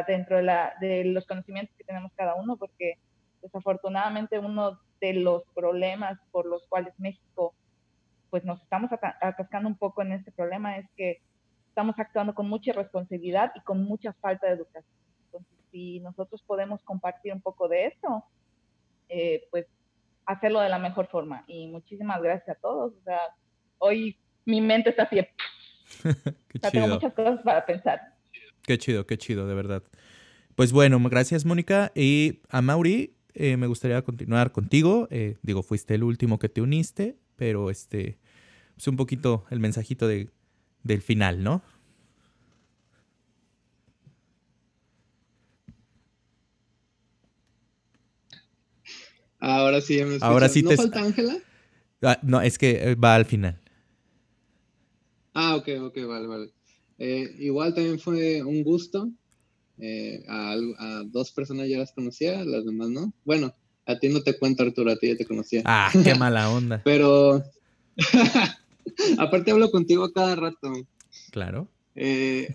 dentro 0.06 0.36
de, 0.36 0.42
la, 0.42 0.74
de 0.80 1.04
los 1.04 1.26
conocimientos 1.26 1.76
que 1.76 1.84
tenemos 1.84 2.12
cada 2.16 2.34
uno, 2.34 2.56
porque 2.56 2.98
desafortunadamente 3.42 4.38
uno 4.38 4.80
de 5.00 5.14
los 5.14 5.44
problemas 5.54 6.18
por 6.32 6.46
los 6.46 6.66
cuales 6.66 6.92
México, 6.98 7.54
pues 8.30 8.44
nos 8.44 8.60
estamos 8.62 8.90
atascando 9.20 9.68
un 9.68 9.76
poco 9.76 10.02
en 10.02 10.12
este 10.12 10.32
problema 10.32 10.76
es 10.78 10.86
que 10.96 11.20
estamos 11.68 11.98
actuando 11.98 12.34
con 12.34 12.48
mucha 12.48 12.72
responsabilidad 12.72 13.52
y 13.54 13.60
con 13.60 13.84
mucha 13.84 14.12
falta 14.14 14.46
de 14.46 14.54
educación. 14.54 15.05
Si 15.70 16.00
nosotros 16.00 16.42
podemos 16.42 16.82
compartir 16.82 17.32
un 17.32 17.40
poco 17.40 17.68
de 17.68 17.86
eso, 17.86 18.24
eh, 19.08 19.46
pues 19.50 19.66
hacerlo 20.26 20.60
de 20.60 20.68
la 20.68 20.78
mejor 20.78 21.06
forma. 21.08 21.44
Y 21.46 21.68
muchísimas 21.68 22.20
gracias 22.22 22.56
a 22.56 22.60
todos. 22.60 22.92
O 22.94 23.04
sea, 23.04 23.20
hoy 23.78 24.18
mi 24.44 24.60
mente 24.60 24.90
está 24.90 25.04
así. 25.04 25.20
tengo 26.72 26.88
muchas 26.88 27.14
cosas 27.14 27.40
para 27.42 27.64
pensar. 27.64 28.00
Qué 28.62 28.78
chido, 28.78 29.06
qué 29.06 29.16
chido, 29.16 29.46
de 29.46 29.54
verdad. 29.54 29.82
Pues 30.54 30.72
bueno, 30.72 30.98
gracias 31.00 31.44
Mónica. 31.44 31.92
Y 31.94 32.40
a 32.48 32.62
Mauri, 32.62 33.14
eh, 33.34 33.56
me 33.56 33.66
gustaría 33.66 34.02
continuar 34.02 34.52
contigo. 34.52 35.06
Eh, 35.10 35.36
digo, 35.42 35.62
fuiste 35.62 35.94
el 35.94 36.02
último 36.02 36.38
que 36.38 36.48
te 36.48 36.60
uniste, 36.60 37.16
pero 37.36 37.70
este, 37.70 38.08
es 38.08 38.16
pues 38.74 38.88
un 38.88 38.96
poquito 38.96 39.44
el 39.50 39.60
mensajito 39.60 40.08
de, 40.08 40.30
del 40.82 41.02
final, 41.02 41.42
¿no? 41.44 41.62
Ahora 49.38 49.80
sí, 49.80 50.02
me 50.04 50.18
Ahora 50.20 50.48
sí 50.48 50.62
¿No 50.62 50.70
te... 50.70 50.76
falta 50.76 51.02
Ángela? 51.02 51.36
Ah, 52.02 52.18
no, 52.22 52.40
es 52.40 52.58
que 52.58 52.94
va 52.94 53.14
al 53.14 53.24
final. 53.24 53.60
Ah, 55.34 55.56
ok, 55.56 55.68
ok, 55.82 55.98
vale, 56.06 56.26
vale. 56.26 56.52
Eh, 56.98 57.34
igual 57.38 57.74
también 57.74 57.98
fue 57.98 58.42
un 58.42 58.62
gusto. 58.62 59.10
Eh, 59.78 60.24
a, 60.28 60.56
dos 61.06 61.32
personas 61.32 61.68
ya 61.68 61.78
las 61.78 61.92
conocía, 61.92 62.42
las 62.44 62.64
demás 62.64 62.88
no. 62.88 63.12
Bueno, 63.24 63.54
a 63.84 63.98
ti 63.98 64.08
no 64.08 64.22
te 64.22 64.38
cuento, 64.38 64.62
Arturo, 64.62 64.90
a 64.90 64.96
ti 64.96 65.08
ya 65.08 65.16
te 65.16 65.26
conocía. 65.26 65.62
Ah, 65.64 65.90
qué 65.92 66.14
mala 66.14 66.50
onda. 66.50 66.80
Pero 66.84 67.42
aparte 69.18 69.50
hablo 69.50 69.70
contigo 69.70 70.04
a 70.04 70.12
cada 70.12 70.36
rato. 70.36 70.72
Claro. 71.30 71.68
Eh, 71.94 72.54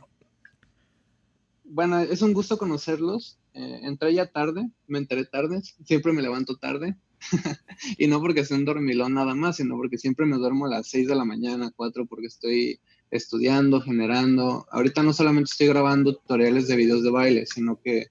bueno, 1.64 2.00
es 2.00 2.22
un 2.22 2.34
gusto 2.34 2.58
conocerlos. 2.58 3.38
Entré 3.54 4.14
ya 4.14 4.28
tarde, 4.28 4.70
me 4.88 5.00
enteré 5.00 5.26
tarde, 5.26 5.62
siempre 5.86 6.14
me 6.14 6.22
levanto 6.22 6.58
tarde. 6.58 6.96
y 7.98 8.08
no 8.08 8.20
porque 8.20 8.46
sea 8.46 8.58
un 8.58 8.66
dormilón 8.66 9.14
nada 9.14 9.36
más, 9.36 9.58
sino 9.58 9.76
porque 9.76 9.98
siempre 9.98 10.26
me 10.26 10.38
duermo 10.38 10.66
a 10.66 10.70
las 10.70 10.88
6 10.90 11.08
de 11.08 11.16
la 11.16 11.26
mañana, 11.26 11.72
4, 11.76 12.06
porque 12.06 12.28
estoy 12.28 12.80
estudiando, 13.12 13.82
generando. 13.82 14.66
Ahorita 14.72 15.04
no 15.04 15.14
solamente 15.14 15.50
estoy 15.52 15.68
grabando 15.68 16.16
tutoriales 16.16 16.68
de 16.68 16.76
videos 16.76 17.04
de 17.04 17.12
baile, 17.12 17.46
sino 17.46 17.80
que 17.82 18.08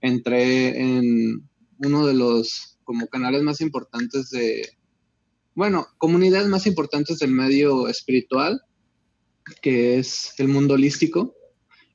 entré 0.00 0.80
en 0.80 1.48
uno 1.78 2.06
de 2.06 2.14
los 2.14 2.78
como 2.84 3.06
canales 3.06 3.42
más 3.42 3.60
importantes 3.60 4.30
de, 4.30 4.68
bueno, 5.54 5.86
comunidades 5.98 6.48
más 6.48 6.66
importantes 6.66 7.18
del 7.18 7.30
medio 7.30 7.88
espiritual, 7.88 8.60
que 9.62 9.98
es 9.98 10.34
el 10.38 10.48
mundo 10.48 10.74
holístico. 10.74 11.34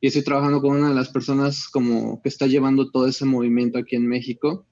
Y 0.01 0.07
estoy 0.07 0.23
trabajando 0.23 0.61
con 0.61 0.77
una 0.77 0.89
de 0.89 0.95
las 0.95 1.09
personas 1.09 1.67
como 1.67 2.21
que 2.21 2.29
está 2.29 2.47
llevando 2.47 2.91
todo 2.91 3.07
ese 3.07 3.25
movimiento 3.25 3.77
aquí 3.77 3.95
en 3.95 4.07
México. 4.07 4.65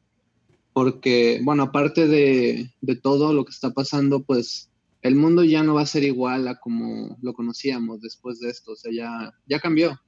Porque, 0.74 1.40
bueno, 1.43 1.64
aparte 1.64 2.08
de, 2.08 2.72
de 2.82 2.95
todo 2.95 3.34
lo 3.34 3.45
que 3.45 3.52
está 3.52 3.72
pasando, 3.72 4.24
pues 4.24 4.69
el 5.03 5.16
mundo 5.16 5.43
ya 5.43 5.64
no 5.64 5.76
va 5.76 5.82
a 5.82 5.85
ser 5.85 6.03
igual 6.03 6.48
a 6.48 6.60
como 6.60 7.18
lo 7.22 7.34
conocíamos 7.34 8.02
después 8.02 8.40
de 8.40 8.50
esto, 8.50 8.72
o 8.72 8.76
sea, 8.76 8.92
ya, 8.92 9.34
ya 9.45 9.60
cambió. 9.60 10.00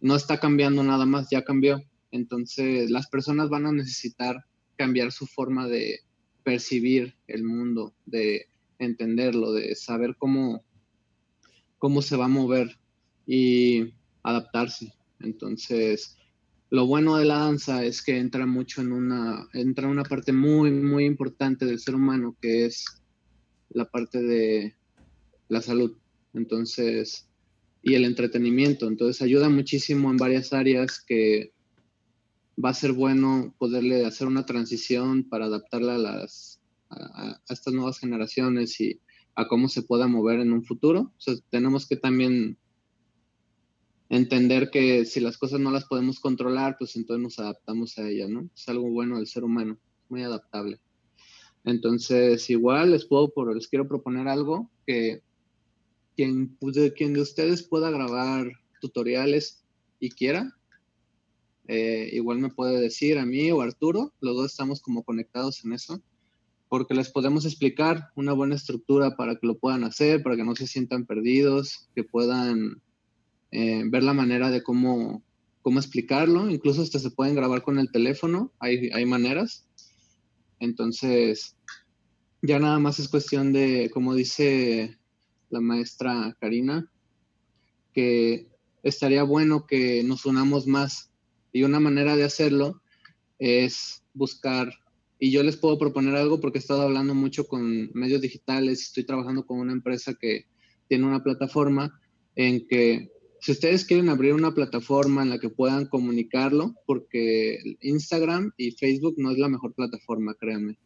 No 0.00 0.16
está 0.16 0.40
cambiando 0.40 0.82
nada 0.82 1.06
más, 1.06 1.28
ya 1.30 1.44
cambió. 1.44 1.80
Entonces, 2.10 2.90
las 2.90 3.08
personas 3.08 3.48
van 3.48 3.66
a 3.66 3.72
necesitar 3.72 4.44
cambiar 4.76 5.12
su 5.12 5.26
forma 5.26 5.68
de 5.68 6.00
percibir 6.42 7.14
el 7.28 7.44
mundo, 7.44 7.94
de 8.04 8.46
entenderlo, 8.78 9.52
de 9.52 9.74
saber 9.76 10.16
cómo, 10.18 10.64
cómo 11.78 12.02
se 12.02 12.16
va 12.16 12.24
a 12.24 12.28
mover 12.28 12.80
y 13.26 13.92
adaptarse. 14.22 14.92
Entonces, 15.20 16.16
lo 16.70 16.86
bueno 16.86 17.16
de 17.16 17.24
la 17.24 17.38
danza 17.38 17.84
es 17.84 18.02
que 18.02 18.18
entra 18.18 18.46
mucho 18.46 18.80
en 18.80 18.92
una, 18.92 19.48
entra 19.52 19.88
una 19.88 20.04
parte 20.04 20.32
muy, 20.32 20.70
muy 20.70 21.04
importante 21.04 21.66
del 21.66 21.80
ser 21.80 21.94
humano, 21.94 22.36
que 22.40 22.66
es 22.66 22.84
la 23.70 23.84
parte 23.84 24.22
de 24.22 24.74
la 25.48 25.60
salud. 25.60 25.96
Entonces, 26.32 27.28
y 27.82 27.94
el 27.94 28.04
entretenimiento. 28.04 28.86
Entonces, 28.86 29.22
ayuda 29.22 29.48
muchísimo 29.48 30.10
en 30.10 30.16
varias 30.16 30.52
áreas 30.52 31.00
que 31.00 31.52
va 32.62 32.70
a 32.70 32.74
ser 32.74 32.92
bueno 32.92 33.54
poderle 33.58 34.04
hacer 34.04 34.26
una 34.26 34.44
transición 34.44 35.28
para 35.28 35.46
adaptarla 35.46 35.94
a 35.94 35.98
las 35.98 36.60
a, 36.90 37.40
estas 37.48 37.72
nuevas 37.72 37.98
generaciones 37.98 38.80
y 38.80 39.00
a 39.34 39.46
cómo 39.48 39.68
se 39.68 39.82
pueda 39.82 40.06
mover 40.06 40.40
en 40.40 40.52
un 40.52 40.64
futuro. 40.64 41.12
O 41.26 41.36
tenemos 41.50 41.86
que 41.86 41.96
también 41.96 42.58
entender 44.10 44.70
que 44.70 45.06
si 45.06 45.20
las 45.20 45.38
cosas 45.38 45.60
no 45.60 45.70
las 45.70 45.86
podemos 45.86 46.18
controlar, 46.18 46.76
pues 46.78 46.96
entonces 46.96 47.22
nos 47.22 47.38
adaptamos 47.38 47.96
a 47.96 48.08
ellas, 48.08 48.28
¿no? 48.28 48.50
Es 48.54 48.68
algo 48.68 48.90
bueno 48.90 49.16
del 49.16 49.28
ser 49.28 49.44
humano, 49.44 49.78
muy 50.08 50.22
adaptable. 50.22 50.80
Entonces, 51.64 52.50
igual 52.50 52.90
les 52.90 53.06
puedo, 53.06 53.32
les 53.54 53.68
quiero 53.68 53.86
proponer 53.86 54.26
algo 54.26 54.68
que 54.84 55.22
quien, 56.16 56.58
quien 56.96 57.14
de 57.14 57.20
ustedes 57.20 57.62
pueda 57.62 57.90
grabar 57.90 58.50
tutoriales 58.80 59.64
y 60.00 60.10
quiera, 60.10 60.56
eh, 61.68 62.10
igual 62.12 62.40
me 62.40 62.50
puede 62.50 62.80
decir 62.80 63.16
a 63.16 63.24
mí 63.24 63.52
o 63.52 63.60
a 63.60 63.64
Arturo, 63.64 64.12
los 64.20 64.34
dos 64.34 64.50
estamos 64.50 64.80
como 64.80 65.04
conectados 65.04 65.64
en 65.64 65.72
eso, 65.72 66.02
porque 66.68 66.94
les 66.94 67.10
podemos 67.10 67.44
explicar 67.44 68.08
una 68.16 68.32
buena 68.32 68.56
estructura 68.56 69.16
para 69.16 69.36
que 69.36 69.46
lo 69.46 69.56
puedan 69.56 69.84
hacer, 69.84 70.22
para 70.24 70.34
que 70.34 70.44
no 70.44 70.56
se 70.56 70.66
sientan 70.66 71.06
perdidos, 71.06 71.88
que 71.94 72.02
puedan 72.02 72.82
eh, 73.52 73.82
ver 73.86 74.02
la 74.02 74.14
manera 74.14 74.50
de 74.50 74.62
cómo, 74.62 75.22
cómo 75.62 75.78
explicarlo, 75.78 76.50
incluso 76.50 76.82
hasta 76.82 76.98
se 76.98 77.10
pueden 77.10 77.34
grabar 77.34 77.62
con 77.62 77.78
el 77.78 77.90
teléfono, 77.90 78.52
hay, 78.58 78.90
hay 78.92 79.04
maneras. 79.06 79.66
Entonces, 80.58 81.56
ya 82.42 82.58
nada 82.58 82.78
más 82.78 82.98
es 82.98 83.08
cuestión 83.08 83.52
de, 83.52 83.90
como 83.92 84.14
dice 84.14 84.98
la 85.48 85.60
maestra 85.60 86.36
Karina, 86.40 86.90
que 87.92 88.48
estaría 88.82 89.22
bueno 89.22 89.66
que 89.66 90.02
nos 90.04 90.26
unamos 90.26 90.66
más. 90.66 91.10
Y 91.52 91.64
una 91.64 91.80
manera 91.80 92.14
de 92.16 92.24
hacerlo 92.24 92.80
es 93.38 94.04
buscar 94.14 94.72
y 95.22 95.30
yo 95.30 95.42
les 95.42 95.58
puedo 95.58 95.78
proponer 95.78 96.16
algo 96.16 96.40
porque 96.40 96.58
he 96.58 96.62
estado 96.62 96.80
hablando 96.80 97.14
mucho 97.14 97.46
con 97.46 97.90
medios 97.92 98.22
digitales, 98.22 98.80
estoy 98.80 99.04
trabajando 99.04 99.44
con 99.44 99.58
una 99.58 99.74
empresa 99.74 100.14
que 100.18 100.46
tiene 100.88 101.04
una 101.04 101.22
plataforma 101.22 102.00
en 102.36 102.66
que 102.66 103.10
si 103.40 103.52
ustedes 103.52 103.86
quieren 103.86 104.10
abrir 104.10 104.34
una 104.34 104.52
plataforma 104.52 105.22
en 105.22 105.30
la 105.30 105.38
que 105.38 105.48
puedan 105.48 105.86
comunicarlo, 105.86 106.74
porque 106.86 107.76
Instagram 107.80 108.52
y 108.58 108.72
Facebook 108.72 109.14
no 109.16 109.30
es 109.30 109.38
la 109.38 109.48
mejor 109.48 109.72
plataforma, 109.72 110.34
créanme. 110.34 110.78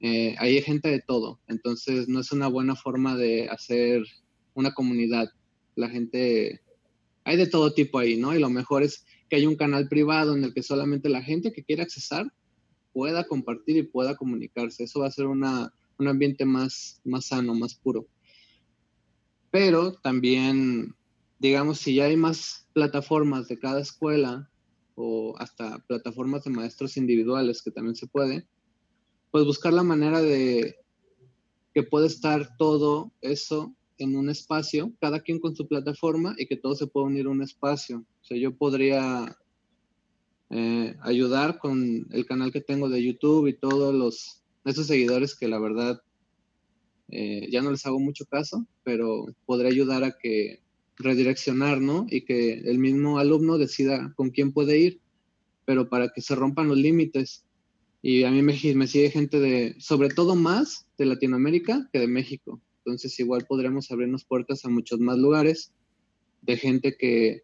Eh, 0.00 0.36
hay 0.38 0.60
gente 0.62 0.90
de 0.90 1.00
todo, 1.00 1.40
entonces 1.48 2.06
no 2.08 2.20
es 2.20 2.30
una 2.30 2.46
buena 2.46 2.76
forma 2.76 3.16
de 3.16 3.48
hacer 3.48 4.02
una 4.54 4.74
comunidad. 4.74 5.30
La 5.76 5.88
gente, 5.88 6.60
hay 7.24 7.36
de 7.36 7.46
todo 7.46 7.72
tipo 7.72 7.98
ahí, 7.98 8.16
¿no? 8.16 8.34
Y 8.34 8.38
lo 8.38 8.50
mejor 8.50 8.82
es 8.82 9.06
que 9.30 9.36
hay 9.36 9.46
un 9.46 9.56
canal 9.56 9.88
privado 9.88 10.36
en 10.36 10.44
el 10.44 10.52
que 10.52 10.62
solamente 10.62 11.08
la 11.08 11.22
gente 11.22 11.52
que 11.52 11.64
quiera 11.64 11.84
accesar 11.84 12.30
pueda 12.92 13.26
compartir 13.26 13.76
y 13.78 13.82
pueda 13.82 14.14
comunicarse. 14.14 14.84
Eso 14.84 15.00
va 15.00 15.06
a 15.06 15.12
ser 15.12 15.26
una, 15.26 15.72
un 15.98 16.08
ambiente 16.08 16.44
más, 16.44 17.00
más 17.04 17.26
sano, 17.26 17.54
más 17.54 17.74
puro. 17.74 18.06
Pero 19.50 19.94
también 19.94 20.94
digamos, 21.38 21.78
si 21.78 21.94
ya 21.94 22.04
hay 22.04 22.16
más 22.16 22.68
plataformas 22.72 23.48
de 23.48 23.58
cada 23.58 23.80
escuela 23.80 24.50
o 24.94 25.34
hasta 25.38 25.78
plataformas 25.86 26.44
de 26.44 26.50
maestros 26.50 26.96
individuales 26.96 27.62
que 27.62 27.70
también 27.70 27.94
se 27.94 28.06
puede, 28.06 28.46
pues 29.30 29.44
buscar 29.44 29.72
la 29.72 29.82
manera 29.82 30.20
de 30.20 30.76
que 31.74 31.82
pueda 31.82 32.06
estar 32.06 32.56
todo 32.56 33.12
eso 33.20 33.74
en 33.98 34.16
un 34.16 34.30
espacio, 34.30 34.92
cada 35.00 35.20
quien 35.20 35.40
con 35.40 35.54
su 35.54 35.66
plataforma 35.66 36.34
y 36.38 36.46
que 36.46 36.56
todo 36.56 36.74
se 36.74 36.86
pueda 36.86 37.06
unir 37.06 37.26
a 37.26 37.30
un 37.30 37.42
espacio. 37.42 38.04
O 38.20 38.24
sea, 38.24 38.36
yo 38.36 38.56
podría 38.56 39.36
eh, 40.50 40.96
ayudar 41.02 41.58
con 41.58 42.06
el 42.10 42.26
canal 42.26 42.52
que 42.52 42.60
tengo 42.60 42.88
de 42.88 43.04
YouTube 43.04 43.48
y 43.48 43.58
todos 43.58 43.94
los 43.94 44.42
esos 44.64 44.86
seguidores 44.86 45.34
que 45.34 45.48
la 45.48 45.58
verdad 45.58 46.02
eh, 47.08 47.48
ya 47.50 47.62
no 47.62 47.70
les 47.70 47.86
hago 47.86 47.98
mucho 47.98 48.26
caso, 48.26 48.66
pero 48.82 49.26
podría 49.46 49.70
ayudar 49.70 50.04
a 50.04 50.16
que 50.18 50.62
redireccionar, 50.98 51.80
¿no? 51.80 52.06
Y 52.10 52.22
que 52.22 52.54
el 52.54 52.78
mismo 52.78 53.18
alumno 53.18 53.58
decida 53.58 54.12
con 54.16 54.30
quién 54.30 54.52
puede 54.52 54.78
ir, 54.78 55.00
pero 55.64 55.88
para 55.88 56.10
que 56.10 56.20
se 56.20 56.34
rompan 56.34 56.68
los 56.68 56.78
límites. 56.78 57.44
Y 58.02 58.24
a 58.24 58.30
mí 58.30 58.42
me, 58.42 58.58
me 58.74 58.86
sigue 58.86 59.10
gente 59.10 59.40
de, 59.40 59.76
sobre 59.78 60.08
todo 60.08 60.34
más 60.34 60.86
de 60.96 61.06
Latinoamérica 61.06 61.88
que 61.92 62.00
de 62.00 62.08
México. 62.08 62.60
Entonces 62.78 63.18
igual 63.20 63.46
podremos 63.46 63.90
abrirnos 63.90 64.24
puertas 64.24 64.64
a 64.64 64.68
muchos 64.68 64.98
más 65.00 65.18
lugares 65.18 65.72
de 66.42 66.56
gente 66.56 66.96
que 66.96 67.42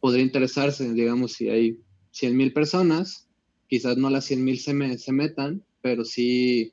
podría 0.00 0.24
interesarse, 0.24 0.92
digamos, 0.92 1.32
si 1.34 1.48
hay 1.48 1.78
100 2.10 2.36
mil 2.36 2.52
personas, 2.52 3.28
quizás 3.68 3.96
no 3.96 4.10
las 4.10 4.24
100 4.24 4.44
mil 4.44 4.58
se, 4.58 4.98
se 4.98 5.12
metan, 5.12 5.64
pero 5.80 6.04
sí 6.04 6.72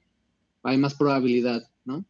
hay 0.64 0.78
más 0.78 0.96
probabilidad, 0.96 1.70
¿no? 1.86 2.06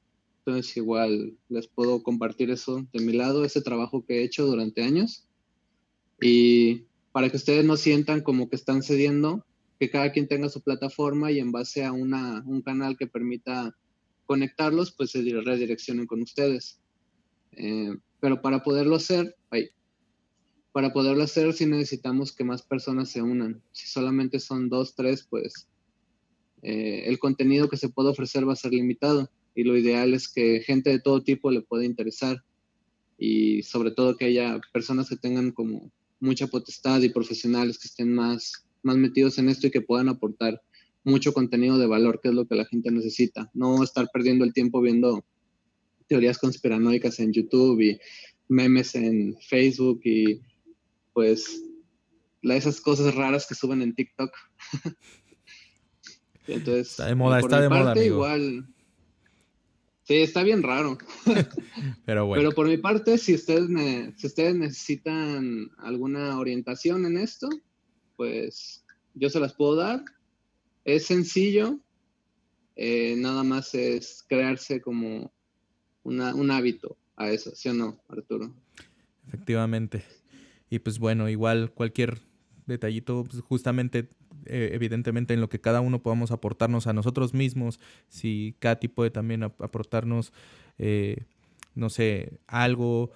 Entonces 0.50 0.78
igual 0.78 1.38
les 1.48 1.68
puedo 1.68 2.02
compartir 2.02 2.50
eso 2.50 2.84
de 2.92 3.06
mi 3.06 3.14
lado, 3.14 3.45
ese 3.45 3.61
trabajo 3.61 4.03
que 4.03 4.16
he 4.16 4.24
hecho 4.24 4.48
durante 4.48 4.82
años. 4.82 5.28
Y 6.19 6.86
para 7.11 7.30
que 7.30 7.38
ustedes 7.38 7.64
no 7.64 7.78
sientan 7.78 8.22
como 8.22 8.50
que 8.50 8.56
están 8.56 8.82
cediendo, 8.82 9.45
que 9.80 9.92
cada 9.92 10.11
quien 10.11 10.28
tenga 10.28 10.50
su 10.50 10.61
plataforma 10.61 11.32
y 11.32 11.38
en 11.38 11.52
base 11.52 11.86
a 11.86 11.92
una, 11.92 12.44
un 12.48 12.64
canal 12.64 12.98
que 12.98 13.06
permita 13.06 13.78
conectarlos, 14.26 14.92
pues 14.92 15.11
se 15.11 15.22
redireccionen 15.22 16.08
con 16.08 16.24
ustedes. 16.24 16.80
Eh, 17.52 17.95
pero 18.19 18.42
para 18.42 18.64
poderlo 18.64 18.95
hacer, 18.95 19.36
para 20.72 20.92
poderlo 20.92 21.24
hacer 21.24 21.53
sí 21.53 21.68
necesitamos 21.68 22.32
que 22.32 22.44
más 22.44 22.64
personas 22.64 23.11
se 23.11 23.22
unan. 23.22 23.61
Si 23.72 23.88
solamente 23.88 24.40
son 24.40 24.68
dos, 24.68 24.95
tres, 24.95 25.28
pues 25.30 25.68
eh, 26.64 27.03
el 27.06 27.19
contenido 27.19 27.69
que 27.69 27.78
se 27.78 27.90
puede 27.90 28.10
ofrecer 28.10 28.50
va 28.50 28.53
a 28.53 28.56
ser 28.56 28.72
limitado 28.72 29.30
y 29.56 29.64
lo 29.64 29.78
ideal 29.78 30.14
es 30.14 30.28
que 30.28 30.61
gente 30.61 30.90
de 30.90 31.00
todo 31.00 31.24
tipo 31.24 31.52
le 31.52 31.61
pueda 31.61 31.86
interesar 31.86 32.44
y 33.18 33.64
sobre 33.64 33.92
todo 33.92 34.16
que 34.16 34.26
haya 34.26 34.60
personas 34.72 35.10
que 35.10 35.18
tengan 35.18 35.52
como 35.52 35.92
mucha 36.19 36.48
potestad 36.48 37.02
y 37.02 37.10
profesionales 37.10 37.78
que 37.78 37.88
estén 37.88 38.14
más, 38.14 38.66
más 38.84 38.98
metidos 38.98 39.38
en 39.38 39.50
esto 39.50 39.68
y 39.68 39.72
que 39.72 39.82
puedan 39.82 40.10
aportar 40.10 40.61
mucho 41.03 41.34
contenido 41.34 41.78
de 41.78 41.88
valor, 41.88 42.19
que 42.22 42.30
es 42.30 42.34
lo 42.34 42.48
que 42.48 42.56
la 42.56 42.66
gente 42.66 42.92
necesita. 42.92 43.50
No 43.53 43.84
estar 43.84 44.08
perdiendo 44.14 44.45
el 44.45 44.53
tiempo 44.53 44.82
viendo 44.82 45.26
teorías 46.08 46.38
conspiranoicas 46.38 47.19
en 47.19 47.34
YouTube 47.34 47.82
y 47.82 48.00
memes 48.48 48.95
en 48.95 49.38
Facebook 49.48 50.02
y 50.03 50.42
pues 51.14 51.64
esas 52.42 52.82
cosas 52.82 53.16
raras 53.16 53.45
que 53.48 53.56
suben 53.56 53.82
en 53.82 53.95
TikTok. 53.95 54.32
Entonces, 56.48 56.92
está 56.92 57.06
de 57.08 57.16
moda, 57.16 57.40
está 57.40 57.61
de 57.61 57.69
moda. 57.69 58.03
Igual, 58.03 58.68
Sí, 60.10 60.16
está 60.16 60.42
bien 60.42 60.64
raro. 60.64 60.98
Pero 62.08 62.26
bueno. 62.26 62.42
Pero 62.42 62.56
por 62.56 62.68
mi 62.68 62.78
parte, 62.78 63.20
si 63.20 63.36
ustedes, 63.36 63.70
si 64.18 64.26
ustedes 64.26 64.56
necesitan 64.56 65.70
alguna 65.78 66.40
orientación 66.40 67.06
en 67.06 67.16
esto, 67.16 67.48
pues 68.16 68.84
yo 69.14 69.30
se 69.30 69.40
las 69.40 69.54
puedo 69.54 69.76
dar. 69.76 70.04
Es 70.84 71.06
sencillo, 71.06 71.80
eh, 72.76 73.18
nada 73.20 73.44
más 73.44 73.76
es 73.76 74.26
crearse 74.28 74.82
como 74.82 75.32
un 76.02 76.50
hábito 76.50 76.98
a 77.16 77.30
eso, 77.30 77.56
¿sí 77.56 77.70
o 77.70 77.76
no, 77.76 78.02
Arturo? 78.08 78.52
Efectivamente. 79.28 80.04
Y 80.72 80.80
pues 80.80 80.98
bueno, 80.98 81.30
igual 81.30 81.72
cualquier 81.72 82.18
detallito, 82.66 83.26
pues 83.30 83.44
justamente 83.44 84.10
eh, 84.50 84.72
evidentemente 84.74 85.34
en 85.34 85.42
lo 85.42 85.50
que 85.50 85.61
cada 85.61 85.82
uno 85.82 86.02
podamos 86.02 86.32
aportarnos 86.32 86.88
a 86.88 86.94
nosotros 86.94 87.34
mismos, 87.34 87.80
si 88.08 88.56
Katy 88.60 88.88
puede 88.88 89.11
también 89.11 89.44
aportarnos, 89.44 90.34
eh, 90.78 91.26
no 91.76 91.90
sé, 91.90 92.40
algo, 92.48 93.11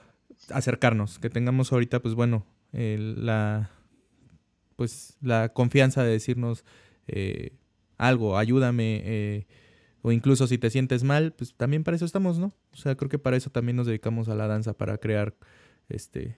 acercarnos, 0.49 1.19
que 1.19 1.29
tengamos 1.29 1.71
ahorita, 1.71 2.01
pues 2.01 2.15
bueno, 2.15 2.45
la, 2.71 3.69
pues 4.75 5.17
la 5.21 5.49
confianza 5.49 6.03
de 6.03 6.11
decirnos 6.11 6.65
eh, 7.07 7.51
algo, 7.97 8.37
ayúdame, 8.37 9.45
o 10.01 10.11
incluso 10.11 10.47
si 10.47 10.57
te 10.57 10.69
sientes 10.69 11.03
mal, 11.03 11.33
pues 11.33 11.53
también 11.55 11.83
para 11.83 11.95
eso 11.95 12.05
estamos, 12.05 12.37
¿no? 12.37 12.47
O 12.73 12.77
sea, 12.77 12.95
creo 12.95 13.09
que 13.09 13.19
para 13.19 13.37
eso 13.37 13.49
también 13.49 13.77
nos 13.77 13.87
dedicamos 13.87 14.27
a 14.27 14.35
la 14.35 14.47
danza, 14.47 14.73
para 14.73 14.97
crear 14.97 15.33
este 15.89 16.37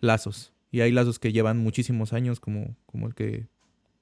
lazos. 0.00 0.52
Y 0.70 0.80
hay 0.80 0.90
lazos 0.90 1.18
que 1.18 1.32
llevan 1.32 1.58
muchísimos 1.58 2.12
años, 2.12 2.40
como, 2.40 2.76
como 2.86 3.06
el 3.06 3.14
que 3.14 3.46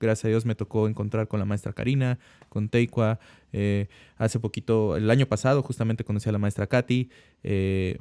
gracias 0.00 0.24
a 0.24 0.28
Dios 0.28 0.46
me 0.46 0.54
tocó 0.54 0.88
encontrar 0.88 1.28
con 1.28 1.38
la 1.38 1.46
maestra 1.46 1.72
Karina, 1.72 2.18
con 2.48 2.68
Teikwa. 2.68 3.20
Eh, 3.52 3.88
hace 4.16 4.40
poquito, 4.40 4.96
el 4.96 5.10
año 5.10 5.26
pasado, 5.26 5.62
justamente 5.62 6.04
conocí 6.04 6.28
a 6.28 6.32
la 6.32 6.38
maestra 6.38 6.66
Katy. 6.66 7.10
Eh, 7.42 7.98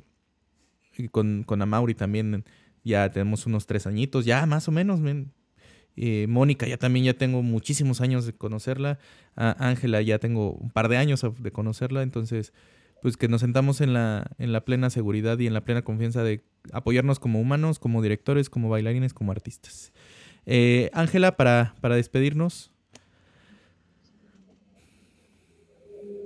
con, 1.12 1.44
con 1.44 1.62
Amauri 1.62 1.94
también 1.94 2.44
ya 2.84 3.10
tenemos 3.12 3.46
unos 3.46 3.68
tres 3.68 3.86
añitos, 3.88 4.26
ya 4.26 4.46
más 4.46 4.68
o 4.68 4.72
menos. 4.72 5.00
Eh, 5.96 6.28
Mónica 6.28 6.68
ya 6.68 6.78
también 6.78 7.06
ya 7.06 7.14
tengo 7.14 7.44
muchísimos 7.44 8.02
años 8.02 8.26
de 8.26 8.34
conocerla. 8.34 9.00
Ángela 9.36 10.02
ya 10.02 10.20
tengo 10.20 10.54
un 10.54 10.72
par 10.72 10.88
de 10.90 10.98
años 10.98 11.26
de 11.40 11.52
conocerla. 11.52 12.02
Entonces, 12.02 12.54
pues 13.02 13.18
que 13.18 13.28
nos 13.28 13.42
sentamos 13.42 13.82
en 13.82 13.94
la, 13.94 14.32
en 14.40 14.52
la 14.52 14.66
plena 14.66 14.90
seguridad 14.90 15.40
y 15.40 15.48
en 15.48 15.54
la 15.54 15.64
plena 15.64 15.84
confianza 15.84 16.24
de 16.24 16.44
apoyarnos 16.74 17.20
como 17.20 17.40
humanos, 17.40 17.80
como 17.80 18.02
directores, 18.02 18.50
como 18.50 18.70
bailarines, 18.70 19.14
como 19.14 19.32
artistas. 19.32 19.94
Eh, 20.52 20.90
Ángela, 20.94 21.38
para, 21.38 21.76
para 21.80 21.96
despedirnos. 21.96 22.72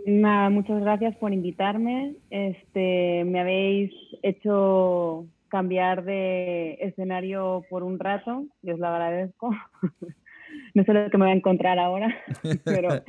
Muchas 0.06 0.82
gracias 0.82 1.14
por 1.18 1.34
invitarme. 1.34 2.16
Este, 2.30 3.26
me 3.26 3.42
habéis 3.42 3.92
hecho 4.22 5.27
cambiar 5.50 6.06
de 6.06 6.76
escenario 6.80 7.66
por 7.69 7.84
un 7.84 8.00
rato, 8.00 8.45
y 8.61 8.72
os 8.72 8.80
lo 8.80 8.88
agradezco. 8.88 9.50
no 10.74 10.84
sé 10.85 10.93
lo 10.93 11.10
que 11.10 11.18
me 11.18 11.26
voy 11.26 11.34
a 11.34 11.38
encontrar 11.38 11.77
ahora, 11.77 12.16
pero, 12.64 13.03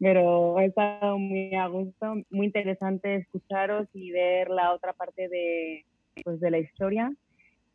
pero 0.00 0.58
he 0.58 0.64
estado 0.64 1.18
muy 1.18 1.54
a 1.54 1.68
gusto, 1.68 2.16
muy 2.30 2.46
interesante 2.46 3.14
escucharos 3.14 3.86
y 3.94 4.10
ver 4.10 4.50
la 4.50 4.72
otra 4.72 4.92
parte 4.92 5.28
de, 5.28 5.84
pues, 6.24 6.40
de 6.40 6.50
la 6.50 6.58
historia. 6.58 7.12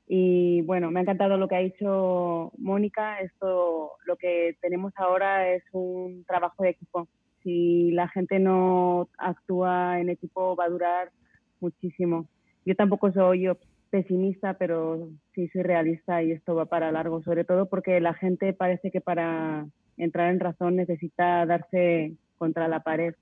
Y 0.07 0.61
bueno, 0.61 0.89
me 0.89 0.99
ha 0.99 1.03
encantado 1.03 1.37
lo 1.37 1.47
que 1.47 1.55
ha 1.55 1.59
dicho 1.59 2.53
Mónica. 2.57 3.19
Esto, 3.19 3.91
lo 4.05 4.15
que 4.15 4.57
tenemos 4.61 4.93
ahora 4.95 5.53
es 5.53 5.63
un 5.73 6.23
trabajo 6.25 6.63
de 6.63 6.69
equipo. 6.69 7.07
Si 7.43 7.91
la 7.91 8.07
gente 8.07 8.39
no 8.39 9.09
actúa 9.17 9.99
en 9.99 10.09
equipo, 10.09 10.55
va 10.55 10.65
a 10.65 10.69
durar 10.69 11.11
muchísimo. 11.59 12.27
Yo 12.65 12.75
tampoco 12.75 13.11
soy 13.11 13.49
pesimista, 13.89 14.53
pero 14.55 15.09
sí 15.33 15.47
soy 15.49 15.63
realista 15.63 16.23
y 16.23 16.31
esto 16.31 16.55
va 16.55 16.65
para 16.65 16.91
largo, 16.91 17.21
sobre 17.23 17.43
todo 17.43 17.67
porque 17.67 17.99
la 17.99 18.13
gente 18.13 18.53
parece 18.53 18.91
que 18.91 19.01
para 19.01 19.67
entrar 19.97 20.31
en 20.31 20.39
razón 20.39 20.75
necesita 20.75 21.45
darse 21.45 22.13
contra 22.37 22.67
la 22.67 22.81
pared. 22.81 23.15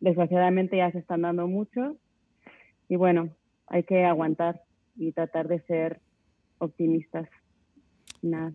Desgraciadamente 0.00 0.76
ya 0.76 0.90
se 0.92 0.98
están 0.98 1.22
dando 1.22 1.48
mucho 1.48 1.96
y 2.88 2.96
bueno, 2.96 3.30
hay 3.66 3.82
que 3.82 4.04
aguantar 4.04 4.62
y 4.98 5.12
tratar 5.12 5.48
de 5.48 5.60
ser 5.62 6.00
optimistas. 6.58 7.28
Nada. 8.20 8.52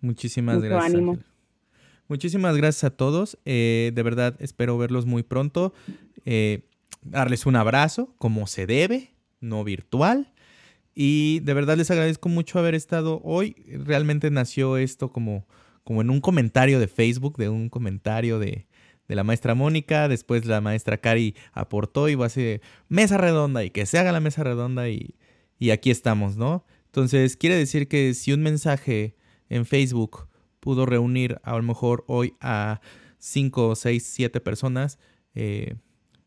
Muchísimas 0.00 0.62
gracias. 0.62 0.94
Ánimo. 0.94 1.18
Muchísimas 2.08 2.56
gracias 2.56 2.84
a 2.84 2.96
todos. 2.96 3.38
Eh, 3.44 3.92
de 3.94 4.02
verdad, 4.02 4.36
espero 4.40 4.78
verlos 4.78 5.06
muy 5.06 5.22
pronto. 5.22 5.74
Eh, 6.24 6.62
darles 7.02 7.46
un 7.46 7.56
abrazo, 7.56 8.14
como 8.18 8.46
se 8.46 8.66
debe, 8.66 9.10
no 9.40 9.62
virtual. 9.64 10.32
Y 10.94 11.40
de 11.40 11.54
verdad 11.54 11.76
les 11.76 11.90
agradezco 11.90 12.28
mucho 12.28 12.58
haber 12.58 12.74
estado 12.74 13.20
hoy. 13.22 13.54
Realmente 13.84 14.30
nació 14.30 14.76
esto 14.76 15.12
como, 15.12 15.46
como 15.84 16.00
en 16.00 16.10
un 16.10 16.20
comentario 16.20 16.80
de 16.80 16.88
Facebook, 16.88 17.36
de 17.36 17.48
un 17.48 17.68
comentario 17.68 18.38
de, 18.38 18.66
de 19.06 19.14
la 19.14 19.22
maestra 19.22 19.54
Mónica. 19.54 20.08
Después 20.08 20.46
la 20.46 20.60
maestra 20.60 20.98
Cari 20.98 21.36
aportó 21.52 22.08
y 22.08 22.16
va 22.16 22.26
a 22.26 22.30
ser 22.30 22.60
mesa 22.88 23.18
redonda 23.18 23.64
y 23.64 23.70
que 23.70 23.86
se 23.86 23.98
haga 23.98 24.10
la 24.12 24.20
mesa 24.20 24.42
redonda 24.42 24.88
y, 24.88 25.14
y 25.60 25.70
aquí 25.70 25.90
estamos, 25.90 26.36
¿no? 26.36 26.64
Entonces 26.86 27.36
quiere 27.36 27.54
decir 27.54 27.86
que 27.86 28.14
si 28.14 28.32
un 28.32 28.42
mensaje 28.42 29.14
en 29.48 29.64
Facebook 29.64 30.26
pudo 30.58 30.86
reunir 30.86 31.38
a 31.44 31.56
lo 31.56 31.62
mejor 31.62 32.02
hoy 32.08 32.34
a 32.40 32.80
5, 33.18 33.76
6, 33.76 34.02
7 34.04 34.40
personas, 34.40 34.98
eh, 35.34 35.76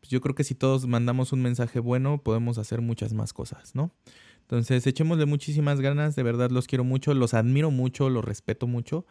pues 0.00 0.08
yo 0.10 0.20
creo 0.22 0.34
que 0.34 0.44
si 0.44 0.54
todos 0.54 0.86
mandamos 0.86 1.32
un 1.32 1.42
mensaje 1.42 1.80
bueno, 1.80 2.22
podemos 2.22 2.56
hacer 2.56 2.80
muchas 2.80 3.12
más 3.12 3.32
cosas, 3.32 3.74
¿no? 3.74 3.92
Entonces, 4.42 4.86
echémosle 4.86 5.26
muchísimas 5.26 5.80
ganas, 5.80 6.16
de 6.16 6.22
verdad 6.22 6.50
los 6.50 6.66
quiero 6.66 6.84
mucho, 6.84 7.12
los 7.14 7.34
admiro 7.34 7.70
mucho, 7.70 8.10
los 8.10 8.24
respeto 8.24 8.66
mucho 8.66 9.06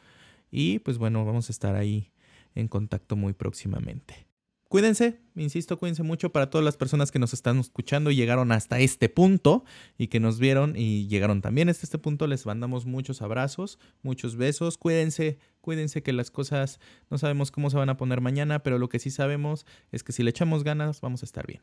y 0.51 0.79
pues 0.79 0.97
bueno, 0.97 1.25
vamos 1.25 1.49
a 1.49 1.51
estar 1.51 1.75
ahí 1.75 2.11
en 2.55 2.67
contacto 2.67 3.15
muy 3.15 3.33
próximamente. 3.33 4.27
Cuídense, 4.73 5.19
insisto, 5.35 5.77
cuídense 5.77 6.01
mucho 6.01 6.31
para 6.31 6.49
todas 6.49 6.65
las 6.65 6.77
personas 6.77 7.11
que 7.11 7.19
nos 7.19 7.31
están 7.31 7.59
escuchando 7.59 8.09
y 8.09 8.15
llegaron 8.15 8.51
hasta 8.51 8.79
este 8.79 9.07
punto 9.07 9.65
y 9.99 10.07
que 10.07 10.19
nos 10.19 10.39
vieron 10.39 10.73
y 10.75 11.05
llegaron 11.05 11.43
también 11.43 11.69
hasta 11.69 11.85
este 11.85 11.99
punto. 11.99 12.25
Les 12.25 12.47
mandamos 12.47 12.87
muchos 12.87 13.21
abrazos, 13.21 13.77
muchos 14.01 14.35
besos. 14.35 14.79
Cuídense, 14.79 15.37
cuídense 15.61 16.01
que 16.01 16.11
las 16.11 16.31
cosas 16.31 16.79
no 17.11 17.19
sabemos 17.19 17.51
cómo 17.51 17.69
se 17.69 17.77
van 17.77 17.89
a 17.89 17.97
poner 17.97 18.19
mañana, 18.19 18.63
pero 18.63 18.79
lo 18.79 18.89
que 18.89 18.97
sí 18.97 19.11
sabemos 19.11 19.67
es 19.91 20.01
que 20.01 20.11
si 20.11 20.23
le 20.23 20.31
echamos 20.31 20.63
ganas 20.63 21.01
vamos 21.01 21.21
a 21.21 21.27
estar 21.27 21.45
bien. 21.45 21.61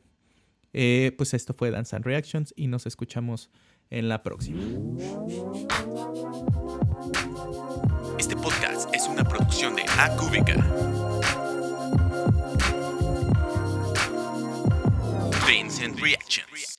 Eh, 0.72 1.12
pues 1.18 1.34
esto 1.34 1.52
fue 1.52 1.72
Dance 1.72 1.96
and 1.96 2.04
Reactions 2.04 2.54
y 2.56 2.68
nos 2.68 2.86
escuchamos 2.86 3.50
en 3.90 4.08
la 4.08 4.22
próxima. 4.22 4.62
Este 8.20 8.36
podcast 8.36 8.88
es 8.94 9.08
una 9.08 9.24
producción 9.24 9.74
de 9.74 9.82
Acúbica. 15.50 15.58
Vincent 15.58 16.00
Reactions. 16.00 16.69